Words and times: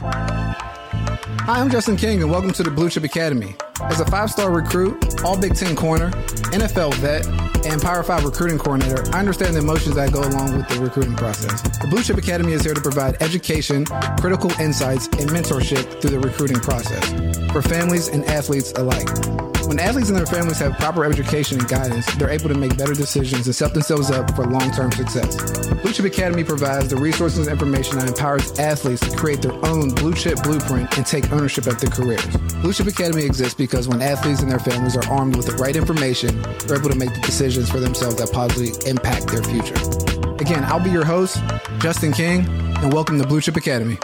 Hi, 0.00 0.54
I'm 1.46 1.70
Justin 1.70 1.96
King, 1.96 2.22
and 2.22 2.30
welcome 2.30 2.52
to 2.52 2.62
the 2.62 2.70
Blue 2.70 2.88
Chip 2.88 3.02
Academy. 3.02 3.56
As 3.82 4.00
a 4.00 4.04
five 4.04 4.30
star 4.30 4.50
recruit, 4.50 5.22
all 5.24 5.38
Big 5.38 5.54
Ten 5.54 5.76
corner, 5.76 6.10
NFL 6.50 6.94
vet, 6.94 7.26
and 7.64 7.80
Power 7.80 8.02
5 8.02 8.24
recruiting 8.24 8.58
coordinator, 8.58 9.04
I 9.14 9.20
understand 9.20 9.54
the 9.54 9.60
emotions 9.60 9.94
that 9.96 10.12
go 10.12 10.20
along 10.20 10.56
with 10.56 10.68
the 10.68 10.80
recruiting 10.80 11.16
process. 11.16 11.60
The 11.78 11.86
Blue 11.88 12.02
Chip 12.02 12.16
Academy 12.16 12.52
is 12.52 12.64
here 12.64 12.74
to 12.74 12.80
provide 12.80 13.16
education, 13.20 13.84
critical 14.20 14.50
insights, 14.60 15.06
and 15.06 15.28
mentorship 15.30 16.00
through 16.00 16.10
the 16.10 16.20
recruiting 16.20 16.60
process 16.60 17.04
for 17.52 17.62
families 17.62 18.08
and 18.08 18.24
athletes 18.24 18.72
alike. 18.72 19.08
When 19.68 19.78
athletes 19.78 20.08
and 20.08 20.16
their 20.16 20.24
families 20.24 20.58
have 20.60 20.78
proper 20.78 21.04
education 21.04 21.58
and 21.58 21.68
guidance, 21.68 22.06
they're 22.14 22.30
able 22.30 22.48
to 22.48 22.54
make 22.54 22.78
better 22.78 22.94
decisions 22.94 23.44
and 23.46 23.54
set 23.54 23.74
themselves 23.74 24.10
up 24.10 24.34
for 24.34 24.46
long 24.46 24.70
term 24.70 24.90
success. 24.92 25.36
Blue 25.82 25.92
Chip 25.92 26.06
Academy 26.06 26.42
provides 26.42 26.88
the 26.88 26.96
resources 26.96 27.46
and 27.46 27.48
information 27.48 27.98
that 27.98 28.08
empowers 28.08 28.58
athletes 28.58 29.06
to 29.06 29.14
create 29.14 29.42
their 29.42 29.52
own 29.66 29.90
blue 29.90 30.14
chip 30.14 30.42
blueprint 30.42 30.96
and 30.96 31.04
take 31.04 31.30
ownership 31.32 31.66
of 31.66 31.78
their 31.80 31.90
careers. 31.90 32.34
Blue 32.62 32.72
Chip 32.72 32.86
Academy 32.86 33.24
exists 33.24 33.52
because 33.52 33.67
when 33.70 34.00
athletes 34.00 34.40
and 34.40 34.50
their 34.50 34.58
families 34.58 34.96
are 34.96 35.06
armed 35.12 35.36
with 35.36 35.46
the 35.46 35.52
right 35.52 35.76
information, 35.76 36.40
they're 36.66 36.78
able 36.78 36.88
to 36.88 36.96
make 36.96 37.12
the 37.12 37.20
decisions 37.20 37.70
for 37.70 37.78
themselves 37.78 38.16
that 38.16 38.32
positively 38.32 38.72
impact 38.88 39.28
their 39.28 39.42
future. 39.42 39.74
Again, 40.40 40.64
I'll 40.64 40.82
be 40.82 40.90
your 40.90 41.04
host, 41.04 41.38
Justin 41.78 42.12
King, 42.12 42.46
and 42.48 42.92
welcome 42.92 43.20
to 43.20 43.26
Blue 43.26 43.42
Chip 43.42 43.56
Academy. 43.56 43.98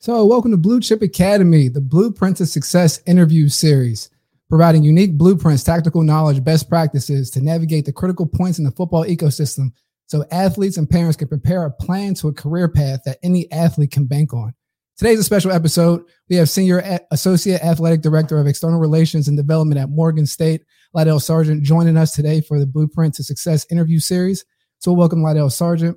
So, 0.00 0.26
welcome 0.26 0.50
to 0.50 0.56
Blue 0.56 0.80
Chip 0.80 1.02
Academy, 1.02 1.68
the 1.68 1.80
Blueprint 1.80 2.38
to 2.38 2.46
Success 2.46 3.00
interview 3.06 3.48
series, 3.48 4.10
providing 4.48 4.82
unique 4.82 5.16
blueprints, 5.16 5.62
tactical 5.62 6.02
knowledge, 6.02 6.42
best 6.42 6.68
practices 6.68 7.30
to 7.30 7.40
navigate 7.40 7.84
the 7.84 7.92
critical 7.92 8.26
points 8.26 8.58
in 8.58 8.64
the 8.64 8.72
football 8.72 9.04
ecosystem 9.04 9.70
so 10.06 10.24
athletes 10.32 10.78
and 10.78 10.90
parents 10.90 11.16
can 11.16 11.28
prepare 11.28 11.64
a 11.64 11.70
plan 11.70 12.14
to 12.14 12.28
a 12.28 12.32
career 12.32 12.66
path 12.66 13.02
that 13.04 13.18
any 13.22 13.50
athlete 13.52 13.92
can 13.92 14.06
bank 14.06 14.34
on. 14.34 14.54
Today's 14.98 15.20
a 15.20 15.24
special 15.24 15.52
episode. 15.52 16.02
We 16.28 16.36
have 16.36 16.50
Senior 16.50 16.98
Associate 17.12 17.62
Athletic 17.62 18.02
Director 18.02 18.38
of 18.38 18.46
External 18.46 18.80
Relations 18.80 19.28
and 19.28 19.36
Development 19.36 19.80
at 19.80 19.90
Morgan 19.90 20.26
State, 20.26 20.62
Lydell 20.94 21.20
Sargeant, 21.20 21.62
joining 21.62 21.96
us 21.96 22.12
today 22.12 22.40
for 22.40 22.58
the 22.58 22.66
Blueprint 22.66 23.14
to 23.14 23.22
Success 23.22 23.64
interview 23.70 24.00
series. 24.00 24.44
So, 24.80 24.92
welcome, 24.92 25.20
Lydell 25.20 25.50
Sargeant 25.50 25.96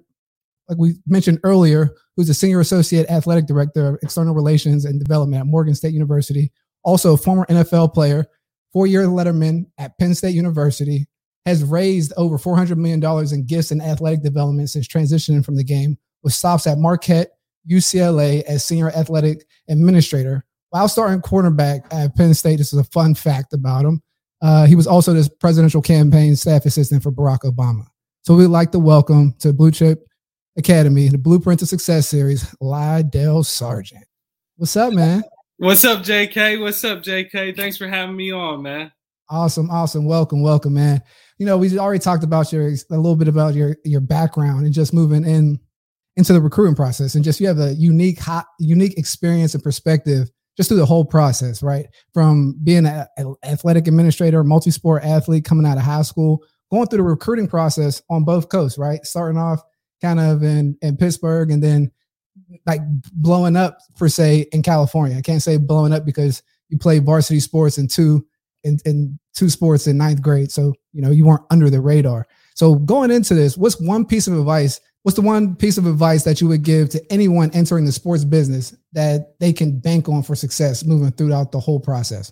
like 0.72 0.78
we 0.78 0.96
mentioned 1.06 1.38
earlier, 1.44 1.92
who's 2.16 2.30
a 2.30 2.34
senior 2.34 2.62
associate 2.62 3.10
athletic 3.10 3.46
director 3.46 3.90
of 3.90 4.00
external 4.02 4.34
relations 4.34 4.86
and 4.86 5.02
development 5.02 5.42
at 5.42 5.46
Morgan 5.46 5.76
State 5.76 5.94
University, 5.94 6.50
also 6.84 7.14
a 7.14 7.18
former 7.18 7.46
NFL 7.48 7.94
player, 7.94 8.26
four 8.72 8.88
year 8.88 9.04
letterman 9.04 9.66
at 9.78 9.98
Penn 10.00 10.16
State 10.16 10.34
University, 10.34 11.08
has 11.46 11.64
raised 11.66 12.14
over 12.16 12.38
$400 12.38 12.78
million 12.78 13.04
in 13.34 13.46
gifts 13.46 13.72
and 13.72 13.82
athletic 13.82 14.24
development 14.24 14.70
since 14.70 14.88
transitioning 14.88 15.44
from 15.44 15.58
the 15.58 15.64
game, 15.64 15.98
with 16.24 16.34
stops 16.34 16.66
at 16.66 16.78
Marquette, 16.78 17.32
UCLA 17.70 18.44
as 18.44 18.66
senior 18.66 18.90
athletic 18.92 19.46
administrator. 19.70 20.46
While 20.70 20.88
starting 20.88 21.22
quarterback 21.22 21.86
at 21.92 22.16
Penn 22.16 22.34
State, 22.34 22.58
this 22.58 22.74
is 22.74 22.80
a 22.80 22.84
fun 22.86 23.14
fact 23.14 23.54
about 23.54 23.86
him. 23.86 24.02
Uh, 24.42 24.66
he 24.66 24.76
was 24.76 24.88
also 24.88 25.14
the 25.14 25.30
presidential 25.40 25.82
campaign 25.82 26.36
staff 26.36 26.66
assistant 26.66 27.04
for 27.04 27.12
Barack 27.12 27.40
Obama. 27.40 27.86
So 28.24 28.36
we'd 28.36 28.48
like 28.48 28.72
to 28.72 28.80
welcome 28.80 29.36
to 29.40 29.54
Blue 29.54 29.72
Chip 29.72 30.08
Academy, 30.58 31.10
the 31.10 31.18
Blueprint 31.18 31.60
to 31.60 31.66
Success 31.66 32.08
series, 32.08 32.44
Lydell 32.62 33.44
Sargeant. 33.44 34.04
What's 34.56 34.76
up, 34.76 34.94
man? 34.94 35.24
What's 35.58 35.86
up, 35.86 36.04
JK? 36.04 36.60
What's 36.60 36.84
up, 36.84 37.04
JK? 37.04 37.56
Thanks 37.56 37.78
for 37.78 37.88
having 37.88 38.16
me 38.16 38.32
on, 38.32 38.64
man. 38.64 38.92
Awesome, 39.30 39.70
awesome. 39.70 40.06
Welcome, 40.06 40.42
welcome, 40.42 40.74
man. 40.74 41.02
You 41.38 41.46
know, 41.46 41.58
we 41.58 41.78
already 41.78 42.00
talked 42.00 42.24
about 42.24 42.52
your 42.52 42.68
a 42.68 42.76
little 42.90 43.16
bit 43.16 43.28
about 43.28 43.54
your 43.54 43.78
your 43.86 44.02
background 44.02 44.66
and 44.66 44.74
just 44.74 44.94
moving 44.94 45.24
in 45.24 45.60
into 46.18 46.34
the 46.34 46.42
recruiting 46.42 46.76
process 46.76 47.16
and 47.16 47.24
just 47.24 47.40
you 47.40 47.48
have 47.48 47.60
a 47.60 47.74
unique 47.76 48.20
hot 48.20 48.46
unique 48.60 48.98
experience 48.98 49.54
and 49.54 49.64
perspective 49.64 50.30
just 50.58 50.70
through 50.70 50.78
the 50.78 50.86
whole 50.86 51.06
process, 51.06 51.64
right? 51.64 51.88
From 52.14 52.58
being 52.64 52.86
an 52.86 53.06
athletic 53.44 53.88
administrator, 53.88 54.44
multi-sport 54.44 55.04
athlete 55.04 55.46
coming 55.46 55.66
out 55.66 55.78
of 55.78 55.84
high 55.84 56.02
school, 56.02 56.44
going 56.72 56.88
through 56.88 56.98
the 56.98 57.04
recruiting 57.04 57.48
process 57.48 58.02
on 58.10 58.26
both 58.26 58.50
coasts, 58.50 58.78
right? 58.78 59.04
Starting 59.06 59.40
off 59.40 59.62
kind 60.02 60.20
of 60.20 60.44
in 60.44 60.78
in 60.82 60.98
Pittsburgh, 60.98 61.52
and 61.52 61.64
then 61.64 61.92
like 62.66 62.82
blowing 63.14 63.56
up 63.56 63.78
per 63.98 64.10
se 64.10 64.48
in 64.52 64.62
California. 64.62 65.18
I 65.18 65.22
can't 65.22 65.42
say 65.42 65.58
blowing 65.58 65.94
up 65.94 66.06
because 66.06 66.44
you 66.70 66.78
played 66.78 67.06
varsity 67.06 67.40
sports 67.40 67.78
in 67.78 67.88
two 67.88 68.26
in, 68.64 68.78
in 68.86 69.20
two 69.34 69.50
sports 69.50 69.88
in 69.88 69.98
ninth 69.98 70.22
grade, 70.22 70.52
so 70.52 70.74
you 70.92 71.02
know 71.02 71.12
you 71.12 71.26
weren't 71.26 71.46
under 71.50 71.70
the 71.70 71.82
radar. 71.82 72.28
So 72.56 72.76
going 72.76 73.12
into 73.12 73.34
this, 73.34 73.58
what's 73.58 73.80
one 73.80 74.06
piece 74.06 74.28
of 74.28 74.38
advice? 74.38 74.80
What's 75.04 75.16
the 75.16 75.24
one 75.24 75.56
piece 75.56 75.78
of 75.78 75.88
advice 75.88 76.24
that 76.24 76.42
you 76.42 76.48
would 76.48 76.64
give 76.64 76.90
to 76.90 77.12
anyone 77.12 77.50
entering 77.54 77.86
the 77.86 77.92
sports 77.92 78.24
business 78.24 78.76
that 78.94 79.40
they 79.40 79.52
can 79.52 79.80
bank 79.80 80.08
on 80.08 80.22
for 80.22 80.36
success 80.36 80.86
moving 80.86 81.12
throughout 81.12 81.52
the 81.52 81.60
whole 81.60 81.80
process? 81.80 82.32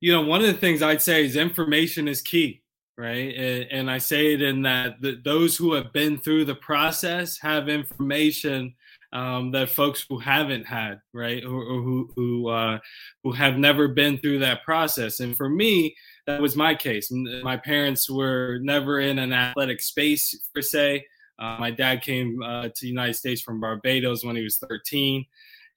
You 0.00 0.12
know, 0.12 0.22
one 0.22 0.40
of 0.40 0.46
the 0.46 0.54
things 0.54 0.82
I'd 0.82 1.02
say 1.02 1.24
is 1.24 1.36
information 1.36 2.06
is 2.08 2.22
key 2.22 2.62
right? 2.98 3.68
And, 3.70 3.90
I 3.90 3.98
say 3.98 4.34
it 4.34 4.42
in 4.42 4.62
that 4.62 4.96
those 5.24 5.56
who 5.56 5.72
have 5.72 5.92
been 5.92 6.18
through 6.18 6.44
the 6.44 6.54
process 6.54 7.38
have 7.38 7.68
information 7.68 8.74
um, 9.12 9.50
that 9.52 9.70
folks 9.70 10.04
who 10.08 10.18
haven't 10.18 10.66
had, 10.66 11.00
right, 11.12 11.44
or, 11.44 11.62
or 11.62 11.82
who 11.82 12.10
who 12.16 12.48
uh, 12.48 12.78
who 13.22 13.32
have 13.32 13.58
never 13.58 13.88
been 13.88 14.18
through 14.18 14.38
that 14.40 14.62
process. 14.64 15.20
And 15.20 15.36
for 15.36 15.48
me, 15.48 15.94
that 16.26 16.40
was 16.40 16.56
my 16.56 16.74
case. 16.74 17.10
My 17.10 17.56
parents 17.56 18.08
were 18.08 18.58
never 18.62 19.00
in 19.00 19.18
an 19.18 19.32
athletic 19.32 19.80
space 19.80 20.48
per 20.54 20.62
se. 20.62 21.04
Uh, 21.38 21.56
my 21.58 21.70
dad 21.70 22.02
came 22.02 22.42
uh, 22.42 22.64
to 22.64 22.80
the 22.80 22.88
United 22.88 23.14
States 23.14 23.40
from 23.40 23.60
Barbados 23.60 24.24
when 24.24 24.36
he 24.36 24.44
was 24.44 24.58
13. 24.58 25.24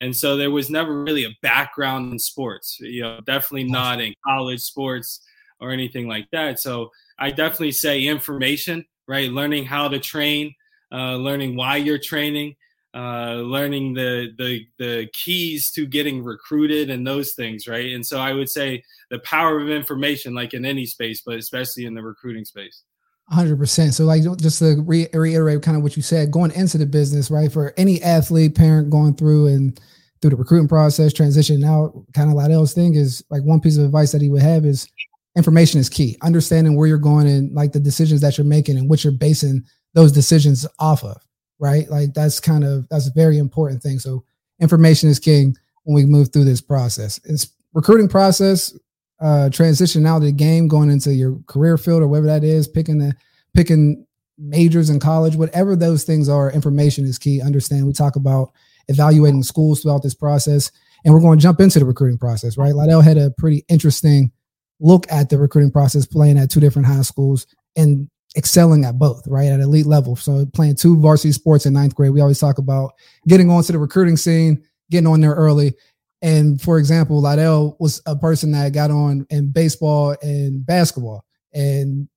And 0.01 0.15
so 0.15 0.35
there 0.35 0.51
was 0.51 0.69
never 0.69 1.03
really 1.03 1.23
a 1.23 1.35
background 1.41 2.11
in 2.11 2.19
sports, 2.19 2.77
you 2.79 3.01
know, 3.01 3.19
definitely 3.25 3.63
not 3.63 4.01
in 4.01 4.13
college 4.25 4.61
sports 4.61 5.21
or 5.59 5.71
anything 5.71 6.07
like 6.07 6.29
that. 6.31 6.59
So 6.59 6.91
I 7.17 7.31
definitely 7.31 7.71
say 7.71 8.03
information, 8.03 8.85
right? 9.07 9.31
Learning 9.31 9.65
how 9.65 9.87
to 9.87 9.99
train, 9.99 10.53
uh, 10.91 11.15
learning 11.15 11.55
why 11.55 11.77
you're 11.77 11.97
training, 11.97 12.55
uh, 12.95 13.35
learning 13.35 13.93
the, 13.93 14.33
the 14.37 14.65
the 14.79 15.07
keys 15.11 15.69
to 15.71 15.85
getting 15.85 16.23
recruited 16.23 16.89
and 16.89 17.05
those 17.05 17.33
things, 17.33 17.67
right? 17.67 17.93
And 17.93 18.05
so 18.05 18.19
I 18.19 18.33
would 18.33 18.49
say 18.49 18.83
the 19.11 19.19
power 19.19 19.59
of 19.59 19.69
information, 19.69 20.33
like 20.33 20.53
in 20.53 20.65
any 20.65 20.85
space, 20.85 21.21
but 21.25 21.35
especially 21.35 21.85
in 21.85 21.93
the 21.93 22.01
recruiting 22.01 22.45
space. 22.45 22.83
100%. 23.31 23.93
So, 23.93 24.05
like, 24.05 24.21
just 24.37 24.59
to 24.59 24.81
re- 24.85 25.07
reiterate 25.11 25.63
kind 25.63 25.75
of 25.75 25.83
what 25.83 25.97
you 25.97 26.03
said, 26.03 26.31
going 26.31 26.51
into 26.51 26.77
the 26.77 26.85
business, 26.85 27.31
right? 27.31 27.51
For 27.51 27.73
any 27.75 28.01
athlete, 28.03 28.55
parent 28.55 28.91
going 28.91 29.15
through 29.15 29.47
and 29.47 29.79
through 30.21 30.29
the 30.29 30.35
recruiting 30.35 30.67
process, 30.67 31.11
transition 31.11 31.63
out, 31.63 31.93
kind 32.13 32.29
of 32.29 32.35
Lydell's 32.35 32.73
thing 32.73 32.95
is 32.95 33.23
like 33.29 33.43
one 33.43 33.59
piece 33.59 33.77
of 33.77 33.83
advice 33.83 34.11
that 34.11 34.21
he 34.21 34.29
would 34.29 34.41
have 34.41 34.63
is 34.63 34.87
information 35.35 35.79
is 35.79 35.89
key. 35.89 36.17
Understanding 36.21 36.75
where 36.75 36.87
you're 36.87 36.97
going 36.97 37.27
and 37.27 37.51
like 37.53 37.73
the 37.73 37.79
decisions 37.79 38.21
that 38.21 38.37
you're 38.37 38.45
making 38.45 38.77
and 38.77 38.89
what 38.89 39.03
you're 39.03 39.13
basing 39.13 39.63
those 39.93 40.11
decisions 40.11 40.65
off 40.79 41.03
of, 41.03 41.17
right? 41.59 41.89
Like 41.89 42.13
that's 42.13 42.39
kind 42.39 42.63
of 42.63 42.87
that's 42.89 43.07
a 43.07 43.13
very 43.13 43.37
important 43.37 43.81
thing. 43.81 43.99
So 43.99 44.23
information 44.59 45.09
is 45.09 45.19
king 45.19 45.55
when 45.83 45.95
we 45.95 46.05
move 46.05 46.31
through 46.31 46.45
this 46.45 46.61
process. 46.61 47.19
It's 47.23 47.51
recruiting 47.73 48.09
process, 48.09 48.77
uh, 49.19 49.49
transition 49.49 50.05
out 50.05 50.17
of 50.17 50.23
the 50.23 50.31
game, 50.31 50.67
going 50.67 50.89
into 50.89 51.13
your 51.13 51.39
career 51.47 51.77
field 51.77 52.01
or 52.01 52.07
whatever 52.07 52.27
that 52.27 52.43
is, 52.43 52.67
picking 52.67 52.97
the 52.97 53.13
picking 53.53 54.05
majors 54.37 54.89
in 54.89 54.99
college, 54.99 55.35
whatever 55.35 55.75
those 55.75 56.03
things 56.03 56.27
are, 56.27 56.51
information 56.51 57.05
is 57.05 57.17
key. 57.17 57.41
Understand 57.41 57.87
we 57.87 57.93
talk 57.93 58.15
about 58.15 58.51
evaluating 58.87 59.43
schools 59.43 59.81
throughout 59.81 60.03
this 60.03 60.13
process. 60.13 60.71
And 61.03 61.13
we're 61.13 61.21
going 61.21 61.37
to 61.37 61.43
jump 61.43 61.59
into 61.59 61.79
the 61.79 61.85
recruiting 61.85 62.17
process, 62.17 62.57
right? 62.57 62.73
Lydell 62.73 63.03
had 63.03 63.17
a 63.17 63.31
pretty 63.37 63.63
interesting 63.69 64.31
look 64.79 65.05
at 65.11 65.29
the 65.29 65.37
recruiting 65.37 65.71
process 65.71 66.05
playing 66.05 66.37
at 66.37 66.49
two 66.49 66.59
different 66.59 66.87
high 66.87 67.03
schools 67.03 67.47
and 67.75 68.09
excelling 68.37 68.85
at 68.85 68.99
both, 68.99 69.25
right? 69.27 69.47
At 69.47 69.59
elite 69.59 69.85
level. 69.85 70.15
So 70.15 70.45
playing 70.47 70.75
two 70.75 70.97
varsity 70.99 71.31
sports 71.31 71.65
in 71.65 71.73
ninth 71.73 71.95
grade. 71.95 72.11
We 72.11 72.21
always 72.21 72.39
talk 72.39 72.57
about 72.57 72.93
getting 73.27 73.49
onto 73.49 73.73
the 73.73 73.79
recruiting 73.79 74.17
scene, 74.17 74.63
getting 74.91 75.07
on 75.07 75.21
there 75.21 75.33
early. 75.33 75.73
And 76.21 76.61
for 76.61 76.77
example, 76.79 77.21
Lydell 77.21 77.75
was 77.79 78.01
a 78.05 78.15
person 78.15 78.51
that 78.51 78.73
got 78.73 78.91
on 78.91 79.25
in 79.29 79.51
baseball 79.51 80.15
and 80.21 80.65
basketball 80.65 81.23
and 81.53 82.07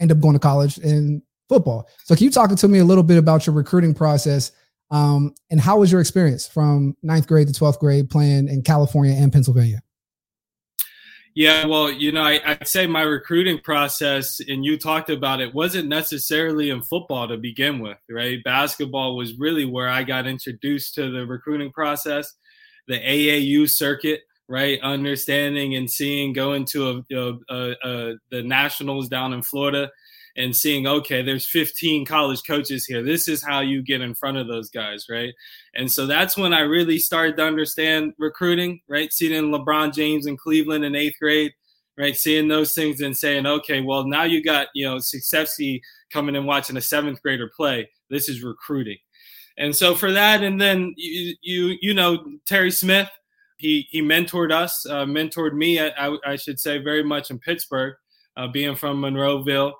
ended 0.00 0.16
up 0.16 0.22
going 0.22 0.34
to 0.34 0.40
college 0.40 0.78
in 0.78 1.22
football. 1.48 1.88
So 2.04 2.14
can 2.14 2.24
you 2.24 2.30
talk 2.30 2.54
to 2.54 2.68
me 2.68 2.78
a 2.78 2.84
little 2.84 3.04
bit 3.04 3.18
about 3.18 3.46
your 3.46 3.54
recruiting 3.54 3.94
process 3.94 4.52
um, 4.90 5.34
and 5.50 5.60
how 5.60 5.78
was 5.78 5.90
your 5.90 6.00
experience 6.00 6.46
from 6.46 6.96
ninth 7.02 7.26
grade 7.26 7.48
to 7.48 7.54
12th 7.54 7.78
grade 7.78 8.10
playing 8.10 8.48
in 8.48 8.62
California 8.62 9.14
and 9.14 9.32
Pennsylvania? 9.32 9.82
Yeah, 11.34 11.64
well, 11.64 11.90
you 11.90 12.12
know, 12.12 12.22
I, 12.22 12.40
would 12.58 12.68
say 12.68 12.86
my 12.86 13.02
recruiting 13.02 13.58
process, 13.58 14.40
and 14.46 14.64
you 14.64 14.76
talked 14.76 15.08
about 15.08 15.40
it, 15.40 15.54
wasn't 15.54 15.88
necessarily 15.88 16.68
in 16.68 16.82
football 16.82 17.26
to 17.26 17.38
begin 17.38 17.78
with, 17.78 17.96
right? 18.10 18.44
Basketball 18.44 19.16
was 19.16 19.38
really 19.38 19.64
where 19.64 19.88
I 19.88 20.02
got 20.02 20.26
introduced 20.26 20.94
to 20.96 21.10
the 21.10 21.26
recruiting 21.26 21.72
process, 21.72 22.34
the 22.86 22.98
AAU 22.98 23.70
circuit, 23.70 24.20
right? 24.46 24.78
Understanding 24.82 25.76
and 25.76 25.90
seeing, 25.90 26.34
going 26.34 26.66
to 26.66 27.02
a, 27.10 27.16
a, 27.16 27.76
a, 27.82 28.14
the 28.30 28.42
nationals 28.42 29.08
down 29.08 29.32
in 29.32 29.40
Florida, 29.40 29.90
and 30.36 30.54
seeing 30.54 30.86
okay 30.86 31.22
there's 31.22 31.46
15 31.46 32.06
college 32.06 32.42
coaches 32.46 32.84
here. 32.86 33.02
This 33.02 33.28
is 33.28 33.42
how 33.42 33.60
you 33.60 33.82
get 33.82 34.00
in 34.00 34.14
front 34.14 34.36
of 34.36 34.48
those 34.48 34.70
guys 34.70 35.06
right? 35.10 35.32
And 35.74 35.90
so 35.90 36.06
that's 36.06 36.36
when 36.36 36.52
i 36.52 36.60
really 36.60 36.98
started 36.98 37.36
to 37.36 37.44
understand 37.44 38.14
recruiting 38.18 38.80
right? 38.88 39.12
Seeing 39.12 39.50
lebron 39.52 39.94
james 39.94 40.26
in 40.26 40.36
cleveland 40.36 40.84
in 40.84 40.94
eighth 40.94 41.16
grade 41.20 41.52
right? 41.98 42.16
Seeing 42.16 42.48
those 42.48 42.74
things 42.74 43.00
and 43.00 43.16
saying 43.16 43.46
okay 43.46 43.80
well 43.80 44.04
now 44.06 44.24
you 44.24 44.42
got 44.42 44.68
you 44.74 44.86
know 44.86 44.98
successfully 44.98 45.82
coming 46.12 46.36
and 46.36 46.46
watching 46.46 46.76
a 46.76 46.82
seventh 46.82 47.22
grader 47.22 47.50
play. 47.56 47.88
This 48.10 48.28
is 48.28 48.42
recruiting. 48.42 48.98
And 49.58 49.74
so 49.74 49.94
for 49.94 50.12
that 50.12 50.42
and 50.42 50.60
then 50.60 50.94
you 50.96 51.34
you, 51.42 51.76
you 51.80 51.94
know 51.94 52.24
terry 52.46 52.70
smith 52.70 53.10
he 53.58 53.86
he 53.90 54.02
mentored 54.02 54.52
us 54.52 54.84
uh, 54.86 55.04
mentored 55.04 55.54
me 55.54 55.80
I, 55.80 56.16
I, 56.26 56.36
should 56.36 56.58
say 56.58 56.78
very 56.78 57.04
much 57.04 57.30
in 57.30 57.38
pittsburgh 57.38 57.94
uh, 58.36 58.48
being 58.48 58.74
from 58.74 59.00
monroeville 59.00 59.72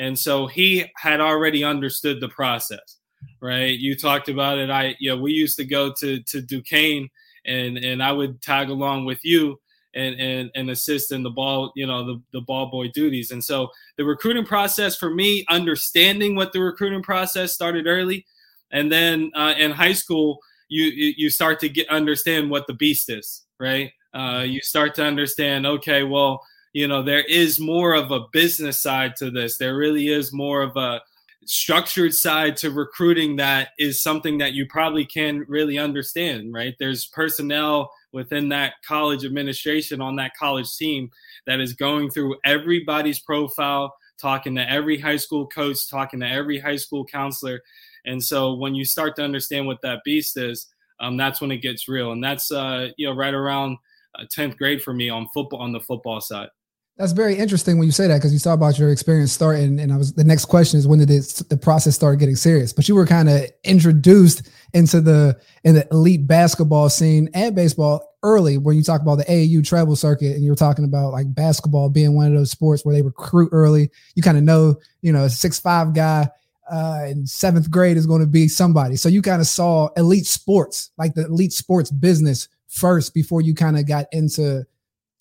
and 0.00 0.18
so 0.18 0.46
he 0.46 0.86
had 0.96 1.20
already 1.20 1.62
understood 1.62 2.20
the 2.20 2.28
process, 2.30 2.96
right? 3.40 3.78
You 3.78 3.94
talked 3.94 4.30
about 4.30 4.56
it. 4.56 4.70
I, 4.70 4.96
know, 5.02 5.18
we 5.18 5.32
used 5.32 5.58
to 5.58 5.64
go 5.64 5.92
to 6.00 6.22
to 6.22 6.40
Duquesne, 6.40 7.08
and 7.44 7.76
and 7.76 8.02
I 8.02 8.10
would 8.10 8.40
tag 8.40 8.70
along 8.70 9.04
with 9.04 9.22
you 9.22 9.60
and 9.94 10.18
and 10.18 10.50
and 10.54 10.70
assist 10.70 11.12
in 11.12 11.22
the 11.22 11.30
ball, 11.30 11.70
you 11.76 11.86
know, 11.86 12.04
the 12.06 12.22
the 12.32 12.40
ball 12.40 12.70
boy 12.70 12.88
duties. 12.88 13.30
And 13.30 13.44
so 13.44 13.68
the 13.98 14.04
recruiting 14.06 14.46
process 14.46 14.96
for 14.96 15.10
me, 15.10 15.44
understanding 15.50 16.34
what 16.34 16.54
the 16.54 16.60
recruiting 16.60 17.02
process 17.02 17.52
started 17.52 17.86
early, 17.86 18.24
and 18.72 18.90
then 18.90 19.30
uh, 19.34 19.54
in 19.58 19.70
high 19.70 19.92
school, 19.92 20.38
you 20.68 20.86
you 21.16 21.28
start 21.28 21.60
to 21.60 21.68
get 21.68 21.90
understand 21.90 22.50
what 22.50 22.66
the 22.66 22.74
beast 22.74 23.10
is, 23.10 23.44
right? 23.58 23.92
Uh, 24.14 24.44
you 24.44 24.60
start 24.62 24.94
to 24.96 25.04
understand, 25.04 25.66
okay, 25.66 26.02
well 26.02 26.42
you 26.72 26.86
know 26.88 27.02
there 27.02 27.24
is 27.24 27.60
more 27.60 27.94
of 27.94 28.10
a 28.10 28.26
business 28.32 28.80
side 28.80 29.16
to 29.16 29.30
this. 29.30 29.58
There 29.58 29.76
really 29.76 30.08
is 30.08 30.32
more 30.32 30.62
of 30.62 30.76
a 30.76 31.00
structured 31.46 32.14
side 32.14 32.56
to 32.58 32.70
recruiting 32.70 33.36
that 33.36 33.70
is 33.78 34.02
something 34.02 34.38
that 34.38 34.52
you 34.52 34.66
probably 34.66 35.04
can 35.04 35.44
really 35.48 35.78
understand 35.78 36.52
right? 36.52 36.74
There's 36.78 37.06
personnel 37.06 37.90
within 38.12 38.50
that 38.50 38.74
college 38.86 39.24
administration 39.24 40.00
on 40.00 40.16
that 40.16 40.36
college 40.38 40.76
team 40.76 41.10
that 41.46 41.60
is 41.60 41.72
going 41.72 42.10
through 42.10 42.36
everybody's 42.44 43.18
profile 43.18 43.94
talking 44.20 44.54
to 44.54 44.70
every 44.70 44.98
high 44.98 45.16
school 45.16 45.46
coach 45.46 45.88
talking 45.88 46.20
to 46.20 46.28
every 46.28 46.58
high 46.58 46.76
school 46.76 47.04
counselor. 47.04 47.60
And 48.04 48.22
so 48.22 48.54
when 48.54 48.74
you 48.74 48.84
start 48.84 49.16
to 49.16 49.24
understand 49.24 49.66
what 49.66 49.80
that 49.82 50.04
beast 50.04 50.36
is 50.36 50.66
um, 51.00 51.16
that's 51.16 51.40
when 51.40 51.50
it 51.50 51.62
gets 51.62 51.88
real. 51.88 52.12
And 52.12 52.22
that's 52.22 52.52
uh, 52.52 52.90
you 52.96 53.08
know 53.08 53.16
right 53.16 53.34
around 53.34 53.78
uh, 54.14 54.24
10th 54.24 54.56
grade 54.58 54.82
for 54.82 54.92
me 54.92 55.08
on 55.08 55.28
football 55.32 55.60
on 55.60 55.72
the 55.72 55.80
football 55.80 56.20
side 56.20 56.50
that's 56.96 57.12
very 57.12 57.36
interesting 57.36 57.78
when 57.78 57.86
you 57.86 57.92
say 57.92 58.06
that 58.08 58.18
because 58.18 58.32
you 58.32 58.38
talk 58.38 58.54
about 58.54 58.78
your 58.78 58.90
experience 58.90 59.32
starting, 59.32 59.80
and 59.80 59.92
I 59.92 59.96
was 59.96 60.12
the 60.12 60.24
next 60.24 60.46
question 60.46 60.78
is 60.78 60.86
when 60.86 60.98
did 60.98 61.08
the 61.08 61.56
process 61.56 61.94
start 61.94 62.18
getting 62.18 62.36
serious? 62.36 62.72
But 62.72 62.88
you 62.88 62.94
were 62.94 63.06
kind 63.06 63.28
of 63.28 63.46
introduced 63.64 64.48
into 64.74 65.00
the 65.00 65.40
in 65.64 65.74
the 65.74 65.88
elite 65.90 66.26
basketball 66.26 66.90
scene 66.90 67.30
and 67.32 67.54
baseball 67.54 68.06
early 68.22 68.58
when 68.58 68.76
you 68.76 68.82
talk 68.82 69.00
about 69.00 69.16
the 69.16 69.24
AAU 69.24 69.66
travel 69.66 69.96
circuit, 69.96 70.34
and 70.34 70.44
you 70.44 70.50
were 70.50 70.56
talking 70.56 70.84
about 70.84 71.12
like 71.12 71.34
basketball 71.34 71.88
being 71.88 72.14
one 72.14 72.26
of 72.26 72.34
those 72.34 72.50
sports 72.50 72.84
where 72.84 72.94
they 72.94 73.02
recruit 73.02 73.48
early. 73.50 73.90
You 74.14 74.22
kind 74.22 74.36
of 74.36 74.44
know, 74.44 74.76
you 75.00 75.12
know, 75.12 75.24
a 75.24 75.30
six 75.30 75.58
five 75.58 75.94
guy 75.94 76.28
uh, 76.70 77.06
in 77.08 77.26
seventh 77.26 77.70
grade 77.70 77.96
is 77.96 78.06
going 78.06 78.20
to 78.20 78.26
be 78.26 78.46
somebody. 78.46 78.96
So 78.96 79.08
you 79.08 79.22
kind 79.22 79.40
of 79.40 79.46
saw 79.46 79.88
elite 79.96 80.26
sports, 80.26 80.90
like 80.98 81.14
the 81.14 81.24
elite 81.24 81.52
sports 81.52 81.90
business 81.90 82.48
first 82.68 83.14
before 83.14 83.40
you 83.40 83.54
kind 83.54 83.78
of 83.78 83.86
got 83.86 84.06
into 84.12 84.64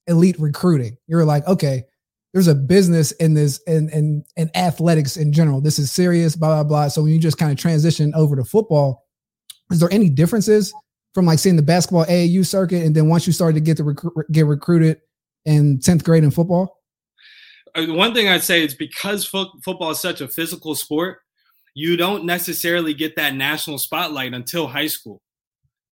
elite 0.10 0.40
recruiting. 0.40 0.98
You're 1.08 1.26
like, 1.26 1.48
okay, 1.48 1.84
there's 2.34 2.48
a 2.48 2.56
business 2.56 3.12
in 3.14 3.34
this 3.34 3.62
and 3.68 3.90
and 3.90 4.26
and 4.38 4.56
athletics 4.56 5.18
in 5.18 5.32
general. 5.32 5.62
This 5.62 5.80
is 5.80 5.92
serious, 5.92 6.36
blah 6.36 6.56
blah 6.56 6.64
blah. 6.64 6.88
So 6.90 7.04
when 7.04 7.12
you 7.12 7.20
just 7.20 7.38
kind 7.38 7.52
of 7.52 7.58
transition 7.58 8.14
over 8.16 8.36
to 8.36 8.44
football, 8.44 9.08
is 9.72 9.80
there 9.80 9.92
any 9.92 10.10
differences 10.10 10.74
from 11.14 11.26
like 11.26 11.40
seeing 11.40 11.56
the 11.56 11.62
basketball 11.62 12.06
AAU 12.06 12.46
circuit 12.46 12.86
and 12.86 12.96
then 12.96 13.08
once 13.08 13.26
you 13.26 13.34
started 13.34 13.56
to 13.56 13.62
get 13.62 13.78
to 13.78 13.84
rec- 13.84 14.28
get 14.32 14.46
recruited 14.46 15.02
in 15.46 15.80
tenth 15.80 16.04
grade 16.04 16.24
in 16.24 16.32
football? 16.32 16.78
Uh, 17.76 17.86
one 17.88 18.14
thing 18.14 18.28
I'd 18.28 18.44
say 18.44 18.64
is 18.64 18.76
because 18.76 19.26
fo- 19.26 19.52
football 19.64 19.92
is 19.92 20.00
such 20.00 20.22
a 20.22 20.28
physical 20.28 20.76
sport, 20.76 21.20
you 21.74 21.98
don't 21.98 22.26
necessarily 22.26 22.94
get 22.94 23.16
that 23.16 23.36
national 23.36 23.78
spotlight 23.78 24.34
until 24.34 24.68
high 24.68 24.88
school 24.88 25.22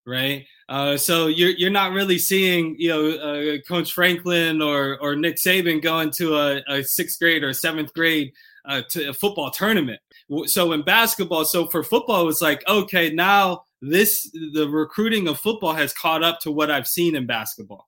right? 0.08 0.48
Uh, 0.70 0.98
so 0.98 1.28
you're 1.28 1.52
you're 1.52 1.70
not 1.70 1.94
really 1.94 2.18
seeing 2.18 2.76
you 2.78 2.90
know 2.90 3.10
uh, 3.12 3.58
Coach 3.68 3.94
Franklin 3.94 4.62
or 4.62 4.98
or 5.00 5.16
Nick 5.16 5.38
Saban 5.38 5.82
going 5.82 6.12
to 6.12 6.36
a, 6.36 6.62
a 6.68 6.84
sixth 6.84 7.20
grade 7.20 7.44
or 7.44 7.54
seventh 7.54 7.94
grade 7.94 8.34
uh, 8.66 8.82
to 8.90 9.10
a 9.10 9.14
football 9.14 9.50
tournament. 9.50 10.02
So 10.46 10.74
in 10.74 10.82
basketball, 10.82 11.46
so 11.46 11.68
for 11.68 11.84
football, 11.84 12.28
it's 12.28 12.42
like 12.42 12.68
okay, 12.68 13.10
now 13.12 13.64
this 13.82 14.30
the 14.54 14.68
recruiting 14.70 15.28
of 15.28 15.40
football 15.40 15.74
has 15.74 15.94
caught 15.94 16.24
up 16.24 16.40
to 16.42 16.52
what 16.52 16.70
I've 16.70 16.88
seen 16.88 17.16
in 17.16 17.26
basketball. 17.26 17.88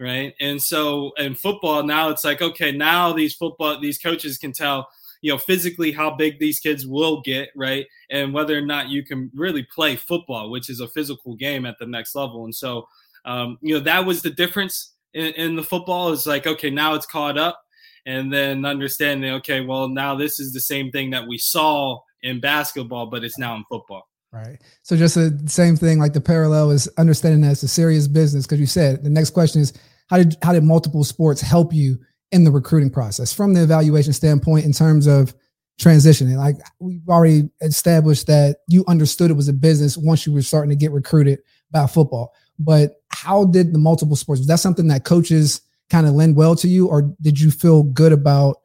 Right. 0.00 0.34
And 0.40 0.62
so 0.62 1.10
in 1.18 1.34
football, 1.34 1.82
now 1.82 2.10
it's 2.10 2.24
like, 2.24 2.40
okay, 2.40 2.70
now 2.70 3.12
these 3.12 3.34
football, 3.34 3.80
these 3.80 3.98
coaches 3.98 4.38
can 4.38 4.52
tell, 4.52 4.88
you 5.20 5.32
know, 5.32 5.38
physically 5.38 5.92
how 5.92 6.14
big 6.14 6.38
these 6.38 6.60
kids 6.60 6.86
will 6.86 7.20
get, 7.22 7.48
right? 7.56 7.86
And 8.10 8.32
whether 8.32 8.56
or 8.56 8.62
not 8.62 8.88
you 8.88 9.04
can 9.04 9.30
really 9.34 9.66
play 9.74 9.96
football, 9.96 10.50
which 10.50 10.70
is 10.70 10.80
a 10.80 10.88
physical 10.88 11.34
game 11.36 11.66
at 11.66 11.78
the 11.78 11.86
next 11.86 12.14
level. 12.14 12.44
And 12.44 12.54
so, 12.54 12.88
um, 13.24 13.58
you 13.60 13.74
know, 13.74 13.80
that 13.80 14.06
was 14.06 14.22
the 14.22 14.30
difference 14.30 14.94
in, 15.14 15.26
in 15.34 15.56
the 15.56 15.62
football 15.62 16.12
is 16.12 16.26
like, 16.26 16.46
okay, 16.46 16.70
now 16.70 16.94
it's 16.94 17.06
caught 17.06 17.38
up. 17.38 17.60
And 18.06 18.32
then 18.32 18.64
understanding, 18.64 19.32
okay, 19.34 19.60
well, 19.60 19.88
now 19.88 20.14
this 20.14 20.40
is 20.40 20.52
the 20.52 20.60
same 20.60 20.90
thing 20.90 21.10
that 21.10 21.26
we 21.26 21.36
saw 21.36 22.00
in 22.22 22.40
basketball, 22.40 23.06
but 23.06 23.22
it's 23.22 23.38
now 23.38 23.54
in 23.56 23.64
football. 23.68 24.08
Right. 24.32 24.58
So 24.82 24.96
just 24.96 25.14
the 25.14 25.42
same 25.46 25.76
thing, 25.76 25.98
like 25.98 26.12
the 26.12 26.20
parallel 26.20 26.70
is 26.70 26.88
understanding 26.98 27.40
that 27.42 27.52
it's 27.52 27.62
a 27.62 27.68
serious 27.68 28.08
business. 28.08 28.46
Because 28.46 28.60
you 28.60 28.66
said 28.66 29.02
the 29.02 29.10
next 29.10 29.30
question 29.30 29.60
is 29.62 29.72
how 30.08 30.18
did 30.18 30.36
how 30.42 30.52
did 30.52 30.64
multiple 30.64 31.04
sports 31.04 31.40
help 31.40 31.72
you 31.72 31.98
in 32.32 32.44
the 32.44 32.50
recruiting 32.50 32.90
process 32.90 33.32
from 33.32 33.54
the 33.54 33.62
evaluation 33.62 34.12
standpoint 34.12 34.64
in 34.64 34.72
terms 34.72 35.06
of 35.06 35.34
transitioning. 35.80 36.36
Like 36.36 36.56
we've 36.78 37.08
already 37.08 37.48
established 37.60 38.26
that 38.26 38.58
you 38.66 38.84
understood 38.88 39.30
it 39.30 39.34
was 39.34 39.48
a 39.48 39.52
business 39.52 39.96
once 39.96 40.26
you 40.26 40.32
were 40.32 40.42
starting 40.42 40.70
to 40.70 40.76
get 40.76 40.92
recruited 40.92 41.38
by 41.70 41.86
football. 41.86 42.34
But 42.58 43.02
how 43.10 43.44
did 43.44 43.72
the 43.72 43.78
multiple 43.78 44.16
sports? 44.16 44.40
Was 44.40 44.48
that 44.48 44.58
something 44.60 44.88
that 44.88 45.04
coaches 45.04 45.62
kind 45.90 46.06
of 46.06 46.14
lend 46.14 46.36
well 46.36 46.54
to 46.56 46.68
you, 46.68 46.88
or 46.88 47.14
did 47.22 47.40
you 47.40 47.50
feel 47.50 47.82
good 47.82 48.12
about, 48.12 48.56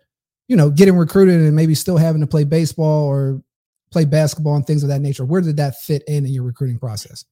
you 0.48 0.56
know, 0.56 0.70
getting 0.70 0.98
recruited 0.98 1.36
and 1.36 1.56
maybe 1.56 1.76
still 1.76 1.98
having 1.98 2.22
to 2.22 2.28
play 2.28 2.44
baseball 2.44 3.06
or 3.06 3.42
play 3.92 4.06
basketball 4.06 4.56
and 4.56 4.66
things 4.66 4.84
of 4.84 4.90
that 4.90 5.02
nature? 5.02 5.24
Where 5.24 5.42
did 5.42 5.58
that 5.58 5.80
fit 5.80 6.04
in 6.08 6.26
in 6.26 6.34
your 6.34 6.44
recruiting 6.44 6.80
process? 6.80 7.24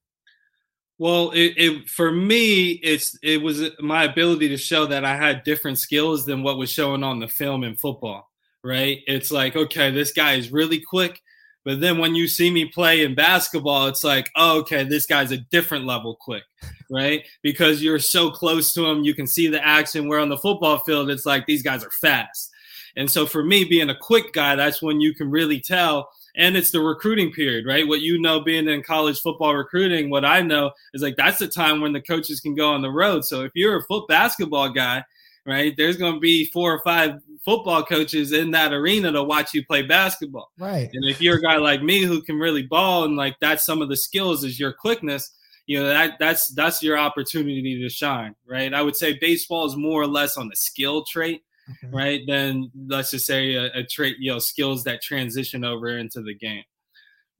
Well, 1.02 1.32
it, 1.32 1.54
it, 1.58 1.90
for 1.90 2.12
me, 2.12 2.74
it's 2.74 3.18
it 3.24 3.42
was 3.42 3.72
my 3.80 4.04
ability 4.04 4.50
to 4.50 4.58
show 4.58 4.86
that 4.86 5.04
I 5.04 5.16
had 5.16 5.44
different 5.44 5.80
skills 5.80 6.28
than 6.28 6.44
what 6.44 6.60
was 6.60 6.72
showing 6.72 7.04
on 7.04 7.20
the 7.20 7.28
film 7.28 7.64
in 7.64 7.76
football. 7.76 8.30
Right? 8.64 9.00
It's 9.08 9.32
like, 9.32 9.56
okay, 9.56 9.90
this 9.90 10.14
guy 10.14 10.34
is 10.34 10.52
really 10.52 10.80
quick, 10.80 11.20
but 11.66 11.82
then 11.82 11.98
when 11.98 12.14
you 12.14 12.28
see 12.28 12.52
me 12.52 12.66
play 12.66 13.04
in 13.04 13.16
basketball, 13.16 13.88
it's 13.88 14.04
like, 14.04 14.30
oh, 14.36 14.60
okay, 14.60 14.84
this 14.84 15.08
guy's 15.08 15.32
a 15.32 15.38
different 15.38 15.88
level 15.88 16.20
quick, 16.22 16.44
right? 16.92 17.26
Because 17.42 17.82
you're 17.82 17.98
so 17.98 18.30
close 18.30 18.72
to 18.76 18.86
him, 18.86 19.04
you 19.04 19.16
can 19.16 19.26
see 19.26 19.48
the 19.48 19.66
action. 19.66 20.08
Where 20.08 20.20
on 20.20 20.30
the 20.30 20.38
football 20.38 20.84
field, 20.84 21.10
it's 21.10 21.26
like 21.26 21.48
these 21.48 21.64
guys 21.64 21.84
are 21.84 21.90
fast. 22.00 22.52
And 22.96 23.10
so 23.10 23.26
for 23.26 23.44
me, 23.44 23.64
being 23.64 23.90
a 23.90 23.98
quick 23.98 24.34
guy, 24.34 24.56
that's 24.56 24.84
when 24.84 25.02
you 25.02 25.16
can 25.16 25.32
really 25.32 25.62
tell 25.62 26.12
and 26.36 26.56
it's 26.56 26.72
the 26.72 26.80
recruiting 26.80 27.32
period, 27.32 27.66
right? 27.66 27.88
What 27.88 28.02
you 28.02 28.20
know 28.20 28.40
being 28.40 28.68
in 28.68 28.84
college 28.84 29.20
football 29.20 29.56
recruiting, 29.56 30.10
what 30.10 30.26
I 30.26 30.42
know 30.42 30.72
is 30.94 31.02
like 31.02 31.16
that's 31.16 31.40
the 31.40 31.48
time 31.48 31.82
when 31.82 31.94
the 31.94 32.02
coaches 32.02 32.40
can 32.40 32.56
go 32.56 32.72
on 32.72 32.82
the 32.82 32.92
road. 32.92 33.26
So 33.26 33.44
if 33.44 33.52
you're 33.56 33.78
a 33.78 33.84
foot 33.84 34.08
basketball 34.08 34.70
guy, 34.70 35.04
right, 35.46 35.76
there's 35.76 35.98
going 35.98 36.14
to 36.14 36.20
be 36.20 36.46
four 36.46 36.74
or 36.74 36.82
five 36.84 37.20
football 37.44 37.84
coaches 37.84 38.32
in 38.32 38.52
that 38.52 38.74
arena 38.74 39.12
to 39.12 39.24
watch 39.24 39.54
you 39.54 39.66
play 39.66 39.82
basketball. 39.82 40.52
Right. 40.58 40.90
And 40.94 41.10
if 41.10 41.22
you're 41.22 41.38
a 41.38 41.42
guy 41.42 41.58
like 41.58 41.82
me 41.82 42.04
who 42.04 42.22
can 42.22 42.38
really 42.38 42.64
ball 42.64 43.04
and 43.04 43.18
like 43.18 43.36
that's 43.42 43.66
some 43.66 43.82
of 43.82 43.90
the 43.90 43.98
skills 43.98 44.44
is 44.44 44.60
your 44.60 44.74
quickness, 44.74 45.32
you 45.66 45.80
know, 45.80 45.88
that 45.88 46.18
that's 46.20 46.54
that's 46.54 46.84
your 46.84 46.98
opportunity 46.98 47.82
to 47.82 47.90
shine, 47.90 48.36
right? 48.48 48.74
I 48.74 48.82
would 48.82 48.96
say 48.96 49.18
baseball 49.20 49.66
is 49.66 49.76
more 49.76 50.02
or 50.02 50.08
less 50.08 50.38
on 50.38 50.50
the 50.50 50.56
skill 50.56 51.04
trait 51.04 51.44
okay. 51.72 51.94
right? 51.94 52.22
Then 52.28 52.72
let's 52.88 53.12
just 53.12 53.26
say 53.26 53.56
a, 53.56 53.72
a 53.74 53.84
trait, 53.84 54.18
you 54.20 54.32
know, 54.32 54.40
skills 54.40 54.84
that 54.86 55.02
transition 55.02 55.64
over 55.64 55.98
into 55.98 56.22
the 56.22 56.36
game. 56.36 56.64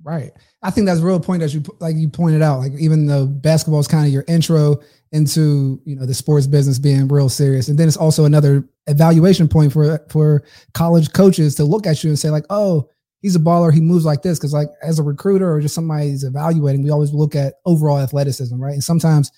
Right. 0.04 0.32
I 0.64 0.72
think 0.72 0.88
that's 0.88 1.00
a 1.00 1.06
real 1.06 1.20
point 1.20 1.42
that 1.42 1.54
you 1.54 1.64
like 1.80 1.96
you 1.96 2.10
pointed 2.10 2.42
out. 2.42 2.60
Like 2.60 2.74
even 2.80 3.06
though 3.06 3.28
basketball 3.28 3.80
is 3.80 3.88
kind 3.88 4.06
of 4.06 4.12
your 4.12 4.26
intro 4.28 4.80
into 5.12 5.82
you 5.86 5.96
know 5.96 6.06
the 6.06 6.14
sports 6.14 6.48
business 6.48 6.80
being 6.80 7.08
real 7.08 7.30
serious, 7.30 7.68
and 7.68 7.78
then 7.78 7.88
it's 7.88 7.98
also 7.98 8.26
another 8.26 8.68
evaluation 8.88 9.48
point 9.48 9.72
for 9.72 10.04
for 10.10 10.44
college 10.74 11.14
coaches 11.14 11.56
to 11.56 11.64
look 11.64 11.86
at 11.86 12.04
you 12.04 12.10
and 12.10 12.18
say 12.18 12.30
like, 12.30 12.46
oh, 12.50 12.90
he's 13.22 13.36
a 13.36 13.40
baller, 13.40 13.72
he 13.72 13.82
moves 13.82 14.06
like 14.06 14.24
this. 14.24 14.40
Because 14.40 14.54
like 14.54 14.70
as 14.82 14.98
a 14.98 15.04
recruiter 15.04 15.52
or 15.52 15.62
just 15.62 15.76
somebody 15.76 16.10
who's 16.10 16.24
evaluating, 16.24 16.82
we 16.82 16.90
always 16.90 17.14
look 17.14 17.36
at 17.36 17.56
overall 17.66 18.00
athleticism, 18.00 18.60
right? 18.60 18.74
And 18.74 18.84
sometimes 18.84 19.32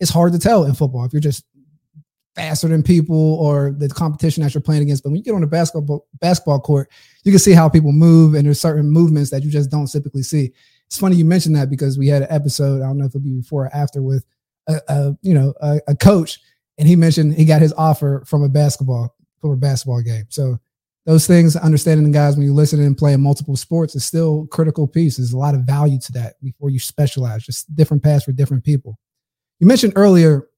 it's 0.00 0.10
hard 0.10 0.32
to 0.32 0.38
tell 0.38 0.64
in 0.64 0.74
football 0.74 1.04
if 1.04 1.12
you're 1.12 1.20
just 1.20 1.44
faster 2.38 2.68
than 2.68 2.82
people 2.82 3.34
or 3.34 3.74
the 3.76 3.88
competition 3.88 4.42
that 4.42 4.54
you're 4.54 4.60
playing 4.60 4.82
against. 4.82 5.02
But 5.02 5.10
when 5.10 5.16
you 5.18 5.24
get 5.24 5.34
on 5.34 5.40
the 5.40 5.46
basketball 5.46 6.06
basketball 6.20 6.60
court, 6.60 6.88
you 7.24 7.32
can 7.32 7.40
see 7.40 7.52
how 7.52 7.68
people 7.68 7.92
move 7.92 8.34
and 8.34 8.46
there's 8.46 8.60
certain 8.60 8.88
movements 8.88 9.30
that 9.30 9.42
you 9.42 9.50
just 9.50 9.70
don't 9.70 9.86
typically 9.86 10.22
see. 10.22 10.52
It's 10.86 10.98
funny 10.98 11.16
you 11.16 11.24
mentioned 11.24 11.56
that 11.56 11.68
because 11.68 11.98
we 11.98 12.06
had 12.06 12.22
an 12.22 12.28
episode, 12.30 12.80
I 12.80 12.86
don't 12.86 12.98
know 12.98 13.06
if 13.06 13.10
it'll 13.10 13.20
be 13.20 13.36
before 13.36 13.66
or 13.66 13.76
after 13.76 14.00
with 14.00 14.24
a, 14.68 14.80
a 14.88 15.18
you 15.20 15.34
know, 15.34 15.52
a, 15.60 15.80
a 15.88 15.96
coach 15.96 16.38
and 16.78 16.86
he 16.86 16.94
mentioned 16.94 17.34
he 17.34 17.44
got 17.44 17.60
his 17.60 17.72
offer 17.72 18.22
from 18.26 18.42
a 18.44 18.48
basketball 18.48 19.14
from 19.40 19.50
a 19.50 19.56
basketball 19.56 20.00
game. 20.00 20.26
So 20.28 20.58
those 21.06 21.26
things, 21.26 21.56
understanding 21.56 22.04
the 22.04 22.16
guys 22.16 22.36
when 22.36 22.46
you 22.46 22.54
listen 22.54 22.80
and 22.80 22.96
playing 22.96 23.22
multiple 23.22 23.56
sports 23.56 23.96
is 23.96 24.04
still 24.04 24.46
critical 24.46 24.86
piece. 24.86 25.16
There's 25.16 25.32
a 25.32 25.38
lot 25.38 25.54
of 25.54 25.62
value 25.62 25.98
to 26.00 26.12
that 26.12 26.34
before 26.42 26.70
you 26.70 26.78
specialize, 26.78 27.44
just 27.44 27.74
different 27.74 28.02
paths 28.02 28.24
for 28.24 28.32
different 28.32 28.62
people. 28.62 28.98
You 29.58 29.66
mentioned 29.66 29.94
earlier 29.96 30.48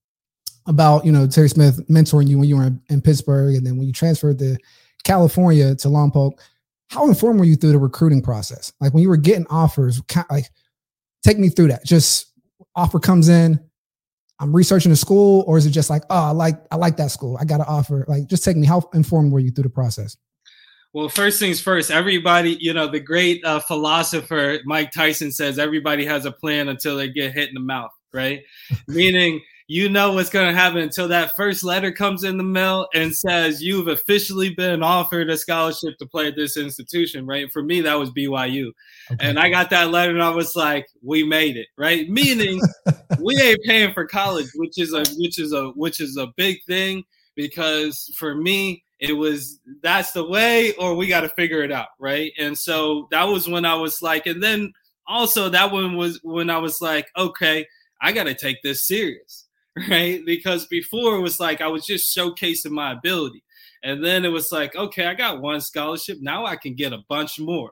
about, 0.71 1.05
you 1.05 1.13
know, 1.13 1.27
Terry 1.27 1.49
Smith 1.49 1.87
mentoring 1.89 2.29
you 2.29 2.39
when 2.39 2.49
you 2.49 2.57
were 2.57 2.65
in, 2.65 2.81
in 2.89 3.03
Pittsburgh 3.03 3.57
and 3.57 3.67
then 3.67 3.77
when 3.77 3.87
you 3.87 3.93
transferred 3.93 4.39
to 4.39 4.57
California 5.05 5.75
to 5.75 5.89
Lompoc. 5.89 6.33
How 6.89 7.07
informed 7.07 7.39
were 7.39 7.45
you 7.45 7.57
through 7.57 7.73
the 7.73 7.79
recruiting 7.79 8.23
process? 8.23 8.73
Like 8.81 8.95
when 8.95 9.03
you 9.03 9.09
were 9.09 9.17
getting 9.17 9.47
offers, 9.49 10.01
like 10.31 10.47
take 11.23 11.39
me 11.39 11.49
through 11.51 11.69
that. 11.69 11.85
Just 11.85 12.33
offer 12.75 12.99
comes 12.99 13.29
in, 13.29 13.61
I'm 14.41 14.55
researching 14.55 14.91
a 14.91 14.97
school, 14.97 15.45
or 15.47 15.59
is 15.59 15.67
it 15.67 15.71
just 15.71 15.91
like, 15.91 16.03
oh, 16.09 16.29
I 16.29 16.31
like 16.31 16.61
I 16.71 16.77
like 16.77 16.97
that 16.97 17.11
school. 17.11 17.37
I 17.39 17.45
got 17.45 17.59
to 17.59 17.67
offer. 17.67 18.07
Like, 18.09 18.27
just 18.27 18.43
take 18.43 18.57
me. 18.57 18.67
How 18.67 18.89
informed 18.95 19.33
were 19.33 19.41
you 19.41 19.51
through 19.51 19.65
the 19.65 19.71
process? 19.71 20.17
Well, 20.93 21.09
first 21.09 21.39
things 21.39 21.61
first, 21.61 21.91
everybody, 21.91 22.57
you 22.59 22.73
know, 22.73 22.89
the 22.89 22.99
great 22.99 23.45
uh, 23.45 23.61
philosopher 23.61 24.59
Mike 24.65 24.91
Tyson 24.91 25.31
says 25.31 25.59
everybody 25.59 26.05
has 26.05 26.25
a 26.25 26.33
plan 26.33 26.69
until 26.69 26.97
they 26.97 27.09
get 27.09 27.33
hit 27.33 27.49
in 27.49 27.55
the 27.55 27.61
mouth, 27.61 27.93
right? 28.13 28.43
Meaning, 28.89 29.41
you 29.71 29.89
know 29.89 30.11
what's 30.11 30.31
going 30.31 30.49
to 30.49 30.61
happen 30.61 30.79
until 30.79 31.07
that 31.07 31.37
first 31.37 31.63
letter 31.63 31.93
comes 31.93 32.25
in 32.25 32.37
the 32.37 32.43
mail 32.43 32.89
and 32.93 33.15
says 33.15 33.63
you've 33.63 33.87
officially 33.87 34.53
been 34.53 34.83
offered 34.83 35.31
a 35.31 35.37
scholarship 35.37 35.97
to 35.97 36.07
play 36.07 36.27
at 36.27 36.35
this 36.35 36.57
institution, 36.57 37.25
right? 37.25 37.49
For 37.53 37.63
me, 37.63 37.81
that 37.83 37.95
was 37.95 38.11
BYU. 38.11 38.73
Okay. 39.13 39.25
And 39.25 39.39
I 39.39 39.49
got 39.49 39.71
that 39.71 39.93
letter 39.93 40.11
and 40.11 40.25
I 40.25 40.31
was 40.31 40.57
like, 40.57 40.89
we 41.05 41.23
made 41.23 41.57
it, 41.57 41.69
right? 41.79 42.11
Meaning 42.11 42.61
we 43.21 43.41
ain't 43.41 43.61
paying 43.65 43.95
for 43.95 44.07
college, 44.07 44.49
which 44.57 44.77
is 44.77 44.93
a 44.93 45.05
which 45.19 45.39
is 45.39 45.53
a 45.53 45.69
which 45.77 46.01
is 46.01 46.17
a 46.17 46.27
big 46.37 46.57
thing 46.65 47.05
because 47.37 48.13
for 48.19 48.35
me, 48.35 48.83
it 48.99 49.13
was 49.13 49.61
that's 49.85 50.11
the 50.11 50.27
way 50.27 50.73
or 50.81 50.97
we 50.97 51.07
got 51.07 51.21
to 51.21 51.29
figure 51.31 51.63
it 51.63 51.71
out 51.73 51.87
right 51.99 52.33
and 52.39 52.59
so 52.59 53.09
that 53.11 53.25
was 53.25 53.49
when 53.49 53.65
i 53.65 53.75
was 53.75 54.03
like 54.03 54.27
and 54.27 54.43
then 54.43 54.71
also 55.07 55.49
that 55.49 55.73
one 55.73 55.97
was 55.97 56.21
when 56.23 56.51
i 56.51 56.59
was 56.59 56.83
like 56.83 57.09
okay 57.17 57.67
i 58.03 58.13
got 58.13 58.25
to 58.25 58.35
take 58.35 58.61
this 58.63 58.87
serious 58.87 59.47
right 59.89 60.25
because 60.27 60.67
before 60.67 61.17
it 61.17 61.21
was 61.21 61.39
like 61.39 61.61
i 61.61 61.67
was 61.67 61.87
just 61.87 62.17
showcasing 62.17 62.71
my 62.71 62.93
ability 62.93 63.43
and 63.83 64.05
then 64.05 64.25
it 64.25 64.29
was 64.29 64.51
like 64.51 64.75
okay 64.75 65.07
i 65.07 65.15
got 65.15 65.41
one 65.41 65.61
scholarship 65.61 66.19
now 66.21 66.45
i 66.45 66.57
can 66.57 66.75
get 66.75 66.93
a 66.93 67.05
bunch 67.09 67.39
more 67.39 67.71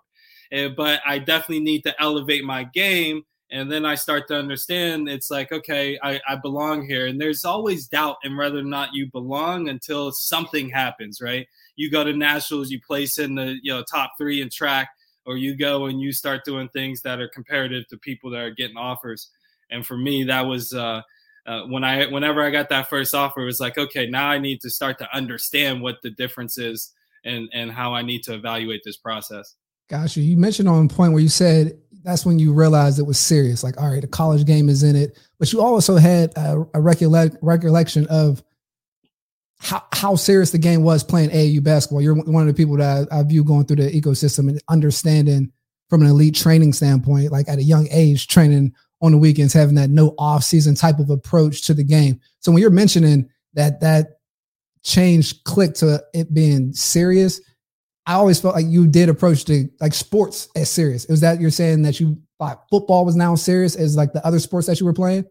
and, 0.53 0.77
but 0.77 1.01
i 1.05 1.19
definitely 1.19 1.61
need 1.61 1.83
to 1.83 2.01
elevate 2.01 2.45
my 2.45 2.63
game 2.63 3.23
and 3.51 3.73
then 3.73 3.87
I 3.87 3.95
start 3.95 4.29
to 4.29 4.37
understand 4.37 5.09
it's 5.09 5.31
like, 5.31 5.53
okay, 5.53 5.99
I, 6.03 6.21
I 6.29 6.37
belong 6.37 6.87
here. 6.87 7.07
And 7.07 7.19
there's 7.19 7.47
always 7.47 7.89
doubt 7.89 8.17
in 8.23 8.37
whether 8.37 8.59
or 8.59 8.65
not 8.65 8.93
you 8.93 9.11
belong 9.11 9.71
until 9.71 10.13
something 10.13 10.69
happens, 10.69 11.23
right? 11.23 11.47
You 11.75 11.91
go 11.91 12.05
to 12.05 12.13
nationals, 12.13 12.71
you 12.71 12.79
place 12.87 13.19
in 13.19 13.35
the 13.35 13.57
you 13.63 13.73
know 13.73 13.83
top 13.83 14.13
three 14.19 14.43
in 14.43 14.51
track, 14.51 14.91
or 15.25 15.39
you 15.39 15.57
go 15.57 15.87
and 15.87 16.01
you 16.01 16.13
start 16.13 16.45
doing 16.45 16.69
things 16.69 17.01
that 17.03 17.21
are 17.21 17.29
comparative 17.29 17.87
to 17.89 17.97
people 17.99 18.31
that 18.31 18.41
are 18.41 18.51
getting 18.51 18.77
offers. 18.77 19.31
And 19.71 19.87
for 19.87 19.97
me, 19.97 20.25
that 20.25 20.43
was 20.43 20.75
uh, 20.75 21.01
uh, 21.49 21.63
when 21.63 21.83
I 21.83 22.07
whenever 22.07 22.43
I 22.43 22.51
got 22.51 22.69
that 22.69 22.91
first 22.91 23.15
offer, 23.15 23.41
it 23.41 23.47
was 23.47 23.59
like, 23.59 23.79
okay, 23.79 24.07
now 24.07 24.29
I 24.29 24.39
need 24.39 24.61
to 24.61 24.71
start 24.71 24.99
to 24.99 25.17
understand 25.17 25.81
what 25.81 25.97
the 26.03 26.11
difference 26.11 26.59
is 26.59 26.93
and 27.25 27.49
and 27.55 27.73
how 27.73 27.95
I 27.95 28.03
need 28.03 28.23
to 28.25 28.35
evaluate 28.35 28.83
this 28.85 28.99
process. 28.99 29.55
Gotcha. 29.89 30.21
You 30.21 30.37
mentioned 30.37 30.69
on 30.69 30.85
a 30.85 30.89
point 30.89 31.15
where 31.15 31.23
you 31.23 31.31
said 31.31 31.79
that's 32.05 32.27
when 32.27 32.39
you 32.39 32.53
realized 32.53 32.99
it 32.99 33.07
was 33.07 33.19
serious. 33.19 33.65
Like, 33.65 33.81
all 33.81 33.91
right, 33.91 34.03
the 34.03 34.07
college 34.07 34.45
game 34.45 34.69
is 34.69 34.83
in 34.83 34.95
it, 34.95 35.19
but 35.39 35.51
you 35.51 35.63
also 35.63 35.97
had 35.97 36.37
a, 36.37 36.67
a 36.75 36.81
recollect, 36.81 37.37
recollection 37.41 38.07
of 38.09 38.43
how, 39.59 39.83
how 39.93 40.15
serious 40.15 40.51
the 40.51 40.59
game 40.59 40.83
was 40.83 41.03
playing 41.03 41.31
AAU 41.31 41.63
basketball. 41.63 42.03
You're 42.03 42.15
one 42.15 42.43
of 42.43 42.55
the 42.55 42.55
people 42.55 42.77
that 42.77 43.09
I, 43.11 43.21
I 43.21 43.23
view 43.23 43.43
going 43.43 43.65
through 43.65 43.77
the 43.77 43.91
ecosystem 43.91 44.51
and 44.51 44.61
understanding 44.69 45.53
from 45.89 46.03
an 46.03 46.09
elite 46.09 46.35
training 46.35 46.75
standpoint, 46.75 47.33
like 47.33 47.49
at 47.49 47.59
a 47.59 47.63
young 47.63 47.89
age, 47.91 48.29
training 48.29 48.75
on 49.01 49.13
the 49.13 49.19
weekends, 49.19 49.53
having 49.53 49.77
that 49.77 49.91
no 49.91 50.15
off 50.19 50.43
season 50.45 50.75
type 50.75 50.99
of 50.99 51.11
approach 51.11 51.67
to 51.67 51.75
the 51.75 51.85
game. 51.85 52.21
So 52.41 52.51
when 52.51 52.61
you're 52.61 52.71
mentioning 52.71 53.29
that 53.55 53.81
that 53.81 54.19
change 54.83 55.43
clicked 55.45 55.77
to 55.77 56.03
it 56.15 56.33
being 56.33 56.73
serious, 56.73 57.41
I 58.07 58.15
always 58.15 58.41
felt 58.41 58.55
like 58.55 58.67
you 58.67 58.87
did 58.87 59.09
approach 59.09 59.45
the 59.45 59.69
like 59.81 59.95
sports 59.95 60.49
as 60.57 60.71
serious. 60.71 61.05
Is 61.07 61.21
that 61.21 61.41
you're 61.41 61.51
saying 61.51 61.83
that 61.83 62.01
you 62.01 62.17
thought 62.39 62.65
football 62.71 63.05
was 63.05 63.17
now 63.17 63.35
serious 63.35 63.77
as 63.77 63.97
like 63.97 64.13
the 64.13 64.27
other 64.27 64.39
sports 64.39 64.67
that 64.67 64.81
you 64.81 64.87
were 64.87 64.95
playing? 64.95 65.27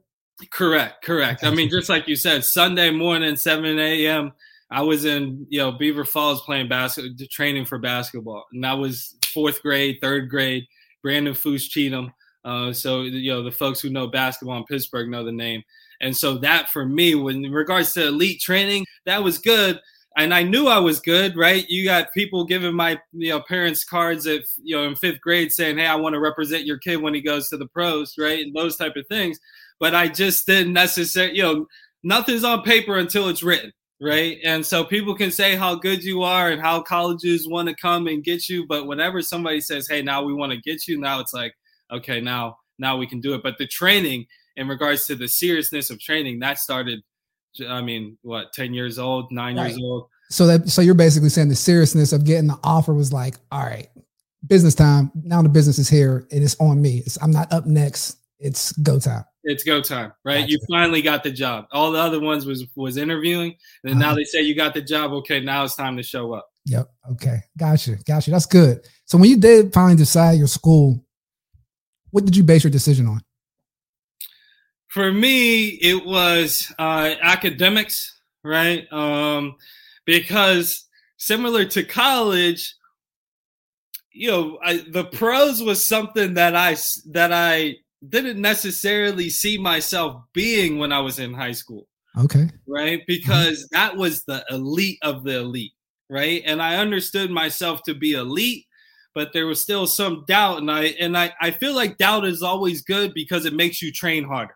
Correct, 0.51 1.03
correct. 1.03 1.43
I 1.43 1.49
mean, 1.49 1.69
just 1.69 1.89
like 1.89 2.07
you 2.07 2.15
said, 2.15 2.45
Sunday 2.45 2.91
morning, 2.91 3.35
7 3.35 3.79
a.m., 3.79 4.31
I 4.69 4.81
was 4.81 5.05
in, 5.05 5.47
you 5.49 5.59
know, 5.59 5.71
Beaver 5.71 6.05
Falls 6.05 6.41
playing 6.41 6.67
basketball, 6.67 7.15
training 7.31 7.65
for 7.65 7.79
basketball. 7.79 8.45
And 8.51 8.63
that 8.63 8.73
was 8.73 9.15
fourth 9.33 9.61
grade, 9.63 9.97
third 10.01 10.29
grade, 10.29 10.65
Brandon 11.01 11.33
Foose 11.33 11.67
Cheatham. 11.67 12.13
Uh, 12.47 12.71
so, 12.71 13.01
you 13.01 13.31
know, 13.31 13.43
the 13.43 13.51
folks 13.51 13.81
who 13.81 13.89
know 13.89 14.07
basketball 14.07 14.57
in 14.57 14.63
Pittsburgh 14.63 15.09
know 15.09 15.23
the 15.23 15.31
name. 15.31 15.61
And 15.99 16.15
so 16.15 16.37
that 16.37 16.69
for 16.69 16.85
me, 16.85 17.15
when 17.15 17.43
in 17.43 17.51
regards 17.51 17.93
to 17.93 18.07
elite 18.07 18.39
training, 18.39 18.85
that 19.05 19.23
was 19.23 19.37
good 19.37 19.79
and 20.17 20.33
I 20.33 20.41
knew 20.41 20.67
I 20.67 20.79
was 20.79 20.99
good, 20.99 21.37
right? 21.37 21.63
You 21.69 21.85
got 21.85 22.11
people 22.13 22.43
giving 22.43 22.73
my 22.73 22.99
you 23.13 23.29
know 23.29 23.41
parents 23.41 23.83
cards 23.83 24.25
at 24.25 24.41
you 24.61 24.75
know 24.75 24.87
in 24.87 24.95
fifth 24.95 25.21
grade 25.21 25.51
saying, 25.51 25.77
"Hey, 25.77 25.85
I 25.85 25.95
want 25.95 26.13
to 26.13 26.19
represent 26.19 26.65
your 26.65 26.79
kid 26.79 26.97
when 26.97 27.13
he 27.13 27.21
goes 27.21 27.49
to 27.49 27.57
the 27.57 27.67
pros," 27.67 28.15
right? 28.17 28.43
And 28.43 28.55
those 28.55 28.75
type 28.77 28.95
of 28.95 29.05
things. 29.07 29.39
But 29.79 29.93
I 29.93 30.07
just 30.07 30.47
didn't 30.47 30.73
necessarily, 30.73 31.37
you 31.37 31.43
know, 31.43 31.67
nothing's 32.03 32.43
on 32.43 32.63
paper 32.63 32.97
until 32.97 33.29
it's 33.29 33.43
written, 33.43 33.71
right? 34.01 34.39
And 34.43 34.65
so 34.65 34.83
people 34.83 35.15
can 35.15 35.29
say 35.29 35.55
how 35.55 35.75
good 35.75 36.03
you 36.03 36.23
are 36.23 36.49
and 36.49 36.59
how 36.61 36.81
colleges 36.81 37.47
want 37.47 37.69
to 37.69 37.75
come 37.75 38.07
and 38.07 38.23
get 38.23 38.49
you, 38.49 38.65
but 38.67 38.87
whenever 38.87 39.21
somebody 39.21 39.61
says, 39.61 39.87
"Hey, 39.87 40.01
now 40.01 40.23
we 40.23 40.33
want 40.33 40.51
to 40.51 40.61
get 40.61 40.87
you," 40.87 40.99
now 40.99 41.19
it's 41.19 41.33
like, 41.33 41.53
okay, 41.91 42.21
now 42.21 42.57
now 42.79 42.97
we 42.97 43.07
can 43.07 43.19
do 43.19 43.33
it. 43.33 43.43
But 43.43 43.57
the 43.57 43.67
training 43.67 44.25
in 44.55 44.67
regards 44.67 45.05
to 45.07 45.15
the 45.15 45.27
seriousness 45.27 45.89
of 45.89 45.99
training 45.99 46.39
that 46.39 46.59
started 46.59 47.01
I 47.67 47.81
mean, 47.81 48.17
what, 48.21 48.53
10 48.53 48.73
years 48.73 48.99
old, 48.99 49.31
nine 49.31 49.57
right. 49.57 49.69
years 49.69 49.79
old. 49.81 50.09
So 50.29 50.45
that 50.47 50.69
so 50.69 50.81
you're 50.81 50.93
basically 50.93 51.29
saying 51.29 51.49
the 51.49 51.55
seriousness 51.55 52.11
of 52.11 52.25
getting 52.25 52.47
the 52.47 52.59
offer 52.63 52.93
was 52.93 53.13
like, 53.13 53.35
all 53.51 53.63
right, 53.63 53.87
business 54.45 54.75
time. 54.75 55.11
Now 55.15 55.41
the 55.41 55.49
business 55.49 55.79
is 55.79 55.87
here 55.87 56.27
and 56.31 56.43
it's 56.43 56.57
on 56.59 56.81
me. 56.81 57.01
It's, 57.05 57.17
I'm 57.21 57.31
not 57.31 57.51
up 57.53 57.65
next. 57.65 58.17
It's 58.39 58.73
go 58.73 58.99
time. 58.99 59.23
It's 59.43 59.63
go 59.63 59.81
time, 59.81 60.11
right? 60.25 60.41
Gotcha. 60.41 60.51
You 60.51 60.59
finally 60.69 61.01
got 61.01 61.23
the 61.23 61.31
job. 61.31 61.67
All 61.71 61.91
the 61.91 61.99
other 61.99 62.19
ones 62.19 62.45
was 62.45 62.65
was 62.75 62.97
interviewing, 62.97 63.55
and 63.83 63.93
uh-huh. 63.93 63.99
now 63.99 64.13
they 64.13 64.25
say 64.25 64.41
you 64.41 64.53
got 64.53 64.73
the 64.73 64.81
job. 64.81 65.13
Okay, 65.13 65.39
now 65.39 65.63
it's 65.63 65.75
time 65.75 65.95
to 65.95 66.03
show 66.03 66.33
up. 66.33 66.47
Yep. 66.65 66.87
Okay. 67.13 67.39
Gotcha. 67.57 67.95
Gotcha. 68.05 68.29
That's 68.29 68.45
good. 68.45 68.85
So 69.05 69.17
when 69.17 69.29
you 69.29 69.37
did 69.37 69.73
finally 69.73 69.95
decide 69.95 70.37
your 70.37 70.47
school, 70.47 71.01
what 72.11 72.25
did 72.25 72.35
you 72.35 72.43
base 72.43 72.63
your 72.63 72.71
decision 72.71 73.07
on? 73.07 73.21
For 74.87 75.11
me, 75.11 75.67
it 75.67 76.05
was 76.05 76.73
uh, 76.79 77.15
academics, 77.21 78.19
right? 78.43 78.91
Um, 78.91 79.55
because 80.05 80.85
similar 81.17 81.65
to 81.65 81.83
college, 81.83 82.75
you 84.11 84.31
know, 84.31 84.59
I, 84.63 84.83
the 84.89 85.05
pros 85.05 85.61
was 85.61 85.83
something 85.83 86.33
that 86.35 86.55
I 86.55 86.75
that 87.11 87.31
I 87.31 87.75
didn't 88.07 88.41
necessarily 88.41 89.29
see 89.29 89.57
myself 89.57 90.23
being 90.33 90.79
when 90.79 90.91
I 90.91 90.99
was 90.99 91.19
in 91.19 91.33
high 91.33 91.51
school. 91.51 91.87
Okay. 92.17 92.49
Right? 92.67 93.01
Because 93.07 93.67
that 93.71 93.95
was 93.95 94.23
the 94.23 94.43
elite 94.49 94.99
of 95.03 95.23
the 95.23 95.39
elite, 95.39 95.73
right? 96.09 96.41
And 96.45 96.61
I 96.61 96.77
understood 96.77 97.29
myself 97.29 97.83
to 97.83 97.93
be 97.93 98.13
elite, 98.13 98.65
but 99.17 99.33
there 99.33 99.47
was 99.47 99.59
still 99.59 99.87
some 99.87 100.23
doubt 100.27 100.59
and 100.59 100.69
I 100.69 100.83
and 100.99 101.17
I 101.17 101.33
I 101.41 101.49
feel 101.49 101.73
like 101.73 101.97
doubt 101.97 102.23
is 102.23 102.43
always 102.43 102.83
good 102.83 103.15
because 103.15 103.45
it 103.45 103.53
makes 103.53 103.81
you 103.81 103.91
train 103.91 104.23
harder. 104.23 104.53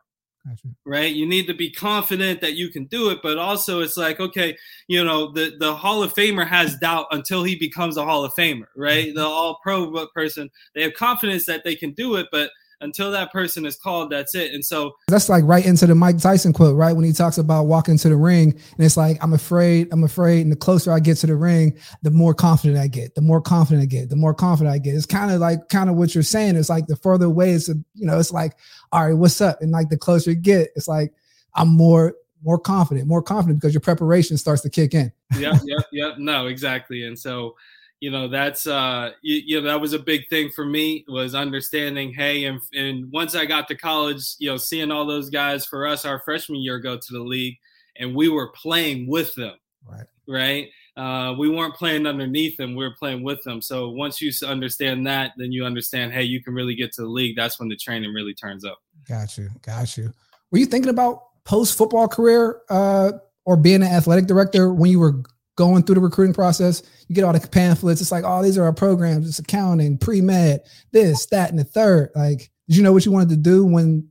Gotcha. 0.48 0.68
Right. 0.86 1.12
You 1.12 1.25
need 1.25 1.48
to 1.48 1.56
be 1.56 1.72
confident 1.72 2.41
that 2.41 2.53
you 2.53 2.70
can 2.70 2.86
do 2.86 3.10
it, 3.10 3.20
but 3.24 3.39
also 3.39 3.82
it's 3.82 3.98
like, 3.98 4.20
okay, 4.20 4.56
you 4.88 5.03
know, 5.03 5.32
the, 5.32 5.56
the 5.60 5.74
Hall 5.74 6.03
of 6.03 6.13
Famer 6.13 6.48
has 6.48 6.77
doubt 6.77 7.08
until 7.10 7.44
he 7.44 7.56
becomes 7.56 7.98
a 7.98 8.06
Hall 8.06 8.24
of 8.24 8.34
Famer, 8.34 8.68
right? 8.75 9.08
Mm-hmm. 9.08 9.18
The 9.18 9.25
all 9.25 9.60
pro 9.63 10.08
person, 10.13 10.50
they 10.75 10.84
have 10.84 10.94
confidence 10.94 11.48
that 11.48 11.63
they 11.63 11.75
can 11.75 11.91
do 11.94 12.15
it, 12.18 12.27
but 12.32 12.51
until 12.82 13.12
that 13.12 13.32
person 13.32 13.66
is 13.66 13.76
called, 13.76 14.12
that's 14.12 14.36
it. 14.36 14.54
And 14.54 14.64
so 14.66 14.96
that's 15.08 15.30
like 15.30 15.44
right 15.46 15.66
into 15.66 15.86
the 15.86 15.96
Mike 15.96 16.18
Tyson 16.18 16.54
quote, 16.54 16.76
right? 16.76 16.94
When 16.94 17.06
he 17.06 17.14
talks 17.14 17.38
about 17.38 17.64
walking 17.64 17.98
to 18.00 18.10
the 18.10 18.16
ring, 18.16 18.52
and 18.52 18.86
it's 18.86 18.98
like, 18.98 19.18
I'm 19.24 19.34
afraid, 19.34 19.88
I'm 19.92 20.04
afraid. 20.04 20.42
And 20.42 20.52
the 20.52 20.56
closer 20.56 20.92
I 20.92 21.00
get 21.00 21.18
to 21.18 21.28
the 21.28 21.36
ring, 21.36 21.78
the 22.02 22.12
more 22.12 22.34
confident 22.34 22.80
I 22.80 22.88
get, 22.88 23.16
the 23.16 23.22
more 23.22 23.42
confident 23.42 23.84
I 23.84 23.86
get, 23.86 24.10
the 24.10 24.16
more 24.16 24.34
confident 24.34 24.74
I 24.74 24.80
get. 24.80 24.96
It's 24.96 25.06
kind 25.06 25.32
of 25.32 25.40
like 25.40 25.70
kind 25.70 25.90
of 25.90 25.96
what 25.96 26.14
you're 26.14 26.24
saying. 26.24 26.56
It's 26.56 26.70
like 26.70 26.88
the 26.88 26.96
further 26.96 27.26
away 27.26 27.52
it's, 27.52 27.68
you 27.68 27.84
know, 27.96 28.20
it's 28.20 28.32
like, 28.32 28.58
all 28.92 29.08
right, 29.08 29.14
what's 29.14 29.40
up? 29.42 29.62
And 29.62 29.72
like 29.72 29.90
the 29.90 29.98
closer 29.98 30.32
you 30.32 30.38
get, 30.38 30.70
it's 30.76 30.88
like, 30.88 31.14
I'm 31.56 31.70
more 31.70 32.16
more 32.44 32.58
confident, 32.58 33.08
more 33.08 33.22
confident 33.22 33.60
because 33.60 33.74
your 33.74 33.82
preparation 33.82 34.38
starts 34.38 34.62
to 34.64 34.70
kick 34.70 34.94
in. 34.94 35.12
yep, 35.38 35.62
yep, 35.64 35.86
yep. 35.92 36.18
No, 36.18 36.48
exactly. 36.48 37.06
And 37.06 37.18
so, 37.18 37.56
you 38.01 38.10
know, 38.10 38.27
that's 38.27 38.65
uh, 38.65 39.12
you, 39.22 39.41
you, 39.46 39.62
know, 39.62 39.67
that 39.67 39.79
was 39.79 39.93
a 39.93 40.00
big 40.00 40.27
thing 40.27 40.50
for 40.50 40.65
me 40.65 41.05
was 41.08 41.36
understanding. 41.36 42.12
Hey, 42.12 42.46
and 42.46 42.60
and 42.74 43.10
once 43.12 43.36
I 43.36 43.46
got 43.46 43.67
to 43.67 43.75
college, 43.75 44.34
you 44.39 44.50
know, 44.50 44.58
seeing 44.58 44.91
all 44.91 45.05
those 45.05 45.29
guys 45.29 45.65
for 45.67 45.88
us 45.88 46.03
our 46.03 46.20
freshman 46.20 46.60
year 46.60 46.79
go 46.79 46.98
to 46.98 47.13
the 47.13 47.20
league, 47.20 47.58
and 47.98 48.15
we 48.15 48.27
were 48.27 48.51
playing 48.53 49.08
with 49.08 49.34
them. 49.36 49.53
Right. 49.88 50.08
Right. 50.27 50.70
Uh, 50.98 51.36
we 51.38 51.48
weren't 51.48 51.75
playing 51.75 52.08
underneath 52.08 52.58
them; 52.58 52.75
we 52.75 52.84
were 52.84 52.96
playing 52.98 53.24
with 53.24 53.43
them. 53.43 53.62
So 53.62 53.91
once 53.91 54.20
you 54.20 54.31
understand 54.48 55.05
that, 55.05 55.34
then 55.38 55.51
you 55.51 55.63
understand, 55.63 56.12
hey, 56.12 56.24
you 56.24 56.43
can 56.43 56.55
really 56.55 56.75
get 56.75 56.91
to 56.93 57.03
the 57.03 57.08
league. 57.08 57.36
That's 57.36 57.60
when 57.60 57.70
the 57.70 57.77
training 57.77 58.13
really 58.13 58.34
turns 58.34 58.65
up. 58.65 58.79
Got 59.08 59.38
you, 59.38 59.50
got 59.62 59.96
you. 59.96 60.12
Were 60.50 60.58
you 60.58 60.65
thinking 60.65 60.89
about 60.89 61.22
post 61.43 61.77
football 61.77 62.08
career 62.08 62.62
uh, 62.70 63.12
or 63.46 63.58
being 63.58 63.84
an 63.84 63.84
athletic 63.84 64.25
director 64.25 64.74
when 64.74 64.89
you 64.89 65.00
were 65.00 65.22
going 65.62 65.84
through 65.84 65.96
the 65.96 66.01
recruiting 66.01 66.34
process? 66.34 66.82
You 67.08 67.13
get 67.13 67.24
all 67.24 67.34
the 67.34 67.48
pamphlets. 67.48 68.01
It's 68.01 68.12
like, 68.12 68.24
oh, 68.25 68.41
these 68.41 68.58
are 68.58 68.63
our 68.63 68.74
programs. 68.74 69.30
It's 69.30 69.38
accounting, 69.38 70.00
pre 70.00 70.20
med, 70.20 70.62
this, 70.91 71.27
that, 71.27 71.51
and 71.51 71.60
the 71.60 71.63
third. 71.63 72.10
Like, 72.15 72.50
did 72.68 72.77
you 72.77 72.84
know 72.84 72.91
what 72.91 73.06
you 73.06 73.12
wanted 73.12 73.30
to 73.30 73.38
do 73.38 73.63
when 73.63 74.10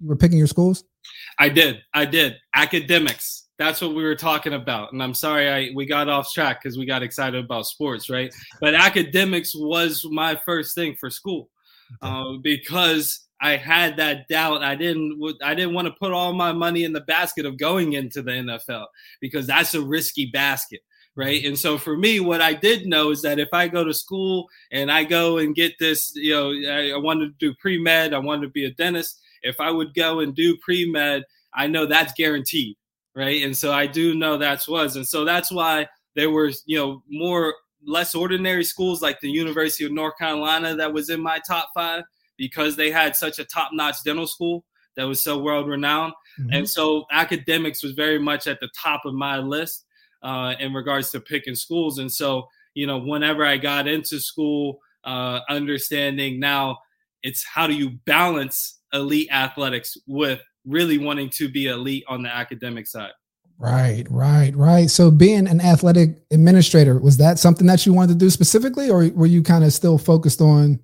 you 0.00 0.08
were 0.08 0.16
picking 0.16 0.38
your 0.38 0.48
schools? 0.48 0.82
I 1.38 1.48
did. 1.48 1.80
I 1.94 2.04
did. 2.04 2.36
Academics. 2.54 3.48
That's 3.58 3.80
what 3.80 3.94
we 3.94 4.02
were 4.02 4.16
talking 4.16 4.54
about. 4.54 4.92
And 4.92 5.02
I'm 5.02 5.14
sorry 5.14 5.48
I 5.48 5.70
we 5.74 5.86
got 5.86 6.08
off 6.08 6.32
track 6.32 6.62
because 6.62 6.76
we 6.76 6.86
got 6.86 7.02
excited 7.02 7.44
about 7.44 7.66
sports, 7.66 8.10
right? 8.10 8.34
But 8.60 8.74
academics 8.74 9.54
was 9.54 10.04
my 10.10 10.40
first 10.44 10.74
thing 10.74 10.96
for 10.98 11.10
school 11.10 11.48
uh, 12.02 12.34
because 12.42 13.28
I 13.40 13.56
had 13.56 13.96
that 13.96 14.28
doubt. 14.28 14.62
I 14.62 14.74
didn't 14.74 15.20
I 15.42 15.54
didn't 15.54 15.74
want 15.74 15.86
to 15.86 15.94
put 16.00 16.12
all 16.12 16.32
my 16.32 16.52
money 16.52 16.84
in 16.84 16.92
the 16.92 17.00
basket 17.02 17.46
of 17.46 17.56
going 17.56 17.92
into 17.92 18.22
the 18.22 18.32
NFL 18.32 18.86
because 19.20 19.46
that's 19.46 19.74
a 19.74 19.82
risky 19.82 20.26
basket 20.26 20.80
right? 21.18 21.44
And 21.44 21.58
so 21.58 21.76
for 21.76 21.96
me, 21.96 22.20
what 22.20 22.40
I 22.40 22.54
did 22.54 22.86
know 22.86 23.10
is 23.10 23.22
that 23.22 23.40
if 23.40 23.48
I 23.52 23.66
go 23.66 23.82
to 23.82 23.92
school 23.92 24.48
and 24.70 24.88
I 24.90 25.02
go 25.02 25.38
and 25.38 25.52
get 25.52 25.72
this, 25.80 26.12
you 26.14 26.32
know, 26.32 26.52
I, 26.72 26.92
I 26.92 26.96
wanted 26.96 27.26
to 27.26 27.34
do 27.44 27.56
pre 27.60 27.76
med, 27.76 28.14
I 28.14 28.18
wanted 28.18 28.42
to 28.42 28.52
be 28.52 28.66
a 28.66 28.70
dentist. 28.70 29.20
If 29.42 29.58
I 29.58 29.72
would 29.72 29.94
go 29.94 30.20
and 30.20 30.32
do 30.32 30.56
pre 30.58 30.88
med, 30.88 31.24
I 31.52 31.66
know 31.66 31.86
that's 31.86 32.12
guaranteed, 32.12 32.76
right? 33.16 33.42
And 33.42 33.56
so 33.56 33.72
I 33.72 33.88
do 33.88 34.14
know 34.14 34.38
that's 34.38 34.68
was, 34.68 34.94
and 34.94 35.06
so 35.06 35.24
that's 35.24 35.50
why 35.50 35.88
there 36.14 36.30
were, 36.30 36.52
you 36.66 36.78
know, 36.78 37.02
more 37.10 37.52
less 37.84 38.14
ordinary 38.14 38.62
schools 38.62 39.02
like 39.02 39.18
the 39.20 39.30
University 39.30 39.84
of 39.84 39.90
North 39.90 40.16
Carolina 40.18 40.76
that 40.76 40.92
was 40.92 41.10
in 41.10 41.20
my 41.20 41.40
top 41.40 41.70
five 41.74 42.04
because 42.36 42.76
they 42.76 42.92
had 42.92 43.16
such 43.16 43.40
a 43.40 43.44
top 43.44 43.70
notch 43.72 44.04
dental 44.04 44.28
school 44.28 44.64
that 44.94 45.04
was 45.04 45.20
so 45.20 45.36
world 45.38 45.66
renowned. 45.66 46.12
Mm-hmm. 46.38 46.52
And 46.52 46.70
so 46.70 47.06
academics 47.10 47.82
was 47.82 47.92
very 47.92 48.20
much 48.20 48.46
at 48.46 48.60
the 48.60 48.70
top 48.80 49.04
of 49.04 49.14
my 49.14 49.38
list 49.38 49.84
uh, 50.22 50.54
in 50.58 50.72
regards 50.72 51.10
to 51.12 51.20
picking 51.20 51.54
schools. 51.54 51.98
And 51.98 52.10
so, 52.10 52.48
you 52.74 52.86
know, 52.86 52.98
whenever 52.98 53.44
I 53.44 53.56
got 53.56 53.86
into 53.86 54.20
school, 54.20 54.80
uh, 55.04 55.40
understanding 55.48 56.40
now 56.40 56.78
it's 57.22 57.44
how 57.44 57.66
do 57.66 57.74
you 57.74 57.90
balance 58.06 58.80
elite 58.92 59.28
athletics 59.32 59.96
with 60.06 60.40
really 60.64 60.98
wanting 60.98 61.30
to 61.30 61.48
be 61.48 61.66
elite 61.66 62.04
on 62.08 62.22
the 62.22 62.28
academic 62.28 62.86
side. 62.86 63.12
Right, 63.58 64.06
right, 64.08 64.54
right. 64.54 64.88
So 64.88 65.10
being 65.10 65.48
an 65.48 65.60
athletic 65.60 66.22
administrator, 66.30 66.98
was 66.98 67.16
that 67.16 67.40
something 67.40 67.66
that 67.66 67.84
you 67.84 67.92
wanted 67.92 68.12
to 68.12 68.18
do 68.18 68.30
specifically, 68.30 68.88
or 68.88 69.08
were 69.08 69.26
you 69.26 69.42
kind 69.42 69.64
of 69.64 69.72
still 69.72 69.98
focused 69.98 70.40
on 70.40 70.78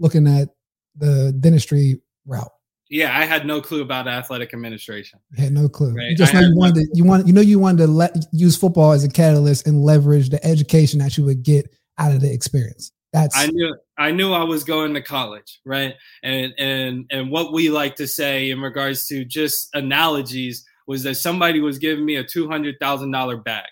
looking 0.00 0.26
at 0.26 0.48
the 0.96 1.32
dentistry 1.38 2.02
route? 2.26 2.50
Yeah, 2.90 3.16
I 3.16 3.24
had 3.24 3.46
no 3.46 3.60
clue 3.60 3.82
about 3.82 4.08
athletic 4.08 4.52
administration. 4.52 5.20
You 5.36 5.44
had 5.44 5.52
no 5.52 5.68
clue. 5.68 5.94
Right? 5.94 6.10
You 6.10 6.16
just 6.16 6.34
know 6.34 6.40
you 6.40 6.56
wanted 6.56 6.74
to, 6.74 6.88
you 6.92 7.04
want 7.04 7.26
you 7.26 7.32
know 7.32 7.40
you 7.40 7.60
wanted 7.60 7.78
to 7.78 7.86
let 7.86 8.16
use 8.32 8.56
football 8.56 8.90
as 8.90 9.04
a 9.04 9.08
catalyst 9.08 9.68
and 9.68 9.82
leverage 9.84 10.30
the 10.30 10.44
education 10.44 10.98
that 10.98 11.16
you 11.16 11.24
would 11.24 11.44
get 11.44 11.72
out 11.98 12.12
of 12.12 12.20
the 12.20 12.32
experience. 12.32 12.90
That's 13.12 13.36
I 13.36 13.46
knew 13.46 13.76
I 13.96 14.10
knew 14.10 14.32
I 14.32 14.42
was 14.42 14.64
going 14.64 14.94
to 14.94 15.02
college, 15.02 15.60
right? 15.64 15.94
And 16.24 16.52
and 16.58 17.06
and 17.12 17.30
what 17.30 17.52
we 17.52 17.70
like 17.70 17.94
to 17.96 18.08
say 18.08 18.50
in 18.50 18.60
regards 18.60 19.06
to 19.06 19.24
just 19.24 19.68
analogies 19.74 20.64
was 20.88 21.04
that 21.04 21.14
somebody 21.14 21.60
was 21.60 21.78
giving 21.78 22.04
me 22.04 22.16
a 22.16 22.24
two 22.24 22.48
hundred 22.48 22.76
thousand 22.80 23.12
dollar 23.12 23.36
bag. 23.36 23.66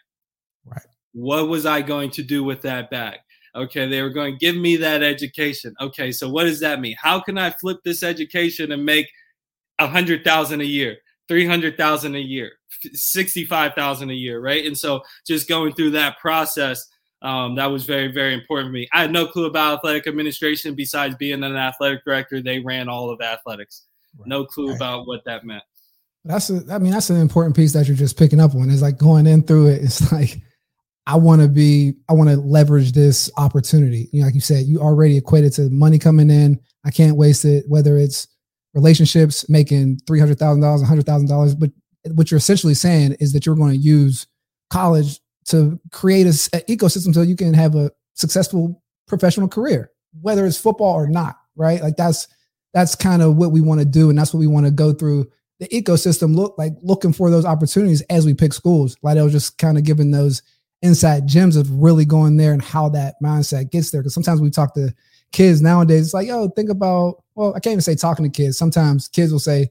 Right. 0.65 0.83
What 1.13 1.49
was 1.49 1.67
I 1.67 1.83
going 1.83 2.11
to 2.13 2.23
do 2.23 2.45
with 2.45 2.63
that 2.63 2.91
bag? 2.91 3.19
Okay, 3.59 3.89
they 3.89 4.03
were 4.03 4.11
going 4.11 4.35
to 4.35 4.39
give 4.39 4.57
me 4.57 4.77
that 4.77 5.03
education. 5.03 5.75
Okay, 5.81 6.13
so 6.13 6.29
what 6.29 6.45
does 6.45 6.61
that 6.61 6.81
mean? 6.81 6.97
How 7.01 7.21
can 7.21 7.37
I 7.37 7.51
flip 7.51 7.79
this 7.85 8.03
education 8.03 8.73
and 8.73 8.85
make 8.85 9.09
a 9.79 9.87
hundred 9.87 10.25
thousand 10.25 10.61
a 10.61 10.65
year, 10.65 10.99
three 11.29 11.47
hundred 11.47 11.77
thousand 11.77 12.15
a 12.15 12.21
year, 12.21 12.53
sixty-five 12.93 13.75
thousand 13.75 14.11
a 14.11 14.15
year, 14.15 14.41
right? 14.41 14.65
And 14.65 14.77
so 14.77 15.03
just 15.27 15.49
going 15.49 15.75
through 15.75 15.91
that 15.93 16.19
process, 16.19 16.87
um, 17.23 17.57
that 17.57 17.67
was 17.67 17.85
very, 17.85 18.13
very 18.13 18.35
important 18.35 18.69
for 18.69 18.73
me. 18.73 18.89
I 18.93 19.03
had 19.03 19.13
no 19.13 19.27
clue 19.27 19.47
about 19.47 19.79
athletic 19.79 20.07
administration 20.07 20.75
besides 20.75 21.17
being 21.17 21.43
an 21.43 21.57
athletic 21.57 22.05
director. 22.05 22.41
They 22.41 22.61
ran 22.61 22.89
all 22.89 23.11
of 23.11 23.21
athletics. 23.21 23.87
Right. 24.19 24.29
No 24.29 24.45
clue 24.45 24.69
right. 24.69 24.77
about 24.77 25.07
what 25.07 25.25
that 25.25 25.45
meant. 25.45 25.65
That's 26.25 26.51
a, 26.51 26.63
I 26.71 26.79
mean, 26.79 26.93
that's 26.93 27.11
an 27.11 27.21
important 27.21 27.57
piece 27.57 27.73
that 27.73 27.89
you're 27.89 27.97
just 27.97 28.17
picking 28.17 28.41
up 28.41 28.55
on. 28.55 28.71
Is 28.71 28.83
like 28.83 28.99
going 28.99 29.27
in 29.27 29.43
through 29.43 29.69
it. 29.69 29.83
It's 29.83 30.13
like 30.13 30.41
I 31.09 31.17
want 31.17 31.41
to 31.41 31.49
be, 31.49 31.95
I 32.11 32.13
want 32.13 32.29
to 32.29 32.37
leverage 32.37 32.93
this 32.93 33.31
opportunity. 33.39 34.11
You 34.13 34.21
know, 34.21 34.27
like 34.27 34.35
you 34.35 34.43
said, 34.43 34.67
you 34.67 34.79
already 34.79 35.17
equated 35.17 35.55
to 35.55 35.71
money 35.71 35.99
coming 35.99 36.29
in. 36.29 36.61
I 36.85 36.91
can't 36.91 37.17
waste 37.17 37.47
it. 37.47 37.65
Whether 37.67 37.97
it's 37.97 38.29
relationships 38.75 39.49
making 39.49 40.01
three 40.07 40.21
hundred 40.21 40.39
thousand 40.39 40.61
dollars, 40.61 40.87
hundred 40.87 41.07
thousand 41.07 41.29
dollars, 41.29 41.55
but 41.55 41.71
what 42.13 42.31
you're 42.31 42.37
essentially 42.39 42.75
saying 42.75 43.17
is 43.21 43.33
that 43.33 43.47
you're 43.47 43.57
going 43.57 43.73
to 43.73 43.79
use 43.79 44.27
college 44.69 45.19
to 45.47 45.81
create 45.93 46.27
an 46.27 46.33
ecosystem 46.69 47.15
so 47.15 47.23
you 47.23 47.37
can 47.37 47.55
have 47.55 47.75
a 47.75 47.91
successful 48.13 48.83
professional 49.07 49.49
career, 49.49 49.91
whether 50.21 50.45
it's 50.45 50.61
football 50.61 50.93
or 50.93 51.09
not. 51.09 51.37
Right? 51.57 51.83
Like 51.83 51.97
that's 51.97 52.29
that's 52.75 52.95
kind 52.95 53.23
of 53.23 53.37
what 53.37 53.51
we 53.51 53.63
want 53.63 53.81
to 53.81 53.87
do, 53.87 54.11
and 54.11 54.19
that's 54.19 54.35
what 54.35 54.41
we 54.41 54.47
want 54.47 54.67
to 54.67 54.73
go 54.73 54.93
through 54.93 55.27
the 55.59 55.69
ecosystem. 55.69 56.37
Look 56.37 56.59
like 56.59 56.75
looking 56.83 57.15
for 57.15 57.31
those 57.31 57.47
opportunities 57.47 58.03
as 58.11 58.27
we 58.27 58.35
pick 58.35 58.53
schools. 58.53 58.95
Like 59.03 59.17
I 59.17 59.23
was 59.23 59.33
just 59.33 59.57
kind 59.57 59.79
of 59.79 59.85
giving 59.85 60.11
those 60.11 60.43
inside 60.83 61.27
gems 61.27 61.57
of 61.57 61.71
really 61.71 62.05
going 62.05 62.37
there 62.37 62.53
and 62.53 62.63
how 62.63 62.89
that 62.91 63.15
mindset 63.23 63.71
gets 63.71 63.91
there. 63.91 64.01
Because 64.01 64.15
sometimes 64.15 64.41
we 64.41 64.51
talk 64.51 64.75
to 64.75 64.95
kids 65.33 65.61
nowadays, 65.61 66.07
it's 66.07 66.15
like, 66.15 66.29
yo, 66.29 66.49
think 66.49 66.71
about, 66.71 67.23
well, 67.35 67.51
I 67.55 67.61
can't 67.61 67.73
even 67.73 67.81
say 67.81 67.95
talking 67.95 68.25
to 68.25 68.31
kids. 68.31 68.57
Sometimes 68.57 69.09
kids 69.09 69.33
will 69.33 69.39
say 69.39 69.71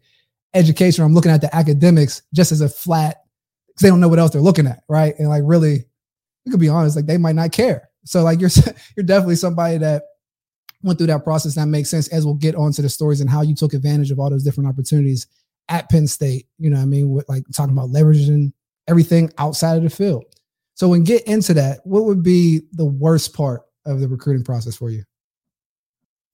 education, 0.53 1.03
I'm 1.03 1.13
looking 1.13 1.31
at 1.31 1.41
the 1.41 1.55
academics 1.55 2.21
just 2.33 2.51
as 2.51 2.61
a 2.61 2.69
flat, 2.69 3.23
because 3.67 3.81
they 3.81 3.89
don't 3.89 3.99
know 3.99 4.07
what 4.07 4.19
else 4.19 4.31
they're 4.31 4.41
looking 4.41 4.67
at. 4.67 4.83
Right. 4.87 5.15
And 5.17 5.29
like, 5.29 5.43
really, 5.45 5.85
we 6.45 6.51
could 6.51 6.59
be 6.59 6.69
honest, 6.69 6.95
like 6.95 7.05
they 7.05 7.17
might 7.17 7.35
not 7.35 7.51
care. 7.51 7.89
So 8.05 8.23
like 8.23 8.39
you're, 8.41 8.49
you're 8.95 9.05
definitely 9.05 9.35
somebody 9.35 9.77
that 9.79 10.03
went 10.83 10.99
through 10.99 11.07
that 11.07 11.23
process. 11.23 11.55
That 11.55 11.67
makes 11.67 11.89
sense 11.89 12.07
as 12.09 12.25
we'll 12.25 12.35
get 12.35 12.55
onto 12.55 12.81
the 12.81 12.89
stories 12.89 13.21
and 13.21 13.29
how 13.29 13.41
you 13.41 13.55
took 13.55 13.73
advantage 13.73 14.11
of 14.11 14.19
all 14.19 14.29
those 14.29 14.43
different 14.43 14.69
opportunities 14.69 15.27
at 15.69 15.89
Penn 15.89 16.07
State. 16.07 16.47
You 16.59 16.69
know 16.69 16.79
I 16.79 16.85
mean? 16.85 17.09
With 17.09 17.27
like 17.27 17.43
talking 17.53 17.73
about 17.73 17.89
leveraging 17.89 18.53
everything 18.87 19.31
outside 19.37 19.77
of 19.77 19.83
the 19.83 19.89
field. 19.89 20.23
So 20.77 20.89
when 20.89 21.03
get 21.03 21.23
into 21.23 21.55
that, 21.55 21.79
what 21.85 22.05
would 22.05 22.21
be 22.21 22.61
the 22.73 22.85
worst 22.85 23.33
part 23.33 23.63
of 23.87 23.99
the 23.99 24.07
recruiting 24.07 24.43
process 24.43 24.75
for 24.75 24.91
you? 24.91 25.03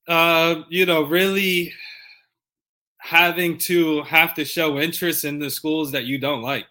Uh, 0.06 0.64
you 0.68 0.84
know, 0.84 1.04
really 1.04 1.72
having 2.98 3.56
to 3.56 4.02
have 4.02 4.34
to 4.34 4.44
show 4.44 4.78
interest 4.78 5.24
in 5.24 5.38
the 5.38 5.48
schools 5.48 5.92
that 5.92 6.04
you 6.04 6.18
don't 6.18 6.42
like. 6.42 6.66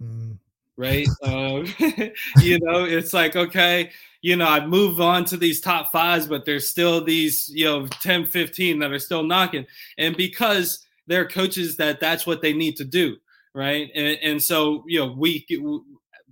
Mm. 0.00 0.38
Right. 0.76 1.08
um, 1.24 1.66
you 2.40 2.60
know, 2.60 2.84
it's 2.84 3.12
like, 3.12 3.34
okay, 3.34 3.90
you 4.22 4.36
know, 4.36 4.46
I've 4.46 4.68
moved 4.68 5.00
on 5.00 5.24
to 5.24 5.36
these 5.36 5.60
top 5.60 5.90
fives, 5.90 6.28
but 6.28 6.44
there's 6.44 6.68
still 6.68 7.04
these, 7.04 7.48
you 7.48 7.64
know, 7.64 7.88
10, 8.00 8.26
15 8.26 8.78
that 8.78 8.92
are 8.92 8.98
still 9.00 9.24
knocking. 9.24 9.66
And 9.98 10.16
because 10.16 10.86
they're 11.08 11.26
coaches 11.26 11.76
that 11.78 11.98
that's 11.98 12.28
what 12.28 12.42
they 12.42 12.52
need 12.52 12.76
to 12.76 12.84
do. 12.84 13.16
Right. 13.54 13.90
And, 13.92 14.18
and 14.22 14.40
so, 14.40 14.84
you 14.86 15.00
know, 15.00 15.12
we, 15.18 15.44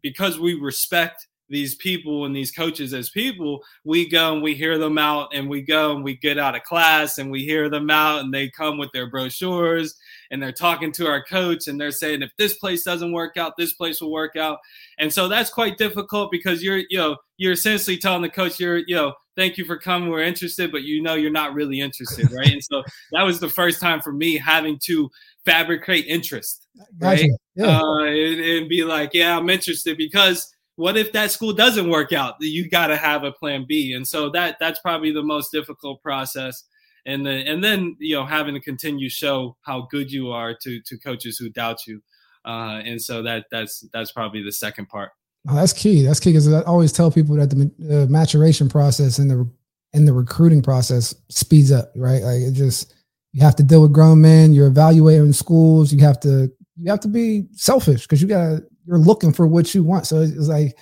because 0.09 0.39
we 0.39 0.55
respect 0.55 1.27
these 1.49 1.75
people 1.75 2.27
and 2.27 2.35
these 2.35 2.53
coaches 2.53 2.95
as 2.95 3.11
people, 3.11 3.61
we 3.83 4.09
go 4.09 4.33
and 4.33 4.41
we 4.41 4.55
hear 4.55 4.79
them 4.79 4.99
out 4.99 5.29
and 5.35 5.49
we 5.49 5.61
go 5.61 5.97
and 5.97 6.05
we 6.05 6.17
get 6.17 6.39
out 6.39 6.55
of 6.55 6.63
class 6.63 7.19
and 7.19 7.29
we 7.29 7.45
hear 7.45 7.69
them 7.69 7.91
out 7.91 8.21
and 8.21 8.33
they 8.33 8.49
come 8.49 8.79
with 8.79 8.91
their 8.93 9.11
brochures 9.11 9.97
and 10.31 10.41
they're 10.41 10.53
talking 10.53 10.93
to 10.93 11.09
our 11.09 11.25
coach 11.25 11.67
and 11.67 11.81
they're 11.81 11.91
saying 11.91 12.23
if 12.23 12.31
this 12.39 12.57
place 12.59 12.85
doesn't 12.85 13.13
work 13.13 13.37
out, 13.37 13.57
this 13.57 13.73
place 13.73 14.01
will 14.01 14.13
work 14.13 14.37
out. 14.37 14.59
And 14.99 15.13
so 15.13 15.27
that's 15.27 15.51
quite 15.51 15.77
difficult 15.77 16.31
because 16.31 16.63
you're, 16.63 16.83
you 16.89 16.99
know, 16.99 17.17
you're 17.37 17.53
essentially 17.53 17.99
telling 17.99 18.23
the 18.23 18.29
coach 18.29 18.61
you're, 18.61 18.79
you 18.79 18.95
know, 18.95 19.13
thank 19.37 19.59
you 19.59 19.65
for 19.65 19.77
coming, 19.77 20.11
we're 20.11 20.23
interested, 20.23 20.73
but 20.73 20.83
you 20.83 21.03
know 21.03 21.15
you're 21.15 21.31
not 21.31 21.55
really 21.55 21.81
interested, 21.81 22.31
right? 22.33 22.49
and 22.49 22.65
so 22.65 22.83
that 23.13 23.23
was 23.23 23.39
the 23.39 23.49
first 23.49 23.81
time 23.81 24.01
for 24.01 24.13
me 24.13 24.37
having 24.37 24.79
to 24.85 25.11
fabricate 25.45 26.07
interest, 26.07 26.67
right? 26.99 27.19
Gotcha. 27.19 27.29
Yeah. 27.55 27.81
Uh, 27.81 28.05
and, 28.05 28.41
and 28.41 28.69
be 28.69 28.85
like, 28.85 29.11
yeah, 29.15 29.37
I'm 29.37 29.49
interested 29.51 29.97
because 29.97 30.53
what 30.77 30.97
if 30.97 31.13
that 31.13 31.31
school 31.31 31.53
doesn't 31.53 31.89
work 31.89 32.13
out? 32.13 32.35
You 32.41 32.69
got 32.69 32.89
to 32.89 32.97
have 32.97 33.25
a 33.25 33.33
plan 33.33 33.65
B, 33.67 33.95
and 33.95 34.07
so 34.07 34.31
that 34.31 34.57
that's 34.61 34.79
probably 34.81 35.13
the 35.13 35.23
most 35.23 35.51
difficult 35.51 36.03
process. 36.03 36.65
And 37.07 37.25
then 37.25 37.47
and 37.47 37.63
then 37.63 37.97
you 37.99 38.17
know 38.17 38.27
having 38.27 38.55
to 38.55 38.61
continue 38.61 39.09
show 39.09 39.57
how 39.63 39.89
good 39.91 40.11
you 40.11 40.31
are 40.31 40.55
to 40.63 40.81
to 40.81 40.99
coaches 40.99 41.39
who 41.39 41.49
doubt 41.49 41.87
you. 41.87 42.03
uh, 42.45 42.81
and 42.85 43.01
so 43.01 43.23
that 43.23 43.47
that's 43.51 43.87
that's 43.93 44.13
probably 44.13 44.43
the 44.43 44.53
second 44.53 44.89
part. 44.89 45.13
Oh, 45.49 45.55
that's 45.55 45.73
key. 45.73 46.03
That's 46.03 46.21
key 46.21 46.31
because 46.31 46.53
I 46.53 46.63
always 46.63 46.93
tell 46.93 47.11
people 47.11 47.37
that 47.37 47.51
the 47.51 48.03
uh, 48.05 48.11
maturation 48.11 48.69
process 48.69 49.19
and 49.19 49.31
the 49.31 49.49
and 49.93 50.07
the 50.07 50.13
recruiting 50.13 50.63
process 50.63 51.15
speeds 51.31 51.71
up, 51.71 51.93
right? 51.97 52.23
Like 52.23 52.41
it 52.41 52.53
just 52.53 52.95
you 53.33 53.43
have 53.43 53.57
to 53.57 53.63
deal 53.63 53.83
with 53.83 53.93
grown 53.93 54.21
men. 54.21 54.53
You're 54.53 54.67
evaluating 54.67 55.33
schools. 55.33 55.93
You 55.93 56.01
have 56.01 56.19
to 56.21 56.51
you 56.77 56.91
have 56.91 57.01
to 57.01 57.09
be 57.09 57.47
selfish 57.53 58.03
because 58.03 58.21
you 58.21 58.29
gotta 58.29 58.65
you're 58.87 58.99
looking 58.99 59.33
for 59.33 59.47
what 59.47 59.75
you 59.75 59.85
want. 59.85 60.07
So 60.07 60.21
it's 60.21 60.49
like 60.49 60.77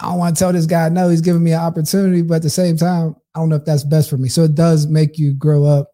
I 0.00 0.06
don't 0.06 0.18
want 0.18 0.36
to 0.36 0.38
tell 0.38 0.52
this 0.52 0.66
guy 0.66 0.88
no, 0.88 1.08
he's 1.08 1.20
giving 1.20 1.44
me 1.44 1.52
an 1.52 1.60
opportunity, 1.60 2.22
but 2.22 2.36
at 2.36 2.42
the 2.42 2.50
same 2.50 2.76
time, 2.76 3.14
I 3.34 3.40
don't 3.40 3.50
know 3.50 3.56
if 3.56 3.64
that's 3.64 3.84
best 3.84 4.08
for 4.08 4.16
me. 4.16 4.28
So 4.28 4.44
it 4.44 4.54
does 4.54 4.86
make 4.86 5.18
you 5.18 5.34
grow 5.34 5.64
up 5.64 5.90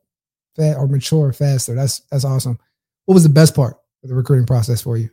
fat 0.56 0.76
or 0.76 0.86
mature 0.86 1.32
faster. 1.32 1.74
That's 1.74 2.00
that's 2.10 2.24
awesome. 2.24 2.58
What 3.06 3.14
was 3.14 3.24
the 3.24 3.28
best 3.28 3.56
part 3.56 3.76
of 4.04 4.08
the 4.08 4.14
recruiting 4.14 4.46
process 4.46 4.82
for 4.82 4.96
you? 4.96 5.10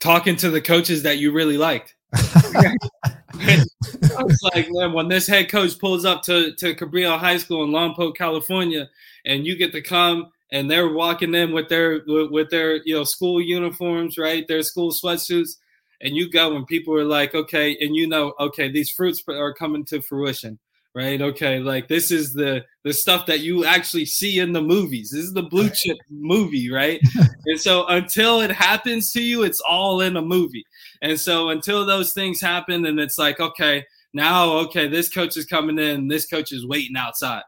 Talking 0.00 0.36
to 0.36 0.50
the 0.50 0.60
coaches 0.60 1.02
that 1.04 1.18
you 1.18 1.32
really 1.32 1.56
liked. 1.56 1.94
I 2.14 4.22
was 4.22 4.50
like, 4.54 4.68
man, 4.70 4.92
when 4.92 5.08
this 5.08 5.26
head 5.26 5.50
coach 5.50 5.78
pulls 5.78 6.04
up 6.04 6.22
to 6.24 6.54
to 6.54 6.74
Cabrillo 6.74 7.18
High 7.18 7.38
School 7.38 7.64
in 7.64 7.70
Lompoc, 7.70 8.16
California, 8.16 8.88
and 9.24 9.46
you 9.46 9.56
get 9.56 9.72
to 9.72 9.82
come 9.82 10.30
and 10.52 10.70
they're 10.70 10.88
walking 10.88 11.34
in 11.34 11.52
with 11.52 11.68
their 11.68 12.02
with, 12.06 12.30
with 12.30 12.50
their 12.50 12.76
you 12.84 12.94
know 12.94 13.04
school 13.04 13.40
uniforms, 13.40 14.18
right? 14.18 14.46
Their 14.46 14.62
school 14.62 14.92
sweatsuits, 14.92 15.56
and 16.00 16.16
you 16.16 16.30
go 16.30 16.56
and 16.56 16.66
people 16.66 16.94
are 16.94 17.04
like, 17.04 17.34
okay, 17.34 17.76
and 17.80 17.96
you 17.96 18.06
know, 18.06 18.34
okay, 18.38 18.70
these 18.70 18.90
fruits 18.90 19.22
are 19.28 19.54
coming 19.54 19.84
to 19.86 20.00
fruition 20.00 20.58
right? 20.94 21.20
Okay, 21.20 21.58
like 21.58 21.88
this 21.88 22.10
is 22.10 22.32
the 22.32 22.64
the 22.84 22.92
stuff 22.92 23.26
that 23.26 23.40
you 23.40 23.64
actually 23.64 24.04
see 24.04 24.38
in 24.38 24.52
the 24.52 24.62
movies. 24.62 25.10
This 25.10 25.24
is 25.24 25.32
the 25.32 25.42
blue 25.42 25.70
chip 25.70 25.98
movie, 26.10 26.70
right? 26.70 27.00
and 27.46 27.60
so 27.60 27.86
until 27.86 28.40
it 28.40 28.50
happens 28.50 29.12
to 29.12 29.22
you, 29.22 29.42
it's 29.42 29.60
all 29.60 30.00
in 30.00 30.16
a 30.16 30.22
movie. 30.22 30.64
And 31.02 31.18
so 31.18 31.50
until 31.50 31.84
those 31.84 32.12
things 32.12 32.40
happen, 32.40 32.86
and 32.86 33.00
it's 33.00 33.18
like, 33.18 33.40
okay, 33.40 33.84
now 34.12 34.52
okay, 34.58 34.86
this 34.86 35.08
coach 35.08 35.36
is 35.36 35.46
coming 35.46 35.78
in, 35.78 36.08
this 36.08 36.26
coach 36.26 36.52
is 36.52 36.66
waiting 36.66 36.96
outside. 36.96 37.42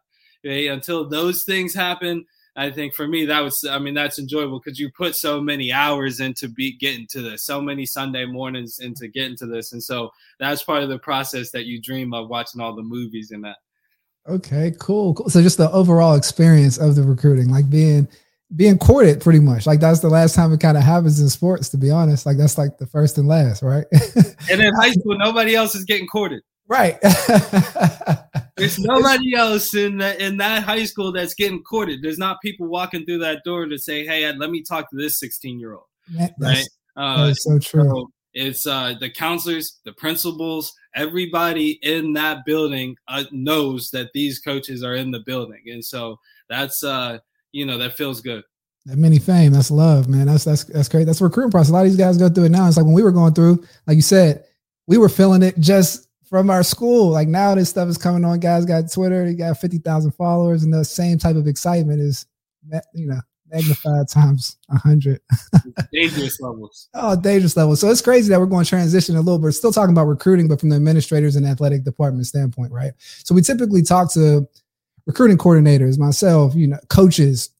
Okay, 0.45 0.69
until 0.69 1.09
those 1.09 1.45
things 1.45 1.75
happen, 1.75 2.27
I 2.57 2.71
think 2.71 2.95
for 2.95 3.07
me 3.07 3.27
that 3.27 3.41
was 3.41 3.65
I 3.65 3.79
mean 3.79 3.95
that's 3.95 4.19
enjoyable 4.19 4.61
because 4.61 4.79
you 4.79 4.91
put 4.91 5.15
so 5.15 5.41
many 5.41 5.73
hours 5.73 6.21
into 6.21 6.49
be 6.49 6.77
getting 6.77 7.07
to 7.09 7.21
this, 7.21 7.45
so 7.45 7.61
many 7.61 7.85
Sunday 7.85 8.25
mornings 8.25 8.79
into 8.79 9.09
getting 9.09 9.37
to 9.37 9.47
this, 9.47 9.73
and 9.73 9.83
so 9.83 10.11
that's 10.41 10.63
part 10.63 10.83
of 10.83 10.89
the 10.89 10.99
process 10.99 11.51
that 11.51 11.67
you 11.67 11.81
dream 11.81 12.15
of 12.15 12.29
watching 12.29 12.61
all 12.61 12.75
the 12.75 12.83
movies 12.83 13.31
and 13.31 13.45
that. 13.45 13.59
Okay, 14.29 14.75
cool, 14.81 15.15
cool. 15.15 15.29
So 15.29 15.43
just 15.43 15.59
the 15.59 15.71
overall 15.71 16.15
experience 16.15 16.79
of 16.79 16.97
the 16.97 17.03
recruiting, 17.03 17.49
like 17.49 17.69
being 17.69 18.09
being 18.55 18.79
courted, 18.79 19.21
pretty 19.21 19.41
much. 19.41 19.67
Like 19.67 19.81
that's 19.81 20.01
the 20.01 20.09
last 20.09 20.35
time 20.35 20.53
it 20.53 20.61
kind 20.61 20.77
of 20.77 20.83
happens 20.83 21.21
in 21.21 21.29
sports. 21.29 21.69
To 21.71 21.77
be 21.77 21.91
honest, 21.91 22.27
like 22.27 22.39
that's 22.39 22.57
like 22.57 22.79
the 22.79 22.87
first 22.87 23.19
and 23.19 23.29
last, 23.29 23.63
right? 23.63 23.85
and 24.51 24.61
in 24.61 24.75
high 24.75 24.93
school, 24.93 25.19
nobody 25.19 25.55
else 25.55 25.75
is 25.75 25.85
getting 25.85 26.07
courted. 26.07 26.43
Right. 26.69 26.99
There's 28.57 28.79
nobody 28.79 29.35
else 29.35 29.75
in 29.75 29.99
that 29.99 30.21
in 30.21 30.39
that 30.39 30.63
high 30.65 30.85
school 30.85 31.13
that's 31.13 31.35
getting 31.35 31.63
courted. 31.63 32.03
There's 32.03 32.19
not 32.19 32.41
people 32.41 32.67
walking 32.67 33.05
through 33.05 33.19
that 33.19 33.45
door 33.45 33.67
to 33.67 33.79
say, 33.79 34.05
"Hey, 34.05 34.31
let 34.33 34.51
me 34.51 34.63
talk 34.63 34.91
to 34.91 34.97
this 34.97 35.21
16 35.21 35.61
year 35.61 35.75
old." 35.75 35.85
Right? 36.39 36.67
Uh, 36.97 37.27
that's 37.27 37.45
so 37.45 37.59
true. 37.59 37.89
So 37.89 38.11
it's 38.33 38.67
uh, 38.67 38.95
the 38.99 39.11
counselors, 39.11 39.79
the 39.85 39.93
principals, 39.93 40.73
everybody 40.95 41.79
in 41.83 42.13
that 42.15 42.45
building 42.45 42.97
uh, 43.09 43.25
knows 43.31 43.91
that 43.91 44.11
these 44.13 44.41
coaches 44.41 44.83
are 44.83 44.95
in 44.95 45.11
the 45.11 45.21
building, 45.21 45.63
and 45.67 45.85
so 45.85 46.19
that's 46.49 46.83
uh, 46.83 47.19
you 47.53 47.65
know 47.65 47.79
that 47.79 47.97
feels 47.97 48.21
good. 48.21 48.43
That 48.87 48.99
many 48.99 49.19
fame, 49.19 49.53
that's 49.53 49.71
love, 49.71 50.09
man. 50.09 50.27
That's 50.27 50.45
that's 50.45 50.65
that's 50.65 50.89
great. 50.89 51.05
That's 51.05 51.21
recruiting 51.21 51.51
process. 51.51 51.71
A 51.71 51.73
lot 51.73 51.81
of 51.81 51.87
these 51.87 51.97
guys 51.97 52.19
go 52.19 52.29
through 52.29 52.45
it 52.45 52.51
now. 52.51 52.67
It's 52.67 52.77
like 52.77 52.87
when 52.87 52.95
we 52.95 53.03
were 53.03 53.13
going 53.13 53.35
through, 53.35 53.65
like 53.87 53.97
you 53.97 54.03
said, 54.03 54.45
we 54.87 54.99
were 54.99 55.09
feeling 55.09 55.43
it 55.43 55.59
just 55.59 56.06
from 56.29 56.51
our 56.51 56.63
school. 56.63 57.11
Like 57.11 57.29
now 57.29 57.55
this 57.55 57.71
stuff 57.71 57.89
is 57.89 57.99
coming 57.99 58.25
on. 58.25 58.41
Guys 58.41 58.65
got 58.65 58.91
Twitter, 58.91 59.25
he 59.27 59.35
got 59.35 59.59
50,000 59.59 60.13
followers, 60.13 60.63
and 60.63 60.73
the 60.73 60.85
same 60.85 61.19
type 61.19 61.37
of 61.37 61.47
excitement 61.47 62.01
is, 62.01 62.27
you 62.93 63.07
know, 63.07 63.21
magnified 63.49 64.09
times 64.09 64.59
a 64.71 64.77
hundred. 64.77 65.21
dangerous 65.93 66.41
levels. 66.41 66.89
Oh, 66.95 67.17
dangerous 67.17 67.57
levels. 67.57 67.81
So 67.81 67.89
it's 67.91 68.03
crazy 68.03 68.29
that 68.31 68.41
we're 68.41 68.47
going 68.47 68.65
to 68.65 68.69
transition 68.69 69.17
a 69.17 69.21
little 69.21 69.39
bit. 69.39 69.45
We're 69.45 69.53
still 69.53 69.73
talking 69.73 69.95
about 69.95 70.07
recruiting, 70.07 70.49
but 70.49 70.61
from 70.61 70.71
the 70.71 70.77
administrators 70.77 71.37
and 71.37 71.47
athletic 71.47 71.85
department 71.85 72.27
standpoint, 72.27 72.73
right? 72.73 72.93
So 72.99 73.35
we 73.35 73.43
typically 73.43 73.83
talk 73.83 74.13
to 74.15 74.49
recruiting 75.07 75.39
coordinators, 75.39 75.99
myself, 75.99 76.55
you 76.55 76.67
know, 76.67 76.79
coaches, 76.89 77.51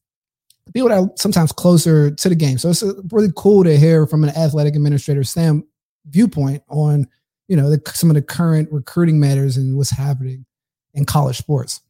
people 0.73 0.89
that 0.89 0.99
are 0.99 1.09
sometimes 1.15 1.51
closer 1.51 2.11
to 2.11 2.29
the 2.29 2.35
game. 2.35 2.57
So 2.57 2.69
it's 2.69 2.83
uh, 2.83 2.93
really 3.11 3.31
cool 3.35 3.63
to 3.63 3.77
hear 3.77 4.05
from 4.05 4.23
an 4.23 4.31
athletic 4.31 4.75
administrator 4.75 5.23
stand 5.23 5.63
viewpoint 6.09 6.63
on 6.67 7.07
you 7.47 7.55
know 7.55 7.69
the, 7.69 7.81
some 7.93 8.09
of 8.09 8.15
the 8.15 8.21
current 8.21 8.69
recruiting 8.71 9.19
matters 9.19 9.57
and 9.57 9.77
what's 9.77 9.89
happening 9.89 10.45
in 10.93 11.05
college 11.05 11.37
sports. 11.37 11.81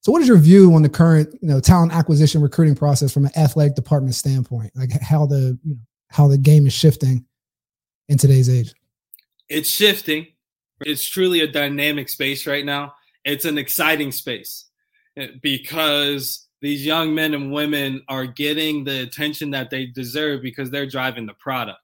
So, 0.00 0.12
what 0.12 0.20
is 0.20 0.28
your 0.28 0.38
view 0.38 0.74
on 0.74 0.82
the 0.82 0.88
current 0.88 1.36
you 1.40 1.48
know 1.48 1.60
talent 1.60 1.92
acquisition 1.92 2.42
recruiting 2.42 2.74
process 2.74 3.12
from 3.12 3.26
an 3.26 3.32
athletic 3.36 3.74
department 3.74 4.14
standpoint? 4.14 4.72
Like 4.74 4.90
how 5.00 5.26
the 5.26 5.58
you 5.64 5.74
know 5.74 5.80
how 6.10 6.28
the 6.28 6.38
game 6.38 6.66
is 6.66 6.72
shifting 6.72 7.24
in 8.08 8.18
today's 8.18 8.48
age. 8.48 8.74
It's 9.48 9.68
shifting. 9.68 10.26
It's 10.80 11.04
truly 11.04 11.40
a 11.40 11.46
dynamic 11.46 12.08
space 12.08 12.46
right 12.46 12.64
now. 12.64 12.94
It's 13.24 13.44
an 13.44 13.58
exciting 13.58 14.12
space 14.12 14.66
eh, 15.16 15.28
because 15.42 16.46
these 16.60 16.84
young 16.84 17.14
men 17.14 17.34
and 17.34 17.52
women 17.52 18.02
are 18.08 18.26
getting 18.26 18.84
the 18.84 19.02
attention 19.02 19.50
that 19.50 19.70
they 19.70 19.86
deserve 19.86 20.42
because 20.42 20.70
they're 20.70 20.86
driving 20.86 21.26
the 21.26 21.34
product 21.34 21.78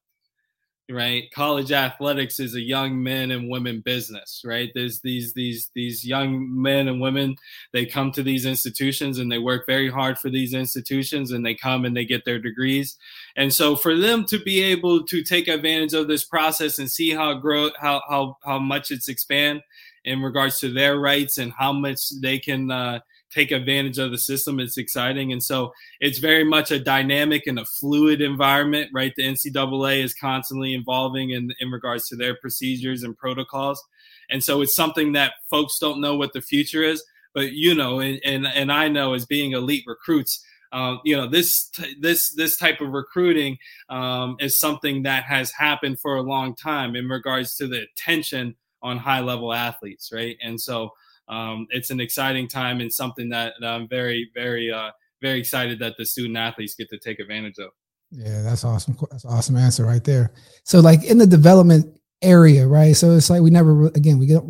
right? 0.91 1.31
College 1.33 1.73
athletics 1.73 2.41
is 2.41 2.55
a 2.55 2.61
young 2.61 3.03
men 3.03 3.31
and 3.31 3.49
women 3.49 3.81
business 3.81 4.43
right? 4.45 4.71
There's 4.75 5.01
these 5.01 5.33
these 5.33 5.71
these 5.75 6.05
young 6.05 6.61
men 6.61 6.89
and 6.89 7.01
women 7.01 7.37
they 7.73 7.87
come 7.87 8.13
to 8.13 8.23
these 8.23 8.47
institutions 8.47 9.19
and 9.19 9.31
they 9.31 9.39
work 9.39 9.67
very 9.67 9.91
hard 9.91 10.19
for 10.19 10.31
these 10.31 10.55
institutions 10.55 11.31
and 11.31 11.45
they 11.45 11.55
come 11.55 11.85
and 11.85 11.97
they 11.97 12.05
get 12.05 12.25
their 12.25 12.39
degrees. 12.39 12.97
And 13.37 13.53
so 13.53 13.77
for 13.77 13.97
them 13.97 14.25
to 14.27 14.39
be 14.39 14.63
able 14.63 15.05
to 15.05 15.23
take 15.23 15.49
advantage 15.49 15.95
of 15.95 16.09
this 16.09 16.25
process 16.25 16.79
and 16.79 16.91
see 16.91 17.11
how 17.11 17.35
grow 17.35 17.71
how 17.79 18.03
how, 18.09 18.37
how 18.45 18.59
much 18.59 18.91
it's 18.91 19.09
expand 19.09 19.63
in 20.05 20.23
regards 20.23 20.59
to 20.61 20.73
their 20.73 20.99
rights 20.99 21.39
and 21.39 21.53
how 21.53 21.73
much 21.73 22.11
they 22.23 22.39
can 22.39 22.71
uh, 22.71 23.01
take 23.33 23.51
advantage 23.53 23.99
of 23.99 24.11
the 24.11 24.19
system. 24.19 24.61
It's 24.61 24.77
exciting. 24.77 25.33
And 25.33 25.43
so 25.43 25.73
it's 26.01 26.19
very 26.19 26.45
much 26.45 26.71
a 26.71 26.79
dynamic 26.79 27.47
and 27.47 27.59
a 27.59 27.65
fluid 27.65 28.21
environment, 28.21 28.91
right? 28.93 29.13
The 29.17 29.25
NCAA 29.25 30.03
is 30.03 30.15
constantly 30.15 30.75
evolving 30.75 31.31
in, 31.31 31.51
in 31.61 31.71
regards 31.71 32.09
to 32.09 32.17
their 32.17 32.37
procedures 32.37 33.03
and 33.03 33.17
protocols. 33.17 33.83
And 34.31 34.43
so 34.43 34.61
it's 34.63 34.75
something 34.75 35.13
that 35.13 35.35
folks 35.49 35.79
don't 35.79 36.01
know 36.01 36.17
what 36.17 36.33
the 36.33 36.43
future 36.43 36.83
is. 36.83 37.03
But 37.35 37.53
you 37.53 37.75
know, 37.75 38.01
and 38.01 38.21
and, 38.25 38.47
and 38.47 38.73
I 38.73 38.89
know 38.89 39.15
as 39.15 39.27
being 39.27 39.53
elite 39.53 39.85
recruits, 39.87 40.45
um, 40.73 41.01
you 41.05 41.17
know 41.17 41.29
this 41.29 41.71
this 42.01 42.35
this 42.35 42.57
type 42.57 42.81
of 42.81 42.91
recruiting 42.91 43.59
um, 43.89 44.37
is 44.41 44.57
something 44.57 45.03
that 45.05 45.25
has 45.25 45.53
happened 45.53 46.01
for 46.01 46.17
a 46.17 46.23
long 46.23 46.55
time 46.57 46.97
in 46.97 47.09
regards 47.09 47.57
to 47.57 47.69
the 47.69 47.83
attention 47.83 48.57
on 48.83 48.97
high 48.97 49.21
level 49.21 49.53
athletes, 49.53 50.11
right? 50.13 50.37
And 50.43 50.61
so 50.61 50.91
um, 51.31 51.67
it's 51.71 51.91
an 51.91 52.01
exciting 52.01 52.49
time 52.49 52.81
and 52.81 52.93
something 52.93 53.29
that, 53.31 53.55
that 53.61 53.73
I'm 53.73 53.89
very, 53.89 54.31
very, 54.35 54.71
uh, 54.71 54.91
very 55.23 55.39
excited 55.39 55.79
that 55.79 55.97
the 55.97 56.05
student 56.05 56.37
athletes 56.37 56.75
get 56.75 56.91
to 56.91 56.99
take 56.99 57.21
advantage 57.21 57.59
of. 57.59 57.71
Yeah, 58.11 58.43
that's 58.43 58.65
awesome. 58.65 58.97
That's 59.11 59.25
awesome 59.25 59.57
answer 59.57 59.85
right 59.85 60.03
there. 60.03 60.33
So, 60.65 60.81
like 60.81 61.05
in 61.05 61.19
the 61.19 61.27
development 61.27 61.97
area, 62.23 62.67
right? 62.67 62.97
So 62.97 63.13
it's 63.13 63.31
like 63.31 63.41
we 63.41 63.51
never, 63.51 63.87
again, 63.89 64.19
we 64.19 64.27
get 64.27 64.43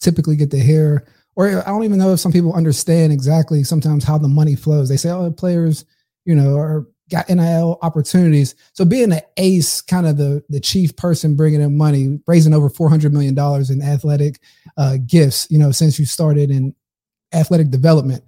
typically 0.00 0.36
get 0.36 0.50
to 0.52 0.58
hear, 0.58 1.06
or 1.36 1.62
I 1.66 1.70
don't 1.70 1.84
even 1.84 1.98
know 1.98 2.12
if 2.14 2.20
some 2.20 2.32
people 2.32 2.54
understand 2.54 3.12
exactly 3.12 3.64
sometimes 3.64 4.04
how 4.04 4.18
the 4.18 4.28
money 4.28 4.56
flows. 4.56 4.88
They 4.88 4.96
say, 4.96 5.10
oh, 5.10 5.30
players, 5.30 5.84
you 6.24 6.34
know, 6.34 6.56
are 6.56 6.86
got 7.10 7.28
NIL 7.28 7.78
opportunities. 7.82 8.54
So 8.72 8.84
being 8.84 9.12
an 9.12 9.20
ace, 9.36 9.80
kind 9.80 10.06
of 10.06 10.16
the 10.16 10.42
the 10.48 10.60
chief 10.60 10.96
person 10.96 11.36
bringing 11.36 11.60
in 11.60 11.76
money, 11.76 12.20
raising 12.26 12.54
over 12.54 12.68
four 12.68 12.88
hundred 12.88 13.12
million 13.12 13.34
dollars 13.34 13.70
in 13.70 13.82
athletic 13.82 14.40
uh, 14.76 14.96
gifts, 15.06 15.46
you 15.50 15.58
know, 15.58 15.72
since 15.72 15.98
you 15.98 16.06
started 16.06 16.50
in 16.50 16.74
athletic 17.32 17.70
development. 17.70 18.24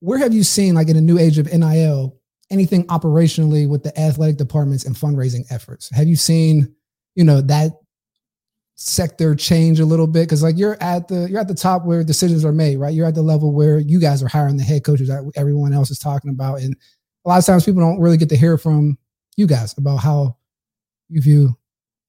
Where 0.00 0.18
have 0.18 0.32
you 0.32 0.44
seen, 0.44 0.74
like 0.74 0.88
in 0.88 0.96
a 0.96 1.00
new 1.00 1.18
age 1.18 1.38
of 1.38 1.52
NIL, 1.52 2.18
anything 2.50 2.86
operationally 2.86 3.68
with 3.68 3.82
the 3.82 3.98
athletic 3.98 4.36
departments 4.36 4.84
and 4.84 4.96
fundraising 4.96 5.44
efforts? 5.50 5.94
Have 5.94 6.08
you 6.08 6.16
seen, 6.16 6.74
you 7.14 7.24
know, 7.24 7.42
that 7.42 7.72
sector 8.82 9.34
change 9.34 9.78
a 9.78 9.84
little 9.84 10.06
bit 10.06 10.22
because 10.22 10.42
like 10.42 10.56
you're 10.56 10.82
at 10.82 11.06
the 11.06 11.28
you're 11.28 11.38
at 11.38 11.48
the 11.48 11.54
top 11.54 11.84
where 11.84 12.02
decisions 12.02 12.46
are 12.46 12.52
made 12.52 12.78
right 12.78 12.94
you're 12.94 13.06
at 13.06 13.14
the 13.14 13.20
level 13.20 13.52
where 13.52 13.78
you 13.78 14.00
guys 14.00 14.22
are 14.22 14.28
hiring 14.28 14.56
the 14.56 14.62
head 14.62 14.82
coaches 14.82 15.06
that 15.06 15.30
everyone 15.36 15.74
else 15.74 15.90
is 15.90 15.98
talking 15.98 16.30
about 16.30 16.60
and 16.60 16.74
a 17.24 17.28
lot 17.28 17.38
of 17.38 17.44
times 17.44 17.64
people 17.64 17.80
don't 17.80 18.00
really 18.00 18.16
get 18.16 18.28
to 18.30 18.36
hear 18.36 18.56
from 18.56 18.98
you 19.36 19.46
guys 19.46 19.76
about 19.76 19.98
how 19.98 20.36
you 21.08 21.20
view 21.20 21.56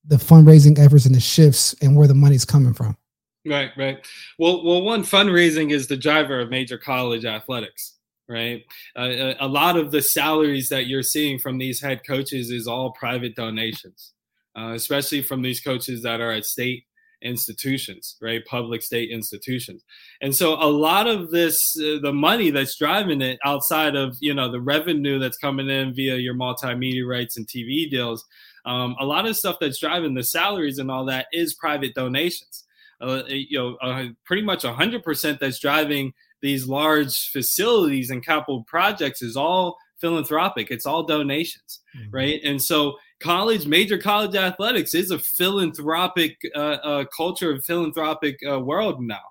the 0.05 0.15
fundraising 0.15 0.79
efforts 0.79 1.05
and 1.05 1.15
the 1.15 1.19
shifts 1.19 1.75
and 1.81 1.95
where 1.95 2.07
the 2.07 2.13
money's 2.13 2.45
coming 2.45 2.73
from. 2.73 2.97
Right, 3.45 3.71
right. 3.77 4.05
Well, 4.37 4.63
well, 4.63 4.81
one 4.81 5.03
fundraising 5.03 5.71
is 5.71 5.87
the 5.87 5.97
driver 5.97 6.39
of 6.39 6.49
major 6.49 6.77
college 6.77 7.25
athletics, 7.25 7.97
right? 8.29 8.63
Uh, 8.95 9.33
a 9.39 9.47
lot 9.47 9.77
of 9.77 9.91
the 9.91 10.01
salaries 10.01 10.69
that 10.69 10.85
you're 10.85 11.03
seeing 11.03 11.39
from 11.39 11.57
these 11.57 11.81
head 11.81 12.01
coaches 12.05 12.51
is 12.51 12.67
all 12.67 12.91
private 12.91 13.35
donations, 13.35 14.13
uh, 14.57 14.73
especially 14.75 15.23
from 15.23 15.41
these 15.41 15.59
coaches 15.59 16.03
that 16.03 16.21
are 16.21 16.31
at 16.31 16.45
state 16.45 16.85
institutions, 17.21 18.17
right? 18.21 18.45
Public 18.45 18.81
state 18.81 19.09
institutions. 19.09 19.83
And 20.21 20.35
so 20.35 20.53
a 20.53 20.69
lot 20.69 21.07
of 21.07 21.31
this, 21.31 21.77
uh, 21.79 21.99
the 22.01 22.13
money 22.13 22.49
that's 22.49 22.77
driving 22.77 23.21
it 23.21 23.39
outside 23.45 23.95
of, 23.95 24.17
you 24.19 24.33
know, 24.33 24.51
the 24.51 24.61
revenue 24.61 25.19
that's 25.19 25.37
coming 25.37 25.69
in 25.69 25.93
via 25.93 26.15
your 26.15 26.35
multimedia 26.35 27.07
rights 27.07 27.37
and 27.37 27.47
TV 27.47 27.89
deals, 27.89 28.25
um, 28.65 28.95
a 28.99 29.05
lot 29.05 29.25
of 29.25 29.37
stuff 29.37 29.57
that's 29.59 29.79
driving 29.79 30.13
the 30.13 30.23
salaries 30.23 30.79
and 30.79 30.91
all 30.91 31.05
that 31.05 31.27
is 31.31 31.53
private 31.53 31.93
donations. 31.93 32.65
Uh, 32.99 33.23
you 33.27 33.57
know, 33.57 33.75
uh, 33.81 34.05
pretty 34.25 34.43
much 34.43 34.63
100% 34.63 35.39
that's 35.39 35.59
driving 35.59 36.13
these 36.41 36.67
large 36.67 37.31
facilities 37.31 38.09
and 38.09 38.25
capital 38.25 38.63
projects 38.63 39.21
is 39.21 39.35
all 39.35 39.77
philanthropic. 39.99 40.71
It's 40.71 40.85
all 40.85 41.03
donations, 41.03 41.79
mm-hmm. 41.97 42.11
right? 42.11 42.41
And 42.43 42.61
so 42.61 42.97
college, 43.21 43.65
major 43.67 43.97
college 43.97 44.35
athletics 44.35 44.93
is 44.93 45.11
a 45.11 45.19
philanthropic 45.19 46.37
uh, 46.55 46.59
uh, 46.83 47.05
culture, 47.15 47.59
philanthropic 47.61 48.39
uh, 48.49 48.59
world 48.59 49.01
now, 49.01 49.21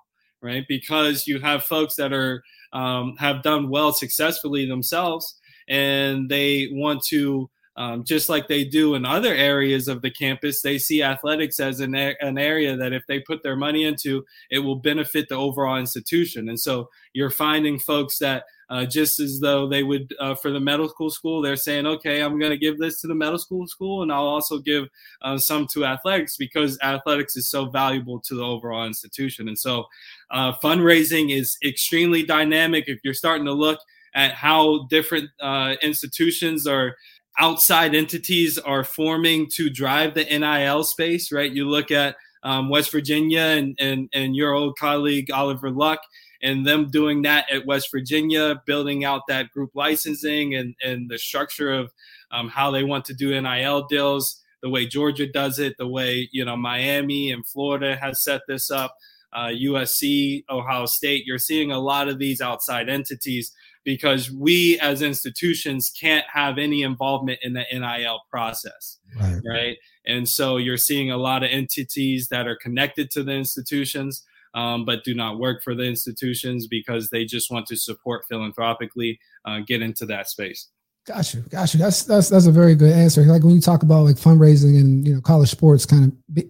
right? 0.41 0.65
Because 0.67 1.27
you 1.27 1.39
have 1.39 1.63
folks 1.63 1.95
that 1.95 2.13
are 2.13 2.43
um, 2.73 3.15
have 3.17 3.43
done 3.43 3.69
well 3.69 3.91
successfully 3.91 4.65
themselves, 4.65 5.39
and 5.67 6.29
they 6.29 6.69
want 6.71 7.03
to. 7.05 7.49
Um, 7.77 8.03
just 8.03 8.27
like 8.27 8.47
they 8.47 8.65
do 8.65 8.95
in 8.95 9.05
other 9.05 9.33
areas 9.33 9.87
of 9.87 10.01
the 10.01 10.11
campus, 10.11 10.61
they 10.61 10.77
see 10.77 11.03
athletics 11.03 11.59
as 11.59 11.79
an, 11.79 11.95
an 11.95 12.37
area 12.37 12.75
that 12.75 12.91
if 12.91 13.03
they 13.07 13.19
put 13.21 13.43
their 13.43 13.55
money 13.55 13.85
into, 13.85 14.25
it 14.49 14.59
will 14.59 14.75
benefit 14.75 15.29
the 15.29 15.35
overall 15.35 15.77
institution. 15.77 16.49
And 16.49 16.59
so 16.59 16.89
you're 17.13 17.29
finding 17.29 17.79
folks 17.79 18.17
that 18.19 18.43
uh, 18.71 18.85
just 18.85 19.19
as 19.19 19.41
though 19.41 19.67
they 19.67 19.83
would 19.83 20.15
uh, 20.17 20.33
for 20.33 20.49
the 20.49 20.59
medical 20.59 21.09
school. 21.09 21.41
They're 21.41 21.57
saying, 21.57 21.85
okay, 21.85 22.21
I'm 22.21 22.39
going 22.39 22.51
to 22.51 22.57
give 22.57 22.79
this 22.79 23.01
to 23.01 23.07
the 23.07 23.13
medical 23.13 23.37
school, 23.37 23.67
school, 23.67 24.01
and 24.01 24.11
I'll 24.13 24.25
also 24.25 24.59
give 24.59 24.87
uh, 25.21 25.37
some 25.37 25.67
to 25.73 25.83
athletics 25.83 26.37
because 26.37 26.79
athletics 26.81 27.35
is 27.35 27.49
so 27.49 27.65
valuable 27.65 28.21
to 28.21 28.33
the 28.33 28.43
overall 28.43 28.87
institution. 28.87 29.49
And 29.49 29.59
so, 29.59 29.87
uh, 30.31 30.53
fundraising 30.63 31.37
is 31.37 31.57
extremely 31.65 32.23
dynamic. 32.23 32.85
If 32.87 33.01
you're 33.03 33.13
starting 33.13 33.45
to 33.45 33.51
look 33.51 33.79
at 34.15 34.35
how 34.35 34.87
different 34.89 35.29
uh, 35.41 35.75
institutions 35.81 36.65
or 36.65 36.95
outside 37.37 37.95
entities 37.95 38.57
are 38.57 38.83
forming 38.83 39.47
to 39.51 39.69
drive 39.69 40.13
the 40.13 40.25
NIL 40.25 40.83
space, 40.83 41.31
right? 41.31 41.51
You 41.51 41.67
look 41.67 41.91
at 41.91 42.15
um, 42.43 42.69
West 42.69 42.91
Virginia 42.91 43.41
and, 43.41 43.75
and, 43.79 44.09
and 44.13 44.35
your 44.35 44.53
old 44.53 44.77
colleague 44.77 45.31
Oliver 45.31 45.71
Luck 45.71 45.99
and 46.43 46.65
them 46.65 46.89
doing 46.89 47.21
that 47.21 47.51
at 47.51 47.65
West 47.65 47.89
Virginia, 47.91 48.61
building 48.65 49.05
out 49.05 49.21
that 49.27 49.51
group 49.51 49.71
licensing 49.75 50.55
and, 50.55 50.75
and 50.83 51.09
the 51.09 51.17
structure 51.17 51.71
of 51.71 51.91
um, 52.31 52.49
how 52.49 52.71
they 52.71 52.83
want 52.83 53.05
to 53.05 53.13
do 53.13 53.39
NIL 53.39 53.85
deals, 53.87 54.41
the 54.63 54.69
way 54.69 54.85
Georgia 54.85 55.27
does 55.27 55.59
it, 55.59 55.75
the 55.77 55.87
way, 55.87 56.27
you 56.31 56.43
know, 56.43 56.57
Miami 56.57 57.31
and 57.31 57.45
Florida 57.45 57.95
has 57.95 58.23
set 58.23 58.41
this 58.47 58.71
up, 58.71 58.95
uh, 59.33 59.47
USC, 59.47 60.43
Ohio 60.49 60.85
State. 60.85 61.25
You're 61.25 61.37
seeing 61.37 61.71
a 61.71 61.79
lot 61.79 62.07
of 62.07 62.19
these 62.19 62.41
outside 62.41 62.89
entities 62.89 63.51
because 63.83 64.31
we 64.31 64.79
as 64.79 65.01
institutions 65.01 65.89
can't 65.89 66.25
have 66.31 66.57
any 66.57 66.83
involvement 66.83 67.39
in 67.41 67.53
the 67.53 67.65
NIL 67.71 68.21
process. 68.29 68.99
Right. 69.19 69.41
right. 69.47 69.77
And 70.05 70.27
so 70.27 70.57
you're 70.57 70.77
seeing 70.77 71.11
a 71.11 71.17
lot 71.17 71.43
of 71.43 71.49
entities 71.51 72.27
that 72.29 72.47
are 72.47 72.55
connected 72.55 73.11
to 73.11 73.23
the 73.23 73.33
institutions 73.33 74.23
um, 74.53 74.85
but 74.85 75.03
do 75.03 75.13
not 75.13 75.39
work 75.39 75.63
for 75.63 75.75
the 75.75 75.83
institutions 75.83 76.67
because 76.67 77.09
they 77.09 77.25
just 77.25 77.51
want 77.51 77.67
to 77.67 77.75
support 77.75 78.25
philanthropically, 78.27 79.19
uh, 79.45 79.59
get 79.65 79.81
into 79.81 80.05
that 80.07 80.29
space. 80.29 80.67
Got 81.05 81.33
you, 81.33 81.41
got 81.41 81.73
you. 81.73 81.79
That's 81.79 82.03
that's 82.03 82.29
that's 82.29 82.45
a 82.45 82.51
very 82.51 82.75
good 82.75 82.91
answer. 82.91 83.23
Like 83.23 83.43
when 83.43 83.55
you 83.55 83.61
talk 83.61 83.81
about 83.81 84.03
like 84.05 84.17
fundraising 84.17 84.79
and 84.79 85.07
you 85.07 85.15
know 85.15 85.21
college 85.21 85.49
sports, 85.49 85.85
kind 85.85 86.05
of 86.05 86.33
be, 86.33 86.45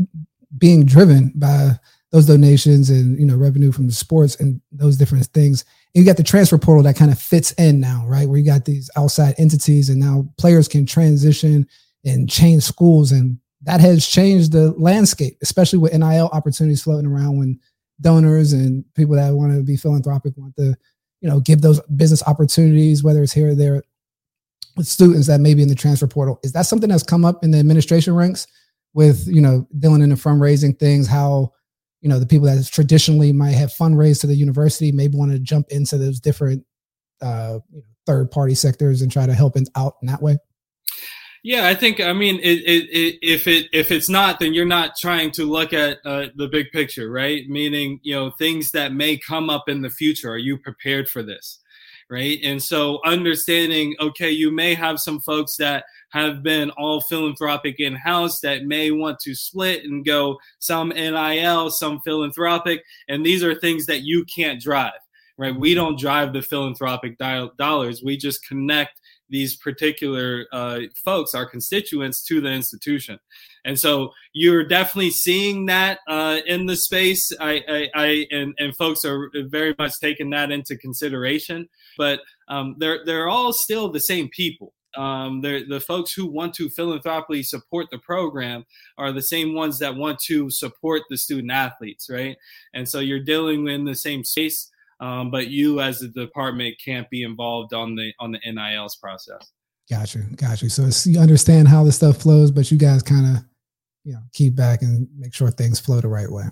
being 0.58 0.86
driven 0.86 1.32
by 1.36 1.80
those 2.12 2.26
donations 2.26 2.90
and 2.90 3.20
you 3.20 3.26
know 3.26 3.36
revenue 3.36 3.72
from 3.72 3.88
the 3.88 3.94
sports 3.94 4.36
and 4.36 4.62
those 4.72 4.98
different 4.98 5.26
things. 5.28 5.64
And 5.94 6.04
you 6.04 6.10
got 6.10 6.18
the 6.18 6.24
transfer 6.24 6.58
portal 6.58 6.84
that 6.84 6.96
kind 6.96 7.12
of 7.12 7.20
fits 7.20 7.52
in 7.54 7.80
now, 7.80 8.06
right? 8.08 8.28
Where 8.28 8.38
you 8.38 8.46
got 8.46 8.66
these 8.66 8.90
outside 8.96 9.36
entities, 9.38 9.90
and 9.90 10.00
now 10.00 10.28
players 10.38 10.68
can 10.68 10.86
transition 10.86 11.68
and 12.06 12.30
change 12.30 12.64
schools, 12.64 13.12
and 13.12 13.38
that 13.64 13.80
has 13.80 14.08
changed 14.08 14.52
the 14.52 14.72
landscape, 14.72 15.38
especially 15.42 15.80
with 15.80 15.94
NIL 15.94 16.30
opportunities 16.34 16.84
floating 16.84 17.10
around 17.10 17.38
when 17.38 17.60
donors 18.02 18.54
and 18.54 18.84
people 18.96 19.16
that 19.16 19.34
want 19.34 19.54
to 19.54 19.64
be 19.64 19.78
philanthropic 19.78 20.34
want 20.36 20.56
to, 20.56 20.76
you 21.22 21.30
know, 21.30 21.40
give 21.40 21.62
those 21.62 21.80
business 21.96 22.24
opportunities, 22.26 23.04
whether 23.04 23.22
it's 23.22 23.34
here 23.34 23.50
or 23.50 23.56
there 23.56 23.84
with 24.76 24.88
students 24.88 25.28
that 25.28 25.40
may 25.40 25.54
be 25.54 25.62
in 25.62 25.70
the 25.70 25.76
transfer 25.76 26.08
portal. 26.08 26.40
Is 26.44 26.54
that 26.54 26.66
something 26.66 26.90
that's 26.90 27.04
come 27.04 27.26
up 27.26 27.44
in 27.44 27.52
the 27.52 27.60
administration 27.60 28.16
ranks 28.16 28.48
with, 28.94 29.28
you 29.28 29.42
know, 29.42 29.68
dealing 29.78 30.02
in 30.02 30.10
the 30.10 30.16
fundraising 30.16 30.78
things, 30.78 31.08
how, 31.08 31.54
you 32.02 32.10
know, 32.10 32.20
the 32.20 32.26
people 32.26 32.48
that 32.48 32.68
traditionally 32.72 33.32
might 33.32 33.52
have 33.52 33.72
fundraised 33.72 34.22
to 34.22 34.28
the 34.28 34.36
university 34.36 34.92
maybe 34.92 35.18
want 35.18 35.32
to 35.32 35.40
jump 35.40 35.68
into 35.70 35.98
those 35.98 36.20
different 36.20 36.66
uh, 37.22 37.60
third 38.06 38.32
party 38.32 38.56
sectors 38.56 39.02
and 39.02 39.12
try 39.12 39.26
to 39.26 39.34
help 39.34 39.56
out 39.76 39.96
in 40.02 40.08
that 40.08 40.22
way? 40.22 40.38
Yeah, 41.44 41.68
I 41.68 41.74
think 41.74 42.00
I 42.00 42.14
mean 42.14 42.40
it, 42.40 42.60
it, 42.60 42.90
it, 42.92 43.20
if 43.24 43.48
it 43.48 43.68
if 43.74 43.92
it's 43.92 44.10
not, 44.10 44.40
then 44.40 44.54
you're 44.54 44.66
not 44.66 44.96
trying 44.96 45.32
to 45.32 45.46
look 45.46 45.74
at 45.74 45.98
uh, 46.06 46.28
the 46.36 46.48
big 46.48 46.72
picture, 46.72 47.10
right? 47.10 47.48
Meaning, 47.48 48.00
you 48.04 48.14
know, 48.14 48.32
things 48.32 48.72
that 48.72 48.94
may 48.94 49.18
come 49.18 49.50
up 49.50 49.68
in 49.68 49.82
the 49.82 49.90
future. 49.90 50.32
Are 50.32 50.38
you 50.38 50.58
prepared 50.60 51.10
for 51.10 51.24
this, 51.24 51.60
right? 52.12 52.38
And 52.44 52.62
so, 52.62 53.00
understanding, 53.06 53.96
okay, 54.00 54.30
you 54.30 54.52
may 54.52 54.76
have 54.76 55.00
some 55.00 55.20
folks 55.20 55.56
that 55.58 55.86
have 56.12 56.44
been 56.44 56.70
all 56.72 57.02
philanthropic 57.02 57.80
in 57.80 57.96
house 57.96 58.40
that 58.42 58.66
may 58.66 58.92
want 58.92 59.20
to 59.20 59.36
split 59.36 59.84
and 59.84 60.06
go 60.06 60.38
some 60.60 60.90
NIL, 60.90 61.72
some 61.72 62.00
philanthropic, 62.02 62.84
and 63.08 63.26
these 63.26 63.44
are 63.44 63.56
things 63.56 63.86
that 63.86 64.02
you 64.02 64.26
can't 64.26 64.62
drive, 64.62 65.00
right? 65.38 65.56
We 65.56 65.74
don't 65.74 66.00
drive 66.00 66.34
the 66.34 66.42
philanthropic 66.42 67.18
dollars. 67.18 68.04
We 68.04 68.18
just 68.18 68.48
connect 68.48 69.00
these 69.30 69.56
particular 69.56 70.46
uh, 70.52 70.82
folks, 70.94 71.34
our 71.34 71.46
constituents, 71.46 72.22
to 72.24 72.42
the 72.42 72.50
institution. 72.50 73.18
And 73.64 73.80
so 73.80 74.12
you're 74.34 74.68
definitely 74.68 75.12
seeing 75.12 75.68
that 75.68 76.00
uh, 76.08 76.40
in 76.46 76.66
the 76.66 76.76
space. 76.76 77.32
I, 77.40 77.64
I, 77.68 77.90
I, 77.96 78.28
and, 78.32 78.54
and 78.60 78.76
folks 78.76 79.06
are 79.06 79.32
very 79.34 79.74
much 79.80 80.00
taking 80.00 80.30
that 80.32 80.52
into 80.52 80.76
consideration. 80.78 81.70
But 81.98 82.20
um, 82.48 82.76
they're 82.78 83.06
they're 83.06 83.30
all 83.30 83.54
still 83.54 83.90
the 83.90 84.00
same 84.00 84.30
people. 84.30 84.74
Um, 84.96 85.42
the 85.42 85.84
folks 85.86 86.14
who 86.14 86.26
want 86.26 86.54
to 86.56 86.70
philanthropically 86.70 87.44
support 87.44 87.88
the 87.92 88.00
program 88.00 88.66
are 88.98 89.12
the 89.12 89.22
same 89.22 89.54
ones 89.54 89.80
that 89.80 89.96
want 89.96 90.20
to 90.20 90.50
support 90.50 91.04
the 91.10 91.18
student 91.18 91.52
athletes, 91.52 92.10
right? 92.10 92.38
And 92.74 92.88
so 92.88 93.00
you're 93.00 93.24
dealing 93.24 93.68
in 93.68 93.86
the 93.86 93.96
same 93.96 94.24
space 94.24 94.72
um, 95.02 95.32
but 95.32 95.48
you 95.48 95.82
as 95.82 96.02
a 96.04 96.08
department 96.08 96.76
can't 96.84 97.10
be 97.10 97.24
involved 97.24 97.74
on 97.74 97.96
the 97.96 98.14
on 98.20 98.32
the 98.32 98.40
NILs 98.46 98.96
process. 98.96 99.52
Got 99.90 100.14
you, 100.16 100.22
got 100.36 100.62
you. 100.62 100.70
So 100.70 100.88
you 101.10 101.20
understand 101.20 101.68
how 101.68 101.84
the 101.84 101.92
stuff 101.92 102.18
flows, 102.18 102.52
but 102.52 102.72
you 102.72 102.78
guys 102.78 103.02
kind 103.02 103.36
of 103.36 103.44
you 104.04 104.14
know 104.14 104.22
keep 104.32 104.56
back 104.56 104.84
and 104.84 105.10
make 105.18 105.34
sure 105.34 105.50
things 105.50 105.80
flow 105.80 106.00
the 106.00 106.08
right 106.08 106.32
way. 106.32 106.46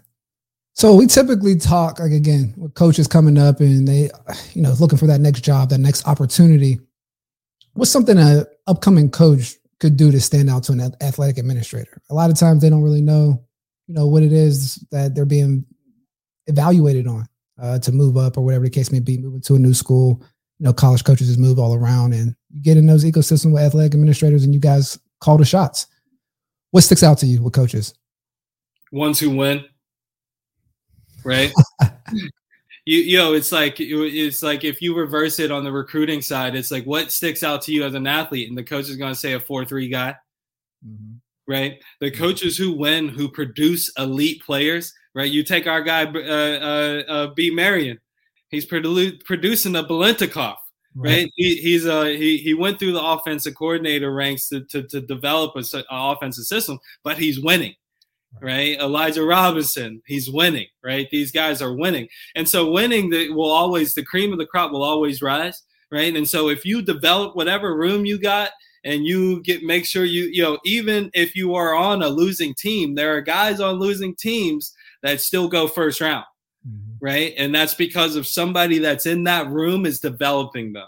So 0.74 0.96
we 0.96 1.06
typically 1.06 1.56
talk 1.58 2.00
like 2.00 2.12
again 2.12 2.56
with 2.58 2.74
coaches 2.74 3.08
coming 3.08 3.38
up 3.38 3.60
and 3.60 3.88
they 3.88 4.10
you 4.54 4.64
know 4.64 4.74
looking 4.80 4.98
for 4.98 5.08
that 5.08 5.22
next 5.22 5.42
job, 5.42 5.70
that 5.70 5.78
next 5.78 6.08
opportunity. 6.08 6.80
What's 7.80 7.92
something 7.92 8.18
an 8.18 8.44
upcoming 8.68 9.10
coach 9.10 9.56
could 9.80 9.96
do 9.96 10.12
to 10.12 10.20
stand 10.20 10.50
out 10.50 10.64
to 10.64 10.74
an 10.74 10.94
athletic 11.02 11.38
administrator? 11.38 12.02
A 12.10 12.14
lot 12.14 12.30
of 12.30 12.38
times 12.38 12.62
they 12.62 12.70
don't 12.70 12.82
really 12.82 13.02
know, 13.02 13.42
you 13.88 13.94
know, 13.94 14.06
what 14.06 14.22
it 14.22 14.34
is 14.34 14.86
that 14.92 15.16
they're 15.16 15.24
being 15.24 15.64
evaluated 16.48 17.08
on 17.08 17.26
uh, 17.58 17.80
to 17.80 17.94
move 17.94 18.18
up 18.18 18.36
or 18.36 18.42
whatever 18.42 18.66
the 18.66 18.70
case 18.70 18.92
may 18.92 19.00
be, 19.00 19.18
moving 19.18 19.40
to 19.40 19.56
a 19.56 19.60
new 19.60 19.74
school. 19.74 20.22
You 20.60 20.66
know, 20.66 20.74
college 20.74 21.06
coaches 21.06 21.28
just 21.28 21.40
move 21.40 21.58
all 21.58 21.74
around 21.74 22.14
and 22.14 22.36
you 22.50 22.62
get 22.62 22.76
in 22.76 22.86
those 22.86 23.06
ecosystems 23.06 23.54
with 23.54 23.64
athletic 23.64 23.94
administrators 23.94 24.44
and 24.44 24.54
you 24.54 24.60
guys 24.60 25.00
call 25.22 25.38
the 25.38 25.46
shots. 25.46 25.88
What 26.72 26.82
sticks 26.82 27.02
out 27.02 27.18
to 27.20 27.28
you 27.28 27.42
with 27.42 27.54
coaches? 27.54 27.94
Ones 28.92 29.22
who 29.22 29.30
win, 29.30 29.64
right? 31.24 31.54
you, 32.90 33.02
you 33.02 33.18
know, 33.20 33.34
it's 33.34 33.52
like 33.52 33.76
it's 33.80 34.42
like 34.42 34.64
if 34.64 34.82
you 34.82 34.98
reverse 34.98 35.38
it 35.38 35.52
on 35.52 35.64
the 35.64 35.72
recruiting 35.72 36.24
side, 36.24 36.56
it's 36.56 36.72
like 36.72 36.86
what 36.86 37.12
sticks 37.12 37.44
out 37.44 37.62
to 37.64 37.72
you 37.72 37.84
as 37.84 37.94
an 37.94 38.08
athlete, 38.08 38.50
and 38.50 38.58
the 38.58 38.64
coach 38.64 38.90
is 38.90 38.96
going 38.96 39.14
to 39.14 39.20
say 39.20 39.34
a 39.34 39.40
four 39.40 39.64
three 39.64 39.90
guy, 39.90 40.16
mm-hmm. 40.84 41.18
right? 41.48 41.80
The 42.00 42.10
coaches 42.10 42.58
who 42.58 42.76
win, 42.76 43.08
who 43.08 43.30
produce 43.30 43.92
elite 44.00 44.42
players, 44.44 44.92
right? 45.14 45.30
You 45.30 45.44
take 45.44 45.68
our 45.68 45.84
guy, 45.84 46.06
uh, 46.06 46.18
uh, 46.18 47.04
uh, 47.08 47.28
B. 47.36 47.52
Marion. 47.52 48.00
He's 48.50 48.66
produ- 48.66 49.24
producing 49.24 49.76
a 49.76 49.84
Biletnikoff, 49.84 50.56
right? 50.96 51.12
right? 51.12 51.32
He, 51.36 51.58
he's 51.58 51.86
uh, 51.86 52.06
he 52.06 52.38
he 52.38 52.56
went 52.56 52.80
through 52.80 52.94
the 52.94 53.04
offensive 53.04 53.54
coordinator 53.54 54.12
ranks 54.12 54.50
to 54.50 54.62
to, 54.62 54.82
to 54.88 55.00
develop 55.00 55.56
a, 55.56 55.78
a 55.78 55.84
offensive 55.92 56.46
system, 56.46 56.80
but 57.04 57.20
he's 57.20 57.40
winning, 57.40 57.76
right. 58.42 58.80
Elijah 58.80 59.24
Robinson, 59.24 60.02
he's 60.06 60.30
winning, 60.30 60.68
right? 60.84 61.10
These 61.12 61.32
guys 61.32 61.62
are 61.62 61.74
winning, 61.74 62.08
and 62.36 62.48
so 62.48 62.72
winning 62.72 63.10
the, 63.10 63.30
will 63.32 63.52
always 63.52 63.94
the 63.94 64.04
cream 64.04 64.32
of 64.32 64.40
the 64.40 64.46
crop 64.46 64.72
will 64.72 64.84
always 64.84 65.22
rise. 65.22 65.64
right? 65.92 66.16
And 66.16 66.28
so 66.28 66.50
if 66.50 66.66
you 66.66 66.82
develop 66.82 67.36
whatever 67.36 67.76
room 67.76 68.06
you 68.06 68.20
got 68.20 68.52
and 68.84 69.06
you 69.06 69.42
get 69.44 69.64
make 69.64 69.86
sure 69.86 70.06
you 70.06 70.26
you 70.26 70.42
know 70.42 70.58
even 70.64 71.10
if 71.14 71.36
you 71.36 71.56
are 71.56 71.76
on 71.76 72.02
a 72.02 72.08
losing 72.08 72.54
team, 72.54 72.96
there 72.96 73.16
are 73.16 73.22
guys 73.22 73.60
on 73.60 73.76
losing 73.76 74.16
teams 74.16 74.74
that 75.02 75.22
still 75.22 75.48
go 75.48 75.68
first 75.68 76.02
round, 76.02 76.26
mm-hmm. 76.68 77.06
right? 77.06 77.34
And 77.38 77.54
that's 77.54 77.74
because 77.74 78.16
of 78.16 78.28
somebody 78.28 78.80
that's 78.80 79.06
in 79.06 79.24
that 79.26 79.50
room 79.50 79.86
is 79.86 80.00
developing 80.00 80.74
them 80.74 80.88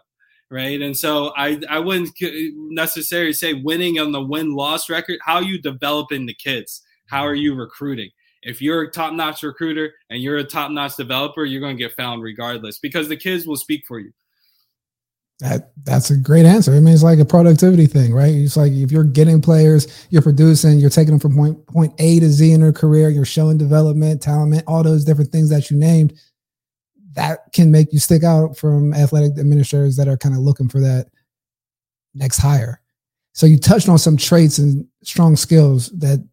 right? 0.52 0.82
And 0.82 0.96
so 0.96 1.32
I 1.38 1.62
I 1.70 1.80
wouldn't 1.80 2.12
necessarily 2.20 3.34
say 3.34 3.54
winning 3.54 4.00
on 4.00 4.12
the 4.12 4.22
win 4.22 4.54
loss 4.54 4.90
record. 4.90 5.20
How 5.24 5.40
you 5.40 5.60
developing 5.60 6.26
the 6.26 6.34
kids? 6.34 6.84
How 7.12 7.28
are 7.28 7.36
you 7.36 7.54
recruiting? 7.56 8.10
If 8.42 8.62
you're 8.62 8.84
a 8.84 8.90
top 8.90 9.14
notch 9.14 9.44
recruiter 9.44 9.94
and 10.10 10.24
you're 10.24 10.38
a 10.38 10.46
top 10.46 10.72
notch 10.72 10.96
developer, 10.96 11.44
you're 11.44 11.60
going 11.60 11.76
to 11.76 11.84
get 11.84 11.92
found 11.92 12.24
regardless 12.24 12.80
because 12.80 13.10
the 13.10 13.18
kids 13.18 13.46
will 13.46 13.58
speak 13.58 13.84
for 13.86 14.00
you. 14.00 14.14
That 15.42 15.74
that's 15.84 16.10
a 16.10 16.16
great 16.16 16.46
answer. 16.46 16.72
I 16.72 16.80
mean, 16.80 16.94
it's 16.94 17.04
like 17.04 17.20
a 17.20 17.26
productivity 17.26 17.86
thing, 17.86 18.14
right? 18.14 18.34
It's 18.34 18.56
like 18.56 18.72
if 18.72 18.94
you're 18.94 19.04
getting 19.04 19.42
players, 19.42 20.08
you're 20.10 20.22
producing, 20.22 20.80
you're 20.80 20.90
taking 20.90 21.12
them 21.12 21.20
from 21.20 21.36
point 21.36 21.68
point 21.68 21.94
A 22.00 22.22
to 22.22 22.30
Z 22.30 22.50
in 22.50 22.62
their 22.62 22.72
career, 22.72 23.10
you're 23.10 23.26
showing 23.26 23.58
development, 23.58 24.22
talent, 24.22 24.64
all 24.66 24.82
those 24.82 25.04
different 25.04 25.32
things 25.32 25.50
that 25.50 25.70
you 25.70 25.78
named. 25.78 26.18
That 27.14 27.52
can 27.52 27.72
make 27.72 27.92
you 27.92 28.00
stick 28.00 28.24
out 28.24 28.56
from 28.56 28.94
athletic 28.94 29.38
administrators 29.38 29.98
that 29.98 30.08
are 30.08 30.18
kind 30.18 30.34
of 30.34 30.42
looking 30.42 30.70
for 30.70 30.80
that 30.80 31.08
next 32.14 32.38
hire. 32.38 32.80
So 33.34 33.46
you 33.46 33.58
touched 33.58 33.90
on 33.90 33.98
some 33.98 34.16
traits 34.16 34.60
and 34.60 34.88
strong 35.04 35.36
skills 35.36 35.90
that 36.00 36.26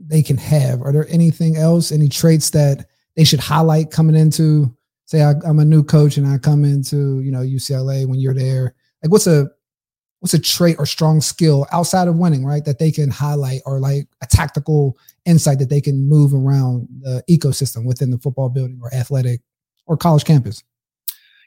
they 0.00 0.22
can 0.22 0.36
have. 0.36 0.82
Are 0.82 0.92
there 0.92 1.06
anything 1.08 1.56
else, 1.56 1.92
any 1.92 2.08
traits 2.08 2.50
that 2.50 2.86
they 3.16 3.24
should 3.24 3.40
highlight 3.40 3.90
coming 3.90 4.16
into? 4.16 4.74
Say 5.04 5.22
I, 5.22 5.32
am 5.44 5.58
a 5.58 5.64
new 5.64 5.82
coach 5.82 6.16
and 6.16 6.26
I 6.26 6.38
come 6.38 6.64
into 6.64 7.20
you 7.20 7.30
know 7.30 7.40
UCLA 7.40 8.06
when 8.06 8.20
you're 8.20 8.34
there. 8.34 8.74
Like 9.02 9.12
what's 9.12 9.26
a 9.26 9.50
what's 10.20 10.34
a 10.34 10.38
trait 10.38 10.76
or 10.78 10.86
strong 10.86 11.20
skill 11.20 11.66
outside 11.72 12.08
of 12.08 12.16
winning, 12.16 12.44
right? 12.44 12.64
That 12.64 12.78
they 12.78 12.92
can 12.92 13.10
highlight 13.10 13.62
or 13.66 13.80
like 13.80 14.06
a 14.22 14.26
tactical 14.26 14.98
insight 15.24 15.58
that 15.58 15.70
they 15.70 15.80
can 15.80 16.08
move 16.08 16.34
around 16.34 16.88
the 17.00 17.22
ecosystem 17.28 17.84
within 17.84 18.10
the 18.10 18.18
football 18.18 18.48
building 18.48 18.78
or 18.82 18.92
athletic 18.94 19.40
or 19.86 19.96
college 19.96 20.24
campus 20.24 20.62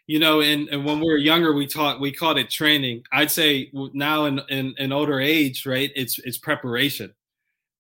you 0.08 0.20
know 0.20 0.42
and, 0.42 0.68
and 0.70 0.86
when 0.86 1.00
we 1.00 1.06
were 1.06 1.18
younger 1.18 1.54
we 1.54 1.66
taught 1.66 2.00
we 2.00 2.12
called 2.12 2.38
it 2.38 2.50
training 2.50 3.04
i'd 3.13 3.32
say 3.32 3.70
now 3.94 4.26
in, 4.26 4.39
in 4.50 4.74
in 4.78 4.92
older 4.92 5.20
age 5.20 5.66
right 5.66 5.92
it's 5.96 6.20
it's 6.20 6.38
preparation 6.38 7.13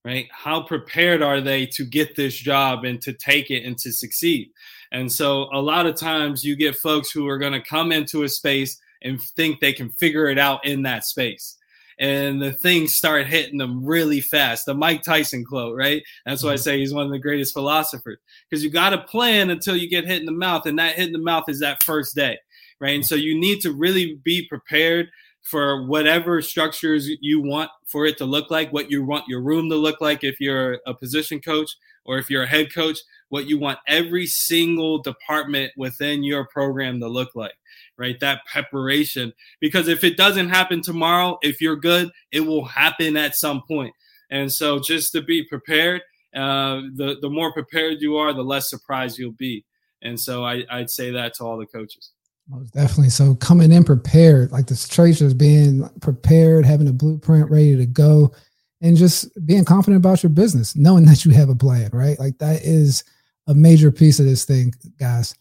right? 0.05 0.27
How 0.31 0.61
prepared 0.61 1.21
are 1.21 1.41
they 1.41 1.65
to 1.67 1.85
get 1.85 2.15
this 2.15 2.35
job 2.35 2.83
and 2.83 3.01
to 3.01 3.13
take 3.13 3.49
it 3.51 3.65
and 3.65 3.77
to 3.79 3.91
succeed? 3.91 4.51
And 4.91 5.11
so 5.11 5.49
a 5.53 5.61
lot 5.61 5.85
of 5.85 5.95
times 5.95 6.43
you 6.43 6.55
get 6.55 6.75
folks 6.75 7.09
who 7.09 7.27
are 7.27 7.37
going 7.37 7.53
to 7.53 7.61
come 7.61 7.91
into 7.91 8.23
a 8.23 8.29
space 8.29 8.79
and 9.01 9.21
think 9.21 9.59
they 9.59 9.73
can 9.73 9.91
figure 9.91 10.27
it 10.27 10.37
out 10.37 10.65
in 10.65 10.83
that 10.83 11.05
space. 11.05 11.57
And 11.99 12.41
the 12.41 12.51
things 12.51 12.95
start 12.95 13.27
hitting 13.27 13.59
them 13.59 13.85
really 13.85 14.19
fast. 14.19 14.65
The 14.65 14.73
Mike 14.73 15.03
Tyson 15.03 15.45
quote, 15.45 15.77
right? 15.77 16.01
That's 16.25 16.43
why 16.43 16.51
I 16.51 16.53
mm-hmm. 16.55 16.61
say 16.61 16.79
he's 16.79 16.93
one 16.93 17.05
of 17.05 17.11
the 17.11 17.19
greatest 17.19 17.53
philosophers. 17.53 18.17
Because 18.49 18.63
you 18.63 18.71
got 18.71 18.91
to 18.91 18.97
plan 18.97 19.49
until 19.49 19.75
you 19.75 19.89
get 19.89 20.07
hit 20.07 20.19
in 20.19 20.25
the 20.25 20.31
mouth. 20.31 20.65
And 20.65 20.79
that 20.79 20.95
hit 20.95 21.07
in 21.07 21.13
the 21.13 21.19
mouth 21.19 21.45
is 21.47 21.59
that 21.59 21.83
first 21.83 22.15
day, 22.15 22.37
right? 22.79 22.95
And 22.95 23.05
so 23.05 23.15
you 23.15 23.39
need 23.39 23.61
to 23.61 23.71
really 23.71 24.19
be 24.23 24.47
prepared 24.47 25.09
for 25.43 25.85
whatever 25.85 26.41
structures 26.41 27.09
you 27.21 27.41
want 27.41 27.69
for 27.85 28.05
it 28.05 28.17
to 28.17 28.25
look 28.25 28.49
like, 28.49 28.71
what 28.71 28.89
you 28.89 29.03
want 29.03 29.27
your 29.27 29.41
room 29.41 29.69
to 29.69 29.75
look 29.75 30.01
like 30.01 30.23
if 30.23 30.39
you're 30.39 30.79
a 30.87 30.93
position 30.93 31.39
coach 31.39 31.71
or 32.05 32.17
if 32.17 32.29
you're 32.29 32.43
a 32.43 32.47
head 32.47 32.73
coach, 32.73 32.99
what 33.29 33.47
you 33.47 33.57
want 33.57 33.79
every 33.87 34.25
single 34.25 35.01
department 35.01 35.71
within 35.77 36.23
your 36.23 36.45
program 36.47 36.99
to 36.99 37.07
look 37.07 37.35
like, 37.35 37.55
right? 37.97 38.19
That 38.19 38.45
preparation. 38.45 39.33
Because 39.59 39.87
if 39.87 40.03
it 40.03 40.17
doesn't 40.17 40.49
happen 40.49 40.81
tomorrow, 40.81 41.37
if 41.41 41.61
you're 41.61 41.75
good, 41.75 42.11
it 42.31 42.41
will 42.41 42.65
happen 42.65 43.17
at 43.17 43.35
some 43.35 43.63
point. 43.67 43.93
And 44.29 44.51
so 44.51 44.79
just 44.79 45.11
to 45.11 45.21
be 45.21 45.43
prepared, 45.43 46.01
uh, 46.35 46.81
the, 46.95 47.17
the 47.21 47.29
more 47.29 47.53
prepared 47.53 48.01
you 48.01 48.17
are, 48.17 48.33
the 48.33 48.43
less 48.43 48.69
surprised 48.69 49.19
you'll 49.19 49.31
be. 49.31 49.65
And 50.01 50.19
so 50.19 50.43
I, 50.43 50.63
I'd 50.69 50.89
say 50.89 51.11
that 51.11 51.35
to 51.35 51.43
all 51.43 51.57
the 51.57 51.65
coaches. 51.65 52.11
Most 52.49 52.73
definitely. 52.73 53.09
So 53.09 53.35
coming 53.35 53.71
in 53.71 53.83
prepared, 53.83 54.51
like 54.51 54.67
the 54.67 54.75
traits 54.89 55.21
being 55.33 55.89
prepared, 56.01 56.65
having 56.65 56.87
a 56.87 56.93
blueprint 56.93 57.49
ready 57.49 57.77
to 57.77 57.85
go, 57.85 58.33
and 58.81 58.97
just 58.97 59.29
being 59.45 59.63
confident 59.63 60.03
about 60.03 60.23
your 60.23 60.29
business, 60.29 60.75
knowing 60.75 61.05
that 61.05 61.23
you 61.23 61.31
have 61.31 61.49
a 61.49 61.55
plan, 61.55 61.89
right? 61.93 62.19
Like 62.19 62.37
that 62.39 62.61
is 62.63 63.03
a 63.47 63.53
major 63.53 63.91
piece 63.91 64.19
of 64.19 64.25
this 64.25 64.43
thing, 64.43 64.73
guys. 64.99 65.35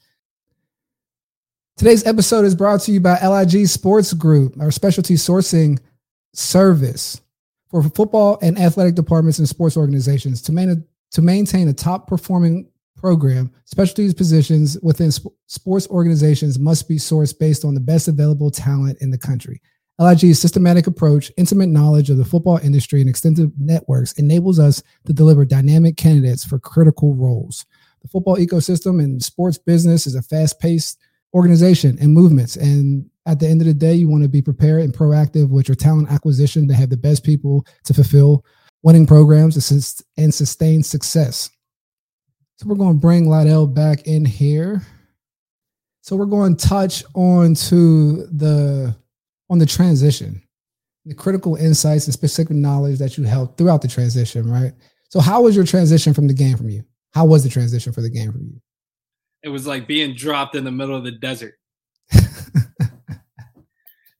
Today's 1.77 2.07
episode 2.07 2.45
is 2.45 2.55
brought 2.55 2.81
to 2.83 2.93
you 2.93 3.01
by 3.01 3.19
LIG 3.21 3.67
Sports 3.67 4.12
Group, 4.12 4.61
our 4.61 4.71
specialty 4.71 5.15
sourcing 5.15 5.81
service 6.35 7.21
for 7.69 7.83
football 7.83 8.38
and 8.43 8.59
athletic 8.59 8.95
departments 8.95 9.38
and 9.38 9.49
sports 9.49 9.77
organizations 9.77 10.41
to, 10.43 10.53
man- 10.53 10.87
to 11.11 11.23
maintain 11.23 11.67
a 11.69 11.73
top 11.73 12.07
performing 12.07 12.69
program, 13.03 13.51
specialties 13.65 14.15
positions 14.15 14.79
within 14.81 15.11
sp- 15.11 15.35
sports 15.49 15.88
organizations 15.88 16.57
must 16.57 16.88
be 16.88 16.97
sourced 16.97 17.37
based 17.37 17.65
on 17.65 17.75
the 17.75 17.81
best 17.81 18.07
available 18.07 18.49
talent 18.49 18.97
in 19.01 19.11
the 19.11 19.19
country. 19.19 19.61
LIG's 19.99 20.38
systematic 20.38 20.87
approach, 20.87 21.33
intimate 21.37 21.69
knowledge 21.69 22.11
of 22.11 22.17
the 22.17 22.25
football 22.25 22.59
industry, 22.59 23.01
and 23.01 23.11
extensive 23.11 23.51
networks 23.59 24.12
enables 24.12 24.61
us 24.61 24.85
to 25.05 25.12
deliver 25.12 25.45
dynamic 25.45 25.97
candidates 25.97 26.45
for 26.45 26.61
critical 26.61 27.15
roles. 27.15 27.67
The 28.03 28.09
football 28.09 28.37
ecosystem 28.37 29.03
and 29.03 29.23
sports 29.23 29.59
business 29.59 30.07
is 30.07 30.15
a 30.15 30.23
fast 30.23 30.61
paced 30.61 30.99
organization 31.35 31.99
and 32.01 32.12
movements. 32.12 32.55
And 32.55 33.11
at 33.27 33.41
the 33.41 33.49
end 33.49 33.61
of 33.62 33.67
the 33.67 33.75
day, 33.75 33.95
you 33.95 34.09
want 34.09 34.23
to 34.23 34.29
be 34.29 34.43
prepared 34.43 34.83
and 34.83 34.95
proactive 34.95 35.51
with 35.51 35.69
your 35.69 35.75
talent 35.75 36.11
acquisition 36.11 36.69
to 36.69 36.75
have 36.75 36.91
the 36.91 36.97
best 36.97 37.25
people 37.25 37.67
to 37.85 37.95
fulfill 37.95 38.45
winning 38.83 39.07
programs 39.07 39.57
and 40.17 40.35
sustain 40.35 40.83
success. 40.85 41.51
So 42.62 42.68
we're 42.68 42.77
going 42.77 42.94
to 42.94 43.01
bring 43.01 43.27
Lydell 43.27 43.75
back 43.75 44.07
in 44.07 44.25
here. 44.25 44.83
So 46.03 46.14
we're 46.14 46.27
going 46.27 46.55
to 46.55 46.68
touch 46.68 47.03
on 47.12 47.57
to 47.57 48.25
the 48.27 48.94
on 49.51 49.59
the 49.59 49.66
transition, 49.66 50.40
the 51.05 51.12
critical 51.12 51.57
insights 51.57 52.07
and 52.07 52.14
specific 52.14 52.55
knowledge 52.55 53.01
that 53.01 53.18
you 53.18 53.25
held 53.25 53.59
throughout 53.59 53.83
the 53.83 53.88
transition, 53.88 54.48
right? 54.48 54.75
So 55.09 55.18
how 55.18 55.42
was 55.42 55.57
your 55.57 55.64
transition 55.64 56.14
from 56.14 56.29
the 56.29 56.35
game 56.35 56.57
from 56.57 56.68
you? 56.70 56.85
How 57.12 57.25
was 57.25 57.42
the 57.42 57.51
transition 57.51 57.92
for 57.92 58.01
the 58.01 58.09
game 58.09 58.31
from 58.31 58.42
you? 58.42 58.61
It 59.42 59.48
was 59.48 59.66
like 59.66 59.88
being 59.88 60.14
dropped 60.14 60.55
in 60.55 60.62
the 60.62 60.70
middle 60.70 60.94
of 60.94 61.03
the 61.03 61.11
desert. 61.11 61.55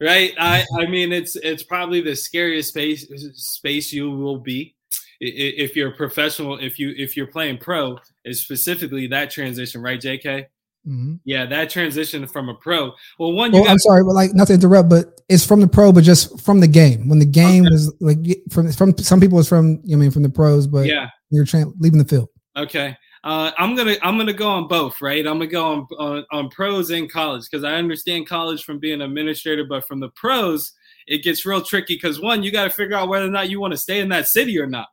right? 0.01 0.33
I 0.37 0.65
I 0.81 0.87
mean 0.87 1.13
it's 1.13 1.37
it's 1.37 1.63
probably 1.63 2.01
the 2.01 2.17
scariest 2.17 2.71
space 2.71 3.07
space 3.37 3.93
you 3.93 4.11
will 4.11 4.39
be 4.39 4.75
if 5.23 5.77
you're 5.77 5.91
a 5.91 5.97
professional, 5.97 6.59
if 6.59 6.79
you 6.79 6.95
if 6.97 7.17
you're 7.17 7.27
playing 7.27 7.59
pro, 7.59 7.99
is 8.25 8.41
specifically 8.41 9.07
that 9.09 9.31
transition, 9.31 9.81
right, 9.81 10.01
J.K. 10.01 10.49
Mm-hmm. 10.87 11.15
Yeah, 11.25 11.47
that 11.47 11.71
transition 11.71 12.27
from 12.27 12.49
a 12.49 12.55
pro. 12.55 12.93
Well, 13.19 13.33
one. 13.33 13.53
Well, 13.53 13.65
got- 13.65 13.71
I'm 13.71 13.79
sorry, 13.79 14.03
but 14.03 14.15
like 14.15 14.35
not 14.35 14.49
to 14.49 14.55
interrupt, 14.55 14.89
but 14.89 15.21
it's 15.29 15.47
from 15.47 15.61
the 15.61 15.69
pro, 15.69 15.93
but 15.93 16.03
just 16.03 16.41
from 16.41 16.59
the 16.59 16.67
game. 16.67 17.09
When 17.09 17.21
the 17.21 17.25
game 17.25 17.65
okay. 17.65 17.73
was 17.73 17.95
like 18.01 18.19
from 18.51 18.73
from 18.73 18.99
some 18.99 19.21
people 19.21 19.39
it's 19.39 19.49
from 19.49 19.81
you 19.85 19.97
know, 19.97 20.01
I 20.01 20.03
mean 20.03 20.11
from 20.11 20.25
the 20.25 20.29
pros, 20.29 20.67
but 20.67 20.87
yeah, 20.87 21.09
you're 21.31 21.45
tra- 21.45 21.67
leaving 21.79 21.99
the 21.99 22.05
field. 22.05 22.29
Okay. 22.57 22.97
Uh, 23.25 23.53
I'm 23.57 23.77
gonna 23.77 23.95
I'm 24.03 24.19
gonna 24.19 24.33
go 24.33 24.49
on 24.49 24.67
both, 24.67 25.01
right? 25.01 25.25
I'm 25.25 25.35
gonna 25.35 25.47
go 25.47 25.65
on 25.65 25.87
on, 26.01 26.25
on 26.33 26.49
pros 26.49 26.91
and 26.91 27.09
college 27.09 27.45
because 27.49 27.63
I 27.63 27.75
understand 27.75 28.27
college 28.27 28.65
from 28.65 28.81
being 28.81 28.95
an 28.95 29.03
administrator, 29.03 29.65
but 29.65 29.87
from 29.87 30.01
the 30.01 30.09
pros, 30.17 30.73
it 31.07 31.23
gets 31.23 31.47
real 31.47 31.63
tricky 31.63 31.95
because 31.95 32.21
one, 32.21 32.43
you 32.43 32.51
got 32.51 32.65
to 32.65 32.71
figure 32.71 32.97
out 32.97 33.09
whether 33.09 33.27
or 33.27 33.31
not 33.31 33.49
you 33.49 33.61
want 33.61 33.73
to 33.73 33.79
stay 33.79 34.01
in 34.01 34.09
that 34.09 34.27
city 34.27 34.59
or 34.59 34.67
not. 34.67 34.89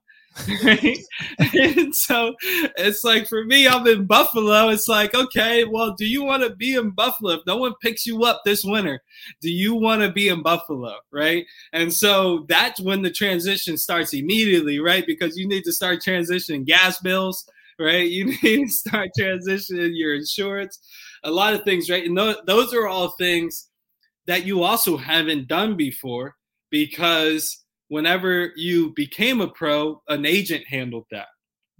And 1.54 1.96
so 1.96 2.36
it's 2.78 3.04
like 3.04 3.28
for 3.28 3.44
me, 3.46 3.68
I'm 3.68 3.86
in 3.88 4.06
Buffalo. 4.06 4.70
It's 4.70 4.88
like, 4.88 5.14
okay, 5.14 5.66
well, 5.66 5.94
do 5.98 6.06
you 6.06 6.24
want 6.24 6.44
to 6.44 6.56
be 6.56 6.76
in 6.76 6.92
Buffalo? 6.92 7.34
If 7.34 7.46
no 7.46 7.58
one 7.58 7.74
picks 7.82 8.06
you 8.06 8.24
up 8.24 8.42
this 8.46 8.64
winter, 8.64 9.02
do 9.42 9.50
you 9.50 9.76
want 9.76 10.02
to 10.02 10.12
be 10.12 10.30
in 10.30 10.42
Buffalo? 10.42 10.96
Right. 11.12 11.46
And 11.74 11.94
so 11.94 12.46
that's 12.50 12.80
when 12.80 13.02
the 13.02 13.12
transition 13.12 13.78
starts 13.78 14.14
immediately, 14.14 14.80
right? 14.80 15.06
Because 15.06 15.38
you 15.38 15.48
need 15.48 15.64
to 15.66 15.74
start 15.74 16.02
transitioning 16.02 16.66
gas 16.66 17.00
bills, 17.00 17.46
right? 17.78 18.10
You 18.10 18.26
need 18.44 18.68
to 18.68 18.70
start 18.70 19.10
transitioning 19.18 19.92
your 19.94 20.16
insurance, 20.16 20.80
a 21.24 21.32
lot 21.32 21.54
of 21.54 21.64
things, 21.64 21.90
right? 21.90 22.06
And 22.06 22.18
those 22.46 22.74
are 22.74 22.88
all 22.88 23.10
things 23.12 23.70
that 24.28 24.46
you 24.46 24.64
also 24.64 24.98
haven't 24.98 25.48
done 25.48 25.76
before 25.76 26.36
because 26.70 27.64
whenever 27.90 28.52
you 28.56 28.94
became 28.96 29.42
a 29.42 29.48
pro, 29.48 30.02
an 30.08 30.26
agent 30.26 30.66
handled 30.68 31.06
that. 31.12 31.28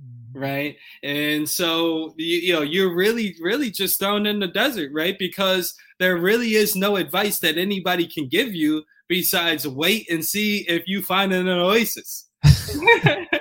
Mm-hmm. 0.04 0.40
Right. 0.40 0.76
And 1.04 1.50
so, 1.50 2.14
you, 2.18 2.38
you, 2.38 2.54
know, 2.54 2.62
you're 2.62 2.94
really, 2.94 3.36
really 3.42 3.72
just 3.72 4.00
thrown 4.00 4.26
in 4.26 4.40
the 4.40 4.48
desert, 4.48 4.92
right? 4.94 5.18
Because 5.18 5.74
there 6.00 6.18
really 6.18 6.56
is 6.56 6.76
no 6.76 6.98
advice 6.98 7.40
that 7.40 7.58
anybody 7.58 8.08
can 8.08 8.28
give 8.28 8.54
you 8.54 8.84
besides 9.08 9.68
wait 9.68 10.10
and 10.10 10.24
see 10.24 10.60
if 10.68 10.88
you 10.88 11.02
find 11.02 11.34
an 11.34 11.48
oasis. 11.48 12.30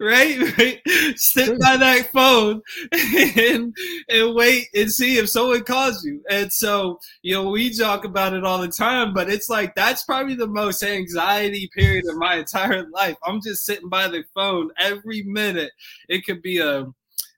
right? 0.00 0.38
right? 0.58 0.80
Sit 1.16 1.58
by 1.60 1.76
that 1.76 2.10
phone 2.12 2.62
and 2.92 3.76
and 4.08 4.34
wait 4.34 4.68
and 4.74 4.90
see 4.90 5.18
if 5.18 5.28
someone 5.28 5.64
calls 5.64 6.04
you. 6.04 6.22
And 6.30 6.52
so, 6.52 7.00
you 7.22 7.34
know, 7.34 7.50
we 7.50 7.72
talk 7.74 8.04
about 8.04 8.34
it 8.34 8.44
all 8.44 8.60
the 8.60 8.68
time, 8.68 9.14
but 9.14 9.30
it's 9.30 9.48
like 9.48 9.74
that's 9.74 10.04
probably 10.04 10.34
the 10.34 10.46
most 10.46 10.82
anxiety 10.82 11.68
period 11.74 12.06
of 12.08 12.16
my 12.16 12.36
entire 12.36 12.88
life. 12.90 13.16
I'm 13.24 13.40
just 13.42 13.64
sitting 13.64 13.88
by 13.88 14.08
the 14.08 14.24
phone 14.34 14.70
every 14.78 15.22
minute. 15.22 15.72
It 16.08 16.24
could 16.24 16.42
be 16.42 16.58
a 16.58 16.86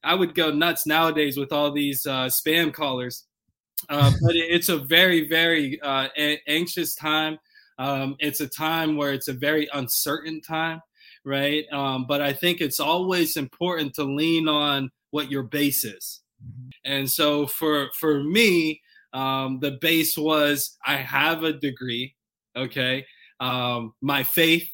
I 0.02 0.14
would 0.14 0.34
go 0.34 0.52
nuts 0.52 0.86
nowadays 0.86 1.36
with 1.36 1.52
all 1.52 1.72
these 1.72 2.06
uh, 2.06 2.26
spam 2.26 2.72
callers. 2.72 3.24
Uh, 3.88 4.10
but 4.22 4.34
it's 4.34 4.68
a 4.68 4.78
very, 4.78 5.28
very 5.28 5.80
uh, 5.80 6.08
anxious 6.46 6.94
time. 6.94 7.38
Um, 7.78 8.16
it's 8.20 8.40
a 8.40 8.48
time 8.48 8.96
where 8.96 9.12
it's 9.12 9.28
a 9.28 9.34
very 9.34 9.68
uncertain 9.74 10.40
time 10.40 10.80
right? 11.26 11.64
Um, 11.72 12.06
but 12.06 12.22
I 12.22 12.32
think 12.32 12.60
it's 12.60 12.80
always 12.80 13.36
important 13.36 13.94
to 13.94 14.04
lean 14.04 14.48
on 14.48 14.90
what 15.10 15.30
your 15.30 15.42
base 15.42 15.84
is. 15.84 16.20
And 16.84 17.10
so 17.10 17.46
for 17.46 17.88
for 17.94 18.22
me, 18.22 18.80
um, 19.12 19.58
the 19.60 19.72
base 19.72 20.16
was 20.16 20.78
I 20.86 20.96
have 20.96 21.42
a 21.42 21.52
degree, 21.52 22.14
okay, 22.56 23.04
um, 23.40 23.92
my 24.00 24.22
faith, 24.22 24.70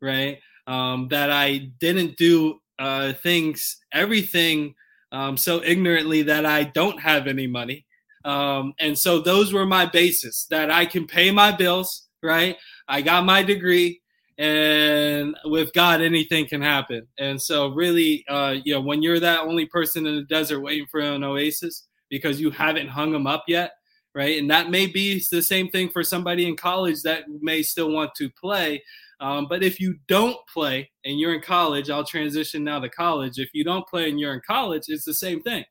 right? 0.00 0.38
Um, 0.66 1.08
that 1.08 1.30
I 1.30 1.70
didn't 1.80 2.16
do 2.16 2.60
uh, 2.78 3.12
things, 3.14 3.78
everything 3.92 4.74
um, 5.12 5.36
so 5.36 5.62
ignorantly 5.62 6.22
that 6.22 6.46
I 6.46 6.64
don't 6.64 7.00
have 7.00 7.26
any 7.26 7.46
money. 7.46 7.84
Um, 8.24 8.74
and 8.78 8.96
so 8.98 9.20
those 9.20 9.52
were 9.52 9.66
my 9.66 9.86
bases 9.86 10.46
that 10.50 10.70
I 10.70 10.86
can 10.86 11.06
pay 11.06 11.30
my 11.30 11.52
bills, 11.52 12.08
right? 12.22 12.56
I 12.88 13.02
got 13.02 13.24
my 13.24 13.42
degree 13.42 14.02
and 14.38 15.36
with 15.44 15.72
God, 15.72 16.00
anything 16.00 16.46
can 16.46 16.60
happen. 16.60 17.06
And 17.18 17.40
so, 17.40 17.68
really, 17.68 18.24
uh, 18.28 18.56
you 18.64 18.74
know, 18.74 18.80
when 18.80 19.02
you're 19.02 19.20
that 19.20 19.40
only 19.40 19.66
person 19.66 20.06
in 20.06 20.16
the 20.16 20.22
desert 20.22 20.60
waiting 20.60 20.86
for 20.90 21.00
an 21.00 21.22
oasis 21.22 21.86
because 22.10 22.40
you 22.40 22.50
haven't 22.50 22.88
hung 22.88 23.12
them 23.12 23.26
up 23.26 23.44
yet, 23.46 23.72
right? 24.14 24.38
And 24.38 24.50
that 24.50 24.70
may 24.70 24.86
be 24.86 25.22
the 25.30 25.42
same 25.42 25.68
thing 25.68 25.88
for 25.88 26.02
somebody 26.02 26.48
in 26.48 26.56
college 26.56 27.02
that 27.02 27.24
may 27.40 27.62
still 27.62 27.90
want 27.90 28.14
to 28.16 28.28
play. 28.30 28.82
Um, 29.20 29.46
but 29.48 29.62
if 29.62 29.78
you 29.78 29.96
don't 30.08 30.36
play 30.52 30.90
and 31.04 31.18
you're 31.18 31.34
in 31.34 31.40
college, 31.40 31.88
I'll 31.88 32.04
transition 32.04 32.64
now 32.64 32.80
to 32.80 32.88
college. 32.88 33.38
If 33.38 33.50
you 33.52 33.62
don't 33.62 33.86
play 33.86 34.10
and 34.10 34.18
you're 34.18 34.34
in 34.34 34.42
college, 34.46 34.84
it's 34.88 35.04
the 35.04 35.14
same 35.14 35.42
thing 35.42 35.64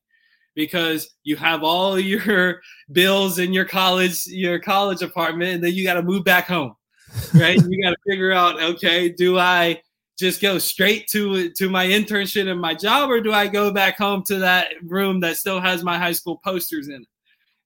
because 0.56 1.16
you 1.24 1.36
have 1.36 1.64
all 1.64 2.00
your 2.00 2.62
bills 2.92 3.40
in 3.40 3.54
your 3.54 3.66
college 3.66 4.28
your 4.28 4.60
college 4.60 5.02
apartment 5.02 5.56
and 5.56 5.64
then 5.64 5.74
you 5.74 5.84
got 5.84 5.96
to 5.96 6.04
move 6.04 6.24
back 6.24 6.48
home 6.48 6.76
right? 7.34 7.60
you 7.68 7.84
got 7.84 7.92
to 7.92 7.98
figure 8.08 8.32
out, 8.32 8.62
okay, 8.62 9.10
do 9.10 9.38
I 9.38 9.82
just 10.18 10.42
go 10.42 10.58
straight 10.60 11.08
to 11.08 11.50
to 11.52 11.70
my 11.70 11.86
internship 11.86 12.50
and 12.50 12.62
my 12.62 12.74
job, 12.74 13.10
or 13.10 13.20
do 13.22 13.34
I 13.34 13.48
go 13.48 13.72
back 13.72 13.98
home 13.98 14.24
to 14.28 14.40
that 14.40 14.70
room 14.84 15.20
that 15.22 15.38
still 15.38 15.60
has 15.60 15.84
my 15.84 15.98
high 15.98 16.12
school 16.12 16.40
posters 16.44 16.88
in 16.88 17.02
it? 17.02 17.08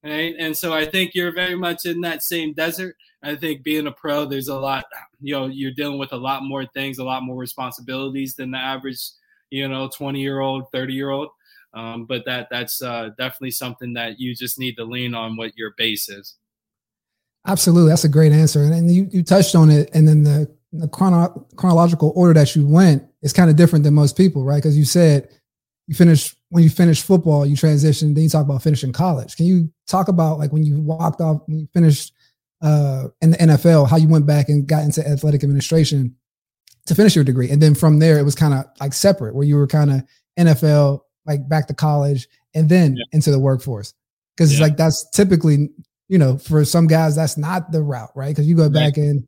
Right. 0.04 0.36
And 0.39 0.56
so 0.56 0.74
I 0.74 0.86
think 0.86 1.16
you're 1.16 1.34
very 1.34 1.56
much 1.56 1.86
in 1.86 2.02
that 2.02 2.24
same 2.24 2.54
desert. 2.54 2.95
I 3.24 3.36
think 3.36 3.64
being 3.64 3.88
a 3.88 3.91
pro, 3.91 4.26
there's 4.26 4.48
a 4.48 4.58
lot, 4.58 4.86
you 5.20 5.34
know, 5.34 5.48
you're 5.48 5.72
dealing 5.72 5.98
with 5.98 6.14
a 6.14 6.18
lot 6.18 6.43
more 6.43 6.66
things, 6.68 7.00
a 7.00 7.04
lot 7.04 7.24
more 7.24 7.36
responsibilities 7.36 8.36
than 8.36 8.52
the 8.52 8.60
average, 8.60 9.02
you 9.50 9.68
know, 9.68 9.89
20 9.89 10.22
year 10.22 10.39
old, 10.39 10.66
30 10.72 10.93
year 10.93 11.10
old. 11.10 11.30
Um, 11.74 12.06
but 12.06 12.24
that 12.26 12.48
that's 12.50 12.82
uh, 12.82 13.10
definitely 13.18 13.52
something 13.52 13.93
that 13.93 14.20
you 14.20 14.34
just 14.34 14.58
need 14.58 14.76
to 14.76 14.86
lean 14.86 15.14
on 15.14 15.36
what 15.36 15.58
your 15.58 15.74
base 15.78 16.10
is. 16.10 16.36
Absolutely, 17.46 17.90
that's 17.90 18.04
a 18.04 18.10
great 18.10 18.32
answer, 18.32 18.62
and, 18.64 18.74
and 18.74 18.92
you 18.92 19.08
you 19.12 19.24
touched 19.24 19.56
on 19.56 19.70
it, 19.70 19.90
and 19.94 20.08
then 20.08 20.24
the 20.24 20.54
the 20.74 20.88
chrono- 20.88 21.48
chronological 21.56 22.12
order 22.16 22.34
that 22.34 22.56
you 22.56 22.68
went 22.68 23.04
is 23.22 23.34
kind 23.34 23.50
of 23.50 23.56
different 23.56 23.84
than 23.84 23.94
most 23.94 24.18
people, 24.18 24.44
right? 24.44 24.58
Because 24.58 24.78
you 24.78 24.86
said 24.86 25.30
you 25.88 25.96
finished 25.96 26.36
when 26.50 26.64
you 26.64 26.70
finished 26.70 27.06
football, 27.06 27.46
you 27.46 27.56
transitioned, 27.56 28.16
then 28.16 28.24
you 28.24 28.30
talk 28.30 28.46
about 28.46 28.62
finishing 28.62 28.94
college. 28.94 29.36
Can 29.36 29.46
you 29.46 29.72
talk 29.88 30.08
about 30.08 30.40
like 30.40 30.52
when 30.52 30.64
you 30.64 30.80
walked 30.80 31.22
off, 31.22 31.42
when 31.48 31.60
you 31.60 31.68
finished 31.74 32.14
uh, 32.62 33.08
in 33.22 33.32
the 33.32 33.38
NFL, 33.38 33.90
how 33.90 33.98
you 33.98 34.08
went 34.08 34.26
back 34.26 34.50
and 34.50 34.68
got 34.68 34.84
into 34.84 35.08
athletic 35.08 35.44
administration 35.44 36.16
to 36.86 36.96
finish 36.96 37.16
your 37.16 37.24
degree, 37.24 37.50
and 37.50 37.62
then 37.62 37.76
from 37.76 38.00
there 38.00 38.20
it 38.20 38.24
was 38.24 38.36
kind 38.36 38.54
of 38.54 38.66
like 38.80 38.94
separate, 38.94 39.36
where 39.36 39.46
you 39.46 39.56
were 39.56 39.68
kind 39.68 39.92
of 39.92 40.04
NFL, 40.40 41.02
like 41.26 41.48
back 41.48 41.68
to 41.68 41.74
college, 41.74 42.28
and 42.54 42.70
then 42.70 42.96
yeah. 42.96 43.04
into 43.12 43.32
the 43.32 43.40
workforce, 43.40 43.94
because 44.36 44.54
yeah. 44.54 44.66
like 44.66 44.78
that's 44.78 45.10
typically 45.12 45.70
you 46.10 46.18
know, 46.18 46.38
for 46.38 46.64
some 46.66 46.88
guys, 46.88 47.16
that's 47.16 47.38
not 47.38 47.72
the 47.72 47.82
route, 47.82 48.12
right? 48.16 48.30
Because 48.30 48.47
you 48.47 48.55
go 48.55 48.70
back 48.70 48.97
and 48.97 49.28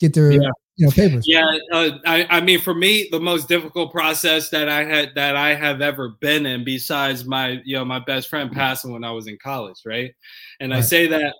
get 0.00 0.14
their 0.14 0.30
yeah. 0.30 0.50
you 0.76 0.86
know 0.86 0.92
papers. 0.92 1.24
Yeah, 1.26 1.58
uh, 1.72 1.90
I, 2.06 2.26
I 2.28 2.40
mean, 2.40 2.60
for 2.60 2.74
me, 2.74 3.08
the 3.10 3.20
most 3.20 3.48
difficult 3.48 3.92
process 3.92 4.50
that 4.50 4.68
I 4.68 4.84
had 4.84 5.12
that 5.16 5.36
I 5.36 5.54
have 5.54 5.80
ever 5.80 6.10
been 6.20 6.46
in, 6.46 6.64
besides 6.64 7.24
my 7.24 7.60
you 7.64 7.76
know 7.76 7.84
my 7.84 7.98
best 7.98 8.28
friend 8.28 8.52
passing 8.52 8.92
when 8.92 9.04
I 9.04 9.10
was 9.10 9.26
in 9.26 9.38
college, 9.42 9.80
right? 9.84 10.14
And 10.60 10.72
right. 10.72 10.78
I 10.78 10.82
say 10.82 11.06
that 11.08 11.34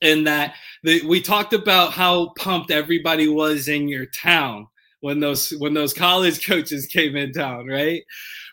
in 0.00 0.24
that 0.24 0.54
the, 0.82 1.04
we 1.06 1.20
talked 1.20 1.52
about 1.52 1.92
how 1.92 2.32
pumped 2.38 2.70
everybody 2.70 3.28
was 3.28 3.68
in 3.68 3.88
your 3.88 4.06
town 4.06 4.66
when 5.00 5.20
those 5.20 5.50
when 5.58 5.74
those 5.74 5.92
college 5.92 6.46
coaches 6.46 6.86
came 6.86 7.16
in 7.16 7.32
town, 7.32 7.66
right? 7.66 8.02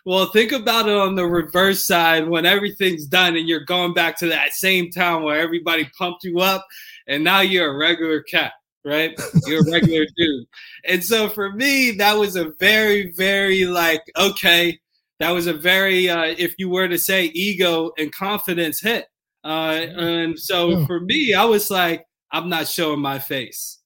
Well, 0.08 0.24
think 0.24 0.52
about 0.52 0.88
it 0.88 0.96
on 0.96 1.16
the 1.16 1.26
reverse 1.26 1.84
side 1.84 2.26
when 2.26 2.46
everything's 2.46 3.04
done 3.04 3.36
and 3.36 3.46
you're 3.46 3.66
going 3.66 3.92
back 3.92 4.16
to 4.20 4.28
that 4.28 4.54
same 4.54 4.90
town 4.90 5.22
where 5.22 5.38
everybody 5.38 5.86
pumped 5.98 6.24
you 6.24 6.40
up 6.40 6.66
and 7.06 7.22
now 7.22 7.40
you're 7.40 7.74
a 7.74 7.76
regular 7.76 8.22
cat, 8.22 8.54
right? 8.86 9.12
You're 9.44 9.68
a 9.68 9.70
regular 9.70 10.06
dude. 10.16 10.46
And 10.86 11.04
so 11.04 11.28
for 11.28 11.52
me, 11.52 11.90
that 11.90 12.14
was 12.14 12.36
a 12.36 12.52
very, 12.58 13.12
very 13.18 13.66
like, 13.66 14.00
okay, 14.16 14.80
that 15.18 15.30
was 15.30 15.46
a 15.46 15.52
very, 15.52 16.08
uh, 16.08 16.34
if 16.38 16.54
you 16.56 16.70
were 16.70 16.88
to 16.88 16.98
say 16.98 17.26
ego 17.26 17.90
and 17.98 18.10
confidence 18.10 18.80
hit. 18.80 19.08
Uh, 19.44 19.88
and 19.94 20.38
so 20.38 20.86
for 20.86 21.00
me, 21.00 21.34
I 21.34 21.44
was 21.44 21.70
like, 21.70 22.06
I'm 22.32 22.48
not 22.48 22.66
showing 22.66 23.00
my 23.00 23.18
face 23.18 23.77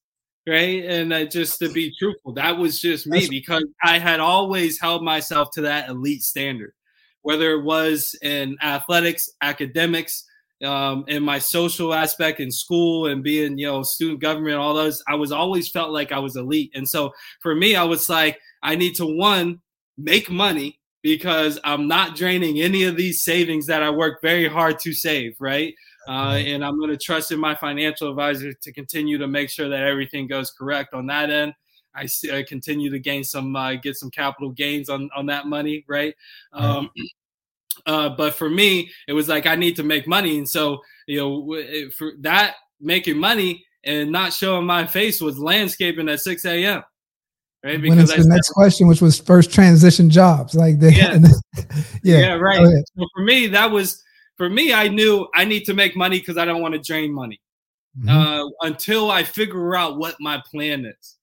right? 0.47 0.84
And 0.84 1.30
just 1.30 1.59
to 1.61 1.68
be 1.72 1.95
truthful, 1.99 2.32
that 2.34 2.57
was 2.57 2.80
just 2.80 3.07
me 3.07 3.26
because 3.28 3.64
I 3.82 3.99
had 3.99 4.20
always 4.20 4.80
held 4.80 5.03
myself 5.03 5.51
to 5.53 5.62
that 5.62 5.88
elite 5.88 6.22
standard, 6.22 6.72
whether 7.22 7.53
it 7.53 7.62
was 7.62 8.16
in 8.22 8.57
athletics, 8.62 9.30
academics, 9.40 10.24
um, 10.64 11.05
in 11.09 11.22
my 11.22 11.38
social 11.38 11.93
aspect 11.93 12.40
in 12.40 12.51
school 12.51 13.07
and 13.07 13.22
being, 13.22 13.59
you 13.59 13.66
know, 13.66 13.82
student 13.82 14.20
government, 14.20 14.57
all 14.57 14.74
those. 14.74 15.03
I 15.09 15.16
was 15.16 15.32
always 15.32 15.68
felt 15.68 15.90
like 15.90 16.12
I 16.12 16.18
was 16.18 16.36
elite, 16.36 16.72
and 16.74 16.88
so 16.88 17.12
for 17.40 17.55
me, 17.55 17.74
I 17.74 17.84
was 17.84 18.09
like, 18.09 18.38
I 18.62 18.76
need 18.76 18.95
to 18.97 19.07
one 19.07 19.61
make 19.99 20.30
money 20.30 20.78
because 21.03 21.59
I'm 21.64 21.88
not 21.88 22.14
draining 22.14 22.61
any 22.61 22.84
of 22.84 22.97
these 22.97 23.22
savings 23.22 23.66
that 23.66 23.82
I 23.82 23.90
work 23.90 24.22
very 24.22 24.49
hard 24.49 24.78
to 24.80 24.93
save, 24.93 25.34
right? 25.40 25.74
Uh, 26.09 26.40
and 26.44 26.64
I'm 26.64 26.78
going 26.78 26.90
to 26.90 26.96
trust 26.96 27.30
in 27.30 27.38
my 27.38 27.55
financial 27.55 28.11
advisor 28.11 28.53
to 28.53 28.72
continue 28.72 29.18
to 29.18 29.28
make 29.28 29.50
sure 29.50 29.68
that 29.68 29.82
everything 29.82 30.26
goes 30.26 30.50
correct 30.50 30.94
on 30.94 31.07
that 31.07 31.30
end. 31.30 31.55
I, 31.94 32.09
I 32.32 32.42
continue 32.42 32.90
to 32.90 32.98
gain 32.98 33.22
some, 33.22 33.55
uh, 33.55 33.74
get 33.74 33.96
some 33.96 34.11
capital 34.11 34.50
gains 34.50 34.88
on 34.88 35.11
on 35.14 35.26
that 35.26 35.46
money, 35.46 35.84
right? 35.86 36.14
Um, 36.53 36.90
uh, 37.86 38.09
but 38.11 38.34
for 38.34 38.48
me, 38.48 38.90
it 39.07 39.12
was 39.12 39.28
like 39.28 39.46
I 39.46 39.57
need 39.57 39.76
to 39.76 39.82
make 39.82 40.07
money, 40.07 40.38
and 40.38 40.48
so 40.48 40.80
you 41.07 41.18
know, 41.18 41.90
for 41.96 42.12
that 42.20 42.57
making 42.80 43.18
money 43.18 43.64
and 43.84 44.11
not 44.11 44.32
showing 44.32 44.66
my 44.66 44.86
face 44.86 45.20
was 45.20 45.38
landscaping 45.38 46.09
at 46.09 46.20
6 46.20 46.44
a.m. 46.44 46.82
Right, 47.64 47.80
because 47.80 48.12
the 48.12 48.24
next 48.26 48.50
question, 48.50 48.88
which 48.88 49.00
was 49.00 49.20
first 49.20 49.53
transition 49.53 50.11
jobs, 50.11 50.57
like 50.57 50.80
the, 50.80 50.92
yeah, 50.92 51.16
yeah, 52.03 52.18
yeah, 52.18 52.32
right. 52.34 52.59
So 52.96 53.07
for 53.14 53.22
me, 53.22 53.46
that 53.48 53.70
was 53.70 54.01
for 54.37 54.49
me, 54.49 54.72
I 54.72 54.89
knew 54.89 55.28
I 55.35 55.45
need 55.45 55.64
to 55.64 55.74
make 55.74 55.97
money 55.97 56.18
because 56.18 56.39
I 56.39 56.45
don't 56.45 56.62
want 56.62 56.74
to 56.74 56.80
drain 56.80 57.12
money 57.12 57.41
mm-hmm. 57.99 58.09
uh, 58.09 58.49
until 58.62 59.11
I 59.11 59.22
figure 59.22 59.76
out 59.76 59.99
what 59.99 60.16
my 60.20 60.43
plan 60.51 60.85
is. 60.85 61.16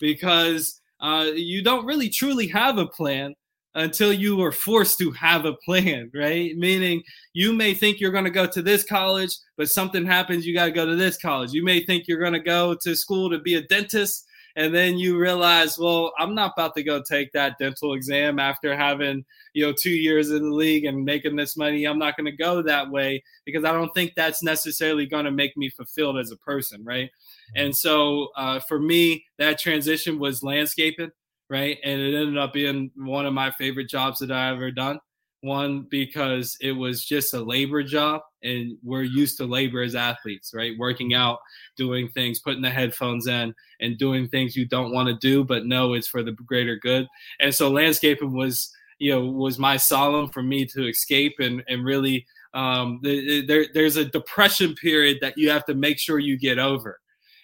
Because 0.00 0.80
uh, 1.00 1.30
you 1.34 1.62
don't 1.62 1.86
really 1.86 2.08
truly 2.08 2.46
have 2.48 2.78
a 2.78 2.86
plan 2.86 3.34
until 3.76 4.12
you 4.12 4.40
are 4.42 4.52
forced 4.52 4.98
to 4.98 5.10
have 5.12 5.44
a 5.44 5.54
plan, 5.54 6.10
right? 6.14 6.56
Meaning 6.56 7.02
you 7.32 7.52
may 7.52 7.74
think 7.74 8.00
you're 8.00 8.12
going 8.12 8.24
to 8.24 8.30
go 8.30 8.46
to 8.46 8.62
this 8.62 8.84
college, 8.84 9.36
but 9.56 9.70
something 9.70 10.06
happens, 10.06 10.46
you 10.46 10.54
got 10.54 10.66
to 10.66 10.70
go 10.70 10.86
to 10.86 10.96
this 10.96 11.16
college. 11.18 11.52
You 11.52 11.64
may 11.64 11.84
think 11.84 12.06
you're 12.06 12.20
going 12.20 12.34
to 12.34 12.40
go 12.40 12.74
to 12.82 12.94
school 12.94 13.30
to 13.30 13.38
be 13.38 13.56
a 13.56 13.62
dentist, 13.62 14.26
and 14.56 14.74
then 14.74 14.98
you 14.98 15.18
realize, 15.18 15.78
well, 15.78 16.12
I'm 16.18 16.34
not 16.34 16.52
about 16.56 16.74
to 16.76 16.82
go 16.82 17.02
take 17.02 17.32
that 17.32 17.58
dental 17.58 17.94
exam 17.94 18.38
after 18.38 18.76
having, 18.76 19.24
you 19.52 19.66
know, 19.66 19.72
two 19.72 19.90
years 19.90 20.30
in 20.30 20.42
the 20.42 20.54
league 20.54 20.84
and 20.84 21.04
making 21.04 21.36
this 21.36 21.56
money. 21.56 21.84
I'm 21.84 21.98
not 21.98 22.16
going 22.16 22.26
to 22.26 22.36
go 22.36 22.62
that 22.62 22.90
way 22.90 23.22
because 23.44 23.64
I 23.64 23.72
don't 23.72 23.92
think 23.94 24.12
that's 24.14 24.42
necessarily 24.42 25.06
going 25.06 25.24
to 25.24 25.30
make 25.30 25.56
me 25.56 25.70
fulfilled 25.70 26.18
as 26.18 26.30
a 26.30 26.36
person, 26.36 26.84
right? 26.84 27.10
And 27.56 27.74
so 27.74 28.28
uh, 28.36 28.60
for 28.60 28.78
me, 28.78 29.24
that 29.38 29.58
transition 29.58 30.18
was 30.18 30.42
landscaping, 30.42 31.10
right? 31.50 31.78
And 31.84 32.00
it 32.00 32.14
ended 32.14 32.38
up 32.38 32.52
being 32.52 32.90
one 32.96 33.26
of 33.26 33.34
my 33.34 33.50
favorite 33.50 33.88
jobs 33.88 34.20
that 34.20 34.30
I 34.30 34.50
ever 34.50 34.70
done 34.70 35.00
One, 35.44 35.86
because 35.90 36.56
it 36.62 36.72
was 36.72 37.04
just 37.04 37.34
a 37.34 37.40
labor 37.42 37.82
job, 37.82 38.22
and 38.42 38.78
we're 38.82 39.02
used 39.02 39.36
to 39.36 39.44
labor 39.44 39.82
as 39.82 39.94
athletes, 39.94 40.52
right? 40.54 40.72
Working 40.78 41.12
out, 41.12 41.38
doing 41.76 42.08
things, 42.08 42.40
putting 42.40 42.62
the 42.62 42.70
headphones 42.70 43.26
in, 43.26 43.54
and 43.78 43.98
doing 43.98 44.26
things 44.26 44.56
you 44.56 44.66
don't 44.66 44.94
want 44.94 45.08
to 45.08 45.14
do, 45.16 45.44
but 45.44 45.66
know 45.66 45.92
it's 45.92 46.08
for 46.08 46.22
the 46.22 46.32
greater 46.32 46.76
good. 46.76 47.06
And 47.40 47.54
so, 47.54 47.70
landscaping 47.70 48.32
was, 48.32 48.70
you 48.98 49.12
know, 49.12 49.26
was 49.26 49.58
my 49.58 49.76
solemn 49.76 50.30
for 50.30 50.42
me 50.42 50.64
to 50.66 50.88
escape 50.88 51.34
and 51.38 51.62
and 51.68 51.84
really. 51.84 52.26
Um, 52.54 53.00
there, 53.02 53.66
there's 53.74 53.96
a 53.96 54.04
depression 54.04 54.76
period 54.76 55.18
that 55.22 55.36
you 55.36 55.50
have 55.50 55.64
to 55.64 55.74
make 55.74 55.98
sure 55.98 56.20
you 56.20 56.38
get 56.38 56.60
over 56.60 57.00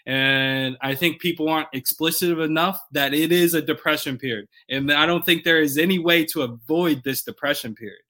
and 0.07 0.76
I 0.80 0.94
think 0.94 1.20
people 1.20 1.48
aren't 1.48 1.68
explicit 1.72 2.38
enough 2.38 2.80
that 2.92 3.14
it 3.14 3.32
is 3.32 3.55
a 3.55 3.62
depression 3.62 4.18
period. 4.18 4.48
And 4.68 4.92
I 4.92 5.07
don't 5.07 5.24
think 5.24 5.44
there 5.44 5.61
is 5.61 5.78
any 5.78 5.98
way 5.98 6.24
to 6.26 6.42
avoid 6.42 7.03
this 7.05 7.22
depression 7.22 7.74
period. 7.74 8.01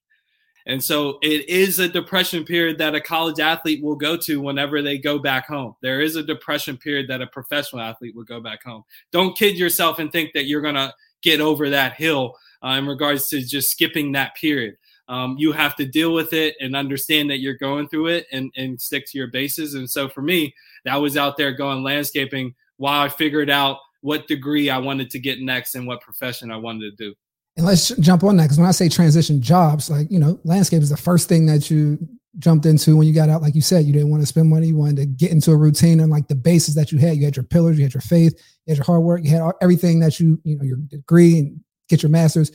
And 0.67 0.83
so 0.83 1.17
it 1.21 1.49
is 1.49 1.79
a 1.79 1.89
depression 1.89 2.43
period 2.43 2.77
that 2.77 2.93
a 2.93 3.01
college 3.01 3.39
athlete 3.39 3.83
will 3.83 3.95
go 3.95 4.15
to 4.17 4.39
whenever 4.39 4.81
they 4.81 4.97
go 4.97 5.17
back 5.17 5.47
home. 5.47 5.75
There 5.81 6.01
is 6.01 6.15
a 6.15 6.23
depression 6.23 6.77
period 6.77 7.09
that 7.09 7.21
a 7.21 7.27
professional 7.27 7.81
athlete 7.81 8.15
will 8.15 8.23
go 8.23 8.39
back 8.39 8.63
home. 8.63 8.83
Don't 9.11 9.35
kid 9.35 9.57
yourself 9.57 9.99
and 9.99 10.11
think 10.11 10.33
that 10.33 10.45
you're 10.45 10.61
going 10.61 10.75
to 10.75 10.93
get 11.23 11.41
over 11.41 11.69
that 11.71 11.93
hill 11.93 12.35
uh, 12.63 12.69
in 12.69 12.85
regards 12.85 13.27
to 13.29 13.41
just 13.41 13.71
skipping 13.71 14.11
that 14.11 14.35
period. 14.35 14.75
Um, 15.11 15.35
you 15.37 15.51
have 15.51 15.75
to 15.75 15.85
deal 15.85 16.13
with 16.13 16.31
it 16.31 16.55
and 16.61 16.73
understand 16.73 17.29
that 17.31 17.39
you're 17.39 17.57
going 17.57 17.89
through 17.89 18.07
it 18.07 18.27
and, 18.31 18.49
and 18.55 18.79
stick 18.79 19.05
to 19.07 19.17
your 19.17 19.27
bases. 19.27 19.73
And 19.73 19.89
so 19.89 20.07
for 20.07 20.21
me, 20.21 20.55
that 20.85 20.95
was 20.95 21.17
out 21.17 21.35
there 21.35 21.51
going 21.51 21.83
landscaping 21.83 22.55
while 22.77 23.01
I 23.01 23.09
figured 23.09 23.49
out 23.49 23.79
what 23.99 24.29
degree 24.29 24.69
I 24.69 24.77
wanted 24.77 25.09
to 25.09 25.19
get 25.19 25.41
next 25.41 25.75
and 25.75 25.85
what 25.85 25.99
profession 25.99 26.49
I 26.49 26.55
wanted 26.55 26.97
to 26.97 27.09
do. 27.09 27.13
And 27.57 27.65
let's 27.65 27.89
jump 27.97 28.23
on 28.23 28.37
that 28.37 28.43
because 28.43 28.57
when 28.57 28.69
I 28.69 28.71
say 28.71 28.87
transition 28.87 29.41
jobs, 29.41 29.89
like 29.89 30.09
you 30.09 30.17
know, 30.17 30.39
landscape 30.45 30.81
is 30.81 30.89
the 30.89 30.95
first 30.95 31.27
thing 31.27 31.45
that 31.47 31.69
you 31.69 31.99
jumped 32.39 32.65
into 32.65 32.95
when 32.95 33.05
you 33.05 33.13
got 33.13 33.27
out. 33.27 33.41
Like 33.41 33.53
you 33.53 33.61
said, 33.61 33.83
you 33.83 33.91
didn't 33.91 34.09
want 34.09 34.23
to 34.23 34.27
spend 34.27 34.49
money, 34.49 34.67
you 34.67 34.77
wanted 34.77 34.95
to 34.95 35.05
get 35.07 35.31
into 35.31 35.51
a 35.51 35.57
routine 35.57 35.99
and 35.99 36.09
like 36.09 36.29
the 36.29 36.35
basis 36.35 36.73
that 36.75 36.93
you 36.93 36.99
had. 36.99 37.17
You 37.17 37.25
had 37.25 37.35
your 37.35 37.43
pillars, 37.43 37.77
you 37.77 37.83
had 37.83 37.93
your 37.93 37.99
faith, 37.99 38.33
you 38.65 38.71
had 38.71 38.77
your 38.77 38.85
hard 38.85 39.03
work, 39.03 39.25
you 39.25 39.29
had 39.29 39.51
everything 39.61 39.99
that 39.99 40.21
you 40.21 40.39
you 40.45 40.57
know 40.57 40.63
your 40.63 40.77
degree 40.77 41.37
and 41.37 41.59
get 41.89 42.01
your 42.01 42.11
master's. 42.11 42.53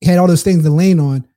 You 0.00 0.10
had 0.10 0.18
all 0.18 0.26
those 0.26 0.42
things 0.42 0.64
to 0.64 0.70
lean 0.70 0.98
on 0.98 1.28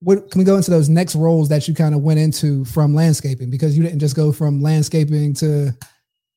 what 0.00 0.30
can 0.30 0.38
we 0.38 0.44
go 0.44 0.56
into 0.56 0.70
those 0.70 0.88
next 0.88 1.14
roles 1.14 1.48
that 1.50 1.68
you 1.68 1.74
kind 1.74 1.94
of 1.94 2.02
went 2.02 2.18
into 2.18 2.64
from 2.64 2.94
landscaping? 2.94 3.50
Because 3.50 3.76
you 3.76 3.82
didn't 3.82 4.00
just 4.00 4.16
go 4.16 4.32
from 4.32 4.62
landscaping 4.62 5.34
to 5.34 5.72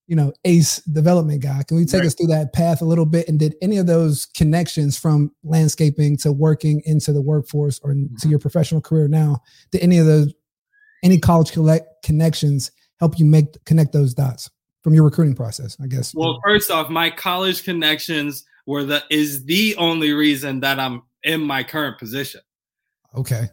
you 0.08 0.16
know 0.16 0.34
ace 0.46 0.78
development 0.82 1.42
guy. 1.42 1.64
Can 1.64 1.78
we 1.78 1.86
take 1.86 2.02
right. 2.02 2.08
us 2.08 2.14
through 2.14 2.28
that 2.28 2.54
path 2.54 2.82
a 2.82 2.86
little 2.86 3.06
bit? 3.06 3.28
And 3.28 3.40
did 3.40 3.56
any 3.62 3.78
of 3.78 3.88
those 3.88 4.26
connections 4.28 4.98
from 4.98 5.32
landscaping 5.44 6.18
to 6.18 6.32
working 6.32 6.82
into 6.86 7.14
the 7.14 7.22
workforce 7.22 7.80
or 7.84 7.94
mm-hmm. 7.94 8.16
to 8.18 8.28
your 8.28 8.40
professional 8.40 8.82
career 8.82 9.08
now 9.08 9.42
did 9.72 9.82
any 9.82 9.98
of 9.98 10.06
those 10.06 10.34
any 11.04 11.18
college 11.18 11.52
collect 11.52 12.04
connections 12.04 12.72
help 13.00 13.18
you 13.18 13.26
make 13.26 13.64
connect 13.66 13.94
those 13.94 14.14
dots 14.14 14.50
from 14.84 14.94
your 14.94 15.04
recruiting 15.04 15.36
process 15.36 15.78
i 15.82 15.88
guess? 15.88 16.14
Well 16.14 16.40
first 16.44 16.70
off 16.70 16.90
my 16.90 17.10
college 17.10 17.64
connections 17.64 18.46
were 18.66 18.84
the 18.84 19.04
is 19.10 19.46
the 19.46 19.76
only 19.78 20.12
reason 20.12 20.60
that 20.62 20.80
i'm 20.80 21.04
in 21.24 21.42
my 21.42 21.64
current 21.64 21.98
position 21.98 22.42
Okay. 23.16 23.50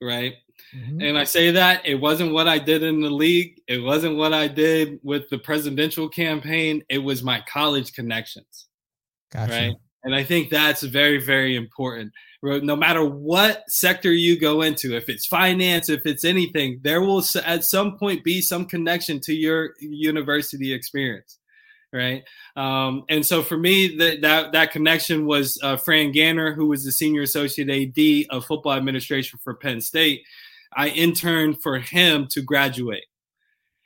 Right. 0.00 0.34
Mm-hmm. 0.74 1.00
And 1.00 1.18
I 1.18 1.24
say 1.24 1.50
that 1.52 1.86
it 1.86 1.96
wasn't 1.96 2.32
what 2.32 2.48
I 2.48 2.58
did 2.58 2.82
in 2.82 3.00
the 3.00 3.10
league. 3.10 3.60
It 3.68 3.82
wasn't 3.82 4.16
what 4.16 4.32
I 4.32 4.48
did 4.48 4.98
with 5.02 5.28
the 5.28 5.38
presidential 5.38 6.08
campaign. 6.08 6.82
It 6.88 6.98
was 6.98 7.22
my 7.22 7.42
college 7.52 7.92
connections. 7.92 8.68
Gotcha. 9.30 9.52
Right. 9.52 9.76
And 10.04 10.14
I 10.14 10.24
think 10.24 10.50
that's 10.50 10.82
very, 10.82 11.18
very 11.18 11.56
important. 11.56 12.12
No 12.42 12.74
matter 12.74 13.04
what 13.04 13.62
sector 13.68 14.12
you 14.12 14.38
go 14.38 14.62
into, 14.62 14.96
if 14.96 15.08
it's 15.08 15.26
finance, 15.26 15.88
if 15.88 16.04
it's 16.04 16.24
anything, 16.24 16.80
there 16.82 17.00
will 17.00 17.22
at 17.44 17.64
some 17.64 17.96
point 17.98 18.24
be 18.24 18.40
some 18.40 18.66
connection 18.66 19.20
to 19.20 19.32
your 19.32 19.74
university 19.78 20.72
experience 20.72 21.38
right? 21.92 22.24
Um, 22.56 23.04
and 23.08 23.24
so 23.24 23.42
for 23.42 23.56
me, 23.56 23.96
that 23.96 24.22
that, 24.22 24.52
that 24.52 24.72
connection 24.72 25.26
was 25.26 25.58
uh, 25.62 25.76
Fran 25.76 26.12
Ganter, 26.12 26.54
who 26.54 26.66
was 26.66 26.84
the 26.84 26.92
senior 26.92 27.22
associate 27.22 27.68
AD 27.70 28.34
of 28.34 28.44
football 28.44 28.72
administration 28.72 29.38
for 29.42 29.54
Penn 29.54 29.80
State. 29.80 30.24
I 30.74 30.88
interned 30.88 31.62
for 31.62 31.78
him 31.78 32.26
to 32.28 32.42
graduate. 32.42 33.04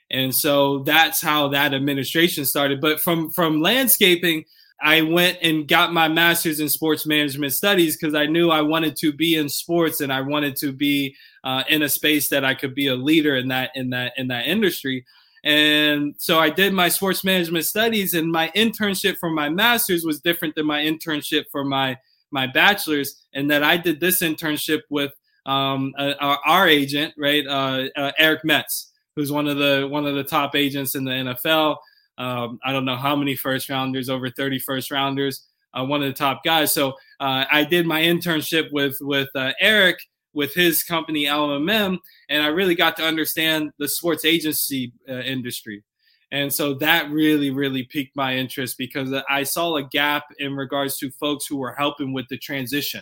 And 0.09 0.33
so 0.33 0.79
that's 0.79 1.21
how 1.21 1.49
that 1.49 1.73
administration 1.73 2.45
started. 2.45 2.79
But 2.79 3.01
from 3.01 3.31
from 3.31 3.59
landscaping, 3.59 4.45
I 4.81 5.01
went 5.01 5.39
and 5.41 5.67
got 5.67 5.91
my 5.91 6.07
master's 6.07 6.59
in 6.59 6.69
sports 6.69 7.05
management 7.05 7.53
studies 7.53 7.97
because 7.97 8.13
I 8.13 8.27
knew 8.27 8.49
I 8.49 8.61
wanted 8.61 8.95
to 8.97 9.11
be 9.11 9.35
in 9.35 9.49
sports 9.49 10.01
and 10.01 10.13
I 10.13 10.21
wanted 10.21 10.55
to 10.57 10.71
be 10.71 11.15
uh, 11.43 11.63
in 11.67 11.81
a 11.81 11.89
space 11.89 12.29
that 12.29 12.45
I 12.45 12.53
could 12.53 12.75
be 12.75 12.87
a 12.87 12.95
leader 12.95 13.35
in 13.35 13.47
that 13.49 13.71
in 13.75 13.89
that 13.89 14.13
in 14.17 14.27
that 14.27 14.47
industry. 14.47 15.05
And 15.47 16.13
so 16.17 16.39
I 16.39 16.49
did 16.49 16.73
my 16.73 16.89
sports 16.89 17.23
management 17.23 17.63
studies, 17.63 18.13
and 18.13 18.29
my 18.29 18.51
internship 18.53 19.17
for 19.17 19.29
my 19.29 19.47
master's 19.47 20.03
was 20.03 20.19
different 20.19 20.55
than 20.55 20.65
my 20.65 20.81
internship 20.81 21.45
for 21.53 21.63
my 21.63 21.97
my 22.31 22.47
bachelor's. 22.47 23.23
And 23.33 23.49
that 23.49 23.63
I 23.63 23.77
did 23.77 24.01
this 24.01 24.21
internship 24.21 24.81
with 24.89 25.13
um, 25.45 25.93
our, 25.97 26.37
our, 26.45 26.67
agent, 26.67 27.13
right, 27.17 27.47
uh, 27.47 27.87
uh, 27.95 28.11
Eric 28.19 28.43
Metz, 28.43 28.91
who's 29.15 29.31
one 29.31 29.47
of 29.47 29.55
the 29.55 29.87
one 29.89 30.05
of 30.05 30.15
the 30.15 30.23
top 30.25 30.53
agents 30.53 30.95
in 30.95 31.05
the 31.05 31.11
NFL. 31.11 31.77
Um, 32.17 32.59
I 32.65 32.73
don't 32.73 32.83
know 32.83 32.97
how 32.97 33.15
many 33.15 33.37
first 33.37 33.69
rounders, 33.69 34.09
over 34.09 34.29
30 34.29 34.59
first 34.59 34.91
rounders, 34.91 35.47
uh, 35.73 35.85
one 35.85 36.03
of 36.03 36.09
the 36.09 36.13
top 36.13 36.43
guys. 36.43 36.73
So 36.73 36.89
uh, 37.21 37.45
I 37.49 37.63
did 37.63 37.85
my 37.85 38.01
internship 38.01 38.69
with 38.73 38.97
with 38.99 39.29
uh, 39.33 39.53
Eric 39.61 39.97
with 40.33 40.53
his 40.53 40.83
company 40.83 41.25
LMM, 41.25 41.97
and 42.29 42.43
I 42.43 42.47
really 42.47 42.75
got 42.75 42.97
to 42.97 43.03
understand 43.03 43.71
the 43.79 43.87
sports 43.87 44.25
agency 44.25 44.93
uh, 45.09 45.19
industry. 45.19 45.83
And 46.31 46.53
so 46.53 46.73
that 46.75 47.09
really, 47.09 47.51
really 47.51 47.83
piqued 47.83 48.15
my 48.15 48.35
interest 48.35 48.77
because 48.77 49.13
I 49.29 49.43
saw 49.43 49.77
a 49.77 49.83
gap 49.83 50.25
in 50.39 50.55
regards 50.55 50.97
to 50.97 51.09
folks 51.11 51.45
who 51.45 51.57
were 51.57 51.73
helping 51.73 52.13
with 52.13 52.27
the 52.29 52.37
transition. 52.37 53.01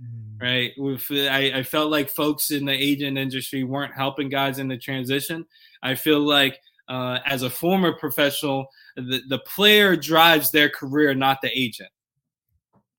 Mm. 0.00 0.40
Right. 0.40 0.72
With, 0.78 1.04
I, 1.10 1.52
I 1.56 1.62
felt 1.62 1.90
like 1.90 2.08
folks 2.08 2.50
in 2.50 2.64
the 2.64 2.72
agent 2.72 3.18
industry 3.18 3.64
weren't 3.64 3.94
helping 3.94 4.28
guys 4.28 4.58
in 4.58 4.68
the 4.68 4.78
transition. 4.78 5.44
I 5.82 5.94
feel 5.96 6.20
like 6.20 6.58
uh, 6.88 7.18
as 7.26 7.42
a 7.42 7.50
former 7.50 7.92
professional, 7.92 8.66
the, 8.96 9.20
the 9.28 9.40
player 9.40 9.96
drives 9.96 10.50
their 10.50 10.68
career, 10.68 11.12
not 11.14 11.38
the 11.42 11.50
agent. 11.56 11.90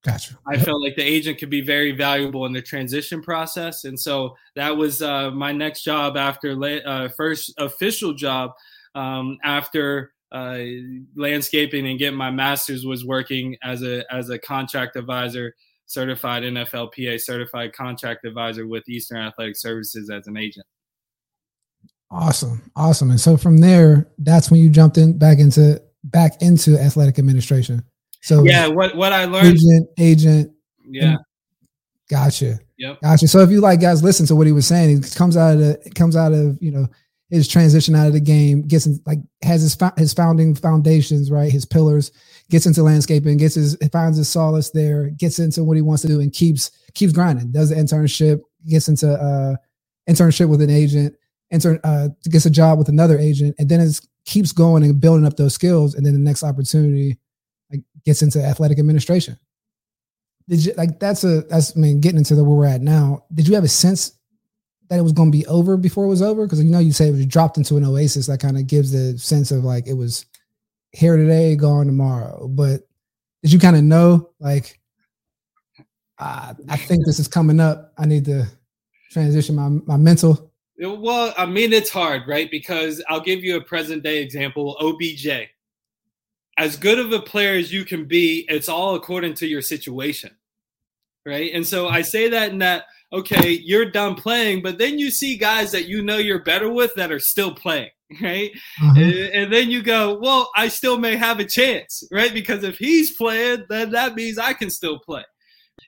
Gotcha. 0.03 0.37
I 0.47 0.57
felt 0.57 0.81
like 0.81 0.95
the 0.95 1.03
agent 1.03 1.37
could 1.37 1.51
be 1.51 1.61
very 1.61 1.91
valuable 1.91 2.47
in 2.47 2.53
the 2.53 2.61
transition 2.61 3.21
process, 3.21 3.83
and 3.83 3.99
so 3.99 4.35
that 4.55 4.75
was 4.75 5.01
uh, 5.01 5.29
my 5.29 5.51
next 5.51 5.83
job 5.83 6.17
after 6.17 6.55
la- 6.55 6.91
uh, 6.91 7.09
first 7.09 7.53
official 7.59 8.13
job 8.13 8.53
um, 8.95 9.37
after 9.43 10.13
uh, 10.31 10.57
landscaping 11.15 11.87
and 11.87 11.99
getting 11.99 12.17
my 12.17 12.31
master's 12.31 12.83
was 12.83 13.05
working 13.05 13.55
as 13.63 13.83
a 13.83 14.03
as 14.11 14.31
a 14.31 14.39
contract 14.39 14.95
advisor, 14.95 15.53
certified 15.85 16.41
NFLPA 16.43 17.21
certified 17.21 17.73
contract 17.73 18.25
advisor 18.25 18.65
with 18.65 18.87
Eastern 18.89 19.19
Athletic 19.19 19.55
Services 19.55 20.09
as 20.09 20.25
an 20.25 20.35
agent. 20.35 20.65
Awesome, 22.09 22.61
awesome. 22.75 23.11
And 23.11 23.19
so 23.19 23.37
from 23.37 23.59
there, 23.59 24.09
that's 24.17 24.49
when 24.49 24.59
you 24.59 24.69
jumped 24.69 24.97
in 24.97 25.17
back 25.17 25.37
into 25.37 25.81
back 26.03 26.41
into 26.41 26.79
athletic 26.79 27.19
administration. 27.19 27.83
So 28.21 28.43
yeah, 28.43 28.67
what 28.67 28.95
what 28.95 29.13
I 29.13 29.25
learned 29.25 29.57
agent, 29.57 29.89
agent. 29.99 30.51
Yeah. 30.87 31.17
Gotcha. 32.09 32.59
Yep. 32.77 33.01
Gotcha. 33.01 33.27
So 33.27 33.39
if 33.39 33.49
you 33.49 33.61
like 33.61 33.79
guys 33.79 34.03
listen 34.03 34.25
to 34.27 34.35
what 34.35 34.45
he 34.45 34.53
was 34.53 34.67
saying, 34.67 35.01
he 35.01 35.09
comes 35.11 35.37
out 35.37 35.53
of 35.53 35.59
the 35.59 35.91
comes 35.95 36.15
out 36.15 36.33
of, 36.33 36.57
you 36.61 36.71
know, 36.71 36.87
his 37.29 37.47
transition 37.47 37.95
out 37.95 38.07
of 38.07 38.13
the 38.13 38.19
game, 38.19 38.61
gets 38.63 38.85
in, 38.85 38.99
like 39.05 39.19
has 39.41 39.61
his 39.61 39.77
his 39.97 40.13
founding 40.13 40.53
foundations, 40.53 41.31
right? 41.31 41.51
His 41.51 41.65
pillars, 41.65 42.11
gets 42.49 42.65
into 42.65 42.83
landscaping, 42.83 43.37
gets 43.37 43.55
his 43.55 43.77
finds 43.91 44.17
his 44.17 44.27
solace 44.27 44.69
there, 44.71 45.09
gets 45.11 45.39
into 45.39 45.63
what 45.63 45.77
he 45.77 45.81
wants 45.81 46.01
to 46.01 46.09
do 46.09 46.19
and 46.19 46.33
keeps 46.33 46.69
keeps 46.93 47.13
grinding, 47.13 47.51
does 47.51 47.69
the 47.69 47.75
internship, 47.75 48.41
gets 48.67 48.89
into 48.89 49.09
uh 49.09 49.55
internship 50.09 50.49
with 50.49 50.61
an 50.61 50.69
agent, 50.69 51.15
intern 51.49 51.79
uh 51.85 52.09
gets 52.29 52.45
a 52.45 52.49
job 52.49 52.77
with 52.77 52.89
another 52.89 53.17
agent, 53.17 53.55
and 53.57 53.69
then 53.69 53.79
it 53.79 54.01
keeps 54.25 54.51
going 54.51 54.83
and 54.83 54.99
building 54.99 55.25
up 55.25 55.37
those 55.37 55.53
skills. 55.53 55.95
And 55.95 56.05
then 56.05 56.13
the 56.13 56.19
next 56.19 56.43
opportunity 56.43 57.17
like 57.71 57.81
gets 58.05 58.21
into 58.21 58.43
athletic 58.43 58.79
administration. 58.79 59.37
Did 60.47 60.65
you 60.65 60.73
like 60.75 60.99
that's 60.99 61.23
a 61.23 61.41
that's 61.41 61.75
I 61.75 61.79
mean 61.79 62.01
getting 62.01 62.17
into 62.17 62.35
the 62.35 62.43
where 62.43 62.57
we're 62.57 62.65
at 62.65 62.81
now? 62.81 63.25
Did 63.33 63.47
you 63.47 63.55
have 63.55 63.63
a 63.63 63.69
sense 63.69 64.13
that 64.89 64.99
it 64.99 65.03
was 65.03 65.13
going 65.13 65.31
to 65.31 65.37
be 65.37 65.45
over 65.47 65.77
before 65.77 66.05
it 66.05 66.09
was 66.09 66.21
over? 66.21 66.45
Because 66.45 66.63
you 66.63 66.69
know 66.69 66.79
you 66.79 66.91
say 66.91 67.07
it 67.07 67.11
was 67.11 67.25
dropped 67.25 67.57
into 67.57 67.77
an 67.77 67.85
oasis 67.85 68.27
that 68.27 68.39
kind 68.39 68.57
of 68.57 68.67
gives 68.67 68.91
the 68.91 69.17
sense 69.17 69.51
of 69.51 69.63
like 69.63 69.87
it 69.87 69.93
was 69.93 70.25
here 70.91 71.15
today, 71.15 71.55
gone 71.55 71.85
tomorrow. 71.85 72.47
But 72.47 72.81
did 73.43 73.53
you 73.53 73.59
kind 73.59 73.75
of 73.75 73.83
know 73.83 74.29
like 74.39 74.79
uh, 76.21 76.53
I 76.69 76.77
think 76.77 77.05
this 77.05 77.19
is 77.19 77.27
coming 77.27 77.59
up. 77.59 77.93
I 77.97 78.05
need 78.05 78.25
to 78.25 78.45
transition 79.11 79.55
my 79.55 79.69
my 79.85 79.97
mental. 79.97 80.51
Well, 80.77 81.33
I 81.37 81.45
mean 81.45 81.73
it's 81.73 81.89
hard, 81.89 82.27
right? 82.27 82.49
Because 82.49 83.03
I'll 83.09 83.21
give 83.21 83.43
you 83.43 83.57
a 83.57 83.61
present 83.61 84.03
day 84.03 84.21
example. 84.21 84.77
OBJ, 84.79 85.27
as 86.61 86.77
good 86.77 86.99
of 86.99 87.11
a 87.11 87.19
player 87.19 87.55
as 87.55 87.73
you 87.73 87.83
can 87.83 88.05
be, 88.05 88.45
it's 88.47 88.69
all 88.69 88.93
according 88.93 89.33
to 89.33 89.47
your 89.47 89.63
situation. 89.63 90.29
Right. 91.25 91.51
And 91.53 91.65
so 91.65 91.87
I 91.87 92.01
say 92.01 92.29
that 92.29 92.51
in 92.51 92.59
that 92.59 92.85
okay, 93.13 93.51
you're 93.51 93.91
done 93.91 94.15
playing, 94.15 94.61
but 94.61 94.77
then 94.77 94.97
you 94.97 95.11
see 95.11 95.37
guys 95.37 95.71
that 95.71 95.87
you 95.87 96.01
know 96.01 96.17
you're 96.17 96.43
better 96.43 96.69
with 96.69 96.93
that 96.95 97.11
are 97.11 97.19
still 97.19 97.53
playing, 97.53 97.89
right? 98.21 98.51
Uh-huh. 98.81 98.93
And, 98.95 99.13
and, 99.13 99.53
then 99.53 99.69
you 99.69 99.81
go, 99.81 100.17
well, 100.17 100.49
I 100.55 100.69
still 100.69 100.97
may 100.97 101.17
have 101.17 101.39
a 101.39 101.45
chance, 101.45 102.03
right? 102.09 102.33
Because 102.33 102.63
if 102.63 102.77
he's 102.77 103.17
playing, 103.17 103.65
then 103.67 103.91
that 103.91 104.15
means 104.15 104.37
I 104.37 104.53
can 104.53 104.69
still 104.69 104.99
play. 104.99 105.25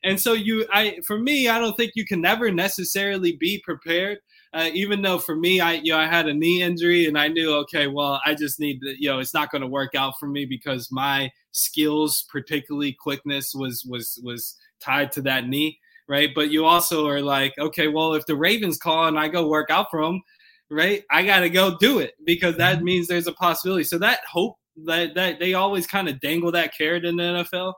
And 0.03 0.19
so 0.19 0.33
you, 0.33 0.65
I, 0.73 0.99
for 1.05 1.17
me, 1.17 1.47
I 1.47 1.59
don't 1.59 1.77
think 1.77 1.93
you 1.95 2.05
can 2.05 2.19
never 2.19 2.51
necessarily 2.51 3.37
be 3.37 3.61
prepared. 3.63 4.19
Uh, 4.53 4.69
even 4.73 5.01
though 5.01 5.17
for 5.17 5.35
me, 5.35 5.59
I, 5.59 5.73
you 5.73 5.93
know, 5.93 5.97
I 5.97 6.05
had 6.05 6.27
a 6.27 6.33
knee 6.33 6.61
injury 6.61 7.07
and 7.07 7.17
I 7.17 7.27
knew, 7.27 7.53
okay, 7.55 7.87
well, 7.87 8.21
I 8.25 8.35
just 8.35 8.59
need 8.59 8.81
to, 8.81 8.95
you 9.01 9.09
know, 9.09 9.19
it's 9.19 9.33
not 9.33 9.49
going 9.49 9.63
to 9.63 9.67
work 9.67 9.95
out 9.95 10.13
for 10.19 10.27
me 10.27 10.45
because 10.45 10.91
my 10.91 11.31
skills, 11.51 12.25
particularly 12.31 12.93
quickness, 12.93 13.53
was 13.55 13.83
was 13.83 14.19
was 14.23 14.55
tied 14.79 15.11
to 15.13 15.21
that 15.23 15.47
knee 15.47 15.79
right? 16.07 16.29
But 16.35 16.51
you 16.51 16.65
also 16.65 17.07
are 17.07 17.21
like, 17.21 17.53
okay, 17.57 17.87
well, 17.87 18.13
if 18.13 18.25
the 18.25 18.35
Ravens 18.35 18.77
call 18.77 19.07
and 19.07 19.17
I 19.17 19.27
go 19.27 19.47
work 19.47 19.69
out 19.69 19.87
for 19.89 20.03
them, 20.03 20.21
right? 20.69 21.03
I 21.11 21.23
got 21.23 21.41
to 21.41 21.49
go 21.49 21.77
do 21.79 21.99
it 21.99 22.13
because 22.25 22.57
that 22.57 22.77
mm-hmm. 22.77 22.85
means 22.85 23.07
there's 23.07 23.27
a 23.27 23.33
possibility. 23.33 23.83
So 23.83 23.97
that 23.99 24.19
hope 24.29 24.57
that 24.85 25.13
that 25.15 25.39
they 25.39 25.53
always 25.53 25.85
kind 25.85 26.09
of 26.09 26.19
dangle 26.19 26.51
that 26.51 26.75
carrot 26.75 27.05
in 27.05 27.15
the 27.15 27.23
NFL. 27.23 27.73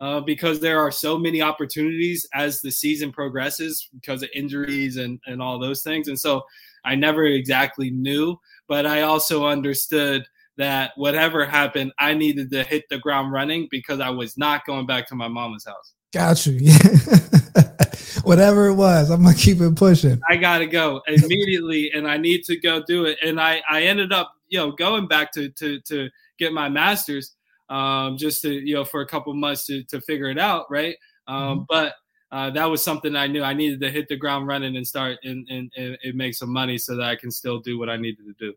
Uh, 0.00 0.20
because 0.20 0.60
there 0.60 0.78
are 0.78 0.92
so 0.92 1.18
many 1.18 1.42
opportunities 1.42 2.24
as 2.32 2.60
the 2.60 2.70
season 2.70 3.10
progresses 3.10 3.88
because 3.92 4.22
of 4.22 4.28
injuries 4.32 4.96
and, 4.96 5.18
and 5.26 5.42
all 5.42 5.58
those 5.58 5.82
things. 5.82 6.06
And 6.06 6.18
so 6.18 6.42
I 6.84 6.94
never 6.94 7.24
exactly 7.24 7.90
knew, 7.90 8.38
but 8.68 8.86
I 8.86 9.02
also 9.02 9.46
understood 9.46 10.24
that 10.56 10.92
whatever 10.96 11.46
happened, 11.46 11.92
I 11.98 12.14
needed 12.14 12.50
to 12.50 12.64
hit 12.64 12.84
the 12.90 12.98
ground 12.98 13.32
running 13.32 13.68
because 13.70 14.00
I 14.00 14.10
was 14.10 14.36
not 14.36 14.66
going 14.66 14.86
back 14.86 15.08
to 15.08 15.14
my 15.14 15.28
mama's 15.28 15.64
house. 15.64 15.94
Got 16.12 16.46
you. 16.46 16.58
Yeah. 16.60 16.78
Whatever 18.24 18.68
it 18.68 18.74
was, 18.74 19.10
I'm 19.10 19.22
gonna 19.22 19.34
keep 19.34 19.60
it 19.60 19.76
pushing. 19.76 20.20
I 20.28 20.36
gotta 20.36 20.66
go 20.66 21.00
immediately, 21.06 21.90
and 21.92 22.08
I 22.08 22.16
need 22.16 22.44
to 22.44 22.58
go 22.58 22.82
do 22.86 23.04
it. 23.04 23.18
And 23.22 23.40
I 23.40 23.62
I 23.70 23.82
ended 23.82 24.12
up 24.12 24.32
you 24.48 24.58
know 24.58 24.72
going 24.72 25.06
back 25.06 25.32
to 25.32 25.50
to 25.50 25.80
to 25.82 26.10
get 26.38 26.52
my 26.52 26.68
master's, 26.68 27.36
um, 27.68 28.16
just 28.16 28.42
to 28.42 28.52
you 28.52 28.74
know 28.74 28.84
for 28.84 29.00
a 29.00 29.06
couple 29.06 29.32
months 29.34 29.66
to 29.66 29.82
to 29.84 30.00
figure 30.00 30.30
it 30.30 30.38
out, 30.38 30.66
right? 30.70 30.96
Um, 31.26 31.36
mm-hmm. 31.36 31.62
But 31.68 31.94
uh, 32.30 32.50
that 32.50 32.66
was 32.66 32.82
something 32.82 33.16
I 33.16 33.26
knew 33.26 33.42
I 33.42 33.54
needed 33.54 33.80
to 33.80 33.90
hit 33.90 34.08
the 34.08 34.16
ground 34.16 34.46
running 34.46 34.76
and 34.76 34.86
start 34.86 35.18
and, 35.24 35.48
and, 35.48 35.72
and 35.76 36.14
make 36.14 36.34
some 36.34 36.52
money 36.52 36.76
so 36.76 36.94
that 36.96 37.04
I 37.04 37.16
can 37.16 37.30
still 37.30 37.58
do 37.58 37.78
what 37.78 37.88
I 37.88 37.96
needed 37.96 38.26
to 38.26 38.34
do. 38.38 38.54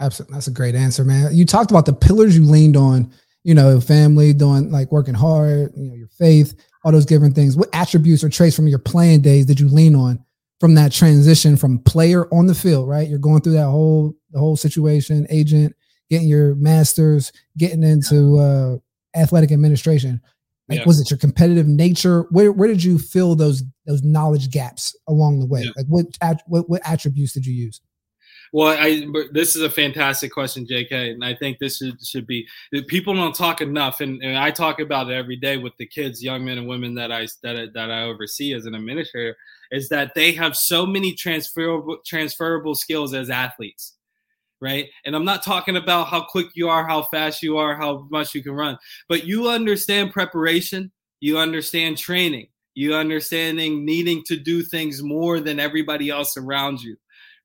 Absolutely, 0.00 0.34
that's 0.34 0.48
a 0.48 0.52
great 0.52 0.74
answer, 0.74 1.04
man. 1.04 1.32
You 1.32 1.44
talked 1.44 1.70
about 1.70 1.86
the 1.86 1.92
pillars 1.92 2.36
you 2.36 2.44
leaned 2.44 2.76
on. 2.76 3.12
You 3.44 3.54
know, 3.54 3.80
family, 3.80 4.32
doing 4.32 4.70
like 4.70 4.92
working 4.92 5.14
hard. 5.14 5.72
You 5.74 5.88
know, 5.88 5.94
your 5.94 6.06
faith 6.06 6.54
all 6.84 6.92
those 6.92 7.06
different 7.06 7.34
things. 7.34 7.56
What 7.56 7.68
attributes 7.72 8.24
or 8.24 8.28
traits 8.28 8.56
from 8.56 8.68
your 8.68 8.78
playing 8.78 9.22
days 9.22 9.46
did 9.46 9.60
you 9.60 9.68
lean 9.68 9.94
on 9.94 10.24
from 10.60 10.74
that 10.74 10.92
transition 10.92 11.56
from 11.56 11.78
player 11.80 12.32
on 12.32 12.46
the 12.46 12.54
field, 12.54 12.88
right? 12.88 13.08
You're 13.08 13.18
going 13.18 13.40
through 13.40 13.54
that 13.54 13.66
whole 13.68 14.14
the 14.30 14.38
whole 14.38 14.56
situation, 14.56 15.26
agent, 15.30 15.74
getting 16.12 16.28
your 16.28 16.54
masters, 16.56 17.32
getting 17.56 17.82
into 17.82 18.38
uh, 18.38 18.76
athletic 19.18 19.50
administration. 19.50 20.20
Like, 20.68 20.80
yeah. 20.80 20.84
was 20.84 21.00
it 21.00 21.10
your 21.10 21.16
competitive 21.16 21.66
nature? 21.66 22.26
Where 22.30 22.52
where 22.52 22.68
did 22.68 22.84
you 22.84 22.98
fill 22.98 23.34
those 23.34 23.62
those 23.86 24.02
knowledge 24.02 24.50
gaps 24.50 24.94
along 25.08 25.40
the 25.40 25.46
way? 25.46 25.62
Yeah. 25.62 25.70
Like 25.74 25.86
what, 25.86 26.06
what 26.46 26.68
what 26.68 26.82
attributes 26.84 27.32
did 27.32 27.46
you 27.46 27.54
use? 27.54 27.80
Well, 28.52 28.76
I 28.78 29.06
this 29.32 29.56
is 29.56 29.62
a 29.62 29.70
fantastic 29.70 30.30
question, 30.30 30.66
J.K., 30.66 31.12
and 31.12 31.24
I 31.24 31.34
think 31.34 31.58
this 31.58 31.78
should, 31.78 32.04
should 32.04 32.26
be 32.26 32.46
people 32.88 33.14
don't 33.14 33.34
talk 33.34 33.62
enough, 33.62 34.02
and, 34.02 34.22
and 34.22 34.36
I 34.36 34.50
talk 34.50 34.80
about 34.80 35.10
it 35.10 35.14
every 35.14 35.36
day 35.36 35.56
with 35.56 35.72
the 35.78 35.86
kids, 35.86 36.22
young 36.22 36.44
men 36.44 36.58
and 36.58 36.68
women 36.68 36.94
that 36.96 37.10
I 37.10 37.26
that 37.42 37.72
that 37.72 37.90
I 37.90 38.02
oversee 38.02 38.52
as 38.52 38.66
an 38.66 38.74
administrator, 38.74 39.34
is 39.70 39.88
that 39.88 40.12
they 40.14 40.32
have 40.32 40.54
so 40.54 40.84
many 40.84 41.14
transferable 41.14 41.96
transferable 42.04 42.74
skills 42.74 43.14
as 43.14 43.30
athletes, 43.30 43.94
right? 44.62 44.88
And 45.04 45.14
I'm 45.14 45.26
not 45.26 45.42
talking 45.42 45.76
about 45.76 46.06
how 46.06 46.24
quick 46.24 46.46
you 46.54 46.70
are, 46.70 46.86
how 46.86 47.02
fast 47.02 47.42
you 47.42 47.58
are, 47.58 47.76
how 47.76 48.06
much 48.10 48.34
you 48.34 48.42
can 48.42 48.52
run, 48.52 48.78
but 49.08 49.26
you 49.26 49.50
understand 49.50 50.12
preparation, 50.12 50.90
you 51.20 51.36
understand 51.36 51.98
training, 51.98 52.46
you 52.74 52.94
understanding 52.94 53.84
needing 53.84 54.22
to 54.28 54.36
do 54.36 54.62
things 54.62 55.02
more 55.02 55.40
than 55.40 55.60
everybody 55.60 56.08
else 56.08 56.38
around 56.38 56.80
you 56.80 56.96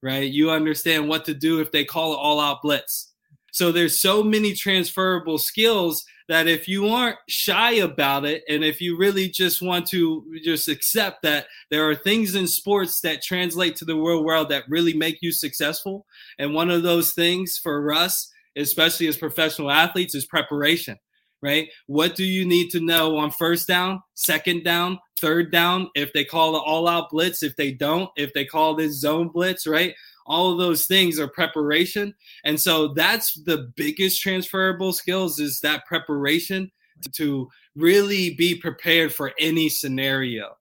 right? 0.01 0.31
You 0.31 0.51
understand 0.51 1.07
what 1.07 1.25
to 1.25 1.33
do 1.33 1.59
if 1.59 1.71
they 1.71 1.85
call 1.85 2.13
it 2.13 2.17
all 2.17 2.39
out 2.39 2.61
blitz. 2.61 3.13
So 3.51 3.71
there's 3.71 3.99
so 3.99 4.21
many 4.21 4.53
transferable 4.53 5.37
skills 5.37 6.05
that 6.27 6.47
if 6.47 6.67
you 6.67 6.89
aren't 6.89 7.17
shy 7.29 7.73
about 7.73 8.25
it 8.25 8.43
and 8.49 8.63
if 8.63 8.81
you 8.81 8.97
really 8.97 9.29
just 9.29 9.61
want 9.61 9.87
to 9.87 10.25
just 10.43 10.67
accept 10.67 11.23
that 11.23 11.47
there 11.71 11.89
are 11.89 11.95
things 11.95 12.35
in 12.35 12.47
sports 12.47 12.99
that 13.01 13.23
translate 13.23 13.75
to 13.77 13.85
the 13.85 13.95
real 13.95 14.23
world 14.23 14.49
that 14.49 14.65
really 14.67 14.93
make 14.93 15.17
you 15.21 15.31
successful 15.31 16.05
and 16.39 16.53
one 16.53 16.69
of 16.69 16.83
those 16.83 17.13
things 17.13 17.57
for 17.57 17.93
us 17.93 18.31
especially 18.55 19.07
as 19.07 19.17
professional 19.17 19.69
athletes 19.69 20.15
is 20.15 20.25
preparation 20.25 20.97
right? 21.41 21.69
What 21.85 22.15
do 22.15 22.23
you 22.23 22.45
need 22.45 22.69
to 22.71 22.79
know 22.79 23.17
on 23.17 23.31
first 23.31 23.67
down, 23.67 24.01
second 24.15 24.63
down, 24.63 24.99
third 25.19 25.51
down? 25.51 25.89
If 25.95 26.13
they 26.13 26.25
call 26.25 26.53
the 26.53 26.59
all 26.59 26.87
out 26.87 27.09
blitz, 27.09 27.43
if 27.43 27.55
they 27.55 27.71
don't, 27.71 28.09
if 28.17 28.33
they 28.33 28.45
call 28.45 28.75
this 28.75 28.99
zone 28.99 29.29
blitz, 29.29 29.67
right? 29.67 29.93
All 30.25 30.51
of 30.51 30.57
those 30.57 30.87
things 30.87 31.19
are 31.19 31.27
preparation. 31.27 32.13
And 32.43 32.59
so 32.59 32.89
that's 32.89 33.33
the 33.43 33.71
biggest 33.75 34.21
transferable 34.21 34.91
skills 34.91 35.39
is 35.39 35.59
that 35.61 35.85
preparation 35.85 36.71
to 37.13 37.47
really 37.75 38.33
be 38.33 38.55
prepared 38.55 39.13
for 39.13 39.31
any 39.39 39.69
scenario. 39.69 40.57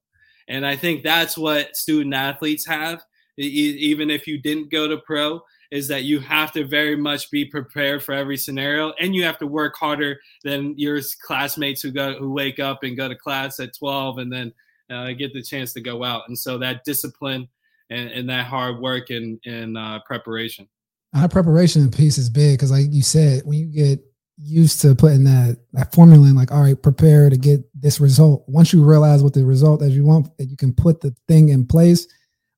And 0.49 0.65
I 0.65 0.77
think 0.77 1.03
that's 1.03 1.37
what 1.37 1.77
student 1.77 2.15
athletes 2.15 2.67
have. 2.67 3.03
Even 3.39 4.09
if 4.11 4.27
you 4.27 4.41
didn't 4.41 4.71
go 4.71 4.87
to 4.89 4.99
pro, 4.99 5.41
is 5.71 5.89
that 5.89 6.05
you 6.05 6.21
have 6.21 6.53
to 6.53 6.65
very 6.65 6.97
much 6.97 7.31
be 7.31 7.45
prepared 7.45 8.03
for 8.03 8.13
every 8.13 8.37
scenario 8.37 8.93
and 9.01 9.15
you 9.15 9.25
have 9.25 9.39
to 9.39 9.47
work 9.47 9.77
harder 9.77 10.19
than 10.45 10.75
your 10.79 11.01
classmates 11.23 11.83
who 11.83 11.91
go 11.91 12.15
who 12.15 12.33
wake 12.33 12.61
up 12.61 12.83
and 12.83 12.97
go 12.97 13.09
to 13.09 13.15
class 13.15 13.59
at 13.61 13.77
12 13.77 14.19
and 14.19 14.33
then 14.33 14.53
uh, 14.91 15.13
get 15.13 15.33
the 15.33 15.43
chance 15.43 15.73
to 15.73 15.81
go 15.81 16.05
out. 16.05 16.23
And 16.29 16.39
so 16.39 16.59
that 16.59 16.85
discipline 16.85 17.49
and, 17.91 18.11
and 18.11 18.29
that 18.31 18.47
hard 18.47 18.79
work 18.81 19.11
and, 19.11 19.41
and 19.45 19.77
uh, 19.77 20.01
preparation. 20.07 20.69
Our 21.15 21.29
preparation 21.29 21.91
piece 21.91 22.19
is 22.19 22.31
big 22.31 22.59
because 22.59 22.71
like 22.71 22.87
you 22.91 23.03
said 23.03 23.43
when 23.45 23.59
you 23.59 23.67
get 23.67 24.01
used 24.39 24.83
to 24.83 24.95
putting 24.95 25.25
that 25.25 25.57
that 25.73 25.95
formula 25.95 26.29
in 26.29 26.35
like 26.35 26.53
all 26.53 26.61
right 26.61 26.81
prepare 26.81 27.31
to 27.31 27.37
get 27.37 27.61
this 27.75 28.01
result. 28.01 28.45
Once 28.47 28.73
you 28.73 28.85
realize 28.85 29.23
what 29.23 29.33
the 29.33 29.45
result 29.45 29.81
that 29.81 29.91
you 29.91 30.05
want 30.05 30.37
that 30.37 30.47
you 30.47 30.57
can 30.57 30.75
put 30.75 31.01
the 31.01 31.15
thing 31.27 31.49
in 31.49 31.67
place 31.67 32.07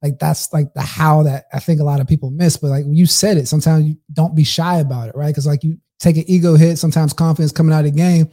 like 0.03 0.19
that's 0.19 0.53
like 0.53 0.73
the 0.75 0.83
how 0.83 1.23
that 1.25 1.47
I 1.53 1.59
think 1.59 1.81
a 1.81 1.85
lot 1.85 2.01
of 2.01 2.07
people 2.07 2.31
miss. 2.31 2.57
But 2.57 2.71
like 2.71 2.85
you 2.89 3.07
said 3.07 3.37
it, 3.37 3.49
sometimes 3.49 3.87
you 3.87 3.97
don't 4.13 4.35
be 4.35 4.45
shy 4.45 4.79
about 4.79 5.09
it, 5.09 5.17
right? 5.17 5.29
Because 5.29 5.47
like 5.47 5.65
you 5.65 5.79
take 5.99 6.17
an 6.17 6.25
ego 6.27 6.55
hit, 6.55 6.79
sometimes 6.79 7.13
confidence 7.13 7.53
coming 7.53 7.75
out 7.75 7.85
of 7.85 7.93
the 7.93 7.97
game, 7.97 8.31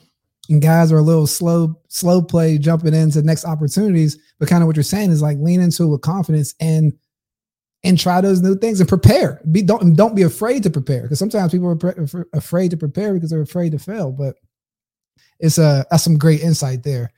and 0.49 0.61
guys 0.61 0.91
are 0.91 0.99
a 0.99 1.03
little 1.03 1.27
slow, 1.27 1.79
slow 1.87 2.21
play 2.21 2.57
jumping 2.57 2.93
into 2.93 3.21
next 3.23 3.45
opportunities. 3.45 4.17
But 4.39 4.49
kind 4.49 4.61
of 4.61 4.67
what 4.67 4.75
you're 4.75 4.83
saying 4.83 5.11
is 5.11 5.21
like 5.21 5.37
lean 5.39 5.61
into 5.61 5.83
it 5.83 5.87
with 5.87 6.01
confidence 6.01 6.53
and 6.59 6.93
and 7.83 7.99
try 7.99 8.19
those 8.19 8.41
new 8.41 8.55
things 8.55 8.79
and 8.79 8.89
prepare. 8.89 9.41
Be 9.51 9.61
don't 9.61 9.95
don't 9.95 10.15
be 10.15 10.23
afraid 10.23 10.63
to 10.63 10.69
prepare 10.69 11.03
because 11.03 11.19
sometimes 11.19 11.51
people 11.51 11.69
are 11.69 11.75
pre- 11.75 12.23
afraid 12.33 12.71
to 12.71 12.77
prepare 12.77 13.13
because 13.13 13.31
they're 13.31 13.41
afraid 13.41 13.71
to 13.71 13.79
fail. 13.79 14.11
But 14.11 14.35
it's 15.39 15.57
a 15.57 15.85
that's 15.89 16.03
some 16.03 16.17
great 16.17 16.41
insight 16.41 16.83
there. 16.83 17.11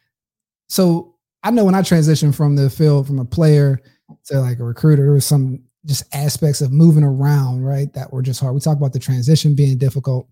So 0.69 1.15
I 1.43 1.51
know 1.51 1.65
when 1.65 1.75
I 1.75 1.81
transitioned 1.81 2.35
from 2.35 2.55
the 2.55 2.69
field 2.69 3.07
from 3.07 3.19
a 3.19 3.25
player 3.25 3.81
to 4.25 4.39
like 4.39 4.59
a 4.59 4.63
recruiter, 4.63 5.03
there 5.03 5.13
was 5.13 5.25
some 5.25 5.63
just 5.85 6.03
aspects 6.13 6.61
of 6.61 6.71
moving 6.71 7.03
around, 7.03 7.63
right? 7.63 7.91
That 7.93 8.11
were 8.11 8.21
just 8.21 8.39
hard. 8.39 8.53
We 8.53 8.59
talk 8.61 8.77
about 8.77 8.93
the 8.93 8.99
transition 8.99 9.55
being 9.55 9.77
difficult. 9.77 10.27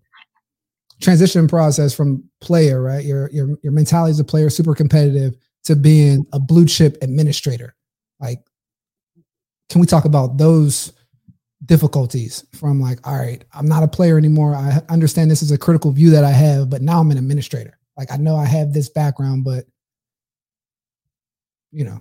Transition 1.00 1.46
process 1.46 1.94
from 1.94 2.24
player, 2.40 2.82
right? 2.82 3.04
Your 3.04 3.30
your 3.30 3.58
your 3.62 3.72
mentality 3.72 4.10
as 4.10 4.20
a 4.20 4.24
player, 4.24 4.48
super 4.48 4.74
competitive, 4.74 5.34
to 5.64 5.76
being 5.76 6.26
a 6.32 6.40
blue 6.40 6.64
chip 6.64 6.96
administrator. 7.02 7.74
Like, 8.18 8.40
can 9.68 9.80
we 9.80 9.86
talk 9.86 10.06
about 10.06 10.38
those 10.38 10.92
difficulties 11.64 12.44
from 12.54 12.80
like, 12.80 13.06
all 13.06 13.16
right, 13.16 13.44
I'm 13.52 13.66
not 13.66 13.82
a 13.82 13.88
player 13.88 14.18
anymore. 14.18 14.54
I 14.54 14.80
understand 14.88 15.30
this 15.30 15.42
is 15.42 15.50
a 15.50 15.58
critical 15.58 15.90
view 15.90 16.10
that 16.10 16.24
I 16.24 16.30
have, 16.30 16.70
but 16.70 16.82
now 16.82 17.00
I'm 17.00 17.10
an 17.10 17.18
administrator. 17.18 17.78
Like 17.96 18.12
I 18.12 18.16
know 18.16 18.36
I 18.36 18.44
have 18.44 18.72
this 18.72 18.88
background, 18.88 19.44
but 19.44 19.64
you 21.72 21.84
know, 21.84 22.00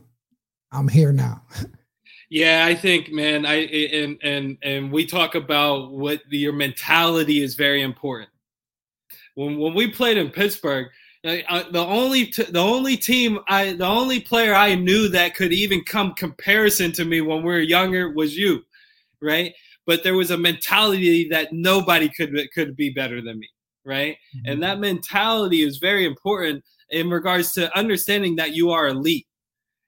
I'm 0.76 0.88
here 0.88 1.13
now. 1.13 1.41
Yeah, 2.30 2.65
I 2.67 2.76
think, 2.76 3.11
man, 3.11 3.45
I 3.45 3.55
and 3.63 4.17
and 4.23 4.57
and 4.61 4.91
we 4.91 5.05
talk 5.05 5.36
about 5.36 5.91
what 5.91 6.21
your 6.30 6.53
mentality 6.53 7.41
is 7.41 7.55
very 7.55 7.82
important. 7.82 8.30
When 9.36 9.57
when 9.57 9.73
we 9.73 9.88
played 9.88 10.17
in 10.17 10.30
Pittsburgh, 10.32 10.88
uh, 11.23 11.63
the 11.71 11.86
only 11.86 12.26
t- 12.26 12.43
the 12.43 12.59
only 12.59 12.97
team 12.97 13.39
I 13.47 13.73
the 13.73 13.86
only 13.86 14.19
player 14.19 14.53
I 14.53 14.76
knew 14.76 15.07
that 15.09 15.36
could 15.36 15.53
even 15.53 15.84
come 15.84 16.13
comparison 16.13 16.91
to 16.93 17.05
me 17.05 17.21
when 17.21 17.38
we 17.38 17.53
were 17.53 17.59
younger 17.59 18.11
was 18.11 18.36
you, 18.36 18.63
right? 19.21 19.53
But 19.86 20.03
there 20.03 20.15
was 20.15 20.32
a 20.32 20.38
mentality 20.38 21.30
that 21.30 21.53
nobody 21.53 22.09
could 22.09 22.36
could 22.53 22.76
be 22.76 22.89
better 22.89 23.21
than 23.21 23.39
me, 23.39 23.49
right? 23.86 24.17
Mm-hmm. 24.36 24.51
And 24.51 24.63
that 24.63 24.80
mentality 24.80 25.61
is 25.63 25.78
very 25.78 26.05
important 26.05 26.63
in 26.89 27.09
regards 27.09 27.53
to 27.53 27.76
understanding 27.78 28.36
that 28.38 28.53
you 28.53 28.71
are 28.71 28.88
elite 28.88 29.28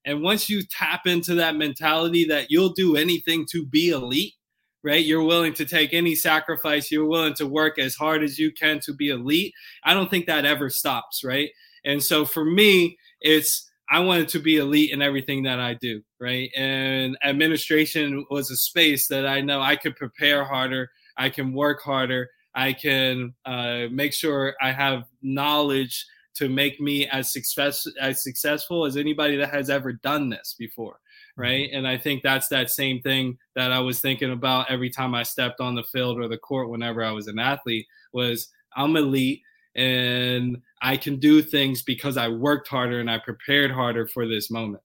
And 0.08 0.22
once 0.22 0.50
you 0.50 0.64
tap 0.64 1.06
into 1.06 1.36
that 1.36 1.56
mentality 1.56 2.26
that 2.26 2.50
you'll 2.50 2.70
do 2.70 2.96
anything 2.96 3.46
to 3.52 3.66
be 3.66 3.90
elite, 3.90 4.34
right? 4.82 5.06
You're 5.06 5.24
willing 5.24 5.54
to 5.56 5.66
take 5.66 5.94
any 5.94 6.16
sacrifice, 6.16 6.90
you're 6.90 7.06
willing 7.06 7.34
to 7.36 7.46
work 7.46 7.78
as 7.78 7.96
hard 7.96 8.24
as 8.24 8.40
you 8.40 8.54
can 8.54 8.80
to 8.86 8.94
be 8.94 9.10
elite. 9.10 9.54
I 9.84 9.94
don't 9.94 10.10
think 10.10 10.26
that 10.28 10.46
ever 10.46 10.70
stops, 10.70 11.26
right? 11.26 11.50
And 11.84 12.02
so 12.02 12.24
for 12.24 12.46
me, 12.46 12.98
it's 13.20 13.70
I 13.90 14.00
wanted 14.00 14.30
to 14.30 14.40
be 14.40 14.58
elite 14.58 14.92
in 14.92 15.02
everything 15.02 15.44
that 15.44 15.60
I 15.60 15.74
do, 15.74 16.02
right? 16.20 16.50
And 16.56 17.18
administration 17.24 18.26
was 18.30 18.50
a 18.50 18.56
space 18.56 19.08
that 19.10 19.28
I 19.28 19.42
know 19.42 19.62
I 19.62 19.76
could 19.76 19.96
prepare 19.96 20.46
harder, 20.46 20.90
I 21.18 21.30
can 21.30 21.54
work 21.54 21.82
harder, 21.82 22.30
I 22.56 22.74
can 22.74 23.34
uh, 23.46 23.88
make 23.92 24.14
sure 24.14 24.56
I 24.62 24.72
have 24.72 25.04
knowledge 25.22 26.06
to 26.38 26.50
make 26.50 26.80
me 26.80 27.08
as 27.08 27.32
success 27.32 27.88
as 28.00 28.24
successful 28.24 28.86
as 28.86 28.98
anybody 28.98 29.38
that 29.38 29.54
has 29.54 29.70
ever 29.70 29.94
done 29.94 30.30
this 30.30 30.56
before, 30.58 30.94
mm-hmm. 30.94 31.42
right? 31.42 31.70
And 31.74 31.88
I 31.88 31.98
think 31.98 32.24
that's 32.24 32.48
that 32.50 32.70
same 32.70 33.02
thing 33.02 33.38
that 33.56 33.72
I 33.72 33.80
was 33.80 34.02
thinking 34.02 34.32
about 34.32 34.70
every 34.70 34.90
time 34.90 35.16
I 35.16 35.24
stepped 35.24 35.62
on 35.62 35.76
the 35.76 35.84
field 35.84 36.20
or 36.20 36.28
the 36.28 36.38
court 36.38 36.70
whenever 36.70 37.04
I 37.04 37.12
was 37.12 37.28
an 37.28 37.40
athlete 37.40 37.88
was 38.14 38.50
I'm 38.76 38.96
elite 38.96 39.42
and 39.76 40.58
I 40.82 40.98
can 40.98 41.20
do 41.20 41.42
things 41.42 41.82
because 41.84 42.18
I 42.18 42.28
worked 42.30 42.68
harder 42.68 43.00
and 43.00 43.10
I 43.10 43.20
prepared 43.20 43.72
harder 43.72 44.08
for 44.08 44.28
this 44.28 44.50
moment. 44.50 44.84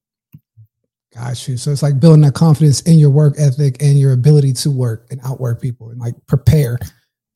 Got 1.13 1.47
you. 1.47 1.57
So 1.57 1.71
it's 1.71 1.83
like 1.83 1.99
building 1.99 2.21
that 2.21 2.33
confidence 2.33 2.81
in 2.81 2.97
your 2.97 3.11
work 3.11 3.35
ethic 3.37 3.81
and 3.81 3.99
your 3.99 4.13
ability 4.13 4.53
to 4.53 4.71
work 4.71 5.07
and 5.11 5.21
outwork 5.23 5.61
people 5.61 5.89
and 5.89 5.99
like 5.99 6.15
prepare. 6.25 6.79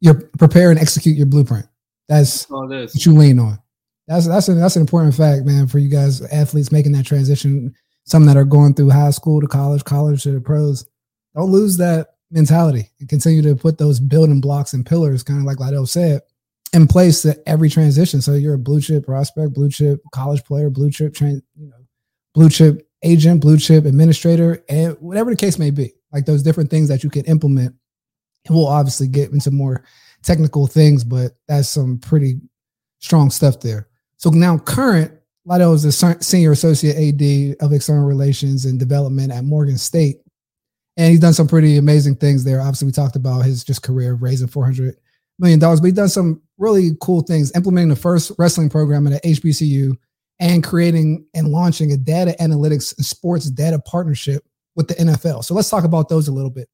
your 0.02 0.30
prepare 0.38 0.72
and 0.72 0.80
execute 0.80 1.18
your 1.18 1.26
blueprint. 1.26 1.68
That's 2.08 2.50
all 2.50 2.72
it 2.72 2.84
is. 2.84 2.96
what 2.96 3.06
you 3.06 3.14
lean 3.14 3.40
on. 3.40 3.60
That's 4.08 4.28
that's 4.28 4.48
a, 4.48 4.54
that's 4.54 4.76
an 4.76 4.82
important 4.82 5.16
fact, 5.16 5.46
man, 5.46 5.68
for 5.68 5.80
you 5.80 5.90
guys 5.90 6.22
athletes 6.22 6.72
making 6.72 6.94
that 6.94 7.06
transition. 7.06 7.76
Some 8.06 8.26
that 8.26 8.38
are 8.38 8.46
going 8.46 8.74
through 8.74 8.90
high 8.90 9.12
school 9.12 9.42
to 9.42 9.48
college, 9.48 9.84
college 9.84 10.24
to 10.24 10.32
the 10.32 10.40
pros. 10.40 10.86
Don't 11.36 11.52
lose 11.52 11.76
that 11.78 12.08
mentality 12.32 12.90
and 13.00 13.10
continue 13.10 13.42
to 13.42 13.56
put 13.56 13.78
those 13.78 14.00
building 14.00 14.40
blocks 14.40 14.74
and 14.74 14.86
pillars, 14.86 15.24
kind 15.24 15.40
of 15.40 15.46
like 15.46 15.58
Lydell 15.58 15.88
said, 15.88 16.22
in 16.72 16.88
place 16.88 17.26
at 17.26 17.40
every 17.46 17.70
transition. 17.70 18.22
So 18.22 18.34
you're 18.34 18.54
a 18.54 18.60
blue 18.60 18.80
chip 18.80 19.06
prospect, 19.06 19.54
blue 19.54 19.70
chip 19.70 20.02
college 20.14 20.44
player, 20.46 20.70
blue 20.70 20.90
chip 20.90 21.14
train, 21.14 21.42
you 21.56 21.68
know, 21.68 21.76
blue 22.34 22.50
chip 22.50 22.88
agent, 23.04 23.42
blue 23.42 23.58
chip 23.58 23.86
administrator, 23.86 24.64
and 24.70 24.96
whatever 25.02 25.32
the 25.32 25.38
case 25.38 25.60
may 25.60 25.72
be. 25.72 25.92
Like 26.14 26.26
those 26.26 26.44
different 26.44 26.70
things 26.70 26.88
that 26.88 27.04
you 27.04 27.10
can 27.10 27.26
implement. 27.26 27.76
And 28.46 28.56
we'll 28.56 28.68
obviously 28.68 29.10
get 29.10 29.32
into 29.32 29.52
more 29.52 29.84
technical 30.24 30.66
things, 30.66 31.04
but 31.04 31.34
that's 31.50 31.68
some 31.68 31.98
pretty 31.98 32.40
strong 33.00 33.30
stuff 33.30 33.60
there. 33.60 33.90
So 34.18 34.30
now 34.30 34.58
current, 34.58 35.12
Lydell 35.48 35.76
is 35.76 35.86
a 35.86 36.24
senior 36.24 36.52
associate 36.52 36.98
AD 36.98 37.66
of 37.66 37.72
external 37.72 38.06
relations 38.06 38.66
and 38.66 38.78
development 38.78 39.32
at 39.32 39.46
Morgan 39.46 39.78
State. 39.78 40.18
And 40.98 41.12
he's 41.12 41.20
done 41.20 41.34
some 41.34 41.48
pretty 41.48 41.78
amazing 41.78 42.16
things 42.16 42.44
there. 42.44 42.60
Obviously, 42.60 42.88
we 42.88 42.92
talked 42.92 43.16
about 43.16 43.46
his 43.46 43.64
just 43.64 43.84
career 43.84 44.14
of 44.14 44.24
raising 44.24 44.48
400 44.48 44.98
million 45.40 45.60
dollars, 45.60 45.80
but 45.80 45.86
he's 45.88 45.96
done 45.96 46.10
some 46.10 46.42
really 46.58 46.92
cool 47.02 47.22
things, 47.22 47.52
implementing 47.56 47.90
the 47.90 47.96
first 47.96 48.32
wrestling 48.40 48.70
program 48.70 49.06
at 49.08 49.24
HBCU 49.24 49.96
and 50.40 50.64
creating 50.64 51.26
and 51.34 51.50
launching 51.50 51.92
a 51.92 51.98
data 51.98 52.36
analytics 52.40 52.96
and 52.98 53.06
sports 53.06 53.50
data 53.50 53.80
partnership 53.80 54.44
with 54.76 54.88
the 54.88 54.96
NFL. 54.96 55.44
So 55.44 55.54
let's 55.54 55.70
talk 55.70 55.84
about 55.84 56.10
those 56.10 56.28
a 56.28 56.32
little 56.34 56.50
bit. 56.50 56.68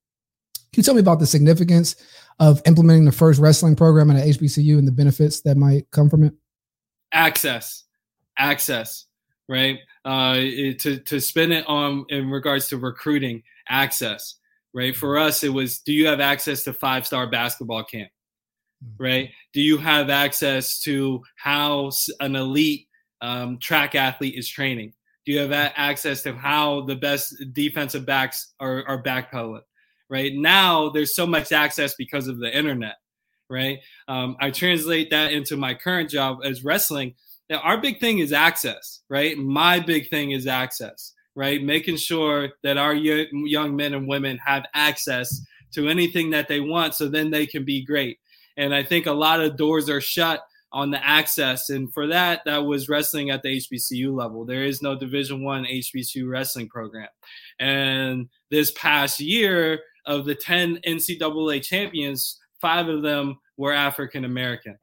Can 0.71 0.79
you 0.79 0.83
tell 0.83 0.95
me 0.95 1.01
about 1.01 1.19
the 1.19 1.27
significance 1.27 1.95
of 2.39 2.61
implementing 2.65 3.05
the 3.05 3.11
first 3.11 3.39
wrestling 3.39 3.75
program 3.75 4.09
at 4.09 4.25
HBCU 4.25 4.77
and 4.79 4.87
the 4.87 4.91
benefits 4.91 5.41
that 5.41 5.55
might 5.55 5.89
come 5.91 6.09
from 6.09 6.23
it? 6.23 6.33
Access, 7.13 7.83
access, 8.37 9.05
right? 9.47 9.79
Uh, 10.03 10.35
to 10.79 10.99
to 11.05 11.19
spin 11.21 11.51
it 11.51 11.65
on 11.67 12.05
in 12.09 12.29
regards 12.29 12.67
to 12.69 12.77
recruiting, 12.77 13.43
access, 13.69 14.35
right? 14.73 14.95
For 14.95 15.17
us, 15.17 15.43
it 15.43 15.49
was: 15.49 15.79
Do 15.79 15.93
you 15.93 16.07
have 16.07 16.19
access 16.19 16.63
to 16.63 16.73
five 16.73 17.05
star 17.05 17.27
basketball 17.29 17.83
camp? 17.83 18.09
right? 18.97 19.29
Do 19.53 19.61
you 19.61 19.77
have 19.77 20.09
access 20.09 20.79
to 20.81 21.23
how 21.35 21.91
an 22.19 22.35
elite 22.35 22.87
um, 23.21 23.57
track 23.59 23.95
athlete 23.95 24.35
is 24.37 24.47
training? 24.47 24.93
Do 25.25 25.31
you 25.31 25.39
have 25.39 25.51
access 25.53 26.21
to 26.23 26.33
how 26.33 26.81
the 26.81 26.95
best 26.95 27.35
defensive 27.53 28.05
backs 28.05 28.53
are, 28.59 28.85
are 28.87 29.01
backpedaling? 29.01 29.61
Right 30.09 30.33
now, 30.33 30.89
there's 30.89 31.15
so 31.15 31.25
much 31.25 31.51
access 31.51 31.95
because 31.95 32.27
of 32.27 32.39
the 32.39 32.55
internet. 32.55 32.95
Right. 33.49 33.79
Um, 34.07 34.35
I 34.39 34.51
translate 34.51 35.09
that 35.11 35.31
into 35.31 35.57
my 35.57 35.73
current 35.73 36.09
job 36.09 36.39
as 36.43 36.63
wrestling. 36.63 37.15
Now, 37.49 37.59
our 37.59 37.79
big 37.79 37.99
thing 37.99 38.19
is 38.19 38.33
access. 38.33 39.01
Right. 39.09 39.37
My 39.37 39.79
big 39.79 40.09
thing 40.09 40.31
is 40.31 40.47
access. 40.47 41.13
Right. 41.35 41.61
Making 41.63 41.97
sure 41.97 42.49
that 42.63 42.77
our 42.77 42.93
young 42.93 43.75
men 43.75 43.93
and 43.93 44.07
women 44.07 44.37
have 44.45 44.65
access 44.73 45.41
to 45.73 45.89
anything 45.89 46.29
that 46.31 46.47
they 46.47 46.59
want, 46.59 46.93
so 46.93 47.07
then 47.07 47.31
they 47.31 47.45
can 47.47 47.65
be 47.65 47.83
great 47.83 48.19
and 48.57 48.73
I 48.73 48.83
think 48.83 49.05
a 49.05 49.13
lot 49.13 49.41
of 49.41 49.57
doors 49.57 49.89
are 49.89 50.01
shut 50.01 50.45
on 50.71 50.89
the 50.89 51.05
access 51.05 51.69
and 51.69 51.93
for 51.93 52.07
that 52.07 52.41
that 52.45 52.57
was 52.57 52.89
wrestling 52.89 53.29
at 53.29 53.43
the 53.43 53.59
hbcu 53.59 54.11
level 54.11 54.43
there 54.43 54.63
is 54.63 54.81
no 54.81 54.97
division 54.97 55.43
one 55.43 55.65
hbcu 55.65 56.27
wrestling 56.27 56.67
program 56.67 57.09
and 57.59 58.27
this 58.49 58.71
past 58.71 59.19
year 59.19 59.79
of 60.07 60.25
the 60.25 60.33
10 60.33 60.77
ncaa 60.77 61.63
champions 61.63 62.39
five 62.63 62.87
of 62.87 63.03
them 63.03 63.37
were 63.57 63.73
african 63.73 64.25
american 64.25 64.77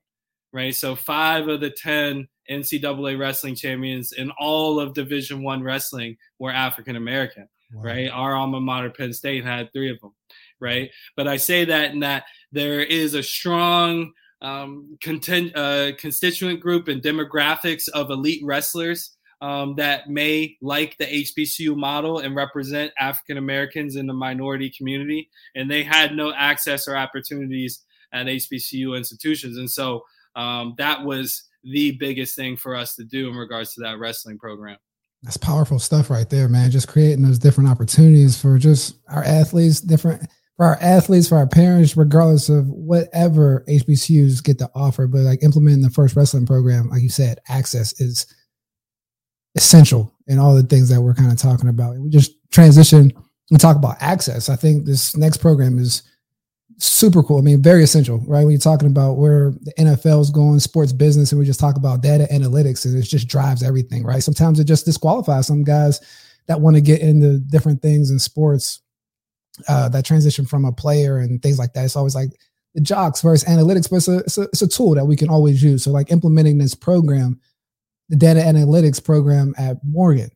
right? 0.52 0.74
So 0.74 0.96
five 0.96 1.48
of 1.48 1.60
the 1.60 1.70
10 1.70 2.28
ncaa 2.50 3.18
wrestling 3.18 3.54
champions 3.54 4.12
in 4.12 4.30
all 4.38 4.80
of 4.80 4.94
division 4.94 5.42
one 5.42 5.62
wrestling 5.62 6.16
were 6.40 6.50
african 6.50 6.96
american 6.96 7.48
wow. 7.72 7.82
right? 7.82 8.10
Our 8.10 8.34
alma 8.34 8.60
mater 8.60 8.90
penn 8.90 9.12
state 9.12 9.44
had 9.44 9.72
three 9.72 9.90
of 9.90 10.00
them 10.00 10.12
right? 10.60 10.90
But 11.16 11.28
i 11.28 11.36
say 11.36 11.64
that 11.64 11.92
in 11.92 12.00
that 12.00 12.24
there 12.52 12.80
is 12.80 13.14
a 13.14 13.22
strong 13.22 14.12
um, 14.42 14.96
content, 15.02 15.54
uh, 15.54 15.92
constituent 15.98 16.60
group 16.60 16.88
and 16.88 17.02
demographics 17.02 17.88
of 17.90 18.10
elite 18.10 18.42
wrestlers 18.42 19.16
um, 19.40 19.74
that 19.76 20.08
may 20.08 20.56
like 20.60 20.96
the 20.98 21.06
HBCU 21.06 21.76
model 21.76 22.18
and 22.18 22.36
represent 22.36 22.92
African 22.98 23.38
Americans 23.38 23.96
in 23.96 24.06
the 24.06 24.14
minority 24.14 24.70
community, 24.70 25.30
and 25.54 25.70
they 25.70 25.82
had 25.82 26.14
no 26.14 26.32
access 26.32 26.86
or 26.86 26.96
opportunities 26.96 27.82
at 28.12 28.26
HBCU 28.26 28.96
institutions, 28.96 29.56
and 29.56 29.70
so 29.70 30.02
um, 30.36 30.74
that 30.78 31.04
was 31.04 31.44
the 31.64 31.92
biggest 31.92 32.36
thing 32.36 32.56
for 32.56 32.74
us 32.74 32.94
to 32.96 33.04
do 33.04 33.28
in 33.28 33.36
regards 33.36 33.74
to 33.74 33.80
that 33.82 33.98
wrestling 33.98 34.38
program. 34.38 34.78
That's 35.22 35.36
powerful 35.36 35.78
stuff 35.78 36.08
right 36.08 36.28
there, 36.28 36.48
man. 36.48 36.70
Just 36.70 36.88
creating 36.88 37.22
those 37.22 37.38
different 37.38 37.68
opportunities 37.68 38.40
for 38.40 38.58
just 38.58 38.96
our 39.08 39.22
athletes, 39.22 39.80
different 39.80 40.26
for 40.56 40.66
our 40.66 40.78
athletes, 40.80 41.28
for 41.28 41.36
our 41.36 41.46
parents, 41.46 41.96
regardless 41.96 42.48
of 42.48 42.68
whatever 42.68 43.64
HBCUs 43.68 44.42
get 44.42 44.58
to 44.58 44.70
offer. 44.74 45.06
But 45.06 45.20
like 45.20 45.42
implementing 45.42 45.82
the 45.82 45.90
first 45.90 46.16
wrestling 46.16 46.46
program, 46.46 46.88
like 46.88 47.02
you 47.02 47.10
said, 47.10 47.38
access 47.48 47.98
is 48.00 48.26
essential 49.54 50.14
in 50.26 50.38
all 50.38 50.54
the 50.54 50.62
things 50.62 50.88
that 50.88 51.00
we're 51.00 51.14
kind 51.14 51.32
of 51.32 51.38
talking 51.38 51.68
about. 51.68 51.98
We 51.98 52.08
just 52.08 52.32
transition 52.50 53.12
and 53.50 53.60
talk 53.60 53.76
about 53.76 53.96
access. 54.00 54.48
I 54.48 54.56
think 54.56 54.84
this 54.84 55.16
next 55.16 55.38
program 55.38 55.78
is 55.78 56.02
super 56.78 57.22
cool. 57.22 57.38
I 57.38 57.42
mean, 57.42 57.62
very 57.62 57.82
essential, 57.82 58.18
right? 58.26 58.42
When 58.42 58.50
you're 58.50 58.58
talking 58.58 58.88
about 58.88 59.14
where 59.14 59.50
the 59.62 59.72
NFL 59.78 60.20
is 60.20 60.30
going, 60.30 60.60
sports 60.60 60.92
business, 60.92 61.32
and 61.32 61.38
we 61.38 61.44
just 61.44 61.60
talk 61.60 61.76
about 61.76 62.00
data 62.00 62.26
analytics, 62.32 62.84
and 62.84 62.96
it 62.96 63.02
just 63.02 63.28
drives 63.28 63.62
everything, 63.62 64.04
right? 64.04 64.22
Sometimes 64.22 64.60
it 64.60 64.64
just 64.64 64.86
disqualifies 64.86 65.46
some 65.46 65.64
guys 65.64 66.00
that 66.46 66.60
want 66.60 66.76
to 66.76 66.80
get 66.80 67.00
into 67.00 67.38
different 67.38 67.82
things 67.82 68.10
in 68.10 68.18
sports 68.18 68.80
uh, 69.68 69.88
that 69.90 70.04
transition 70.04 70.46
from 70.46 70.64
a 70.64 70.72
player 70.72 71.18
and 71.18 71.42
things 71.42 71.58
like 71.58 71.72
that. 71.74 71.84
It's 71.84 71.96
always 71.96 72.14
like 72.14 72.30
the 72.74 72.80
jocks 72.80 73.20
versus 73.20 73.48
analytics, 73.48 73.90
but 73.90 73.96
it's 73.96 74.08
a, 74.08 74.18
it's 74.18 74.38
a, 74.38 74.42
it's 74.42 74.62
a 74.62 74.68
tool 74.68 74.94
that 74.94 75.04
we 75.04 75.16
can 75.16 75.28
always 75.28 75.62
use. 75.62 75.84
So 75.84 75.90
like 75.90 76.10
implementing 76.10 76.58
this 76.58 76.74
program, 76.74 77.40
the 78.10 78.16
data 78.16 78.40
analytics 78.40 79.02
program 79.02 79.54
at 79.56 79.78
Morgan, 79.82 80.30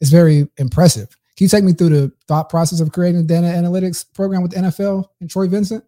is 0.00 0.10
very 0.10 0.46
impressive. 0.58 1.08
Can 1.36 1.44
you 1.44 1.48
take 1.48 1.64
me 1.64 1.72
through 1.72 1.88
the 1.88 2.12
thought 2.28 2.50
process 2.50 2.80
of 2.80 2.92
creating 2.92 3.22
a 3.22 3.24
data 3.24 3.46
analytics 3.46 4.04
program 4.14 4.42
with 4.42 4.52
NFL 4.52 5.06
and 5.20 5.30
Troy 5.30 5.48
Vincent? 5.48 5.84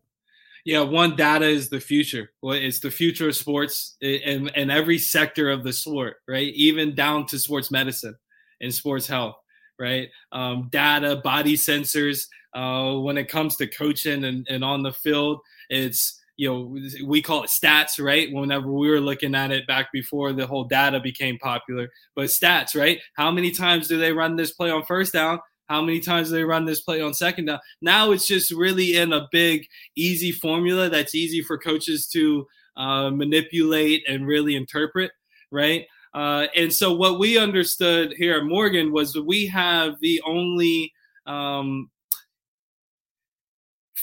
Yeah, 0.65 0.83
one 0.83 1.17
data 1.17 1.47
is 1.47 1.69
the 1.69 1.81
future. 1.81 2.31
Well, 2.43 2.55
it's 2.55 2.81
the 2.81 2.91
future 2.91 3.29
of 3.29 3.37
sports 3.37 3.97
and, 4.03 4.51
and 4.55 4.71
every 4.71 4.99
sector 4.99 5.51
of 5.51 5.65
the 5.65 5.73
sport, 5.73 6.17
right? 6.27 6.53
Even 6.55 6.95
down 6.95 7.27
to 7.27 7.39
sports 7.39 7.71
medicine 7.71 8.17
and 8.61 8.75
sports 8.75 9.07
health, 9.07 9.37
right? 9.79 10.09
Um, 10.33 10.69
data, 10.71 11.17
body 11.17 11.57
sensors, 11.57 12.27
uh, 12.55 12.95
when 12.95 13.19
it 13.19 13.29
comes 13.29 13.57
to 13.57 13.67
coaching 13.67 14.25
and, 14.25 14.47
and 14.51 14.65
on 14.65 14.83
the 14.83 14.93
field. 14.93 15.41
It's 15.71 16.18
you 16.39 16.49
know 16.49 16.79
we 17.05 17.21
call 17.21 17.43
it 17.43 17.51
stats, 17.51 18.03
right? 18.03 18.33
Whenever 18.33 18.73
we 18.73 18.89
were 18.89 19.01
looking 19.01 19.35
at 19.35 19.51
it 19.51 19.67
back 19.67 19.93
before 19.93 20.33
the 20.33 20.47
whole 20.47 20.65
data 20.65 21.01
became 21.01 21.37
popular, 21.39 21.89
but 22.15 22.27
stats, 22.27 22.75
right? 22.75 23.01
How 23.15 23.31
many 23.31 23.51
times 23.51 23.89
do 23.89 23.99
they 23.99 24.13
run 24.13 24.37
this 24.37 24.53
play 24.53 24.71
on 24.71 24.85
first 24.85 25.13
down? 25.13 25.41
How 25.69 25.83
many 25.83 26.01
times 26.01 26.29
do 26.29 26.37
they 26.37 26.45
run 26.45 26.65
this 26.65 26.81
play 26.81 27.03
on 27.03 27.13
second 27.13 27.47
down? 27.47 27.59
Now 27.83 28.13
it's 28.13 28.27
just 28.27 28.53
really 28.53 28.97
in 28.97 29.13
a 29.13 29.29
big, 29.33 29.67
easy 29.97 30.33
formula 30.33 30.89
that's 30.89 31.15
easy 31.15 31.43
for 31.43 31.59
coaches 31.59 32.07
to 32.09 32.47
uh, 32.77 33.11
manipulate 33.11 34.05
and 34.09 34.27
really 34.27 34.55
interpret, 34.55 35.11
right? 35.51 35.85
Uh, 36.15 36.47
and 36.57 36.73
so 36.73 36.95
what 36.95 37.19
we 37.19 37.37
understood 37.37 38.15
here 38.17 38.39
at 38.39 38.45
Morgan 38.45 38.93
was 38.93 39.19
we 39.19 39.47
have 39.47 39.95
the 40.01 40.23
only 40.25 40.93
um, 41.27 41.91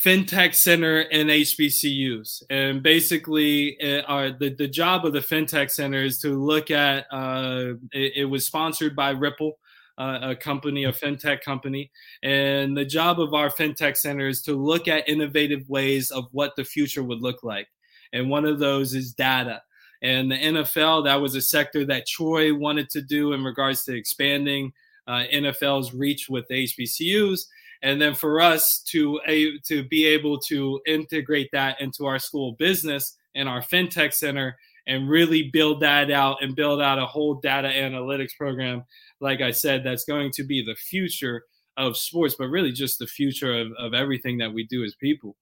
fintech 0.05 0.53
center 0.53 1.01
in 1.01 1.27
HBCUs. 1.27 2.43
And 2.51 2.83
basically, 2.83 3.69
it, 3.79 4.05
uh, 4.07 4.31
the, 4.39 4.49
the 4.49 4.67
job 4.67 5.03
of 5.03 5.13
the 5.13 5.19
fintech 5.19 5.71
center 5.71 6.03
is 6.03 6.19
to 6.19 6.29
look 6.29 6.69
at, 6.69 7.07
uh, 7.11 7.73
it, 7.91 8.13
it, 8.17 8.25
was 8.25 8.45
sponsored 8.45 8.95
by 8.95 9.09
Ripple. 9.09 9.57
Uh, 9.97 10.19
a 10.21 10.35
company, 10.35 10.83
a 10.83 10.91
fintech 10.91 11.39
company. 11.39 11.89
And 12.21 12.75
the 12.75 12.83
job 12.83 13.17
of 13.21 13.33
our 13.33 13.49
fintech 13.49 13.95
center 13.95 14.27
is 14.27 14.41
to 14.41 14.53
look 14.53 14.89
at 14.89 15.07
innovative 15.07 15.69
ways 15.69 16.11
of 16.11 16.25
what 16.33 16.53
the 16.57 16.65
future 16.65 17.01
would 17.01 17.21
look 17.21 17.43
like. 17.43 17.69
And 18.11 18.29
one 18.29 18.43
of 18.43 18.59
those 18.59 18.93
is 18.93 19.13
data. 19.13 19.61
And 20.01 20.29
the 20.29 20.35
NFL, 20.35 21.05
that 21.05 21.21
was 21.21 21.35
a 21.35 21.41
sector 21.41 21.85
that 21.85 22.07
Troy 22.07 22.53
wanted 22.53 22.89
to 22.89 23.01
do 23.01 23.31
in 23.31 23.41
regards 23.41 23.85
to 23.85 23.95
expanding 23.95 24.73
uh, 25.07 25.23
NFL's 25.31 25.93
reach 25.93 26.27
with 26.27 26.45
HBCUs 26.49 27.45
and 27.85 28.01
then 28.01 28.15
for 28.15 28.41
us 28.41 28.79
to 28.79 29.21
a, 29.27 29.59
to 29.59 29.83
be 29.87 30.05
able 30.05 30.39
to 30.39 30.81
integrate 30.87 31.49
that 31.53 31.79
into 31.79 32.05
our 32.05 32.19
school 32.19 32.53
business 32.57 33.15
and 33.35 33.47
our 33.47 33.61
fintech 33.61 34.11
center 34.11 34.57
and 34.87 35.07
really 35.07 35.49
build 35.53 35.81
that 35.81 36.11
out 36.11 36.41
and 36.41 36.55
build 36.55 36.81
out 36.81 36.99
a 36.99 37.05
whole 37.05 37.35
data 37.35 37.69
analytics 37.69 38.35
program 38.37 38.83
like 39.21 39.39
i 39.39 39.51
said 39.51 39.83
that's 39.83 40.03
going 40.03 40.31
to 40.31 40.43
be 40.43 40.63
the 40.65 40.75
future 40.75 41.43
of 41.77 41.95
sports 41.95 42.35
but 42.37 42.47
really 42.47 42.71
just 42.71 42.99
the 42.99 43.07
future 43.07 43.61
of, 43.61 43.67
of 43.77 43.93
everything 43.93 44.37
that 44.37 44.51
we 44.51 44.65
do 44.65 44.83
as 44.83 44.95
people. 44.95 45.35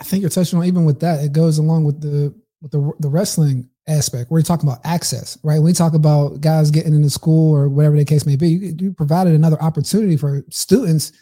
I 0.00 0.04
think 0.04 0.20
you're 0.20 0.30
touching 0.30 0.58
on 0.58 0.64
even 0.66 0.84
with 0.84 1.00
that 1.00 1.24
it 1.24 1.32
goes 1.32 1.58
along 1.58 1.84
with 1.84 2.00
the 2.00 2.34
with 2.60 2.70
the, 2.70 2.92
the 3.00 3.08
wrestling 3.08 3.68
aspect 3.88 4.30
we're 4.30 4.42
talking 4.42 4.68
about 4.68 4.80
access 4.84 5.38
right? 5.42 5.56
When 5.56 5.64
we 5.64 5.72
talk 5.72 5.94
about 5.94 6.40
guys 6.40 6.70
getting 6.70 6.94
into 6.94 7.10
school 7.10 7.54
or 7.56 7.68
whatever 7.68 7.96
the 7.96 8.04
case 8.04 8.26
may 8.26 8.36
be 8.36 8.48
you, 8.48 8.76
you 8.78 8.92
provided 8.92 9.34
another 9.34 9.60
opportunity 9.62 10.16
for 10.16 10.44
students 10.50 11.12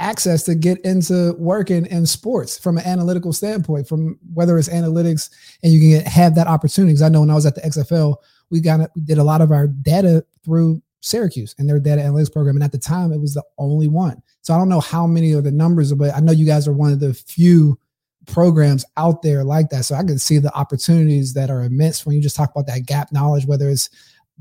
access 0.00 0.42
to 0.44 0.54
get 0.54 0.80
into 0.80 1.34
working 1.38 1.86
in 1.86 2.06
sports 2.06 2.58
from 2.58 2.78
an 2.78 2.86
analytical 2.86 3.32
standpoint, 3.32 3.86
from 3.86 4.18
whether 4.32 4.58
it's 4.58 4.68
analytics 4.68 5.30
and 5.62 5.72
you 5.72 5.80
can 5.80 5.90
get, 5.90 6.06
have 6.06 6.34
that 6.34 6.46
opportunity. 6.46 6.92
Because 6.92 7.02
I 7.02 7.08
know 7.08 7.20
when 7.20 7.30
I 7.30 7.34
was 7.34 7.46
at 7.46 7.54
the 7.54 7.60
XFL, 7.60 8.16
we 8.50 8.60
got 8.60 8.90
we 8.96 9.02
did 9.02 9.18
a 9.18 9.24
lot 9.24 9.40
of 9.40 9.52
our 9.52 9.68
data 9.68 10.24
through 10.44 10.82
Syracuse 11.00 11.54
and 11.58 11.68
their 11.68 11.78
data 11.78 12.02
analytics 12.02 12.32
program, 12.32 12.56
and 12.56 12.64
at 12.64 12.72
the 12.72 12.78
time 12.78 13.12
it 13.12 13.20
was 13.20 13.34
the 13.34 13.44
only 13.58 13.88
one. 13.88 14.20
So 14.42 14.54
I 14.54 14.58
don't 14.58 14.68
know 14.68 14.80
how 14.80 15.06
many 15.06 15.32
of 15.32 15.44
the 15.44 15.52
numbers, 15.52 15.92
but 15.92 16.14
I 16.14 16.20
know 16.20 16.32
you 16.32 16.46
guys 16.46 16.66
are 16.66 16.72
one 16.72 16.92
of 16.92 17.00
the 17.00 17.14
few 17.14 17.78
programs 18.26 18.84
out 18.96 19.22
there 19.22 19.44
like 19.44 19.70
that. 19.70 19.84
So 19.84 19.94
I 19.94 20.02
can 20.02 20.18
see 20.18 20.38
the 20.38 20.54
opportunities 20.54 21.34
that 21.34 21.50
are 21.50 21.62
immense 21.62 22.04
when 22.04 22.16
you 22.16 22.22
just 22.22 22.36
talk 22.36 22.50
about 22.50 22.66
that 22.66 22.86
gap 22.86 23.12
knowledge, 23.12 23.46
whether 23.46 23.68
it's 23.68 23.90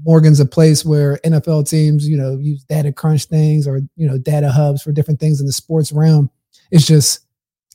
Morgan's 0.04 0.40
a 0.40 0.46
place 0.46 0.86
where 0.86 1.18
NFL 1.26 1.70
teams, 1.70 2.08
you 2.08 2.18
know, 2.18 2.38
use 2.38 2.64
data 2.64 2.92
crunch 2.92 3.26
things 3.26 3.68
or 3.68 3.82
you 3.96 4.08
know 4.08 4.18
data 4.18 4.52
hubs 4.52 4.82
for 4.82 4.92
different 4.92 5.20
things 5.20 5.40
in 5.40 5.46
the 5.46 5.54
sports 5.54 5.92
realm. 5.92 6.30
It's 6.72 6.86
just, 6.86 7.26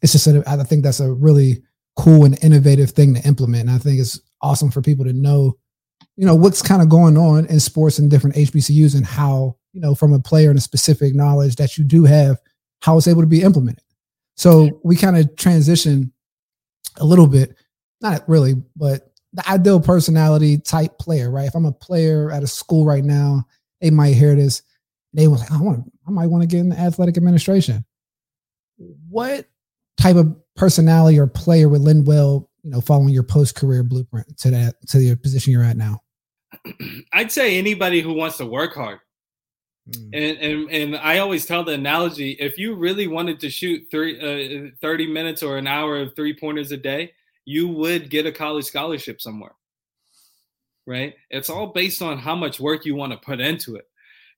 it's 0.02 0.12
just, 0.12 0.26
a, 0.26 0.42
I 0.46 0.62
think 0.64 0.84
that's 0.84 1.00
a 1.00 1.12
really 1.12 1.62
cool 1.96 2.24
and 2.24 2.42
innovative 2.42 2.90
thing 2.90 3.14
to 3.14 3.26
implement. 3.26 3.68
And 3.68 3.70
I 3.70 3.78
think 3.78 4.00
it's 4.00 4.20
awesome 4.40 4.70
for 4.70 4.82
people 4.82 5.04
to 5.04 5.12
know, 5.12 5.56
you 6.16 6.26
know, 6.26 6.34
what's 6.34 6.62
kind 6.62 6.82
of 6.82 6.88
going 6.88 7.16
on 7.16 7.46
in 7.46 7.60
sports 7.60 7.98
and 7.98 8.10
different 8.10 8.36
HBCUs 8.36 8.94
and 8.94 9.06
how, 9.06 9.56
you 9.72 9.80
know, 9.80 9.94
from 9.94 10.12
a 10.12 10.18
player 10.18 10.50
and 10.50 10.58
a 10.58 10.62
specific 10.62 11.14
knowledge 11.14 11.56
that 11.56 11.76
you 11.76 11.84
do 11.84 12.04
have, 12.04 12.38
how 12.82 12.96
it's 12.96 13.08
able 13.08 13.22
to 13.22 13.26
be 13.26 13.42
implemented. 13.42 13.82
So 14.36 14.80
we 14.84 14.96
kind 14.96 15.16
of 15.16 15.34
transition 15.36 16.12
a 16.98 17.04
little 17.04 17.26
bit, 17.26 17.56
not 18.00 18.28
really, 18.28 18.54
but 18.76 19.12
the 19.34 19.48
ideal 19.50 19.80
personality 19.80 20.58
type 20.58 20.98
player, 20.98 21.30
right? 21.30 21.48
If 21.48 21.54
I'm 21.54 21.66
a 21.66 21.72
player 21.72 22.30
at 22.30 22.42
a 22.42 22.46
school 22.46 22.86
right 22.86 23.04
now, 23.04 23.44
they 23.80 23.90
might 23.90 24.14
hear 24.14 24.34
this. 24.34 24.62
They 25.12 25.28
will 25.28 25.36
say, 25.36 25.46
I 25.50 25.60
want 25.60 25.92
I 26.06 26.10
might 26.10 26.28
want 26.28 26.42
to 26.42 26.46
get 26.48 26.60
in 26.60 26.68
the 26.68 26.78
athletic 26.78 27.16
administration. 27.16 27.84
What 29.08 29.46
type 29.96 30.16
of 30.16 30.34
personality 30.56 31.18
or 31.18 31.26
player 31.26 31.68
would 31.68 31.80
lend 31.80 32.06
well, 32.06 32.50
you 32.62 32.70
know, 32.70 32.80
following 32.80 33.08
your 33.08 33.22
post 33.22 33.56
career 33.56 33.82
blueprint 33.82 34.38
to 34.38 34.50
that 34.50 34.74
to 34.88 34.98
the 34.98 35.16
position 35.16 35.52
you're 35.52 35.64
at 35.64 35.76
now? 35.76 36.00
I'd 37.12 37.32
say 37.32 37.58
anybody 37.58 38.00
who 38.00 38.12
wants 38.12 38.36
to 38.38 38.46
work 38.46 38.74
hard. 38.74 39.00
Mm. 39.90 40.10
And, 40.12 40.38
and 40.38 40.70
and 40.70 40.96
I 40.96 41.18
always 41.18 41.44
tell 41.44 41.64
the 41.64 41.72
analogy: 41.72 42.32
if 42.32 42.56
you 42.56 42.74
really 42.74 43.08
wanted 43.08 43.40
to 43.40 43.50
shoot 43.50 43.86
three, 43.90 44.68
uh, 44.68 44.70
30 44.80 45.08
minutes 45.08 45.42
or 45.42 45.58
an 45.58 45.66
hour 45.66 46.00
of 46.00 46.14
three 46.14 46.34
pointers 46.34 46.72
a 46.72 46.76
day, 46.76 47.12
you 47.44 47.68
would 47.68 48.10
get 48.10 48.26
a 48.26 48.32
college 48.32 48.64
scholarship 48.64 49.20
somewhere. 49.20 49.54
Right? 50.86 51.14
It's 51.30 51.48
all 51.48 51.68
based 51.68 52.02
on 52.02 52.18
how 52.18 52.34
much 52.34 52.60
work 52.60 52.84
you 52.84 52.94
want 52.94 53.12
to 53.12 53.18
put 53.18 53.40
into 53.40 53.76
it. 53.76 53.88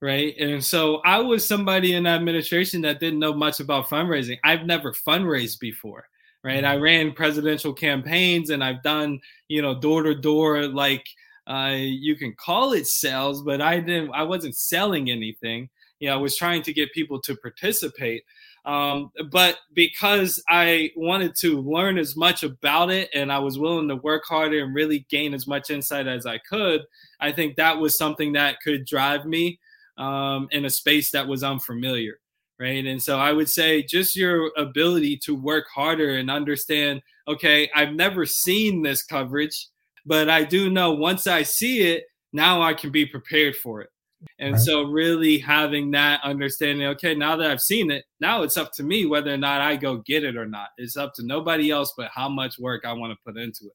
Right. 0.00 0.36
And 0.38 0.62
so 0.62 0.96
I 1.04 1.18
was 1.20 1.48
somebody 1.48 1.94
in 1.94 2.06
administration 2.06 2.82
that 2.82 3.00
didn't 3.00 3.18
know 3.18 3.32
much 3.32 3.60
about 3.60 3.86
fundraising. 3.86 4.38
I've 4.44 4.66
never 4.66 4.92
fundraised 4.92 5.58
before. 5.58 6.06
Right. 6.44 6.64
I 6.64 6.76
ran 6.76 7.12
presidential 7.12 7.72
campaigns 7.72 8.50
and 8.50 8.62
I've 8.62 8.82
done, 8.82 9.20
you 9.48 9.62
know, 9.62 9.74
door 9.80 10.04
to 10.04 10.14
door, 10.14 10.68
like 10.68 11.04
uh, 11.48 11.74
you 11.76 12.14
can 12.14 12.34
call 12.34 12.72
it 12.72 12.86
sales, 12.86 13.42
but 13.42 13.60
I 13.60 13.80
didn't, 13.80 14.12
I 14.12 14.22
wasn't 14.22 14.56
selling 14.56 15.10
anything. 15.10 15.68
You 15.98 16.08
know, 16.08 16.14
I 16.14 16.18
was 16.18 16.36
trying 16.36 16.62
to 16.62 16.72
get 16.72 16.92
people 16.92 17.20
to 17.22 17.34
participate. 17.36 18.22
Um, 18.66 19.12
but 19.30 19.58
because 19.74 20.42
I 20.48 20.90
wanted 20.96 21.36
to 21.36 21.60
learn 21.60 21.98
as 21.98 22.16
much 22.16 22.42
about 22.42 22.90
it 22.90 23.08
and 23.14 23.32
I 23.32 23.38
was 23.38 23.60
willing 23.60 23.86
to 23.88 23.96
work 23.96 24.24
harder 24.26 24.64
and 24.64 24.74
really 24.74 25.06
gain 25.08 25.34
as 25.34 25.46
much 25.46 25.70
insight 25.70 26.08
as 26.08 26.26
I 26.26 26.38
could, 26.38 26.82
I 27.20 27.30
think 27.30 27.54
that 27.56 27.78
was 27.78 27.96
something 27.96 28.32
that 28.32 28.60
could 28.60 28.84
drive 28.84 29.24
me 29.24 29.60
um, 29.98 30.48
in 30.50 30.64
a 30.64 30.70
space 30.70 31.12
that 31.12 31.28
was 31.28 31.44
unfamiliar. 31.44 32.18
Right. 32.58 32.84
And 32.86 33.00
so 33.02 33.18
I 33.18 33.32
would 33.32 33.50
say 33.50 33.82
just 33.82 34.16
your 34.16 34.50
ability 34.56 35.18
to 35.18 35.34
work 35.34 35.66
harder 35.72 36.16
and 36.16 36.30
understand 36.30 37.02
okay, 37.28 37.68
I've 37.74 37.92
never 37.92 38.24
seen 38.24 38.82
this 38.82 39.02
coverage, 39.02 39.68
but 40.04 40.30
I 40.30 40.44
do 40.44 40.70
know 40.70 40.92
once 40.92 41.26
I 41.26 41.42
see 41.42 41.82
it, 41.82 42.04
now 42.32 42.62
I 42.62 42.72
can 42.72 42.90
be 42.90 43.04
prepared 43.04 43.56
for 43.56 43.82
it. 43.82 43.90
And 44.38 44.52
right. 44.52 44.60
so, 44.60 44.82
really 44.82 45.38
having 45.38 45.90
that 45.92 46.20
understanding, 46.22 46.86
okay, 46.88 47.14
now 47.14 47.36
that 47.36 47.50
I've 47.50 47.60
seen 47.60 47.90
it, 47.90 48.04
now 48.20 48.42
it's 48.42 48.56
up 48.56 48.72
to 48.74 48.82
me 48.82 49.06
whether 49.06 49.32
or 49.32 49.38
not 49.38 49.60
I 49.60 49.76
go 49.76 49.98
get 49.98 50.24
it 50.24 50.36
or 50.36 50.46
not. 50.46 50.68
It's 50.78 50.96
up 50.96 51.14
to 51.14 51.24
nobody 51.24 51.70
else 51.70 51.94
but 51.96 52.10
how 52.14 52.28
much 52.28 52.58
work 52.58 52.84
I 52.84 52.92
want 52.92 53.12
to 53.12 53.18
put 53.24 53.40
into 53.40 53.66
it. 53.66 53.72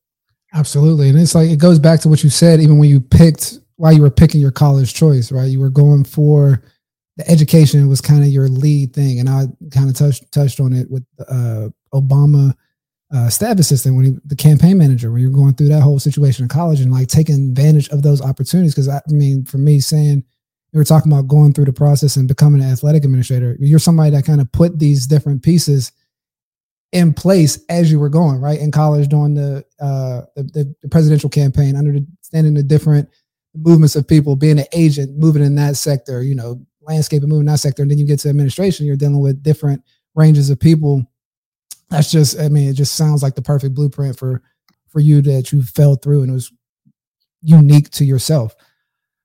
Absolutely. 0.53 1.09
And 1.09 1.19
it's 1.19 1.33
like, 1.33 1.49
it 1.49 1.59
goes 1.59 1.79
back 1.79 2.01
to 2.01 2.09
what 2.09 2.23
you 2.23 2.29
said, 2.29 2.59
even 2.59 2.77
when 2.77 2.89
you 2.89 2.99
picked, 2.99 3.59
while 3.77 3.93
you 3.93 4.01
were 4.01 4.11
picking 4.11 4.41
your 4.41 4.51
college 4.51 4.93
choice, 4.93 5.31
right? 5.31 5.49
You 5.49 5.59
were 5.59 5.69
going 5.69 6.03
for 6.03 6.61
the 7.17 7.29
education 7.29 7.87
was 7.87 8.01
kind 8.01 8.23
of 8.23 8.29
your 8.29 8.47
lead 8.47 8.93
thing. 8.93 9.19
And 9.19 9.29
I 9.29 9.45
kind 9.71 9.89
of 9.89 9.95
touched, 9.95 10.31
touched 10.31 10.59
on 10.59 10.73
it 10.73 10.89
with 10.89 11.05
uh, 11.27 11.69
Obama 11.93 12.53
uh, 13.13 13.29
staff 13.29 13.59
assistant 13.59 13.95
when 13.95 14.05
he, 14.05 14.11
the 14.25 14.35
campaign 14.35 14.77
manager, 14.77 15.11
when 15.11 15.21
you're 15.21 15.31
going 15.31 15.53
through 15.53 15.67
that 15.67 15.81
whole 15.81 15.99
situation 15.99 16.43
in 16.43 16.49
college 16.49 16.79
and 16.79 16.91
like 16.91 17.07
taking 17.07 17.35
advantage 17.49 17.89
of 17.89 18.03
those 18.03 18.21
opportunities. 18.21 18.73
Cause 18.73 18.87
I, 18.87 18.97
I 18.97 19.11
mean, 19.11 19.45
for 19.45 19.57
me 19.57 19.79
saying, 19.79 20.23
we 20.73 20.77
were 20.77 20.85
talking 20.85 21.11
about 21.11 21.27
going 21.27 21.53
through 21.53 21.65
the 21.65 21.73
process 21.73 22.15
and 22.15 22.27
becoming 22.27 22.61
an 22.61 22.71
athletic 22.71 23.03
administrator. 23.03 23.57
You're 23.59 23.79
somebody 23.79 24.11
that 24.11 24.25
kind 24.25 24.39
of 24.39 24.51
put 24.51 24.79
these 24.79 25.05
different 25.05 25.43
pieces 25.43 25.91
in 26.91 27.13
place 27.13 27.63
as 27.69 27.91
you 27.91 27.99
were 27.99 28.09
going, 28.09 28.39
right? 28.39 28.59
In 28.59 28.71
college, 28.71 29.07
doing 29.07 29.33
the 29.33 29.65
uh, 29.79 30.21
the, 30.35 30.73
the, 30.81 30.89
presidential 30.89 31.29
campaign, 31.29 31.75
understanding 31.75 32.53
the 32.53 32.63
different 32.63 33.09
movements 33.55 33.95
of 33.95 34.07
people, 34.07 34.35
being 34.35 34.59
an 34.59 34.65
agent, 34.73 35.17
moving 35.17 35.43
in 35.43 35.55
that 35.55 35.77
sector, 35.77 36.21
you 36.21 36.35
know, 36.35 36.61
landscape 36.81 37.21
and 37.21 37.31
moving 37.31 37.45
that 37.47 37.59
sector, 37.59 37.81
and 37.81 37.91
then 37.91 37.97
you 37.97 38.05
get 38.05 38.19
to 38.19 38.29
administration, 38.29 38.85
you're 38.85 38.97
dealing 38.97 39.19
with 39.19 39.43
different 39.43 39.83
ranges 40.15 40.49
of 40.49 40.59
people. 40.59 41.05
That's 41.89 42.11
just, 42.11 42.39
I 42.39 42.47
mean, 42.47 42.69
it 42.69 42.73
just 42.73 42.95
sounds 42.95 43.21
like 43.23 43.35
the 43.35 43.41
perfect 43.41 43.73
blueprint 43.73 44.17
for 44.17 44.41
for 44.89 44.99
you 44.99 45.21
that 45.21 45.51
you 45.51 45.63
fell 45.63 45.95
through, 45.95 46.21
and 46.21 46.31
it 46.31 46.33
was 46.33 46.51
unique 47.41 47.89
to 47.91 48.05
yourself. 48.05 48.55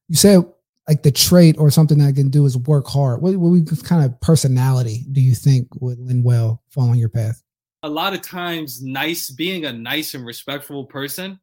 You 0.09 0.17
said 0.17 0.45
like 0.89 1.03
the 1.03 1.11
trait 1.11 1.57
or 1.59 1.71
something 1.71 1.99
that 1.99 2.07
I 2.07 2.13
can 2.13 2.31
do 2.31 2.45
is 2.45 2.57
work 2.57 2.87
hard. 2.87 3.21
What, 3.21 3.37
what 3.37 3.85
kind 3.85 4.05
of 4.05 4.21
personality 4.21 5.05
do 5.13 5.21
you 5.21 5.35
think 5.35 5.69
would 5.81 5.99
lend 5.99 6.25
well 6.25 6.63
following 6.71 6.99
your 6.99 7.09
path? 7.09 7.43
A 7.83 7.89
lot 7.89 8.15
of 8.15 8.23
times, 8.23 8.83
nice 8.83 9.31
being 9.31 9.65
a 9.65 9.73
nice 9.73 10.15
and 10.15 10.25
respectful 10.25 10.87
person 10.87 11.41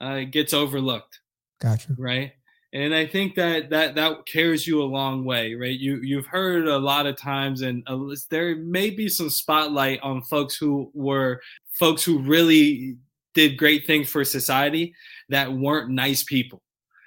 uh, 0.00 0.20
gets 0.30 0.52
overlooked. 0.52 1.20
Gotcha. 1.60 1.94
Right. 1.98 2.32
And 2.74 2.94
I 2.94 3.06
think 3.06 3.34
that 3.34 3.68
that 3.70 3.94
that 3.96 4.24
carries 4.24 4.66
you 4.66 4.82
a 4.82 4.84
long 4.84 5.26
way, 5.26 5.54
right? 5.54 5.78
You 5.78 6.00
you've 6.02 6.26
heard 6.26 6.66
a 6.66 6.78
lot 6.78 7.04
of 7.04 7.16
times, 7.18 7.60
and 7.60 7.82
uh, 7.86 7.98
there 8.30 8.56
may 8.56 8.88
be 8.88 9.10
some 9.10 9.28
spotlight 9.28 10.00
on 10.00 10.22
folks 10.22 10.56
who 10.56 10.90
were 10.94 11.42
folks 11.78 12.02
who 12.02 12.20
really 12.20 12.96
did 13.34 13.58
great 13.58 13.86
things 13.86 14.08
for 14.08 14.24
society 14.24 14.94
that 15.28 15.52
weren't 15.52 15.90
nice 15.90 16.22
people, 16.22 16.62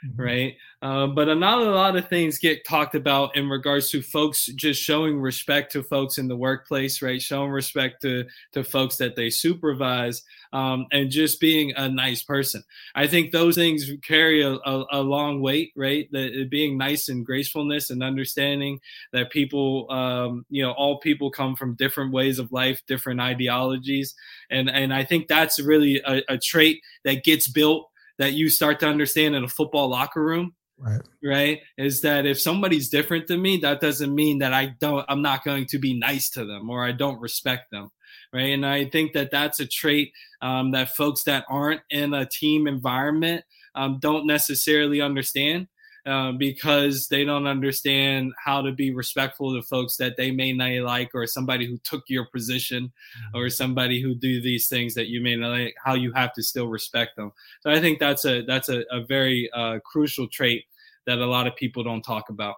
mm-hmm. 0.06 0.22
right? 0.22 0.56
Uh, 0.86 1.08
but 1.08 1.36
not 1.40 1.64
a 1.64 1.72
lot 1.72 1.96
of 1.96 2.08
things 2.10 2.38
get 2.38 2.64
talked 2.64 2.94
about 2.94 3.36
in 3.36 3.50
regards 3.50 3.90
to 3.90 4.04
folks 4.04 4.46
just 4.46 4.80
showing 4.80 5.20
respect 5.20 5.72
to 5.72 5.82
folks 5.82 6.20
in 6.20 6.28
the 6.28 6.36
workplace, 6.36 7.02
right? 7.02 7.20
Showing 7.20 7.50
respect 7.50 8.04
to 8.04 8.24
to 8.52 8.64
folks 8.64 8.96
that 8.98 9.16
they 9.16 9.32
supervise, 9.32 10.22
um, 10.54 10.86
and 10.92 11.10
just 11.10 11.40
being 11.40 11.74
a 11.76 11.90
nice 11.90 12.22
person. 12.22 12.64
I 12.94 13.08
think 13.08 13.32
those 13.32 13.56
things 13.56 13.90
carry 14.04 14.44
a, 14.44 14.52
a, 14.52 14.86
a 14.92 15.02
long 15.02 15.42
weight, 15.42 15.72
right? 15.76 16.08
That 16.12 16.50
being 16.52 16.78
nice 16.78 17.10
and 17.10 17.26
gracefulness 17.26 17.90
and 17.90 18.04
understanding 18.04 18.80
that 19.12 19.32
people, 19.32 19.92
um, 19.92 20.46
you 20.52 20.62
know, 20.62 20.74
all 20.74 21.00
people 21.00 21.32
come 21.32 21.56
from 21.56 21.74
different 21.74 22.14
ways 22.14 22.38
of 22.38 22.52
life, 22.52 22.80
different 22.86 23.22
ideologies, 23.22 24.14
and 24.52 24.70
and 24.70 24.94
I 24.94 25.04
think 25.04 25.28
that's 25.28 25.60
really 25.60 26.00
a, 26.06 26.22
a 26.30 26.38
trait 26.38 26.80
that 27.06 27.24
gets 27.24 27.48
built 27.48 27.90
that 28.20 28.34
you 28.34 28.50
start 28.50 28.80
to 28.82 28.88
understand 28.88 29.34
in 29.34 29.44
a 29.44 29.50
football 29.50 29.90
locker 29.90 30.24
room 30.24 30.54
right. 30.78 31.02
Right? 31.24 31.60
Is 31.78 32.02
that 32.02 32.26
if 32.26 32.40
somebody's 32.40 32.90
different 32.90 33.28
than 33.28 33.42
me 33.42 33.58
that 33.58 33.82
doesn't 33.82 34.14
mean 34.14 34.40
that 34.40 34.54
i 34.54 34.68
don't 34.80 35.06
i'm 35.10 35.22
not 35.22 35.44
going 35.44 35.66
to 35.68 35.80
be 35.80 35.98
nice 35.98 36.30
to 36.32 36.46
them 36.46 36.70
or 36.70 36.86
i 36.86 36.92
don't 36.92 37.20
respect 37.20 37.72
them. 37.72 37.90
Right? 38.34 38.54
And 38.54 38.66
i 38.66 38.86
think 38.86 39.14
that 39.14 39.32
that's 39.32 39.60
a 39.60 39.68
trait 39.68 40.12
um, 40.42 40.72
that 40.72 40.96
folks 40.96 41.24
that 41.24 41.46
aren't 41.50 41.82
in 41.90 42.14
a 42.14 42.26
team 42.26 42.68
environment 42.68 43.44
um, 43.76 44.00
don't 44.00 44.26
necessarily 44.26 45.02
understand 45.02 45.68
uh, 46.06 46.32
because 46.32 47.08
they 47.08 47.24
don't 47.24 47.48
understand 47.48 48.34
how 48.44 48.62
to 48.62 48.72
be 48.72 48.94
respectful 48.94 49.54
to 49.54 49.62
folks 49.62 49.98
that 49.98 50.18
they 50.18 50.32
may 50.32 50.54
not 50.54 50.72
like 50.84 51.10
or 51.14 51.26
somebody 51.26 51.66
who 51.66 51.78
took 51.80 52.04
your 52.08 52.26
position 52.26 52.86
mm-hmm. 52.86 53.38
or 53.38 53.50
somebody 53.50 54.02
who 54.02 54.14
do 54.16 54.42
these 54.42 54.68
things 54.68 54.94
that 54.94 55.08
you 55.08 55.22
may 55.22 55.36
not 55.36 55.50
like 55.50 55.76
how 55.84 55.94
you 55.94 56.12
have 56.14 56.34
to 56.34 56.44
still 56.44 56.68
respect 56.68 57.16
them. 57.16 57.32
So 57.62 57.70
i 57.70 57.80
think 57.80 58.00
that's 58.00 58.26
a 58.26 58.42
that's 58.42 58.70
a, 58.70 58.84
a 58.92 59.02
very 59.06 59.50
uh, 59.54 59.80
crucial 59.86 60.28
trait 60.28 60.66
that 61.06 61.20
a 61.20 61.26
lot 61.26 61.48
of 61.48 61.56
people 61.56 61.84
don't 61.84 62.02
talk 62.02 62.30
about. 62.30 62.56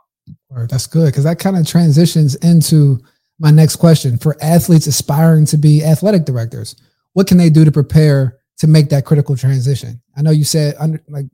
That's 0.51 0.87
good 0.87 1.07
because 1.07 1.23
that 1.23 1.39
kind 1.39 1.57
of 1.57 1.65
transitions 1.65 2.35
into 2.35 2.99
my 3.39 3.51
next 3.51 3.77
question. 3.77 4.17
For 4.17 4.35
athletes 4.41 4.87
aspiring 4.87 5.45
to 5.47 5.57
be 5.57 5.83
athletic 5.83 6.25
directors 6.25 6.75
what 7.17 7.25
can 7.25 7.39
they 7.39 7.49
do 7.49 7.65
to 7.65 7.71
prepare 7.71 8.37
to 8.59 8.67
make 8.67 8.89
that 8.89 9.03
critical 9.03 9.35
transition? 9.35 9.99
I 10.15 10.21
know 10.21 10.29
you 10.29 10.43
said 10.43 10.75
under, 10.77 11.01
like 11.09 11.25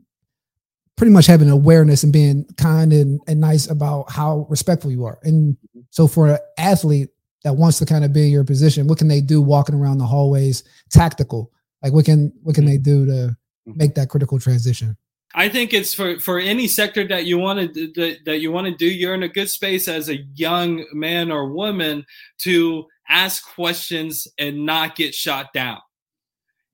pretty 0.96 1.12
much 1.12 1.26
having 1.26 1.50
awareness 1.50 2.04
and 2.04 2.14
being 2.14 2.46
kind 2.58 2.94
and, 2.94 3.20
and 3.28 3.40
nice 3.40 3.70
about 3.70 4.12
how 4.12 4.46
respectful 4.50 4.92
you 4.92 5.06
are. 5.06 5.20
And 5.24 5.58
so 5.90 6.08
for 6.08 6.28
an 6.28 6.38
athlete 6.58 7.10
that 7.44 7.56
wants 7.56 7.80
to 7.80 7.86
kind 7.86 8.06
of 8.06 8.14
be 8.14 8.26
in 8.26 8.32
your 8.32 8.44
position, 8.44 8.88
what 8.88 9.00
can 9.00 9.08
they 9.08 9.22
do 9.22 9.42
walking 9.42 9.76
around 9.76 9.98
the 9.98 10.06
hallways 10.06 10.64
tactical? 10.92 11.52
Like 11.82 11.94
what 11.94 12.06
can 12.06 12.32
what 12.44 12.56
can 12.56 12.66
they 12.66 12.78
do 12.78 13.06
to 13.06 13.12
mm-hmm. 13.12 13.78
make 13.78 13.96
that 13.96 14.10
critical 14.10 14.40
transition? 14.40 14.96
I 15.36 15.50
think 15.50 15.74
it's 15.74 15.94
for 15.94 16.20
for 16.20 16.40
any 16.40 16.68
sector 16.68 17.08
that 17.08 17.26
you 17.26 17.40
want 17.40 17.74
to 17.74 17.88
that, 17.94 18.20
that 18.26 18.40
you 18.40 18.52
want 18.52 18.68
to 18.68 18.76
do. 18.76 18.86
You're 18.86 19.16
in 19.16 19.24
a 19.24 19.28
good 19.28 19.50
space 19.50 19.88
as 19.88 20.10
a 20.10 20.18
young 20.36 20.86
man 20.94 21.32
or 21.32 21.52
woman 21.52 22.06
to 22.40 22.86
ask 23.10 23.44
questions 23.56 24.28
and 24.38 24.66
not 24.66 24.96
get 24.96 25.14
shot 25.14 25.52
down 25.54 25.80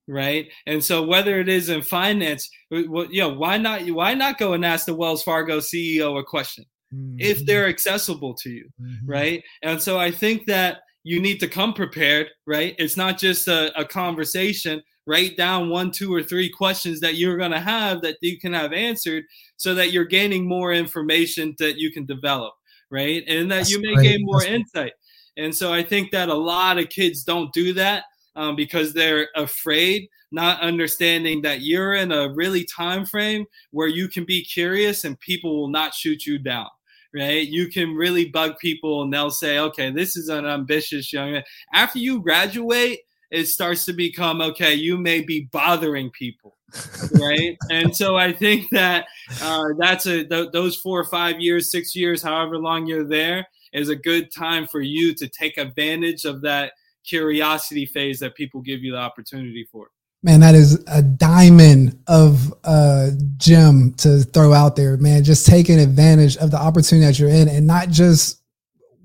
right? 0.10 0.49
And 0.66 0.84
so 0.84 1.03
whether 1.03 1.39
it 1.39 1.47
is 1.47 1.70
in 1.70 1.82
finance, 1.82 2.49
well, 2.72 3.05
you 3.05 3.22
know, 3.22 3.34
why 3.34 3.57
not? 3.57 3.88
Why 3.89 4.14
not 4.16 4.39
go 4.39 4.53
and 4.53 4.66
ask 4.66 4.86
the 4.86 4.95
Wells 4.95 5.24
Fargo 5.24 5.60
CEO 5.60 6.20
a 6.20 6.24
question 6.24 6.66
mm-hmm. 6.93 7.18
if 7.20 7.45
they're 7.45 7.68
accessible 7.68 8.34
to 8.36 8.49
you, 8.49 8.70
mm-hmm. 8.82 9.10
right? 9.10 9.43
And 9.62 9.82
so 9.82 9.99
I 9.99 10.12
think 10.12 10.47
that 10.47 10.80
you 11.03 11.22
need 11.22 11.39
to 11.39 11.47
come 11.47 11.74
prepared, 11.74 12.28
right? 12.45 12.76
It's 12.78 12.97
not 12.97 13.18
just 13.18 13.47
a, 13.47 13.78
a 13.80 13.86
conversation. 13.86 14.82
Write 15.05 15.38
down 15.38 15.70
one, 15.70 15.91
two, 15.91 16.14
or 16.14 16.22
three 16.22 16.49
questions 16.49 16.99
that 16.99 17.16
you're 17.16 17.38
going 17.38 17.51
to 17.51 17.60
have 17.60 18.01
that 18.01 18.18
you 18.22 18.39
can 18.39 18.53
have 18.53 18.74
answered, 18.74 19.24
so 19.57 19.74
that 19.76 19.91
you're 19.91 20.05
gaining 20.05 20.47
more 20.47 20.74
information 20.74 21.55
that 21.60 21.78
you 21.78 21.91
can 21.91 22.05
develop, 22.05 22.53
right? 22.91 23.24
And 23.28 23.49
that 23.51 23.57
That's 23.57 23.72
you 23.72 23.82
may 23.82 23.95
gain 24.03 24.20
more 24.24 24.41
That's 24.41 24.51
insight. 24.51 24.93
And 25.38 25.55
so 25.55 25.74
I 25.74 25.84
think 25.84 26.12
that 26.12 26.30
a 26.30 26.34
lot 26.34 26.78
of 26.78 26.89
kids 26.89 27.24
don't 27.24 27.51
do 27.53 27.74
that 27.74 28.03
um, 28.39 28.55
because 28.55 28.93
they're 28.93 29.27
afraid, 29.35 30.07
not 30.31 30.61
understanding 30.61 31.41
that 31.41 31.61
you're 31.61 31.95
in 31.95 32.11
a 32.13 32.29
really 32.29 32.63
time 32.63 33.05
frame 33.05 33.45
where 33.71 33.89
you 33.89 34.07
can 34.07 34.23
be 34.23 34.43
curious 34.43 35.03
and 35.03 35.19
people 35.19 35.57
will 35.57 35.67
not 35.67 35.93
shoot 35.93 36.25
you 36.25 36.39
down. 36.39 36.67
Right, 37.11 37.47
you 37.47 37.69
can 37.69 37.95
really 37.95 38.25
bug 38.25 38.59
people, 38.59 39.01
and 39.01 39.11
they'll 39.11 39.31
say, 39.31 39.57
"Okay, 39.57 39.89
this 39.89 40.15
is 40.15 40.29
an 40.29 40.45
ambitious 40.45 41.11
young 41.11 41.31
man." 41.31 41.43
After 41.73 41.97
you 41.97 42.21
graduate, 42.21 42.99
it 43.31 43.47
starts 43.47 43.83
to 43.85 43.93
become 43.93 44.41
okay. 44.41 44.75
You 44.75 44.95
may 44.95 45.21
be 45.21 45.49
bothering 45.51 46.11
people, 46.11 46.55
right? 47.19 47.57
and 47.71 47.95
so 47.95 48.15
I 48.15 48.31
think 48.31 48.69
that 48.73 49.07
uh, 49.41 49.69
that's 49.79 50.05
a 50.05 50.23
th- 50.23 50.51
those 50.53 50.75
four 50.75 50.99
or 50.99 51.05
five 51.05 51.39
years, 51.39 51.71
six 51.71 51.95
years, 51.95 52.21
however 52.21 52.59
long 52.59 52.85
you're 52.85 53.07
there, 53.07 53.47
is 53.73 53.89
a 53.89 53.95
good 53.95 54.31
time 54.31 54.67
for 54.67 54.81
you 54.81 55.15
to 55.15 55.27
take 55.27 55.57
advantage 55.57 56.25
of 56.25 56.41
that 56.41 56.73
curiosity 57.10 57.86
phase 57.86 58.20
that 58.20 58.36
people 58.36 58.62
give 58.62 58.84
you 58.84 58.91
the 58.91 58.97
opportunity 58.97 59.68
for. 59.72 59.88
Man, 60.22 60.41
that 60.41 60.53
is 60.53 60.84
a 60.88 61.01
diamond 61.01 61.97
of 62.07 62.53
a 62.66 63.12
gem 63.38 63.93
to 63.99 64.20
throw 64.20 64.53
out 64.53 64.76
there, 64.76 64.97
man. 64.97 65.24
Just 65.24 65.47
taking 65.47 65.80
advantage 65.80 66.36
of 66.38 66.51
the 66.51 66.57
opportunity 66.57 67.05
that 67.05 67.18
you're 67.18 67.30
in 67.30 67.47
and 67.47 67.66
not 67.66 67.89
just 67.89 68.41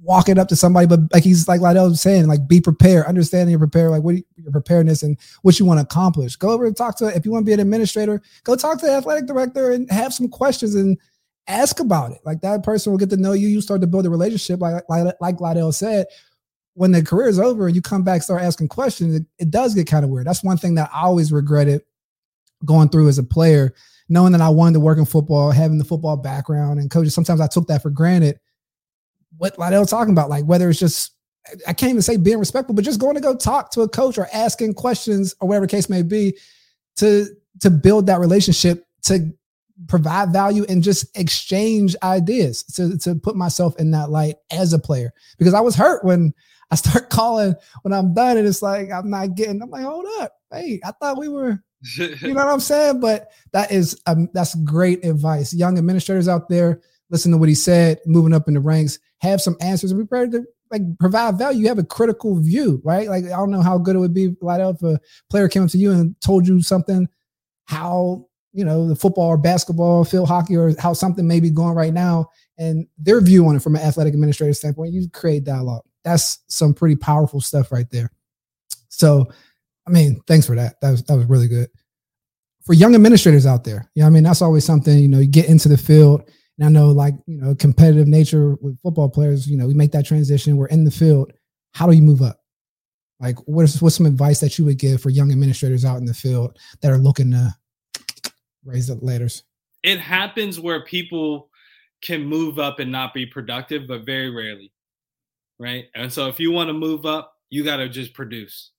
walking 0.03 0.39
up 0.39 0.49
to 0.49 0.57
somebody, 0.57 0.87
but 0.87 1.01
like 1.13 1.23
he's 1.23 1.49
like 1.49 1.61
Lydell 1.61 1.89
was 1.89 2.01
saying, 2.01 2.27
like 2.27 2.47
be 2.47 2.61
prepared, 2.61 3.07
understanding 3.07 3.51
your 3.51 3.61
prepare, 3.61 3.91
like 3.91 4.03
what 4.03 4.17
you, 4.17 4.25
your 4.37 4.53
preparedness 4.53 5.03
and 5.03 5.17
what 5.43 5.59
you 5.59 5.65
want 5.65 5.79
to 5.79 5.85
accomplish. 5.85 6.37
Go 6.37 6.51
over 6.51 6.67
and 6.67 6.77
talk 6.77 6.99
to 6.99 7.07
if 7.07 7.25
you 7.25 7.31
want 7.31 7.45
to 7.45 7.49
be 7.49 7.55
an 7.55 7.61
administrator, 7.61 8.21
go 8.43 8.57
talk 8.57 8.81
to 8.81 8.87
the 8.87 8.93
athletic 8.93 9.27
director 9.27 9.71
and 9.71 9.91
have 9.91 10.13
some 10.13 10.29
questions 10.29 10.75
and 10.75 10.99
ask 11.47 11.81
about 11.81 12.11
it. 12.11 12.19
Like 12.25 12.41
that 12.41 12.63
person 12.65 12.93
will 12.93 12.99
get 12.99 13.11
to 13.11 13.17
know 13.17 13.33
you. 13.33 13.49
You 13.49 13.61
start 13.61 13.81
to 13.81 13.87
build 13.87 14.05
a 14.05 14.11
relationship, 14.11 14.61
like 14.61 14.83
like, 14.89 15.41
like 15.41 15.75
said, 15.75 16.07
when 16.75 16.93
the 16.93 17.03
career 17.03 17.29
is 17.29 17.39
over 17.39 17.67
and 17.67 17.75
you 17.75 17.83
come 17.83 18.03
back 18.03 18.23
start 18.23 18.43
asking 18.43 18.69
questions, 18.69 19.15
it, 19.15 19.27
it 19.39 19.51
does 19.51 19.75
get 19.75 19.87
kind 19.87 20.05
of 20.05 20.11
weird. 20.11 20.27
That's 20.27 20.45
one 20.45 20.57
thing 20.57 20.75
that 20.75 20.91
I 20.93 21.03
always 21.03 21.33
regretted 21.33 21.83
going 22.65 22.89
through 22.89 23.09
as 23.09 23.19
a 23.19 23.25
player, 23.25 23.75
knowing 24.09 24.33
that 24.33 24.41
I 24.41 24.49
wanted 24.49 24.75
to 24.75 24.81
work 24.81 24.99
in 24.99 25.05
football, 25.05 25.51
having 25.51 25.79
the 25.79 25.85
football 25.85 26.17
background 26.17 26.81
and 26.81 26.91
coaches. 26.91 27.15
Sometimes 27.15 27.41
I 27.41 27.47
took 27.47 27.69
that 27.69 27.83
for 27.83 27.91
granted. 27.91 28.41
What 29.37 29.57
Lydell 29.57 29.89
talking 29.89 30.13
about, 30.13 30.31
like 30.31 30.45
whether 30.45 30.69
it's 30.69 30.79
just 30.79 31.13
I 31.67 31.73
can't 31.73 31.91
even 31.91 32.03
say 32.03 32.17
being 32.17 32.39
respectful, 32.39 32.75
but 32.75 32.85
just 32.85 33.01
going 33.01 33.15
to 33.15 33.21
go 33.21 33.37
talk 33.37 33.71
to 33.73 33.83
a 33.83 33.89
coach 33.89 34.17
or 34.17 34.29
asking 34.33 34.75
questions 34.75 35.35
or 35.41 35.49
whatever 35.49 35.67
case 35.67 35.89
may 35.89 36.03
be 36.03 36.37
to 36.97 37.27
to 37.61 37.71
build 37.71 38.07
that 38.07 38.21
relationship 38.21 38.87
to 39.03 39.33
provide 39.89 40.33
value 40.33 40.65
and 40.69 40.83
just 40.83 41.17
exchange 41.19 41.97
ideas 42.03 42.63
to, 42.63 42.97
to 42.99 43.15
put 43.17 43.37
myself 43.37 43.75
in 43.79 43.91
that 43.91 44.09
light 44.09 44.37
as 44.51 44.73
a 44.73 44.79
player 44.79 45.13
because 45.37 45.53
I 45.53 45.61
was 45.61 45.75
hurt 45.75 46.05
when 46.05 46.33
I 46.71 46.77
start 46.77 47.11
calling 47.11 47.55
when 47.83 47.93
I'm 47.93 48.15
done, 48.15 48.37
and 48.37 48.47
it's 48.47 48.63
like 48.63 48.91
I'm 48.91 49.11
not 49.11 49.35
getting. 49.35 49.63
I'm 49.63 49.71
like, 49.71 49.85
hold 49.85 50.07
up, 50.21 50.33
hey, 50.53 50.81
I 50.85 50.93
thought 50.93 51.19
we 51.19 51.29
were. 51.29 51.63
you 51.99 52.33
know 52.33 52.47
what 52.47 52.53
I'm 52.53 52.61
saying? 52.61 53.01
But 53.01 53.31
that 53.53 53.71
is 53.71 54.01
um, 54.07 54.29
that's 54.33 54.55
great 54.57 55.05
advice. 55.05 55.53
Young 55.53 55.77
administrators 55.77 56.29
out 56.29 56.49
there, 56.49 56.81
listen 57.11 57.31
to 57.33 57.39
what 57.39 57.49
he 57.49 57.55
said. 57.55 58.01
Moving 58.07 58.33
up 58.33 58.49
in 58.49 58.55
the 58.55 58.61
ranks, 58.61 58.99
have 59.19 59.41
some 59.41 59.57
answers 59.61 59.91
and 59.91 60.01
be 60.01 60.07
prepared 60.07 60.33
to 60.33 60.45
like 60.71 60.83
provide 60.99 61.39
value. 61.39 61.61
You 61.61 61.69
have 61.69 61.79
a 61.79 61.85
critical 61.85 62.41
view, 62.41 62.81
right? 62.85 63.09
Like 63.09 63.25
I 63.25 63.37
don't 63.37 63.51
know 63.51 63.63
how 63.63 63.79
good 63.79 63.97
it 63.97 64.01
would 64.01 64.15
be, 64.15 64.35
like 64.41 64.61
if 64.61 64.83
a 64.83 64.99
player 65.31 65.49
came 65.49 65.63
up 65.63 65.71
to 65.71 65.79
you 65.79 65.93
and 65.93 66.19
told 66.21 66.49
you 66.49 66.63
something, 66.63 67.09
how 67.67 68.27
you 68.53 68.65
know 68.65 68.89
the 68.89 68.97
football 68.97 69.29
or 69.29 69.39
basketball, 69.39 70.05
field 70.05 70.29
hockey, 70.29 70.57
or 70.57 70.75
how 70.79 70.93
something 70.93 71.27
may 71.27 71.41
be 71.41 71.51
going 71.51 71.75
right 71.75 71.93
now, 71.93 72.29
and 72.57 72.87
their 72.99 73.21
view 73.21 73.47
on 73.47 73.57
it 73.57 73.63
from 73.63 73.77
an 73.77 73.83
athletic 73.83 74.15
administrator 74.15 74.55
standpoint. 74.55 74.93
You 74.93 75.09
create 75.11 75.45
dialogue 75.45 75.85
that's 76.05 76.41
some 76.49 76.75
pretty 76.75 76.97
powerful 76.97 77.41
stuff 77.41 77.73
right 77.73 77.89
there. 77.91 78.11
So, 78.89 79.27
I 79.87 79.91
mean, 79.91 80.21
thanks 80.27 80.47
for 80.47 80.55
that. 80.55 80.81
That 80.81 80.91
was 80.91 81.03
that 81.05 81.17
was 81.17 81.27
really 81.27 81.49
good. 81.49 81.69
For 82.65 82.73
young 82.73 82.95
administrators 82.95 83.47
out 83.47 83.65
there, 83.65 83.91
yeah, 83.95 84.01
you 84.01 84.03
know 84.03 84.07
I 84.07 84.11
mean, 84.11 84.23
that's 84.23 84.43
always 84.43 84.65
something, 84.65 84.99
you 84.99 85.09
know, 85.09 85.19
you 85.19 85.27
get 85.27 85.49
into 85.49 85.69
the 85.69 85.77
field. 85.77 86.23
And 86.59 86.67
I 86.67 86.71
know 86.71 86.91
like, 86.91 87.15
you 87.27 87.41
know, 87.41 87.55
competitive 87.55 88.07
nature 88.07 88.55
with 88.61 88.81
football 88.81 89.11
players, 89.11 89.47
you 89.47 89.57
know, 89.57 89.67
we 89.67 89.75
make 89.75 89.93
that 89.93 90.07
transition, 90.07 90.57
we're 90.57 90.67
in 90.69 90.85
the 90.85 90.91
field. 90.91 91.33
How 91.73 91.87
do 91.87 91.97
you 91.97 92.03
move 92.03 92.23
up? 92.23 92.39
Like 93.21 93.37
what's 93.47 93.83
what's 93.83 93.97
some 93.97 94.07
advice 94.07 94.41
that 94.41 94.59
you 94.59 94.65
would 94.67 94.79
give 94.79 95.01
for 95.01 95.11
young 95.11 95.33
administrators 95.33 95.85
out 95.85 95.99
in 95.99 96.05
the 96.05 96.15
field 96.15 96.59
that 96.81 96.91
are 96.91 96.99
looking 96.99 97.31
to 97.33 97.55
raise 98.65 98.87
the 98.87 98.97
ladders? 98.97 99.43
It 99.83 100.01
happens 100.01 100.61
where 100.61 100.85
people 100.85 101.51
can 102.03 102.25
move 102.25 102.59
up 102.59 102.79
and 102.79 102.93
not 102.93 103.15
be 103.15 103.27
productive, 103.27 103.87
but 103.89 104.07
very 104.07 104.31
rarely 104.31 104.74
right? 105.59 105.87
And 105.95 106.13
so 106.13 106.29
if 106.29 106.41
you 106.41 106.51
want 106.51 106.69
to 106.69 106.75
move 106.75 107.07
up, 107.07 107.35
you 107.51 107.65
got 107.65 107.77
to 107.77 107.89
just 107.89 108.15
produce, 108.15 108.71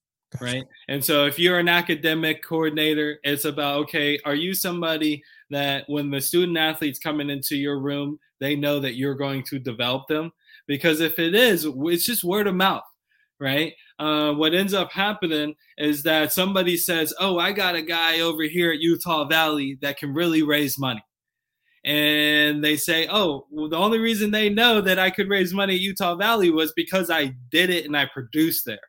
right? 0.42 0.64
And 0.88 1.04
so 1.04 1.26
if 1.26 1.40
you're 1.40 1.60
an 1.60 1.70
academic 1.70 2.44
coordinator, 2.44 3.20
it's 3.24 3.46
about 3.46 3.78
okay, 3.84 4.20
are 4.26 4.36
you 4.36 4.54
somebody 4.54 5.24
that 5.50 5.86
when 5.88 6.10
the 6.10 6.22
student 6.22 6.58
athletes 6.58 7.00
coming 7.00 7.30
into 7.30 7.56
your 7.56 7.80
room, 7.80 8.20
they 8.40 8.56
know 8.56 8.80
that 8.80 8.96
you're 8.96 9.16
going 9.16 9.44
to 9.44 9.60
develop 9.60 10.08
them? 10.08 10.32
Because 10.68 11.00
if 11.00 11.20
it 11.20 11.36
is, 11.36 11.68
it's 11.70 12.06
just 12.06 12.24
word 12.24 12.48
of 12.48 12.56
mouth, 12.56 12.84
right? 13.40 13.74
Uh, 14.00 14.34
what 14.34 14.54
ends 14.54 14.74
up 14.74 14.92
happening 14.92 15.56
is 15.78 16.04
that 16.04 16.34
somebody 16.34 16.76
says, 16.76 17.14
"Oh, 17.20 17.38
I 17.38 17.52
got 17.52 17.76
a 17.76 17.82
guy 17.82 18.20
over 18.20 18.44
here 18.44 18.72
at 18.72 18.80
Utah 18.80 19.26
Valley 19.26 19.78
that 19.82 19.98
can 19.98 20.14
really 20.14 20.42
raise 20.44 20.78
money." 20.78 21.04
And 21.86 22.64
they 22.64 22.76
say, 22.76 23.08
"Oh, 23.10 23.46
well, 23.50 23.70
the 23.70 23.78
only 23.78 24.00
reason 24.00 24.32
they 24.32 24.50
know 24.50 24.82
that 24.82 25.00
I 25.00 25.12
could 25.12 25.30
raise 25.30 25.54
money 25.54 25.76
at 25.76 25.82
Utah 25.82 26.16
Valley 26.16 26.50
was 26.50 26.74
because 26.74 27.10
I 27.10 27.36
did 27.52 27.70
it 27.70 27.86
and 27.86 27.96
I 27.96 28.08
produced 28.08 28.66
there." 28.66 28.80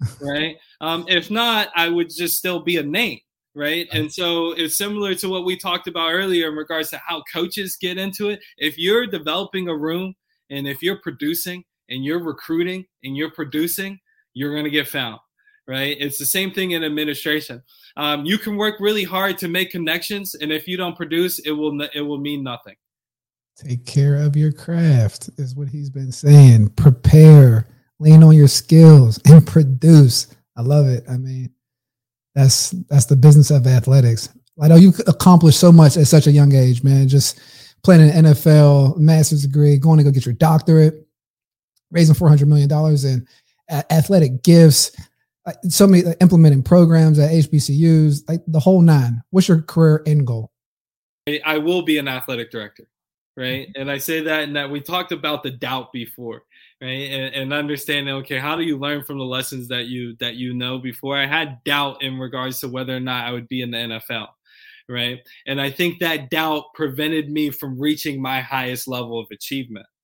right? 0.20 0.56
Um, 0.80 1.04
if 1.08 1.30
not, 1.30 1.68
I 1.74 1.88
would 1.88 2.10
just 2.10 2.38
still 2.38 2.60
be 2.60 2.76
a 2.76 2.82
name, 2.82 3.18
right? 3.54 3.88
And 3.92 4.12
so 4.12 4.52
it's 4.52 4.76
similar 4.76 5.14
to 5.16 5.28
what 5.28 5.44
we 5.44 5.56
talked 5.56 5.88
about 5.88 6.12
earlier 6.12 6.48
in 6.48 6.54
regards 6.54 6.90
to 6.90 6.98
how 6.98 7.22
coaches 7.32 7.76
get 7.76 7.98
into 7.98 8.28
it. 8.28 8.40
If 8.58 8.78
you're 8.78 9.06
developing 9.06 9.68
a 9.68 9.76
room 9.76 10.14
and 10.50 10.68
if 10.68 10.82
you're 10.82 11.00
producing 11.02 11.64
and 11.88 12.04
you're 12.04 12.22
recruiting 12.22 12.84
and 13.02 13.16
you're 13.16 13.30
producing, 13.30 13.98
you're 14.34 14.52
going 14.52 14.64
to 14.64 14.70
get 14.70 14.86
found, 14.86 15.18
right? 15.66 15.96
It's 15.98 16.18
the 16.18 16.26
same 16.26 16.52
thing 16.52 16.72
in 16.72 16.84
administration. 16.84 17.62
Um, 17.96 18.24
you 18.24 18.38
can 18.38 18.56
work 18.56 18.76
really 18.80 19.04
hard 19.04 19.38
to 19.38 19.48
make 19.48 19.70
connections, 19.70 20.34
and 20.34 20.52
if 20.52 20.68
you 20.68 20.76
don't 20.76 20.96
produce, 20.96 21.38
it 21.40 21.52
will 21.52 21.80
it 21.94 22.02
will 22.02 22.18
mean 22.18 22.42
nothing. 22.42 22.76
Take 23.56 23.86
care 23.86 24.16
of 24.16 24.36
your 24.36 24.52
craft 24.52 25.30
is 25.38 25.54
what 25.54 25.68
he's 25.68 25.88
been 25.88 26.12
saying. 26.12 26.70
Prepare 26.70 27.66
lean 27.98 28.22
on 28.22 28.36
your 28.36 28.48
skills 28.48 29.18
and 29.24 29.46
produce. 29.46 30.28
I 30.56 30.62
love 30.62 30.86
it. 30.86 31.04
I 31.08 31.16
mean, 31.16 31.50
that's 32.34 32.70
that's 32.88 33.06
the 33.06 33.16
business 33.16 33.50
of 33.50 33.66
athletics. 33.66 34.28
I 34.60 34.68
know 34.68 34.76
you 34.76 34.92
accomplished 35.06 35.60
so 35.60 35.70
much 35.70 35.96
at 35.96 36.06
such 36.06 36.26
a 36.26 36.32
young 36.32 36.54
age, 36.54 36.82
man. 36.82 37.08
Just 37.08 37.40
playing 37.82 38.10
an 38.10 38.24
NFL 38.26 38.96
master's 38.98 39.42
degree, 39.42 39.76
going 39.78 39.98
to 39.98 40.04
go 40.04 40.10
get 40.10 40.26
your 40.26 40.34
doctorate, 40.34 41.06
raising 41.90 42.14
four 42.14 42.28
hundred 42.28 42.48
million 42.48 42.68
dollars 42.68 43.04
in 43.04 43.26
athletic 43.70 44.42
gifts, 44.42 44.92
so 45.68 45.86
many 45.86 46.04
implementing 46.20 46.62
programs 46.62 47.18
at 47.18 47.30
HBCUs, 47.30 48.28
like 48.28 48.42
the 48.46 48.60
whole 48.60 48.80
nine. 48.80 49.22
What's 49.30 49.48
your 49.48 49.62
career 49.62 50.02
end 50.06 50.26
goal? 50.26 50.50
I 51.44 51.58
will 51.58 51.82
be 51.82 51.98
an 51.98 52.08
athletic 52.08 52.50
director, 52.50 52.86
right? 53.36 53.68
And 53.74 53.90
I 53.90 53.98
say 53.98 54.22
that, 54.22 54.44
and 54.44 54.56
that 54.56 54.70
we 54.70 54.80
talked 54.80 55.12
about 55.12 55.42
the 55.42 55.50
doubt 55.50 55.92
before 55.92 56.42
right 56.80 57.10
and, 57.10 57.34
and 57.34 57.52
understanding 57.52 58.14
okay 58.14 58.38
how 58.38 58.56
do 58.56 58.62
you 58.62 58.78
learn 58.78 59.02
from 59.02 59.18
the 59.18 59.24
lessons 59.24 59.68
that 59.68 59.86
you 59.86 60.14
that 60.20 60.34
you 60.34 60.54
know 60.54 60.78
before 60.78 61.16
i 61.16 61.26
had 61.26 61.62
doubt 61.64 62.02
in 62.02 62.18
regards 62.18 62.60
to 62.60 62.68
whether 62.68 62.94
or 62.94 63.00
not 63.00 63.26
i 63.26 63.32
would 63.32 63.48
be 63.48 63.62
in 63.62 63.70
the 63.70 63.78
nfl 63.78 64.28
right 64.88 65.20
and 65.46 65.60
i 65.60 65.70
think 65.70 65.98
that 65.98 66.28
doubt 66.28 66.64
prevented 66.74 67.30
me 67.30 67.50
from 67.50 67.80
reaching 67.80 68.20
my 68.20 68.40
highest 68.40 68.86
level 68.86 69.18
of 69.18 69.26
achievement 69.32 69.86
mm-hmm. 69.86 69.95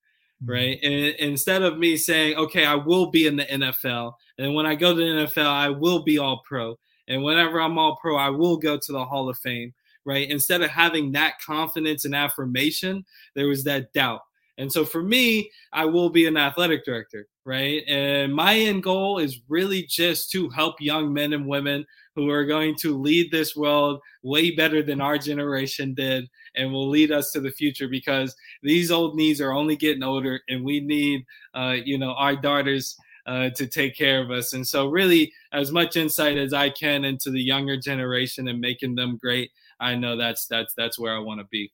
Mm-hmm. 0.42 0.50
right? 0.50 0.78
And 0.82 0.94
instead 1.18 1.62
of 1.62 1.78
me 1.78 1.96
saying 1.96 2.36
okay 2.36 2.64
i 2.64 2.74
will 2.74 3.10
be 3.10 3.26
in 3.26 3.36
the 3.36 3.44
nfl 3.44 4.14
and 4.38 4.54
when 4.54 4.66
i 4.66 4.74
go 4.74 4.94
to 4.94 5.00
the 5.00 5.26
nfl 5.26 5.46
i 5.46 5.68
will 5.68 6.02
be 6.02 6.18
all 6.18 6.42
pro 6.44 6.76
and 7.08 7.22
whenever 7.22 7.60
i'm 7.60 7.78
all 7.78 7.96
pro 7.96 8.16
i 8.16 8.28
will 8.28 8.56
go 8.56 8.76
to 8.76 8.92
the 8.92 9.04
hall 9.04 9.28
of 9.28 9.38
fame 9.38 9.72
right? 10.04 10.30
Instead 10.30 10.62
of 10.62 10.70
having 10.70 11.12
that 11.12 11.40
confidence 11.40 12.04
and 12.04 12.14
affirmation 12.14 13.04
there 13.34 13.48
was 13.48 13.64
that 13.64 13.92
doubt. 13.92 14.20
And 14.58 14.70
so 14.70 14.84
for 14.84 15.02
me, 15.02 15.50
I 15.72 15.86
will 15.86 16.10
be 16.10 16.26
an 16.26 16.36
athletic 16.36 16.84
director, 16.84 17.26
right? 17.44 17.82
And 17.88 18.34
my 18.34 18.54
end 18.54 18.82
goal 18.82 19.18
is 19.18 19.40
really 19.48 19.84
just 19.84 20.30
to 20.32 20.50
help 20.50 20.80
young 20.80 21.12
men 21.12 21.32
and 21.32 21.46
women 21.46 21.86
who 22.14 22.28
are 22.28 22.44
going 22.44 22.76
to 22.80 22.98
lead 22.98 23.30
this 23.30 23.56
world 23.56 24.00
way 24.22 24.54
better 24.54 24.82
than 24.82 25.00
our 25.00 25.16
generation 25.16 25.94
did 25.94 26.28
and 26.56 26.72
will 26.72 26.88
lead 26.88 27.12
us 27.12 27.32
to 27.32 27.40
the 27.40 27.50
future 27.50 27.88
because 27.88 28.34
these 28.62 28.90
old 28.90 29.16
knees 29.16 29.40
are 29.40 29.52
only 29.52 29.76
getting 29.76 30.02
older 30.02 30.40
and 30.48 30.64
we 30.64 30.80
need, 30.80 31.24
uh, 31.54 31.76
you 31.84 31.98
know, 31.98 32.12
our 32.12 32.36
daughters 32.36 32.96
uh, 33.26 33.50
to 33.50 33.66
take 33.66 33.96
care 33.96 34.20
of 34.20 34.30
us. 34.30 34.52
And 34.52 34.66
so, 34.66 34.88
really, 34.88 35.32
as 35.52 35.70
much 35.70 35.96
insight 35.96 36.36
as 36.36 36.52
I 36.52 36.70
can 36.70 37.04
into 37.04 37.30
the 37.30 37.42
younger 37.42 37.76
generation 37.76 38.48
and 38.48 38.60
making 38.60 38.94
them 38.94 39.16
great, 39.16 39.50
I 39.80 39.94
know 39.94 40.16
that's 40.16 40.46
that's 40.46 40.74
that's 40.74 40.98
where 40.98 41.14
I 41.14 41.18
want 41.18 41.40
to 41.40 41.46
be. 41.50 41.72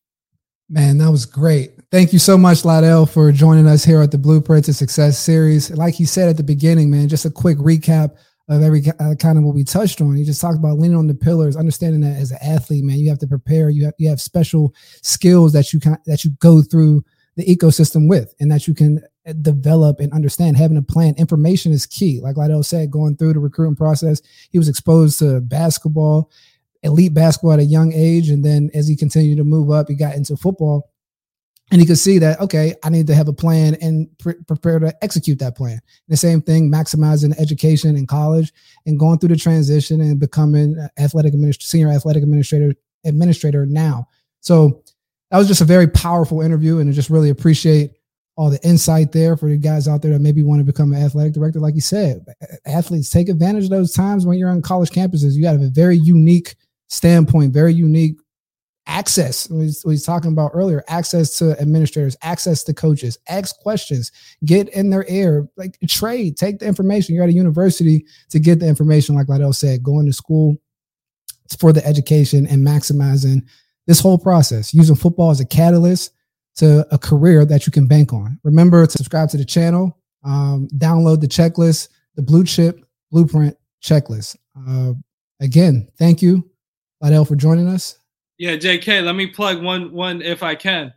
Man, 0.70 0.98
that 0.98 1.10
was 1.10 1.24
great. 1.24 1.72
Thank 1.90 2.12
you 2.12 2.18
so 2.18 2.36
much, 2.36 2.58
Lydell, 2.58 3.08
for 3.08 3.32
joining 3.32 3.66
us 3.66 3.84
here 3.84 4.02
at 4.02 4.10
the 4.10 4.18
Blueprints 4.18 4.66
to 4.66 4.74
Success 4.74 5.18
series. 5.18 5.70
Like 5.70 5.98
you 5.98 6.04
said 6.04 6.28
at 6.28 6.36
the 6.36 6.42
beginning, 6.42 6.90
man, 6.90 7.08
just 7.08 7.24
a 7.24 7.30
quick 7.30 7.56
recap 7.56 8.18
of 8.48 8.62
every 8.62 8.82
uh, 8.98 9.14
kind 9.16 9.38
of 9.38 9.44
what 9.44 9.54
we 9.54 9.64
touched 9.64 10.00
on. 10.00 10.16
You 10.16 10.24
just 10.24 10.40
talked 10.40 10.58
about 10.58 10.78
leaning 10.78 10.96
on 10.96 11.06
the 11.06 11.14
pillars, 11.14 11.56
understanding 11.56 12.00
that 12.00 12.16
as 12.16 12.30
an 12.30 12.38
athlete, 12.42 12.84
man, 12.84 12.98
you 12.98 13.08
have 13.08 13.18
to 13.18 13.26
prepare. 13.26 13.70
You 13.70 13.86
have 13.86 13.94
you 13.98 14.08
have 14.08 14.20
special 14.20 14.74
skills 15.02 15.52
that 15.52 15.72
you 15.72 15.80
can 15.80 15.98
that 16.06 16.24
you 16.24 16.30
go 16.40 16.62
through 16.62 17.04
the 17.36 17.44
ecosystem 17.44 18.08
with, 18.08 18.34
and 18.40 18.50
that 18.50 18.66
you 18.66 18.74
can 18.74 19.00
uh, 19.26 19.32
develop 19.42 20.00
and 20.00 20.12
understand. 20.12 20.56
Having 20.56 20.78
a 20.78 20.82
plan, 20.82 21.14
information 21.18 21.72
is 21.72 21.86
key. 21.86 22.20
Like 22.20 22.36
Lydell 22.36 22.64
said, 22.64 22.90
going 22.90 23.16
through 23.16 23.34
the 23.34 23.40
recruiting 23.40 23.76
process, 23.76 24.20
he 24.50 24.58
was 24.58 24.68
exposed 24.68 25.18
to 25.20 25.40
basketball 25.40 26.30
elite 26.82 27.14
basketball 27.14 27.52
at 27.52 27.58
a 27.58 27.64
young 27.64 27.92
age. 27.92 28.28
And 28.28 28.44
then 28.44 28.70
as 28.74 28.88
he 28.88 28.96
continued 28.96 29.38
to 29.38 29.44
move 29.44 29.70
up, 29.70 29.88
he 29.88 29.94
got 29.94 30.14
into 30.14 30.36
football. 30.36 30.90
And 31.70 31.80
he 31.80 31.86
could 31.86 31.98
see 31.98 32.18
that, 32.18 32.40
okay, 32.40 32.74
I 32.82 32.88
need 32.88 33.06
to 33.08 33.14
have 33.14 33.28
a 33.28 33.32
plan 33.32 33.76
and 33.82 34.08
pre- 34.18 34.42
prepare 34.46 34.78
to 34.78 35.04
execute 35.04 35.38
that 35.40 35.56
plan. 35.56 35.80
The 36.08 36.16
same 36.16 36.40
thing, 36.40 36.70
maximizing 36.70 37.38
education 37.38 37.96
in 37.96 38.06
college 38.06 38.52
and 38.86 38.98
going 38.98 39.18
through 39.18 39.30
the 39.30 39.36
transition 39.36 40.00
and 40.00 40.18
becoming 40.18 40.76
athletic 40.98 41.34
administrator, 41.34 41.68
senior 41.68 41.90
athletic 41.90 42.22
administrator, 42.22 42.74
administrator 43.04 43.66
now. 43.66 44.08
So 44.40 44.82
that 45.30 45.38
was 45.38 45.48
just 45.48 45.60
a 45.60 45.66
very 45.66 45.86
powerful 45.86 46.40
interview. 46.40 46.78
And 46.78 46.88
I 46.88 46.92
just 46.92 47.10
really 47.10 47.30
appreciate 47.30 47.92
all 48.36 48.50
the 48.50 48.66
insight 48.66 49.12
there 49.12 49.36
for 49.36 49.50
the 49.50 49.56
guys 49.56 49.88
out 49.88 50.00
there 50.00 50.12
that 50.12 50.20
maybe 50.20 50.42
want 50.42 50.60
to 50.60 50.64
become 50.64 50.92
an 50.94 51.02
athletic 51.02 51.34
director. 51.34 51.58
Like 51.58 51.74
you 51.74 51.80
said, 51.80 52.24
athletes 52.64 53.10
take 53.10 53.28
advantage 53.28 53.64
of 53.64 53.70
those 53.70 53.92
times 53.92 54.24
when 54.24 54.38
you're 54.38 54.48
on 54.48 54.62
college 54.62 54.90
campuses. 54.90 55.34
You 55.34 55.46
have 55.46 55.60
a 55.60 55.68
very 55.68 55.96
unique 55.96 56.54
standpoint, 56.86 57.52
very 57.52 57.74
unique 57.74 58.16
access. 58.88 59.48
we, 59.48 59.70
what 59.84 60.02
talking 60.02 60.32
about 60.32 60.50
earlier, 60.54 60.82
access 60.88 61.38
to 61.38 61.58
administrators, 61.60 62.16
access 62.22 62.64
to 62.64 62.74
coaches, 62.74 63.18
ask 63.28 63.58
questions, 63.60 64.10
get 64.44 64.68
in 64.70 64.90
their 64.90 65.04
ear, 65.08 65.48
like 65.56 65.78
trade, 65.86 66.36
take 66.36 66.58
the 66.58 66.66
information. 66.66 67.14
You're 67.14 67.24
at 67.24 67.30
a 67.30 67.34
university 67.34 68.04
to 68.30 68.40
get 68.40 68.58
the 68.58 68.66
information, 68.66 69.14
like 69.14 69.26
Lydell 69.26 69.54
said, 69.54 69.82
going 69.82 70.06
to 70.06 70.12
school 70.12 70.56
for 71.58 71.72
the 71.72 71.86
education 71.86 72.46
and 72.46 72.66
maximizing 72.66 73.42
this 73.86 74.00
whole 74.00 74.18
process, 74.18 74.74
using 74.74 74.96
football 74.96 75.30
as 75.30 75.40
a 75.40 75.46
catalyst 75.46 76.12
to 76.56 76.86
a 76.90 76.98
career 76.98 77.44
that 77.44 77.66
you 77.66 77.72
can 77.72 77.86
bank 77.86 78.12
on. 78.12 78.38
Remember 78.42 78.84
to 78.84 78.90
subscribe 78.90 79.28
to 79.30 79.36
the 79.36 79.44
channel, 79.44 79.96
um, 80.24 80.68
download 80.76 81.20
the 81.20 81.28
checklist, 81.28 81.88
the 82.16 82.22
blue 82.22 82.44
chip 82.44 82.84
blueprint 83.10 83.56
checklist. 83.82 84.36
Uh, 84.68 84.92
again, 85.40 85.88
thank 85.98 86.20
you 86.20 86.44
Lydell, 87.02 87.26
for 87.26 87.36
joining 87.36 87.68
us. 87.68 87.97
Yeah, 88.38 88.56
JK, 88.56 89.04
let 89.04 89.16
me 89.16 89.26
plug 89.26 89.62
one 89.62 89.92
one 89.92 90.22
if 90.22 90.42
I 90.42 90.54
can. 90.54 90.94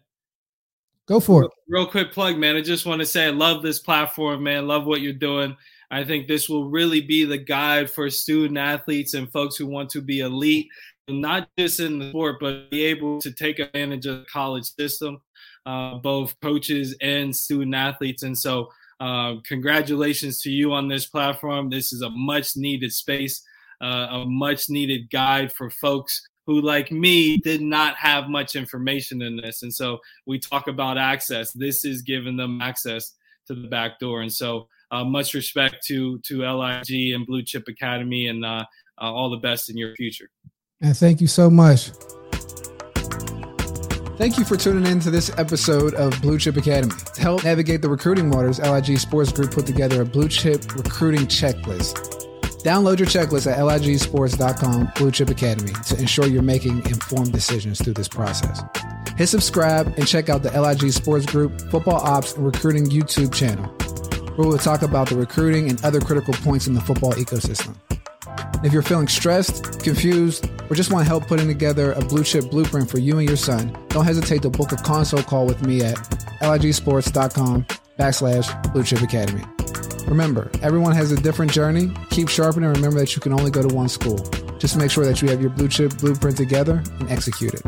Go 1.08 1.20
for 1.20 1.46
it. 1.46 1.52
Real, 1.68 1.88
quick 1.88 2.12
plug, 2.12 2.38
man. 2.38 2.56
I 2.56 2.62
just 2.62 2.86
want 2.86 3.00
to 3.00 3.06
say 3.06 3.26
I 3.26 3.32
love 3.32 3.64
this 3.64 3.80
platform, 3.80 4.44
man. 4.44 4.68
Love 4.68 4.86
what 4.86 5.02
you're 5.02 5.14
doing. 5.14 5.58
I 5.90 6.04
think 6.04 6.28
this 6.28 6.48
will 6.48 6.70
really 6.70 7.02
be 7.02 7.26
the 7.26 7.38
guide 7.38 7.90
for 7.90 8.10
student 8.10 8.58
athletes 8.58 9.14
and 9.14 9.30
folks 9.32 9.58
who 9.58 9.66
want 9.66 9.90
to 9.90 10.02
be 10.02 10.20
elite, 10.20 10.70
not 11.10 11.50
just 11.58 11.80
in 11.80 12.00
the 12.00 12.10
sport, 12.10 12.38
but 12.40 12.70
be 12.70 12.86
able 12.86 13.20
to 13.20 13.32
take 13.32 13.60
advantage 13.60 14.06
of 14.06 14.20
the 14.20 14.26
college 14.26 14.66
system, 14.66 15.20
uh, 15.66 15.96
both 15.96 16.40
coaches 16.42 16.96
and 17.02 17.36
student 17.36 17.76
athletes. 17.76 18.24
And 18.24 18.38
so, 18.38 18.70
uh, 19.02 19.36
congratulations 19.46 20.42
to 20.44 20.52
you 20.52 20.72
on 20.72 20.88
this 20.88 21.08
platform. 21.08 21.70
This 21.70 21.92
is 21.92 22.04
a 22.04 22.10
much 22.10 22.56
needed 22.56 22.94
space 22.94 23.44
uh, 23.82 24.08
a 24.12 24.26
much 24.26 24.70
needed 24.70 25.10
guide 25.10 25.52
for 25.52 25.70
folks 25.70 26.28
who, 26.52 26.62
like 26.62 26.92
me, 26.92 27.38
did 27.38 27.62
not 27.62 27.96
have 27.96 28.28
much 28.28 28.56
information 28.56 29.22
in 29.22 29.38
this. 29.38 29.64
And 29.64 29.74
so 29.74 30.00
we 30.26 30.38
talk 30.38 30.68
about 30.68 30.98
access. 30.98 31.54
This 31.54 31.86
is 31.86 32.02
giving 32.02 32.36
them 32.36 32.62
access 32.62 33.14
to 33.48 33.56
the 33.56 33.70
back 33.70 34.00
door. 34.00 34.22
And 34.22 34.32
so 34.32 34.68
uh, 34.92 35.06
much 35.06 35.34
respect 35.34 35.86
to 35.88 36.20
to 36.20 36.42
LIG 36.42 37.14
and 37.14 37.26
Blue 37.26 37.42
Chip 37.44 37.64
Academy, 37.70 38.28
and 38.28 38.44
uh, 38.44 38.66
uh, 39.02 39.14
all 39.14 39.30
the 39.30 39.38
best 39.38 39.70
in 39.70 39.78
your 39.78 39.96
future. 39.96 40.30
And 40.82 40.96
thank 40.98 41.22
you 41.22 41.28
so 41.28 41.50
much. 41.50 41.92
Thank 44.18 44.38
you 44.38 44.44
for 44.44 44.58
tuning 44.58 44.92
in 44.92 45.00
to 45.00 45.10
this 45.10 45.32
episode 45.38 45.94
of 45.94 46.22
Blue 46.22 46.38
Chip 46.38 46.58
Academy. 46.58 46.94
To 47.16 47.22
help 47.22 47.44
navigate 47.46 47.82
the 47.82 47.90
recruiting 47.90 48.30
waters, 48.30 48.60
LIG 48.60 49.00
Sports 49.00 49.32
Group 49.32 49.52
put 49.52 49.66
together 49.66 50.02
a 50.02 50.06
Blue 50.06 50.28
Chip 50.28 50.76
recruiting 50.76 51.26
checklist. 51.28 52.21
Download 52.64 53.00
your 53.00 53.08
checklist 53.08 53.52
at 53.52 53.58
ligsports.com 53.58 54.92
Blue 54.96 55.12
Chip 55.12 55.30
Academy 55.30 55.74
to 55.88 55.98
ensure 55.98 56.28
you're 56.28 56.44
making 56.44 56.86
informed 56.86 57.32
decisions 57.32 57.82
through 57.82 57.94
this 57.94 58.08
process. 58.08 58.62
Hit 59.18 59.28
subscribe 59.28 59.88
and 59.98 60.08
check 60.08 60.30
out 60.30 60.44
the 60.44 60.62
LIG 60.62 60.92
Sports 60.92 61.26
Group 61.26 61.60
Football 61.72 62.02
Ops 62.02 62.36
and 62.36 62.46
Recruiting 62.46 62.86
YouTube 62.86 63.34
channel, 63.34 63.66
where 64.36 64.48
we'll 64.48 64.60
talk 64.60 64.84
about 64.84 65.10
the 65.10 65.16
recruiting 65.16 65.70
and 65.70 65.84
other 65.84 66.00
critical 66.00 66.36
points 66.36 66.68
in 66.68 66.76
the 66.76 66.82
football 66.82 67.14
ecosystem. 67.14 67.76
If 68.64 68.72
you're 68.74 68.84
feeling 68.84 69.08
stressed, 69.08 69.80
confused, 69.80 70.48
or 70.70 70.76
just 70.76 70.92
want 70.92 71.08
help 71.08 71.26
putting 71.26 71.48
together 71.48 71.94
a 71.94 72.02
blue 72.06 72.24
chip 72.24 72.52
blueprint 72.52 72.92
for 72.92 73.00
you 73.00 73.18
and 73.18 73.28
your 73.28 73.38
son, 73.38 73.76
don't 73.90 74.06
hesitate 74.06 74.44
to 74.44 74.52
book 74.52 74.72
a 74.72 74.78
consult 74.78 75.26
call 75.26 75.48
with 75.48 75.66
me 75.66 75.82
at 75.82 75.96
ligsports.com 76.42 77.66
backslash 77.98 78.74
blue 78.74 78.84
chip 78.84 79.02
academy. 79.02 79.44
Remember, 80.08 80.52
everyone 80.62 80.94
has 80.94 81.12
a 81.12 81.22
different 81.22 81.52
journey. 81.52 81.92
Keep 82.10 82.30
sharpening 82.30 82.68
and 82.68 82.78
remember 82.78 83.00
that 83.00 83.16
you 83.16 83.22
can 83.22 83.34
only 83.34 83.52
go 83.52 83.68
to 83.68 83.74
one 83.74 83.90
school. 83.90 84.18
Just 84.60 84.78
make 84.78 84.92
sure 84.92 85.06
that 85.06 85.22
you 85.22 85.30
have 85.30 85.42
your 85.42 85.52
blue 85.52 85.68
chip 85.68 85.98
blueprint 85.98 86.38
together 86.38 86.84
and 87.00 87.10
execute 87.10 87.54
it. 87.54 87.64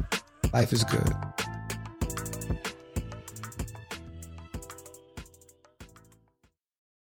Life 0.54 0.74
is 0.74 0.84
good. 0.84 1.14